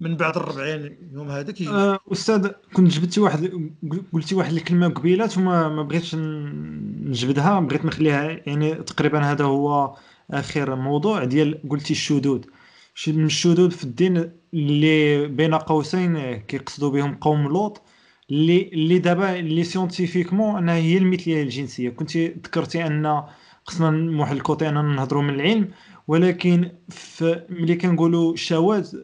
من 0.00 0.16
بعد 0.16 0.36
ال 0.36 0.42
40 0.42 0.96
يوم 1.12 1.30
هذاك 1.30 1.62
آه، 1.62 1.98
أستاذ 2.12 2.48
كنت 2.72 2.88
جبتي 2.88 3.20
واحد 3.20 3.70
قلتي 4.12 4.34
واحد 4.34 4.52
الكلمة 4.52 4.88
قبيلات 4.88 5.38
وما 5.38 5.68
ما 5.68 5.82
بغيتش 5.82 6.14
نجبدها 6.14 7.60
بغيت 7.60 7.84
نخليها 7.84 8.40
يعني 8.46 8.74
تقريبا 8.74 9.20
هذا 9.20 9.44
هو 9.44 9.96
آخر 10.30 10.74
موضوع 10.74 11.24
ديال 11.24 11.68
قلتي 11.68 11.92
الشذوذ. 11.92 12.40
من 13.08 13.24
الشذوذ 13.24 13.70
في 13.70 13.84
الدين 13.84 14.30
اللي 14.54 15.26
بين 15.26 15.54
قوسين 15.54 16.36
كيقصدوا 16.36 16.90
بهم 16.90 17.14
قوم 17.14 17.48
لوط 17.48 17.82
اللي 18.30 18.70
اللي 18.72 18.98
دابا 18.98 19.38
اللي 19.38 19.64
scientifiquement 19.64 20.56
أنها 20.56 20.74
هي 20.74 20.98
المثلية 20.98 21.42
الجنسيه 21.42 21.90
كنت 21.90 22.16
ذكرتي 22.16 22.86
أن 22.86 23.22
خصنا 23.64 23.90
من 23.90 24.20
واحد 24.20 24.36
ال 24.36 24.42
côté 24.42 24.68
أننا 24.68 24.82
نهضروا 24.82 25.22
من 25.22 25.34
العلم 25.34 25.68
ولكن 26.08 26.70
ملي 27.50 27.76
كنقولوا 27.76 28.36
شواذ 28.36 28.96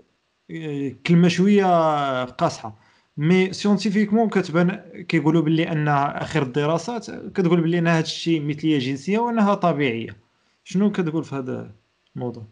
آه، 0.50 0.92
كلمة 1.06 1.28
شوية 1.28 2.24
قاصحة. 2.24 2.78
mais 3.16 3.52
scientifiquement 3.52 4.28
كتبان 4.28 4.68
كيقولوا 5.08 5.42
باللي 5.42 5.72
أنها 5.72 6.22
اخر 6.22 6.42
الدراسات 6.42 7.10
كتقول 7.10 7.60
باللي 7.60 7.78
ان 7.78 7.86
هذا 7.86 8.00
الشيء 8.00 8.42
مثلية 8.42 8.78
جنسية 8.78 9.18
وأنها 9.18 9.54
طبيعية. 9.54 10.16
شنو 10.64 10.92
كتقول 10.92 11.24
في 11.24 11.34
هذا 11.36 11.74
الموضوع؟ 12.16 12.44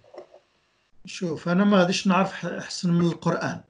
شوف 1.06 1.48
أنا 1.48 1.64
ما 1.64 1.78
غاديش 1.78 2.06
نعرف 2.06 2.46
أحسن 2.46 2.92
من 2.92 3.06
القرآن. 3.06 3.60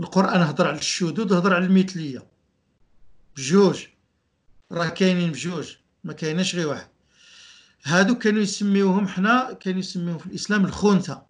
القرآن 0.00 0.42
هضر 0.42 0.66
على 0.66 0.78
الشذوذ 0.78 1.34
هضر 1.34 1.54
على 1.54 1.66
المثلية. 1.66 2.26
بجوج. 3.36 3.86
راه 4.72 4.88
كاينين 4.88 5.32
بجوج 5.32 5.76
ما 6.04 6.12
كايناش 6.12 6.54
غير 6.54 6.68
واحد. 6.68 6.88
هادو 7.84 8.18
كانوا 8.18 8.42
يسميوهم 8.42 9.08
حنا 9.08 9.52
كانوا 9.52 9.80
يسميوهم 9.80 10.18
في 10.18 10.26
الإسلام 10.26 10.64
الخنثى. 10.64 11.22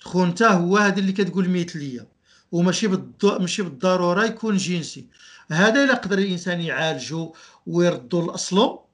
الخنثى 0.00 0.44
هو 0.44 0.76
هذا 0.76 0.98
اللي 0.98 1.12
كتقول 1.12 1.48
مثليه 1.48 2.08
وماشي 2.52 2.86
بالض... 2.86 3.40
ماشي 3.40 3.62
بالضرورة 3.62 4.24
يكون 4.24 4.56
جنسي. 4.56 5.08
هذا 5.50 5.84
إلا 5.84 5.94
قدر 5.94 6.18
الإنسان 6.18 6.60
يعالجه 6.60 7.32
ويردو 7.66 8.26
لاصله 8.26 8.84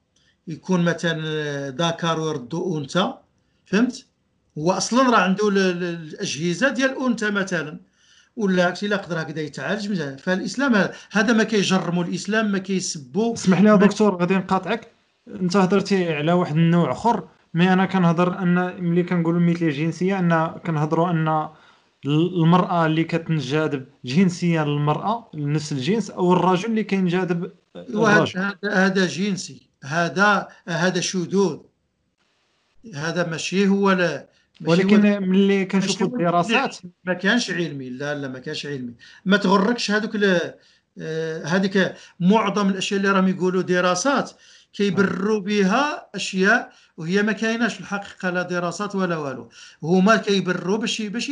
يكون 0.46 0.84
مثلا 0.84 1.70
ذكر 1.70 2.20
ويردو 2.20 2.78
أنثى. 2.78 3.14
فهمت؟ 3.66 4.09
هو 4.58 4.72
أصلا 4.72 5.10
راه 5.10 5.16
عنده 5.20 5.48
ال- 5.48 5.58
ال- 5.58 5.84
الأجهزة 5.84 6.68
ديال 6.68 6.90
الانثى 6.90 7.30
مثلا 7.30 7.80
ولا 8.36 8.64
عكس 8.64 8.84
إلا 8.84 8.96
قدر 8.96 9.22
هكذا 9.22 9.40
يتعالج 9.40 10.02
فالإسلام 10.18 10.74
هذا- 11.10 11.32
ما 11.32 11.44
كيجرموا 11.44 12.04
الإسلام 12.04 12.52
ما 12.52 12.58
كيسبوا. 12.58 13.34
اسمح 13.34 13.60
لي 13.60 13.68
يا 13.68 13.76
دكتور 13.76 14.16
غادي 14.16 14.36
نقاطعك. 14.36 14.90
أنت 15.28 15.56
هضرتي 15.56 16.12
على 16.14 16.32
واحد 16.32 16.56
النوع 16.56 16.92
آخر 16.92 17.28
مي 17.54 17.72
أنا 17.72 17.86
كنهضر 17.86 18.38
ان 18.38 18.84
ملي 18.84 19.02
كنقولوا 19.02 19.40
المثليه 19.40 19.68
الجنسية 19.68 20.18
أن 20.18 20.46
كنهضروا 20.66 21.10
أن 21.10 21.48
المرأة 22.06 22.86
اللي 22.86 23.04
كتنجذب 23.04 23.86
جنسيا 24.04 24.64
للمرأة 24.64 25.30
لنفس 25.34 25.72
الجنس 25.72 26.10
أو 26.10 26.32
الرجل 26.32 26.70
اللي 26.70 26.84
كينجذب 26.84 27.50
الرجل. 27.76 28.52
هذا 28.64 29.06
جنسي. 29.06 29.68
هذا 29.84 30.48
هذا 30.68 31.00
شذوذ. 31.00 31.58
هذا 32.94 33.22
لا 33.22 33.30
ماشي 33.30 33.68
هو 33.68 33.92
ولكن 34.66 35.28
ملي 35.28 35.64
كنشوفوا 35.64 36.06
الدراسات 36.06 36.76
ما 37.04 37.14
كانش 37.14 37.50
علمي 37.50 37.90
لا 37.90 38.14
لا 38.14 38.28
ما 38.28 38.38
كانش 38.38 38.66
علمي. 38.66 38.94
ما 39.24 39.36
تغركش 39.36 39.90
هذوك 39.90 40.16
آه، 40.98 41.44
هذيك 41.44 41.94
معظم 42.20 42.68
الأشياء 42.68 43.00
اللي 43.00 43.10
راهم 43.12 43.28
يقولوا 43.28 43.62
دراسات 43.62 44.30
كيبرروا 44.72 45.40
بها 45.40 46.08
أشياء 46.14 46.72
وهي 46.96 47.22
ما 47.22 47.32
كايناش 47.32 47.80
الحقيقة 47.80 48.30
لا 48.30 48.42
دراسات 48.42 48.94
ولا 48.94 49.16
والو. 49.16 49.48
هما 49.82 50.16
كيبرروا 50.16 50.78
باش 50.78 51.02
باش 51.02 51.30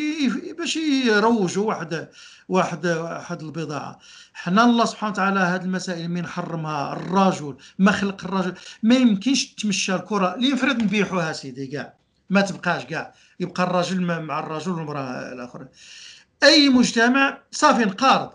باش 0.58 0.76
يروجوا 0.76 1.66
واحد 1.66 2.08
واحد 2.48 2.86
واحد 2.86 3.42
البضاعة. 3.42 3.98
حنا 4.32 4.64
الله 4.64 4.84
سبحانه 4.84 5.12
وتعالى 5.12 5.40
هذه 5.40 5.62
المسائل 5.62 6.08
من 6.08 6.26
حرمها 6.26 6.92
الرجل 6.92 7.56
ما 7.78 7.92
خلق 7.92 8.24
الرجل. 8.24 8.54
ما 8.82 8.94
يمكنش 8.94 9.46
تمشى 9.46 9.94
الكرة 9.94 10.34
اللي 10.34 10.48
يفرض 10.48 10.82
نبيحوها 10.82 11.32
سيدي 11.32 11.66
كاع. 11.66 11.94
ما 12.30 12.40
تبقاش 12.40 12.84
كاع 12.84 13.14
يبقى 13.40 13.62
الرجل 13.62 14.00
مع 14.22 14.38
الرجل 14.40 14.72
والمرأة 14.72 15.32
الاخرى 15.32 15.66
أي 16.42 16.68
مجتمع 16.68 17.38
صافي 17.50 17.82
انقرض 17.82 18.30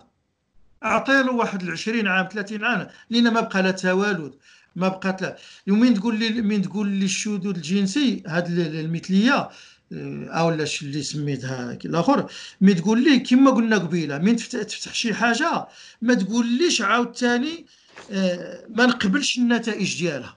اعطي 0.84 1.12
له 1.22 1.32
واحد 1.32 1.62
ال 1.62 1.70
20 1.70 2.06
عام 2.06 2.28
30 2.32 2.64
عام 2.64 2.88
لأن 3.10 3.32
ما 3.32 3.40
بقى 3.40 3.62
لا 3.62 3.70
توالد 3.70 4.32
ما 4.76 4.88
بقات 4.88 5.22
لا. 5.22 5.36
ومين 5.68 5.94
تقول 5.94 6.18
لي 6.18 6.28
من 6.42 6.62
تقول 6.62 6.88
لي 6.88 7.04
الشذوذ 7.04 7.46
الجنسي؟ 7.46 8.22
هاد 8.26 8.46
ال- 8.58 8.80
المثلية 8.80 9.48
آه، 9.92 10.26
أو 10.28 10.48
اللي 10.48 10.66
سميتها 11.02 11.72
الآخر. 11.84 12.30
مي 12.60 12.74
تقول 12.74 13.04
لي 13.04 13.18
كما 13.18 13.50
قلنا 13.50 13.78
قبيلة 13.78 14.18
من 14.18 14.36
تفتح, 14.36 14.62
تفتح 14.62 14.94
شي 14.94 15.14
حاجة؟ 15.14 15.66
ما 16.02 16.14
تقوليش 16.14 16.82
عاوتاني 16.82 17.66
آه، 18.12 18.64
ما 18.68 18.86
نقبلش 18.86 19.38
النتائج 19.38 19.98
ديالها. 19.98 20.36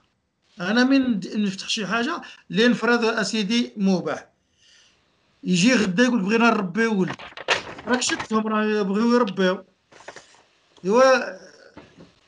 أنا 0.60 0.84
من 0.84 1.20
نفتح 1.34 1.68
شي 1.68 1.86
حاجة 1.86 2.22
اللي 2.50 2.68
نفرض 2.68 3.04
اسيدي 3.04 3.72
مباح. 3.76 4.26
يجي 5.44 5.74
غدا 5.74 6.02
يقول 6.02 6.20
بغينا 6.20 6.50
نربيو 6.50 7.00
ولد. 7.00 7.16
راك 7.86 8.02
شفتهم 8.02 8.46
راه 8.46 8.64
يبغيو 8.64 9.14
يربيو. 9.14 9.64
إيوا 10.84 11.38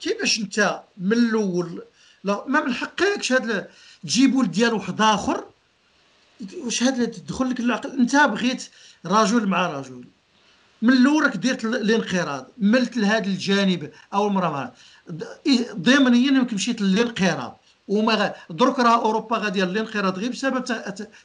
كيفاش 0.01 0.39
أنت 0.39 0.81
من 0.97 1.13
الأول؟ 1.13 1.83
لا 2.25 2.45
ما 2.47 2.65
من 2.65 2.75
حقكش 2.75 3.33
هاد 3.33 3.69
تجيب 4.03 4.35
ولد 4.35 4.51
ديال 4.51 4.75
واحد 4.75 5.01
آخر. 5.01 5.45
واش 6.57 6.83
هاد 6.83 7.11
تدخل 7.11 7.51
لك 7.51 7.61
العقل. 7.61 7.91
أنت 7.91 8.17
بغيت 8.17 8.69
رجل 9.07 9.47
مع 9.47 9.67
رجل. 9.67 10.05
من 10.83 10.93
الأول 10.93 11.23
راك 11.25 11.37
درت 11.37 11.65
ال- 11.65 11.77
الانقراض. 11.77 12.47
ملت 12.59 12.97
لهذا 12.97 13.27
الجانب 13.27 13.91
أو 14.15 14.27
المرأة. 14.27 14.73
إيه، 15.47 15.73
ضمنيا 15.73 16.29
يمكن 16.33 16.55
مشيت 16.57 16.81
للانقراض. 16.81 17.60
وما. 17.91 18.35
درك 18.51 18.79
راه 18.79 19.05
أوروبا 19.05 19.37
غاديه 19.37 19.65
للانقراض 19.65 20.19
غير 20.19 20.31
بسبب 20.31 20.65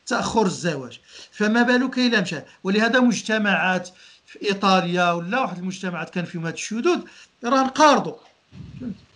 تأخر 0.05 0.45
الزواج. 0.45 0.99
فما 1.31 1.61
بالك 1.63 1.97
إلى 1.97 2.21
مشى 2.21 2.39
ولهذا 2.63 2.99
مجتمعات 2.99 3.89
في 4.25 4.49
إيطاليا 4.49 5.11
ولا 5.11 5.39
واحد 5.41 5.57
المجتمعات 5.57 6.09
كان 6.09 6.25
فيهم 6.25 6.45
هاد 6.45 6.53
الشذوذ 6.53 6.99
راه 7.43 7.61
انقرضوا 7.61 8.15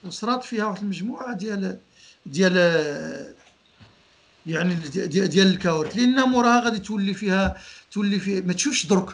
وصرات 0.04 0.44
فيها 0.44 0.66
واحد 0.66 0.82
المجموعة 0.82 1.34
ديال 1.34 1.78
ديال 2.26 2.56
يعني 4.46 4.74
ديال, 4.76 5.30
ديال 5.30 5.48
الكوارث 5.48 5.98
لأن 5.98 6.22
موراها 6.22 6.60
غادي 6.66 6.80
تولي 6.80 7.14
فيها 7.14 7.58
تولي 7.92 8.20
في 8.20 8.42
ما 8.42 8.54
تشوفش 8.54 8.86
درك. 8.86 9.10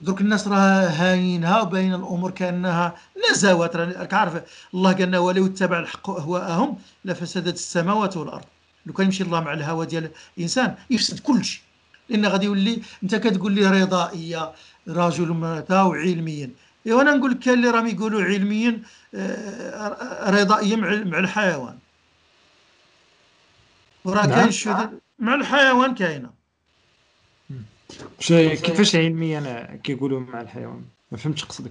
درك 0.00 0.20
الناس 0.20 0.48
راه 0.48 0.86
هاينها 0.86 1.60
وباين 1.60 1.94
الأمور 1.94 2.30
كأنها 2.30 2.94
نزوات 3.30 3.76
راك 3.76 4.14
عارف 4.14 4.66
الله 4.74 4.92
قال 4.92 5.08
لنا 5.08 5.18
ولو 5.18 5.46
اتبع 5.46 5.78
الحق 5.78 6.10
أهواءهم 6.10 6.78
لفسدت 7.04 7.54
السماوات 7.54 8.16
والأرض. 8.16 8.44
لو 8.86 8.92
كان 8.92 9.06
يمشي 9.06 9.22
الله 9.22 9.40
مع 9.40 9.52
الهوى 9.52 9.86
ديال 9.86 10.10
الإنسان 10.36 10.74
يفسد 10.90 11.18
كل 11.18 11.44
شيء. 11.44 11.62
لأن 12.08 12.26
غادي 12.26 12.46
يولي 12.46 12.82
أنت 13.02 13.14
كتقول 13.14 13.52
لي 13.52 13.82
رضائية 13.82 14.52
رجل 14.88 15.30
ومراه 15.30 15.86
وعلميا. 15.86 16.50
إيوا 16.86 17.02
أنا 17.02 17.14
نقول 17.14 17.30
لك 17.30 17.38
كاين 17.38 17.58
اللي 17.58 17.70
راهم 17.70 17.86
يقولوا 17.86 18.22
علميا 18.22 18.82
آه، 19.14 20.30
رضائية 20.30 20.76
مع 20.76 20.94
مع 21.04 21.18
الحيوان. 21.18 21.78
وراه 24.04 24.26
نعم. 24.26 24.34
كاين 24.34 24.48
الشذوذ 24.48 24.88
مع 25.18 25.34
الحيوان 25.34 25.94
كاينة. 25.94 26.37
ش- 28.20 28.32
كيفاش 28.32 28.96
علميا 28.96 29.80
كيقولوا 29.84 30.20
مع 30.20 30.40
الحيوان؟ 30.40 30.82
ما 31.12 31.18
فهمتش 31.18 31.44
قصدك. 31.44 31.70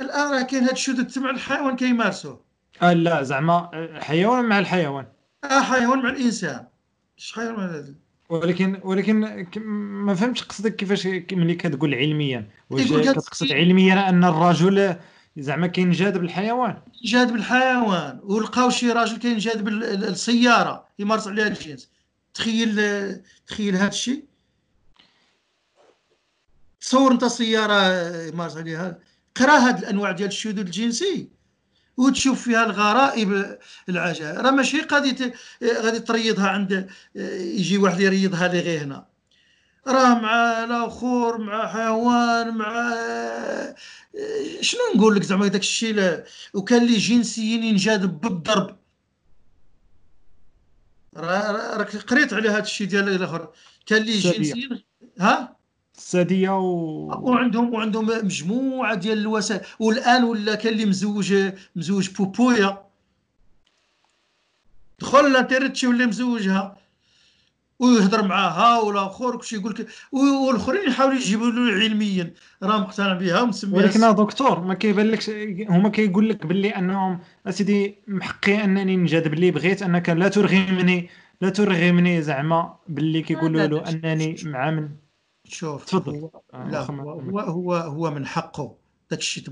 الآن 0.00 0.32
راه 0.32 0.42
كاين 0.42 0.62
هذا 0.62 0.72
الشذوذ 0.72 1.20
مع 1.20 1.30
الحيوان 1.30 1.76
كيمارسوه 1.76 2.40
آه 2.82 2.92
لا 2.92 3.22
زعما 3.22 3.70
حيوان 4.00 4.44
مع 4.44 4.58
الحيوان. 4.58 5.06
آه 5.44 5.60
حيوان 5.60 5.98
مع 6.02 6.08
الإنسان. 6.10 6.64
اش 7.18 7.32
حيوان 7.32 7.68
هذا. 7.68 7.94
ولكن 8.28 8.80
ولكن 8.84 9.14
ما 10.04 10.14
فهمتش 10.14 10.42
قصدك 10.42 10.76
كيفاش 10.76 11.06
ملي 11.32 11.54
كتقول 11.54 11.94
علميا. 11.94 12.48
واش 12.70 12.92
كتقصد 12.92 13.52
علميا 13.52 14.08
أن 14.08 14.24
الرجل 14.24 14.96
زعما 15.36 15.66
كينجذب 15.66 16.24
الحيوان 16.24 16.78
جاذب 17.04 17.34
الحيوان 17.34 18.20
ولقاو 18.22 18.70
شي 18.70 18.92
راجل 18.92 19.16
كاين 19.18 19.38
جاذب 19.38 19.68
ال- 19.68 19.84
ال- 19.84 20.04
السيارة 20.04 20.84
يمارس 20.98 21.28
عليها 21.28 21.46
الجنس. 21.46 21.88
تخيل 22.34 22.80
تخيل 23.46 23.76
هذا 23.76 23.88
الشيء. 23.88 24.24
تصور 26.86 27.12
انت 27.12 27.24
سيارة 27.24 27.80
يمارس 28.22 28.56
عليها 28.56 28.98
قرا 29.34 29.52
هاد 29.58 29.78
الأنواع 29.78 30.10
ديال 30.12 30.28
الشذوذ 30.28 30.58
الجنسي 30.58 31.28
وتشوف 31.96 32.42
فيها 32.42 32.64
الغرائب 32.66 33.58
العجائب. 33.88 34.38
راه 34.38 34.50
ماشي 34.50 34.80
غادي 34.92 35.12
ت- 35.12 35.34
غادي 35.64 36.00
تريضها 36.00 36.48
عند 36.48 36.88
يجي 37.14 37.78
واحد 37.78 38.00
يريضها 38.00 38.48
لي 38.48 38.60
غير 38.60 38.82
هنا. 38.84 39.06
راه 39.86 40.14
مع 40.14 40.64
الآخر 40.64 41.38
مع 41.38 41.68
حيوان 41.68 42.54
مع 42.56 42.94
شنو 44.60 44.80
نقول 44.96 45.16
لك 45.16 45.22
زعما 45.22 45.46
داك 45.48 45.60
الشيء 45.60 46.22
وكان 46.54 46.86
لي 46.86 46.96
جنسيين 46.98 47.64
ينجذب 47.64 48.20
بالضرب. 48.20 48.76
راك 51.16 51.96
قريت 51.96 52.32
على 52.32 52.48
هذا 52.48 52.58
الشيء 52.62 52.86
ديال 52.86 53.08
الآخر. 53.08 53.52
كان 53.86 54.02
لي. 54.02 54.18
جنسيين 54.18 54.82
ها؟ 55.20 55.55
الساديه 55.98 56.58
و 56.58 56.62
وعندهم 57.30 57.74
وعندهم 57.74 58.06
مجموعة 58.06 58.94
ديال 58.94 59.18
الوسائل 59.18 59.60
والآن 59.80 60.24
ولا 60.24 60.54
كان 60.54 60.72
اللي 60.72 60.84
مزوج 60.84 61.34
مزوج 61.76 62.10
بوبويا. 62.10 62.78
دخل 65.00 65.26
الانترنت 65.26 65.76
شي 65.76 65.86
ولا 65.86 66.06
مزوجها. 66.06 66.76
ويهضر 67.78 68.24
معاها 68.24 68.80
والآخر 68.80 69.36
كلشي 69.36 69.56
يقول 69.56 69.74
لك 69.78 69.88
والآخرين 70.12 70.88
يحاولوا 70.88 71.16
يجيبوا 71.16 71.46
له 71.50 71.72
علميا. 71.72 72.34
راه 72.62 72.78
مقتنع 72.78 73.12
بها 73.12 73.40
ومسميها 73.42 73.76
ولكن 73.76 74.00
يا 74.00 74.12
دكتور 74.12 74.60
ما 74.60 74.74
كيبان 74.74 75.10
لكش 75.10 75.30
هما 75.68 75.88
كيقول 75.88 76.28
لك 76.28 76.46
باللي 76.46 76.68
أنهم 76.70 77.20
أسيدي 77.46 77.94
محقي 78.08 78.64
أنني 78.64 78.96
نجاد 78.96 79.28
باللي 79.28 79.50
بغيت 79.50 79.82
أنك 79.82 80.08
لا 80.08 80.28
ترغمني 80.28 81.08
لا 81.40 81.48
ترغمني 81.48 82.22
زعما 82.22 82.76
باللي 82.88 83.22
كيقولوا 83.22 83.66
له 83.66 83.90
أنني 83.90 84.36
مع 84.44 84.70
من 84.70 84.88
شوف 85.48 85.84
تفضل. 85.84 86.20
هو 86.20 86.30
آه، 86.54 86.70
لا 86.70 86.82
هو 86.90 87.10
هو 87.20 87.40
هو, 87.40 87.74
هو 87.74 88.10
من 88.10 88.26
حقه. 88.26 88.78
داك 89.10 89.18
الشيء 89.18 89.44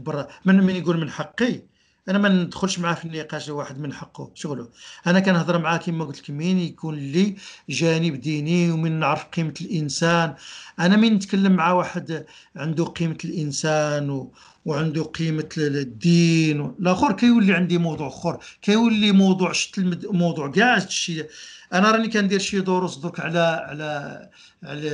من 0.47 0.55
من 0.65 0.77
يقول 0.77 1.01
من 1.01 1.11
حقي؟ 1.11 1.63
أنا 2.09 2.19
ما 2.19 2.29
ندخلش 2.29 2.79
معاه 2.79 2.95
في 2.95 3.05
النقاش 3.05 3.49
واحد 3.49 3.79
من 3.79 3.93
حقه. 3.93 4.31
شغله 4.35 4.69
أنا 5.07 5.21
كنهضر 5.21 5.59
معاه 5.59 5.77
كما 5.77 6.05
قلت 6.05 6.19
لك 6.21 6.31
مين 6.31 6.59
يكون 6.59 6.95
لي 6.95 7.37
جانب 7.69 8.21
ديني 8.21 8.71
ومن 8.71 9.01
نعرف 9.01 9.25
قيمة 9.25 9.55
الإنسان. 9.61 10.35
أنا 10.81 10.97
من 10.97 11.13
نتكلم 11.15 11.53
مع 11.53 11.73
واحد 11.73 12.25
عنده 12.57 12.85
قيمة 12.85 13.17
الإنسان 13.25 14.11
و 14.11 14.33
وعنده 14.65 15.03
قيمة 15.03 15.49
ال- 15.59 15.77
الدين 15.77 16.61
و- 16.61 16.75
الآخر 16.81 17.13
كيولي 17.13 17.55
عندي 17.55 17.79
موضوع 17.79 18.09
آخر 18.09 18.39
كيولي 18.63 19.13
موضوع 19.13 19.53
شت 19.53 19.79
المد... 19.79 20.07
موضوع 20.07 20.51
كاع 20.51 20.77
الشيء. 20.77 21.27
أنا 21.73 21.91
راني 21.91 22.09
كندير 22.09 22.39
شي 22.39 22.61
دروس 22.61 22.97
درك 22.97 23.21
على 23.21 23.39
على 23.39 24.29
على 24.63 24.91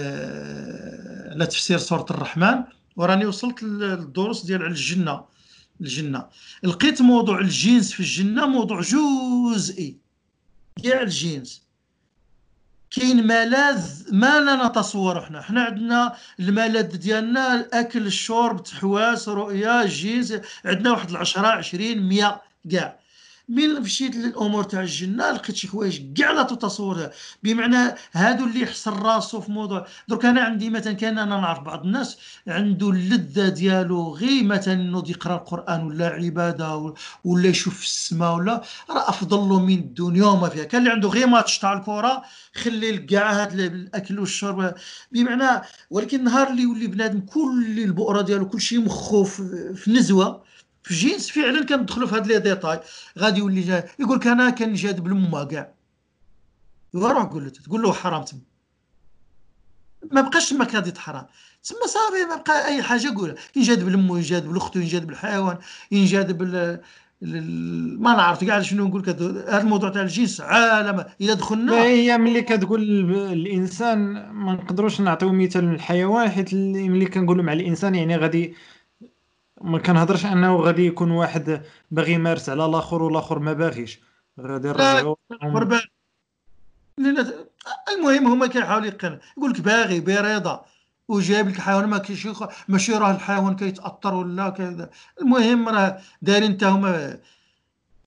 على 1.32 1.46
تفسير 1.46 1.78
سورة 1.78 2.06
الرحمن 2.10 2.54
وراني 2.96 3.26
وصلت 3.26 3.62
للدروس 3.62 4.44
ديال 4.46 4.62
على 4.62 4.70
الجنة. 4.70 5.39
الجنة. 5.80 6.26
لقيت 6.62 7.02
موضوع 7.02 7.40
الجنس 7.40 7.92
في 7.92 8.00
الجنة 8.00 8.46
موضوع 8.46 8.80
جزئي. 8.80 9.96
كاع 10.84 11.02
الجنس. 11.02 11.62
كاين 12.90 13.26
ملاذ 13.26 14.14
ما 14.14 14.40
لا 14.40 14.68
نتصور 14.68 15.20
حنا. 15.20 15.42
حنا 15.42 15.62
عندنا 15.62 16.16
الملاذ 16.40 16.96
ديالنا 16.96 17.54
الأكل 17.54 18.06
الشرب 18.06 18.62
تحواس 18.62 19.28
رؤية 19.28 19.86
جنس. 19.86 20.34
عندنا 20.64 20.90
واحد 20.90 21.10
العشرة 21.10 21.46
عشرين 21.46 22.02
مية 22.02 22.42
كاع. 22.70 22.99
من 23.50 23.80
مشيت 23.80 24.16
للامور 24.16 24.64
تاع 24.64 24.80
الجنه 24.80 25.30
لقيت 25.30 25.56
شي 25.56 25.68
حوايج 25.68 26.12
كاع 26.18 26.30
لا 26.30 26.42
تتصورها 26.42 27.10
بمعنى 27.42 27.94
هادو 28.12 28.44
اللي 28.44 28.60
يحسن 28.60 28.90
راسو 28.92 29.40
في 29.40 29.52
موضوع 29.52 29.86
درك 30.08 30.24
أنا 30.24 30.40
عندي 30.40 30.70
مثلا 30.70 30.92
كأن 30.92 31.18
أنا 31.18 31.36
نعرف 31.36 31.60
بعض 31.60 31.84
الناس 31.84 32.18
عنده 32.48 32.90
اللذة 32.90 33.48
ديالو 33.48 34.14
غير 34.14 34.44
مثلا 34.44 34.74
انه 34.74 35.02
يقرأ 35.08 35.34
القرآن 35.34 35.84
ولا 35.84 36.06
عبادة 36.06 36.94
ولا 37.24 37.48
يشوف 37.48 37.82
السماء 37.82 38.34
ولا 38.34 38.62
راه 38.90 39.08
أفضل 39.08 39.38
له 39.38 39.60
من 39.60 39.74
الدنيا 39.74 40.24
وما 40.24 40.48
فيها. 40.48 40.64
كان 40.64 40.80
اللي 40.80 40.92
عنده 40.92 41.08
غير 41.08 41.26
ماتش 41.26 41.58
تاع 41.58 41.72
الكرة 41.72 42.22
خلي 42.54 42.98
كاع 42.98 43.32
هاد 43.42 43.60
الأكل 43.60 44.18
والشرب. 44.18 44.74
بمعنى 45.12 45.62
ولكن 45.90 46.18
النهار 46.18 46.50
اللي 46.50 46.62
يولي 46.62 46.86
بنادم 46.86 47.20
كل 47.20 47.80
البؤرة 47.84 48.22
ديالو 48.22 48.48
كل 48.48 48.60
شيء 48.60 48.80
مخو 48.80 49.24
في 49.24 49.84
نزوة 49.88 50.49
في 50.82 50.94
جنس 50.94 51.30
فعلا 51.30 51.64
كندخلوا 51.66 52.08
في 52.08 52.14
هاد 52.14 52.26
les 52.26 52.38
détails. 52.38 52.80
غادي 53.18 53.38
يولي 53.40 53.84
يقول 53.98 54.16
لك 54.16 54.26
أنا 54.26 54.50
كنجامع 54.50 55.00
الأم 55.00 55.44
كاع. 55.44 55.72
روح 56.94 57.22
قول 57.24 57.44
له 57.44 57.50
تقول 57.50 57.82
له 57.82 57.92
حرام 57.92 58.22
تما. 58.24 58.40
ما 60.12 60.20
بقاش 60.20 60.50
تما 60.50 60.64
كادي 60.64 61.00
حرام. 61.00 61.26
تما 61.64 61.86
صافي 61.86 62.24
ما 62.28 62.36
بقى 62.36 62.66
أي 62.66 62.82
حاجة 62.82 63.14
قولها 63.16 63.34
ينجاد 63.56 63.84
بالمو 63.84 64.16
ينجاد 64.16 64.46
بالأخت 64.46 64.76
ينجاد 64.76 65.06
بالحيوان 65.06 65.58
ينجاد 65.90 66.38
بال 66.38 66.80
ال- 67.22 68.02
ما 68.02 68.12
نعرف 68.16 68.44
كاع 68.44 68.60
شنو 68.62 68.88
نقول 68.88 69.02
لك 69.02 69.08
هذا 69.08 69.60
الموضوع 69.60 69.90
تاع 69.90 70.02
الجنس 70.02 70.40
عالم. 70.40 71.04
إذا 71.20 71.34
دخلنا 71.34 71.82
هي 71.82 72.18
ملي 72.18 72.42
كتقول 72.42 72.82
ال- 72.82 73.32
الإنسان 73.32 73.98
ما 74.32 74.52
نقدروش 74.52 75.00
نعطيو 75.00 75.32
مثال 75.32 75.64
للحيوان 75.64 76.30
حيت 76.30 76.54
ملي 76.54 77.06
كنقولوا 77.06 77.44
مع 77.44 77.52
الإنسان 77.52 77.94
يعني 77.94 78.16
غادي 78.16 78.54
ما 79.60 79.78
كنهضرش 79.78 80.26
انه 80.26 80.56
غادي 80.56 80.86
يكون 80.86 81.10
واحد 81.10 81.62
باغي 81.90 82.12
يمارس 82.12 82.48
على 82.48 82.64
الآخر 82.66 83.02
والاخر 83.02 83.38
ما 83.38 83.52
باغيش. 83.52 84.00
غادي 84.40 84.68
نرجعوا 84.68 85.16
لأن- 87.00 87.32
المهم 87.92 88.26
هما 88.26 88.46
كيحاولوا 88.46 88.86
يقنعوا 88.86 89.18
يقول 89.36 89.50
لك 89.50 89.60
باغي 89.60 90.00
برضا 90.00 90.64
وجايب 91.08 91.48
لك 91.48 91.56
الحيوان 91.56 91.88
ما 91.88 91.98
كاينش 91.98 92.28
ماشي 92.68 92.92
راه 92.94 93.10
الحيوان 93.10 93.56
كيتأثر 93.56 94.14
ولا 94.14 94.50
كذا. 94.50 94.90
المهم 95.20 95.68
راه 95.68 96.00
دايرين 96.22 96.52
حتى 96.54 96.66
هما 96.66 97.18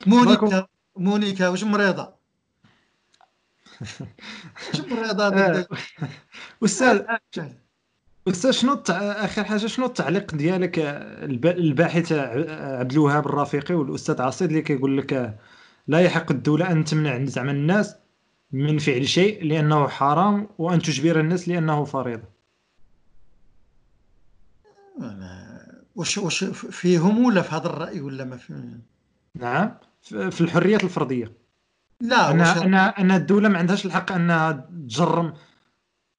مونيكا 0.07 0.67
مونيكا 0.95 1.47
واش 1.47 1.63
مريضة؟ 1.63 2.13
واش 4.67 4.80
مريضة 4.91 5.65
أستاذ 6.63 7.01
أستاذ 8.27 8.51
شنو. 8.51 8.83
اخر 8.89 9.43
حاجة 9.43 9.67
شنو 9.67 9.85
التعليق 9.85 10.35
ديالك؟ 10.35 10.79
الب... 10.79 11.45
الباحث 11.45 12.11
عبد 12.11 12.91
الوهاب 12.91 13.25
الرفيقي 13.27 13.75
والأستاذ 13.75 14.21
عصيد 14.21 14.49
اللي 14.49 14.61
كيقول 14.61 14.97
لك 14.97 15.39
لا 15.87 15.99
يحق 15.99 16.31
الدولة 16.31 16.71
أن 16.71 16.83
تمنع 16.83 17.25
زعما 17.25 17.51
الناس 17.51 17.95
من 18.51 18.77
فعل 18.79 19.07
شيء 19.07 19.43
لأنه 19.45 19.87
حرام 19.87 20.47
وأن 20.57 20.79
تجبر 20.81 21.19
الناس 21.19 21.47
لأنه 21.49 21.83
فريضة. 21.83 22.23
أنا- 24.99 25.73
واش 25.95 26.17
واش 26.17 26.43
فيهم 26.53 27.25
ولا 27.25 27.41
في 27.41 27.55
هذا 27.55 27.65
الرأي 27.67 28.01
ولا 28.01 28.23
ما 28.23 28.37
في 28.37 28.77
نعم. 29.35 29.71
في 30.01 30.41
الحريات 30.41 30.83
الفردية. 30.83 31.31
لا 32.01 32.31
ان 32.31 32.39
واش 32.39 32.57
ان 32.57 32.73
أن 32.75 33.11
الدولة 33.11 33.49
ما 33.49 33.57
عندهاش 33.59 33.85
الحق 33.85 34.11
أنها 34.11 34.51
تجرم 34.51 35.33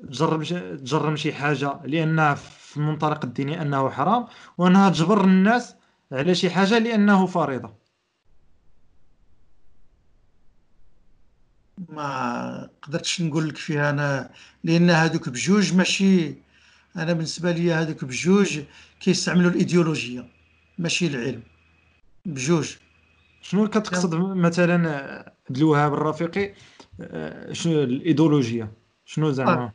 تجرم 0.02 0.44
ش- 0.44 0.48
تجرم 0.52 1.16
شي 1.16 1.32
حاجة 1.32 1.80
لانها 1.84 2.34
في 2.34 2.76
المنطلق 2.76 3.24
الديني 3.24 3.62
أنه 3.62 3.90
حرام 3.90 4.26
وأنها 4.58 4.90
تجبر 4.90 5.24
الناس 5.24 5.74
على 6.12 6.34
شي 6.34 6.50
حاجة 6.50 6.78
لأنه 6.78 7.26
فريضة. 7.26 7.74
ما 11.88 12.70
قدرتش 12.82 13.22
نقول 13.22 13.48
لك 13.48 13.56
فيها 13.56 13.90
أنا 13.90 14.30
لأن 14.64 14.90
هذوك 14.90 15.28
بجوج 15.28 15.74
ماشي 15.74 16.34
أنا 16.96 17.12
بالنسبة 17.12 17.52
لي 17.52 17.72
هذوك 17.72 18.04
بجوج 18.04 18.60
كيستعملوا 19.00 19.50
الإيديولوجية 19.50 20.28
ماشي 20.78 21.06
العلم. 21.06 21.42
بجوج. 22.26 22.76
شنو 23.42 23.68
كتقصد 23.68 24.14
مثلا 24.14 24.88
عبد 25.48 25.56
الوهاب 25.56 25.94
الرفيقي؟ 25.94 26.54
آه، 27.00 27.52
شنو 27.52 27.82
الايديولوجيا 27.82 28.72
شنو 29.04 29.30
زعما؟ 29.30 29.72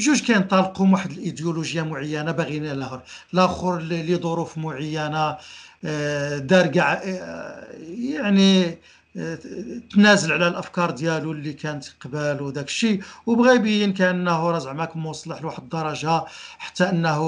بجوج 0.00 0.20
كينطلقوا 0.22 0.86
واحد 0.88 1.10
الإيديولوجيا 1.10 1.82
معينة 1.82 2.32
باغيين 2.32 2.66
الآخر. 2.66 3.00
الآخر 3.34 3.78
لظروف 3.80 4.58
معينة 4.58 5.36
آه، 5.84 6.38
دار 6.38 6.66
كاع 6.66 6.92
آه، 6.92 7.66
يعني 8.14 8.78
آه، 9.16 9.38
تنازل 9.92 10.32
على 10.32 10.48
الأفكار 10.48 10.90
ديالو 10.90 11.32
اللي 11.32 11.52
كانت 11.52 11.84
قبال 12.00 12.42
وداك 12.42 12.66
الشيء. 12.66 13.02
وبغى 13.26 13.54
يبين 13.54 13.92
كأنه 13.92 14.50
راه 14.50 14.58
زعما 14.58 14.88
موصلح 14.94 15.42
لواحد 15.42 15.62
الدرجة 15.62 16.24
حتى 16.58 16.84
أنه 16.88 17.20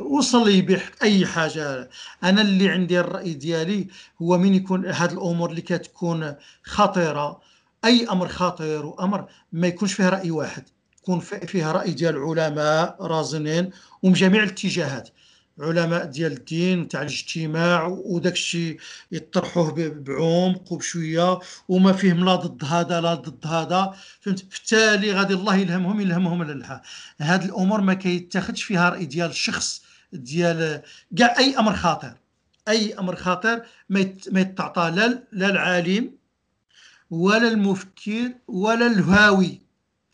وصل 0.00 0.48
يبيع 0.48 0.80
أي 1.02 1.26
حاجة. 1.26 1.90
أنا 2.24 2.42
اللي 2.42 2.68
عندي 2.70 3.00
الرأي 3.00 3.34
ديالي 3.34 3.86
هو 4.22 4.38
من 4.38 4.54
يكون 4.54 4.86
هاد 4.86 5.12
الأمور 5.12 5.50
اللي 5.50 5.62
كتكون 5.62 6.34
خطيرة. 6.62 7.40
أي 7.84 8.06
أمر 8.10 8.28
خطير 8.28 8.86
وأمر 8.86 9.24
ما 9.52 9.66
يكونش 9.66 9.92
فيه 9.92 10.08
رأي 10.08 10.30
واحد. 10.30 10.64
يكون 11.10 11.20
في- 11.20 11.46
فيها 11.46 11.72
رأي 11.72 11.90
ديال 11.92 12.16
علماء 12.18 12.96
رازنين 13.00 13.70
ومن 14.02 14.12
جميع 14.12 14.42
الاتجاهات. 14.42 15.08
علماء 15.60 16.04
ديال 16.04 16.32
الدين 16.32 16.88
تاع 16.88 17.02
الاجتماع 17.02 17.86
وداك 17.86 18.32
الشيء 18.32 18.80
يطرحوه 19.12 19.72
بعمق 19.90 20.72
وبشوية 20.72 21.38
وما 21.68 21.92
فيهم 21.92 22.24
لا 22.24 22.34
ضد 22.34 22.64
هذا 22.64 23.00
لا 23.00 23.14
ضد 23.14 23.46
هذا. 23.46 23.94
فهمت؟ 24.20 24.44
بالتالي 24.44 25.12
غادي 25.12 25.34
الله 25.34 25.56
يلهمهم 25.56 26.00
يلهمهم 26.00 26.42
الالحاد 26.42 26.80
هاد 27.20 27.42
الأمور 27.44 27.80
ما 27.80 27.94
كيتاخذش 27.94 28.62
فيها 28.62 28.88
رأي 28.90 29.04
ديال 29.04 29.30
الشخص 29.30 29.82
ديال 30.12 30.82
كاع 31.18 31.38
أي 31.38 31.58
أمر 31.58 31.76
خطير 31.76 32.12
أي 32.68 32.94
أمر 32.98 33.16
خطير 33.16 33.62
ما 33.88 34.00
يت- 34.00 34.28
ما 34.32 34.40
يتعطى 34.40 34.90
لا 35.32 35.48
العالم 35.50 36.10
ولا 37.10 37.48
المفكر 37.48 38.32
ولا 38.48 38.86
الهاوي. 38.86 39.60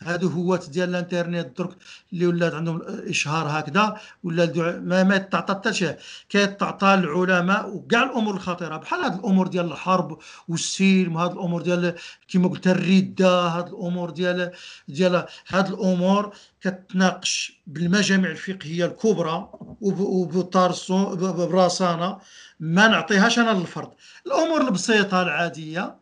هادو 0.03 0.27
هوات 0.29 0.69
ديال 0.69 0.89
الانترنت 0.89 1.57
درك 1.57 1.75
اللي 2.13 2.27
ولات 2.27 2.53
عندهم 2.53 2.81
إشهار 2.87 3.59
هكذا 3.59 3.97
ولا 4.23 4.45
ما 4.79 5.03
ما 5.03 5.17
تعطى 5.17 5.53
حتى 5.53 5.73
شي 5.73 5.93
كيتعطى 6.29 6.93
العلماء 6.93 7.69
وكاع 7.75 8.03
الأمور 8.03 8.33
الخطيرة 8.35 8.77
بحال 8.77 8.99
هاد 8.99 9.13
الأمور 9.19 9.47
ديال 9.47 9.65
الحرب 9.71 10.17
والسلم 10.47 11.15
وهاد 11.15 11.31
الأمور 11.31 11.61
ديال 11.61 11.95
كما 12.27 12.47
قلت 12.47 12.67
الردة 12.67 13.47
هاد 13.47 13.67
الأمور 13.67 14.09
ديال 14.09 14.51
ديال 14.87 15.25
هاد 15.47 15.67
الأمور 15.67 16.33
كتناقش 16.61 17.61
بالمجامع 17.67 18.29
الفقهية 18.29 18.85
الكبرى 18.85 19.49
وب- 19.81 19.99
وبطارسو 19.99 21.15
ب- 21.15 21.19
ب- 21.19 21.49
براسانا 21.49 22.19
ما 22.59 22.87
نعطيهاش 22.87 23.39
أنا 23.39 23.51
للفرد. 23.51 23.89
الأمور 24.27 24.61
البسيطة 24.61 25.21
العادية 25.21 25.95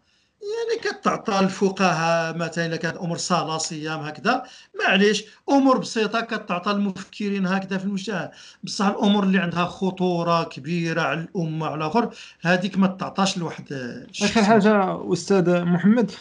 يعني 0.46 0.82
كتعطى 0.82 1.40
الفقهاء 1.40 2.38
مثلا 2.38 2.66
الا 2.66 2.76
كانت 2.76 2.98
أمور 2.98 3.18
صلاه 3.18 3.58
صيام 3.58 4.00
هكذا. 4.00 4.44
معليش 4.84 5.26
أمور 5.50 5.78
بسيطة 5.78 6.22
كتعطى 6.22 6.72
المفكرين 6.72 7.48
هكذا 7.48 7.78
في 7.78 7.86
المجتمع. 7.86 8.32
بصح 8.64 8.86
الأمور 8.86 9.24
اللي 9.24 9.38
عندها 9.38 9.66
خطورة 9.66 10.44
كبيرة 10.44 11.02
على 11.02 11.20
الأمة 11.20 11.66
على 11.66 11.76
الآخر 11.76 12.10
هذيك 12.42 12.78
ما 12.78 12.88
تعطاش 12.88 13.38
لواحد 13.38 13.66
الشخص. 13.72 14.30
آخر 14.30 14.44
حاجة 14.44 15.00
أستاذ 15.14 15.64
محمد 15.64 16.12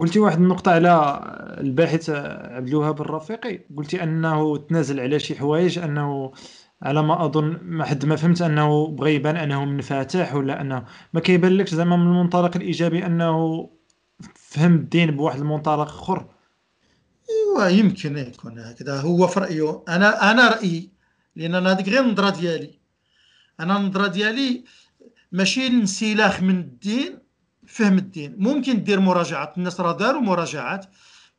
قلتي 0.00 0.18
واحد 0.18 0.38
النقطة 0.38 0.70
على 0.72 1.20
الباحث 1.60 2.10
عبد 2.10 2.68
الوهاب 2.68 3.00
الرفيقي. 3.00 3.60
قلتي 3.76 4.02
أنه 4.02 4.56
تنازل 4.56 5.00
على 5.00 5.18
شي 5.18 5.34
حوايج 5.34 5.78
أنه 5.78 6.32
على 6.82 7.02
ما 7.02 7.24
أظن 7.24 7.58
ما 7.62 7.84
حد 7.84 8.06
ما 8.06 8.16
فهمت 8.16 8.42
أنه 8.42 8.86
بغى 8.86 9.14
يبان 9.14 9.36
أنه 9.36 9.64
منفتح 9.64 10.34
ولا 10.34 10.60
أنه 10.60 10.84
ما 11.12 11.20
كيبان 11.20 11.56
لكش 11.56 11.74
زعما 11.74 11.96
من 11.96 12.06
المنطلق 12.06 12.56
الإيجابي 12.56 13.06
أنه 13.06 13.70
فهم 14.34 14.74
الدين 14.74 15.16
بواحد 15.16 15.38
المنطلق 15.38 15.88
آخر. 15.88 16.26
إيوا 17.30 17.68
يمكن 17.68 18.18
يكون 18.18 18.58
هكذا. 18.58 19.00
هو 19.00 19.26
في 19.26 19.40
رايه 19.40 19.82
أنا 19.88 20.30
أنا 20.30 20.48
رأيي 20.48 20.90
لأن 21.36 21.54
أنا 21.54 21.72
هذيك 21.72 21.88
غير 21.88 22.00
النظرة 22.00 22.30
ديالي. 22.30 22.78
أنا 23.60 23.76
النظرة 23.76 24.06
ديالي 24.06 24.64
ماشي 25.32 25.66
الانسلاخ 25.66 26.42
من 26.42 26.58
الدين 26.58 27.18
فهم 27.66 27.98
الدين. 27.98 28.36
ممكن 28.38 28.84
دير 28.84 29.00
مراجعات 29.00 29.58
الناس 29.58 29.80
راه 29.80 29.96
داروا 29.96 30.20
مراجعات. 30.20 30.86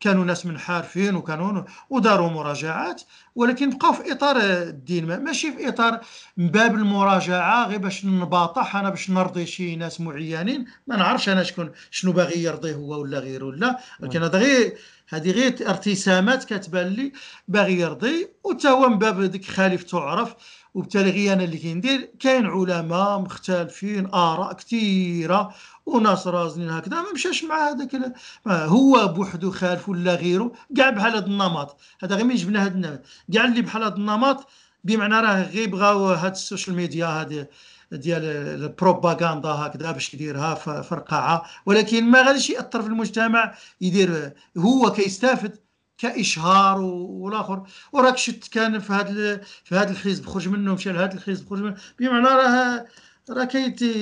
كانوا 0.03 0.25
ناس 0.25 0.45
منحرفين 0.45 1.15
وكانوا 1.15 1.63
وداروا 1.89 2.29
مراجعات 2.29 3.01
ولكن 3.35 3.69
بقاو 3.69 3.93
في 3.93 4.11
إطار 4.11 4.35
الدين. 4.39 5.05
ما- 5.05 5.17
ماشي 5.17 5.51
في 5.51 5.67
إطار 5.69 5.99
من 6.37 6.47
باب 6.47 6.75
المراجعة 6.75 7.67
غير 7.67 7.77
باش 7.79 8.05
نباطح 8.05 8.75
أنا 8.75 8.89
باش 8.89 9.09
نرضي 9.09 9.45
شي 9.45 9.75
ناس 9.75 10.01
معينين. 10.01 10.65
ما 10.87 10.95
نعرفش 10.95 11.29
أنا 11.29 11.43
شكون 11.43 11.71
شنو 11.91 12.11
باغي 12.11 12.43
يرضي 12.43 12.73
هو 12.75 13.01
ولا 13.01 13.19
غيره 13.19 13.51
لا. 13.51 13.79
ولكن 13.99 14.23
هذا 14.23 14.39
غير 14.39 14.77
هذه 15.09 15.31
غير 15.31 15.55
ارتسامات 15.69 16.43
كتبان 16.43 16.87
لي 16.87 17.11
باغي 17.47 17.79
يرضي. 17.79 18.27
وتا 18.43 18.69
هو 18.69 18.89
من 18.89 18.97
باب 18.97 19.21
ديك 19.23 19.45
خالف 19.45 19.83
تعرف 19.83 20.35
وبالتالي 20.73 21.33
أنا 21.33 21.43
اللي 21.43 21.57
كندير 21.57 22.09
كاين 22.19 22.45
علماء 22.45 23.19
مختلفين 23.19 24.13
آراء 24.13 24.53
كثيرة 24.53 25.53
وناس 25.85 26.27
رازنين 26.27 26.69
هكذا 26.69 27.01
ما 27.01 27.11
مشاش 27.13 27.43
مع 27.43 27.69
هذاك 27.69 28.13
هو 28.47 29.07
بوحدو 29.07 29.51
خالف 29.51 29.89
ولا 29.89 30.15
غيره 30.15 30.51
كاع 30.77 30.89
بحال 30.89 31.11
هذا 31.15 31.25
النمط. 31.25 31.77
هذا 32.03 32.15
غير 32.15 32.25
ما 32.25 32.33
يجبنا 32.33 32.63
هذا 32.63 32.73
النمط. 32.73 33.01
كاع 33.33 33.45
اللي 33.45 33.61
بحال 33.61 33.83
هذا 33.83 33.95
النمط 33.95 34.47
بمعنى 34.83 35.15
راه 35.15 35.43
غير 35.43 35.69
بغاو 35.69 36.05
هاد 36.05 36.31
ال 36.31 36.38
social 36.38 36.75
media 36.75 37.05
هذه 37.07 37.47
ديال 37.91 38.23
البروباغندا 38.63 39.49
هكذا 39.49 39.91
باش 39.91 40.13
يديرها 40.13 40.53
ف- 40.55 40.69
فرقعه 40.69 41.45
ولكن 41.65 42.03
ما 42.03 42.21
غاديش 42.21 42.49
يأثر 42.49 42.81
في 42.81 42.87
المجتمع 42.87 43.53
يدير 43.81 44.33
هو 44.57 44.91
كيستافد 44.91 45.57
كإشهار 45.97 46.81
والآخر. 46.81 47.63
وراك 47.91 48.17
شت 48.17 48.47
كان 48.47 48.79
في 48.79 48.93
هذا 48.93 49.37
في 49.63 49.75
هذا 49.75 49.91
الحزب 49.91 50.25
خرج 50.25 50.47
منه 50.47 50.73
مشى 50.73 50.91
لهذا 50.91 51.13
الحزب 51.13 51.49
خرج 51.49 51.61
منه 51.61 51.75
بمعنى 51.99 52.25
راه 52.25 52.85
راه 53.29 53.45
كيتي 53.45 53.93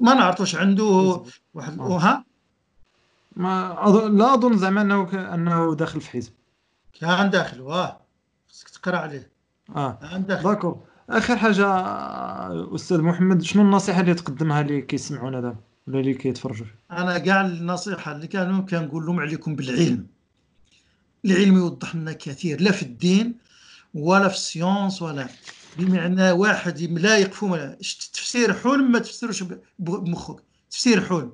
ما 0.00 0.14
نعرف 0.14 0.40
واش 0.40 0.56
عنده 0.56 1.22
واحد 1.54 1.78
آه. 1.78 1.82
وها 1.88 2.24
ما 3.36 3.86
أظن 3.88 4.16
لا 4.18 4.34
أظن 4.34 4.56
زعما 4.58 4.82
أنه 4.82 5.04
ك- 5.06 5.14
أنه 5.14 5.74
داخل 5.74 6.00
في 6.00 6.10
حزب. 6.10 6.32
كان 7.00 7.30
داخل 7.30 7.60
واه. 7.60 8.00
خصك 8.50 8.68
تقرأ 8.68 8.96
عليه. 8.96 9.30
آه. 9.76 9.98
كان 10.02 10.26
داخل. 10.26 10.42
داكور. 10.42 10.80
آخر 11.10 11.36
حاجة 11.36 11.66
أستاذ 12.74 13.00
محمد 13.02 13.42
شنو 13.42 13.62
النصيحة 13.62 14.00
اللي 14.00 14.14
تقدمها 14.14 14.60
اللي 14.60 14.82
كيسمعونا 14.82 15.40
دابا 15.40 15.56
ولا 15.88 16.00
اللي 16.00 16.14
كيتفرجوا؟ 16.14 16.66
أنا 16.90 17.18
كاع 17.18 17.46
النصيحة 17.46 18.12
اللي 18.12 18.26
كانوا 18.26 18.60
كنقول 18.62 19.06
لهم 19.06 19.20
عليكم 19.20 19.56
بالعلم. 19.56 20.06
العلم 21.24 21.56
يوضح 21.56 21.94
لنا 21.94 22.12
كثير 22.12 22.60
لا 22.60 22.72
في 22.72 22.82
الدين 22.82 23.34
ولا 23.94 24.28
في 24.28 24.34
السيونس 24.34 25.02
ولا 25.02 25.28
بمعنى 25.78 26.30
واحد 26.30 26.80
لا 26.80 27.16
يقفوا 27.16 27.74
تفسير 28.12 28.54
حلم 28.54 28.92
ما 28.92 28.98
تفسروش 28.98 29.44
بمخك 29.78 30.42
تفسير 30.70 31.04
حلم 31.04 31.32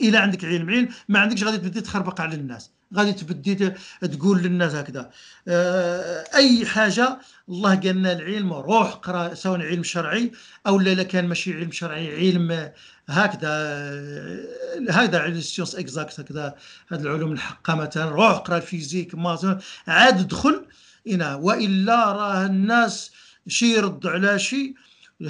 إلا 0.00 0.20
عندك 0.20 0.44
علم 0.44 0.70
علم 0.70 0.88
ما 1.08 1.18
عندكش 1.18 1.44
غادي 1.44 1.58
تبدي 1.58 1.80
تخربق 1.80 2.20
على 2.20 2.34
الناس. 2.34 2.70
غادي 2.96 3.12
تبدي 3.12 3.72
تقول 4.00 4.42
للناس 4.42 4.74
هكذا. 4.74 5.10
آه، 5.48 6.24
أي 6.34 6.66
حاجة 6.66 7.18
الله 7.48 7.74
قال 7.74 7.96
لنا 7.96 8.12
العلم 8.12 8.52
روح 8.52 8.92
قرأ 8.92 9.34
سواء 9.34 9.60
علم 9.60 9.82
شرعي 9.82 10.32
أو 10.66 10.80
لا 10.80 11.02
كان 11.02 11.28
ماشي 11.28 11.54
علم 11.54 11.72
شرعي 11.72 12.16
علم 12.16 12.72
هكذا. 13.08 13.48
آه، 13.48 14.46
هكذا 14.90 15.18
علم 15.18 15.36
ال 15.36 15.40
sciences 15.40 15.74
exactes 15.74 16.20
هكذا. 16.20 16.54
هذه 16.88 17.00
العلوم 17.00 17.32
الحقة 17.32 17.74
مثلا. 17.74 18.04
روح 18.10 18.30
اقرا 18.30 18.56
ال 18.56 18.62
physique 18.62 19.14
ما 19.14 19.60
عاد 19.88 20.28
دخل 20.28 20.66
هنا. 21.06 21.34
وإلا 21.34 22.12
راه 22.12 22.46
الناس 22.46 23.10
شي 23.48 23.76
يرد 23.76 24.06
على 24.06 24.38
شي 24.38 24.74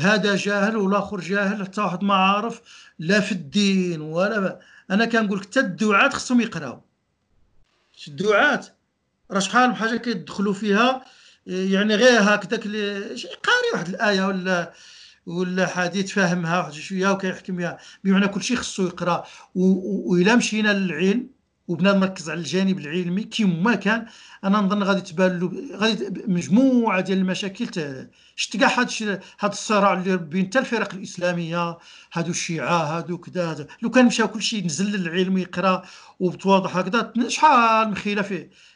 هذا 0.00 0.36
جاهل 0.36 0.76
والآخر 0.76 1.20
جاهل 1.20 1.64
حتى 1.64 1.80
واحد 1.80 2.02
ما 2.04 2.14
عارف 2.14 2.60
لا 2.98 3.20
في 3.20 3.32
الدين 3.32 4.00
ولا. 4.00 4.60
أنا 4.90 5.04
كنقول 5.04 5.38
لك 5.38 5.44
حتى 5.44 5.60
الدعاة 5.60 6.08
خصهم 6.08 6.40
يقراو. 6.40 6.84
الدعاة 8.08 8.60
راه 9.30 9.38
شحال 9.38 9.68
من 9.68 9.76
حاجة 9.76 9.96
كيدخلوا 9.96 10.52
فيها 10.52 11.04
يعني 11.46 11.94
غير 11.94 12.20
هكذاك 12.20 12.62
قاري 13.44 13.68
واحد 13.72 13.88
الآية 13.88 14.26
ولا 14.26 14.72
ولا 15.26 15.66
حديث 15.66 16.12
فاهمها 16.12 16.58
واحد 16.58 16.72
شوية 16.72 17.10
وكيحكم 17.12 17.56
بها. 17.56 17.78
بمعنى 18.04 18.28
كل 18.28 18.42
شيء 18.42 18.56
خصو 18.56 18.86
يقرأ 18.86 19.24
وإلا 19.54 20.36
مشينا 20.36 20.72
للعلم 20.72 21.30
وبنا 21.68 21.92
نركز 21.92 22.30
على 22.30 22.40
الجانب 22.40 22.78
العلمي 22.78 23.22
كما 23.24 23.74
كان 23.74 24.06
أنا 24.44 24.58
نظن 24.60 24.82
غادي 24.82 25.00
تبان 25.00 25.38
له 25.38 25.52
غادي 25.76 26.22
مجموعة 26.26 27.00
ديال 27.00 27.18
المشاكل 27.18 27.66
شفت 28.36 28.56
كاع 28.56 28.82
الشيء- 28.82 29.20
هاد 29.40 29.50
الصراع 29.50 29.92
اللي 29.92 30.16
بين 30.16 30.46
حتى 30.46 30.58
الفرق 30.58 30.94
الإسلامية 30.94 31.78
هادو 32.12 32.30
الشيعة 32.30 32.76
هادو 32.98 33.18
كذا 33.18 33.50
هذا. 33.50 33.66
لو 33.82 33.90
كان 33.90 34.06
مشى 34.06 34.26
كل 34.26 34.42
شيء 34.42 34.64
نزل 34.66 34.86
للعلم 34.96 35.38
يقرأ 35.38 35.82
وبتواضح 36.20 36.76
هكذا 36.76 37.12
شحال 37.28 37.88
من 37.88 37.96
خلاف 37.96 38.30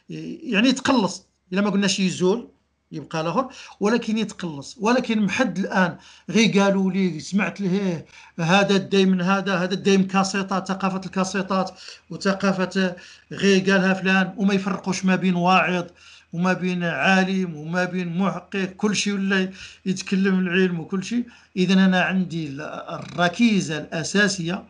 يعني 0.09 0.69
يتقلص 0.69 1.27
إلا 1.53 1.61
ما 1.61 1.69
قلناش 1.69 1.99
يزول 1.99 2.51
يبقى 2.91 3.21
الآخر 3.21 3.47
ولكن 3.79 4.17
يتقلص. 4.17 4.77
ولكن 4.79 5.21
محد 5.21 5.59
الآن 5.59 5.97
غير 6.29 6.59
قالوا 6.59 6.91
لي 6.91 7.19
سمعت 7.19 7.61
له 7.61 8.03
هذا 8.39 8.75
الداي 8.75 9.05
من 9.05 9.21
هذا 9.21 9.55
هذا 9.57 9.73
الداي 9.73 9.97
من 9.97 10.07
كاسيطات 10.07 10.67
ثقافة 10.67 11.01
الكاسيطات 11.05 11.71
وثقافة 12.09 12.95
غير 13.31 13.71
قالها 13.71 13.93
فلان 13.93 14.33
وما 14.37 14.53
يفرقوش 14.53 15.05
ما 15.05 15.15
بين 15.15 15.35
واعظ 15.35 15.85
وما 16.33 16.53
بين 16.53 16.83
عالم 16.83 17.55
وما 17.55 17.83
بين 17.85 18.17
محقق 18.17 18.65
كل 18.77 18.95
شيء 18.95 19.13
ولا 19.13 19.51
يتكلم 19.85 20.39
العلم 20.39 20.79
وكل 20.79 21.03
شيء. 21.03 21.23
اذا 21.57 21.73
أنا 21.73 22.01
عندي 22.01 22.47
ال- 22.47 22.61
الركيزة 22.61 23.77
الأساسية 23.77 24.63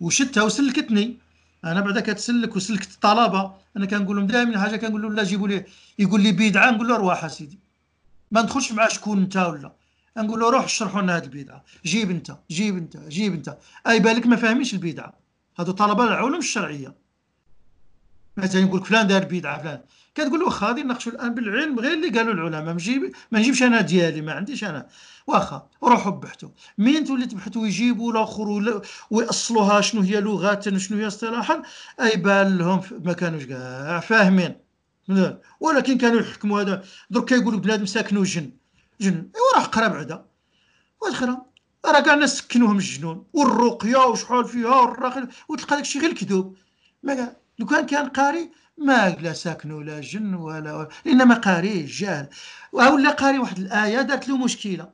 وشتها 0.00 0.42
وسلكتني. 0.42 1.16
أنا 1.64 1.80
بعدا 1.80 2.00
كتسلك 2.00 2.56
وسلكت 2.56 2.94
الطلبة 2.94 3.54
أنا 3.76 3.86
كنقول 3.86 4.16
لهم 4.16 4.26
دائما 4.26 4.60
حاجة 4.60 4.76
كنقول 4.76 5.02
لهم 5.02 5.14
لا 5.14 5.24
جيبوا 5.24 5.48
لي 5.48 5.64
يقول 5.98 6.20
لي 6.20 6.32
بدعه 6.32 6.70
نقول 6.70 6.88
له 6.88 6.96
روح 6.96 7.24
أسيدي. 7.24 7.58
ما 8.30 8.42
ندخلش 8.42 8.72
معاه 8.72 8.88
شكون 8.88 9.18
أنت 9.18 9.36
ولا. 9.36 9.72
نقول 10.16 10.40
له 10.40 10.50
روح 10.50 10.64
اشرحوا 10.64 11.02
لنا 11.02 11.16
هذه 11.16 11.24
البدعه 11.24 11.64
جيب 11.84 12.10
أنت 12.10 12.36
جيب 12.50 12.76
أنت 12.76 12.96
جيب 12.96 13.34
أنت. 13.34 13.58
أي 13.86 14.00
بالك 14.00 14.26
ما 14.26 14.36
فاهمينش 14.36 14.74
البدعه 14.74 15.12
هذو 15.58 15.72
طلبة 15.72 16.04
العلوم 16.04 16.38
الشرعية. 16.38 17.07
مثلا 18.38 18.60
يقول 18.60 18.84
فلان 18.84 19.06
دار 19.06 19.24
بدعه 19.24 19.62
فلان. 19.62 19.80
كتقول 20.14 20.40
له 20.40 20.46
واخا 20.46 20.66
غادي 20.66 20.82
نناقشوا 20.82 21.12
الآن 21.12 21.34
بالعلم 21.34 21.78
غير 21.78 21.92
اللي 21.92 22.08
قالوا 22.08 22.34
العلماء. 22.34 22.62
ما 22.62 22.72
نجيب 22.72 23.12
ما 23.30 23.38
نجيبش 23.38 23.62
أنا 23.62 23.80
ديالي 23.80 24.20
ما 24.20 24.32
عنديش 24.32 24.64
أنا. 24.64 24.88
واخا 25.26 25.68
روحوا 25.82 26.12
بحثوا. 26.12 26.48
مين 26.78 27.04
تولي 27.04 27.26
تبحثوا 27.26 27.62
ويجيبوا 27.62 28.12
الآخر 28.12 28.82
ويأصلوها؟ 29.10 29.80
شنو 29.80 30.00
هي 30.00 30.20
لغة؟ 30.20 30.60
وشنو 30.74 30.98
هي 30.98 31.06
اصطلاحا؟ 31.06 31.62
أي 32.00 32.16
بان 32.16 32.58
لهم 32.58 32.80
ما 33.04 33.12
كانوش 33.12 33.44
كاع 33.44 34.00
فاهمين. 34.00 34.56
ولكن 35.60 35.98
كانوا 35.98 36.20
يحكموا 36.20 36.60
هذا. 36.60 36.84
درك 37.10 37.24
كيقولوا 37.24 37.60
بنادم 37.60 37.86
ساكنوا 37.86 38.24
جن 38.24 38.50
جن. 39.00 39.14
ايوا 39.14 39.56
راه 39.56 39.62
قرا 39.62 39.88
بعدا. 39.88 40.24
والاخرى 41.02 41.36
راه 41.86 42.00
كاع 42.00 42.14
الناس 42.14 42.38
سكنوهم 42.38 42.76
الجنون. 42.76 43.26
والرقية 43.32 43.96
وشحال 43.96 44.44
فيها 44.44 44.80
والراقي 44.80 45.28
وتلقى 45.48 45.76
داكشي 45.76 45.98
غير 45.98 46.10
الكذوب. 46.10 46.56
ما 47.02 47.34
لو 47.58 47.66
كان 47.66 47.86
كان 47.86 48.08
قاري 48.08 48.50
ما 48.78 49.08
لا 49.20 49.32
ساكن 49.32 49.70
ولا 49.70 50.00
جن 50.00 50.34
ولا 50.34 50.74
ولا- 50.76 50.88
لأن 51.04 51.28
ما 51.28 51.34
قاري 51.34 51.82
جاهل. 51.82 52.28
ولا 52.72 53.10
قاري 53.10 53.38
واحد 53.38 53.58
الآية 53.58 54.00
دارت 54.02 54.28
له 54.28 54.36
مشكلة. 54.36 54.88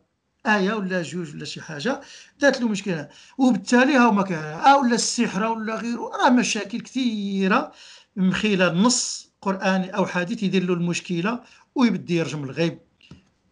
آية 0.46 0.72
ولا 0.72 1.02
جوج 1.02 1.34
ولا 1.34 1.44
شي 1.44 1.60
حاجة 1.60 2.00
دارت 2.40 2.60
له 2.60 2.68
مشكلة. 2.68 3.08
وبالتالي 3.38 3.94
ها 3.96 4.10
هما 4.10 4.22
كان 4.22 4.38
آه 4.44 4.78
ولا 4.78 4.94
السحر 4.94 5.44
ولا 5.44 5.74
غيره 5.76 6.10
راه 6.22 6.30
مشاكل 6.30 6.80
كثيرة. 6.80 7.72
من 8.16 8.34
خلال 8.34 8.82
نص 8.82 9.30
قراني 9.42 9.96
أو 9.96 10.06
حديث 10.06 10.42
يدير 10.42 10.64
له 10.64 10.74
المشكلة 10.74 11.40
ويبدي 11.74 12.16
يرجم 12.16 12.44
الغيب. 12.44 12.78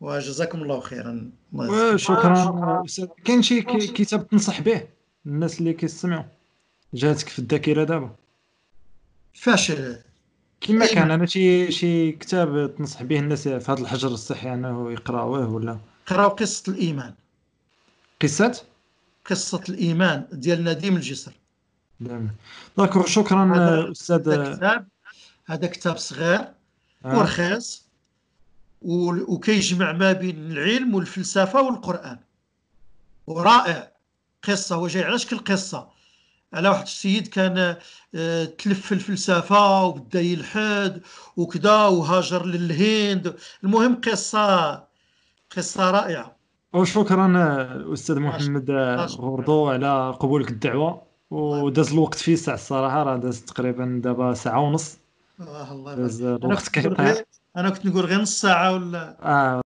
وجزاكم 0.00 0.62
الله 0.62 0.80
خيرا. 0.80 1.30
الله. 1.54 1.96
شكرا. 1.96 2.84
كاين 3.24 3.42
شي 3.42 3.62
كتاب 3.62 4.28
تنصح 4.28 4.60
به 4.60 4.82
الناس 5.26 5.58
اللي 5.60 5.72
كيستمعوا 5.72 6.24
جاتك 6.94 7.28
في 7.28 7.38
الذاكرة 7.38 7.84
دابا. 7.84 8.10
فاش 9.34 9.72
كما 10.60 10.84
أي 10.84 10.94
كان 10.94 11.10
أنا 11.10 11.26
شي 11.26 11.72
شي 11.72 12.12
كتاب 12.12 12.74
تنصح 12.78 13.02
به 13.02 13.18
الناس 13.18 13.48
في 13.48 13.72
هذا 13.72 13.80
الحجر 13.80 14.08
الصحي 14.08 14.54
أنه 14.54 14.92
يقراوه 14.92 15.48
ولا؟ 15.48 15.78
قراو 16.06 16.28
قصة 16.28 16.72
الإيمان. 16.72 17.14
قصات 18.22 18.60
قصة 19.26 19.62
الإيمان 19.68 20.26
ديال 20.32 20.64
نديم 20.64 20.96
الجسر. 20.96 21.32
دائما 22.00 22.30
داكور 22.78 23.06
شكرا 23.06 23.92
أستاذ. 23.92 24.28
هذا 24.28 24.54
كتاب 24.54 24.86
هذا 25.46 25.66
كتاب 25.66 25.96
صغير 25.96 26.40
آه. 27.04 27.18
ورخيص 27.18 27.86
وكيجمع 28.82 29.92
ما 29.92 30.12
بين 30.12 30.36
العلم 30.52 30.94
والفلسفة 30.94 31.62
والقرآن. 31.62 32.18
ورائع. 33.26 33.92
قصة 34.42 34.76
هو 34.76 34.86
جاي 34.86 35.04
على 35.04 35.18
شكل 35.18 35.38
قصة؟ 35.38 35.88
على 36.54 36.68
واحد 36.68 36.82
السيد 36.82 37.26
كان 37.26 37.76
آه، 38.14 38.44
تلف 38.44 38.86
في 38.86 38.92
الفلسفة 38.92 39.84
وبدا 39.84 40.20
يلحد 40.20 41.00
وكذا 41.36 41.86
وهاجر 41.86 42.46
للهند. 42.46 43.36
المهم 43.64 44.00
قصة 44.00 44.74
قصة 45.56 45.90
رائعة. 45.90 46.36
وشكرا 46.72 47.26
أستاذ 47.92 48.20
محمد. 48.20 48.70
غردو 49.20 49.68
على 49.68 50.16
قبولك 50.20 50.50
الدعوه 50.50 51.02
وداز 51.30 51.92
الوقت 51.92 52.14
في 52.18 52.36
ساعة 52.36 52.54
الصراحة 52.54 53.02
راه 53.02 53.16
داز 53.16 53.40
تقريبا 53.40 54.00
دابا 54.04 54.34
ساعة 54.34 54.60
ونص. 54.60 54.98
آه 55.40 55.72
الله 55.72 55.94
داز 55.94 56.20
يبارك. 56.20 56.44
أنا 56.44 56.52
الوقت 56.52 56.68
كيطير 56.68 57.24
أنا 57.56 57.70
كنت 57.70 57.86
نقول 57.86 58.04
غير 58.04 58.20
نص 58.20 58.40
ساعة 58.40 58.72
ولا؟ 58.72 59.16
آه 59.22 59.61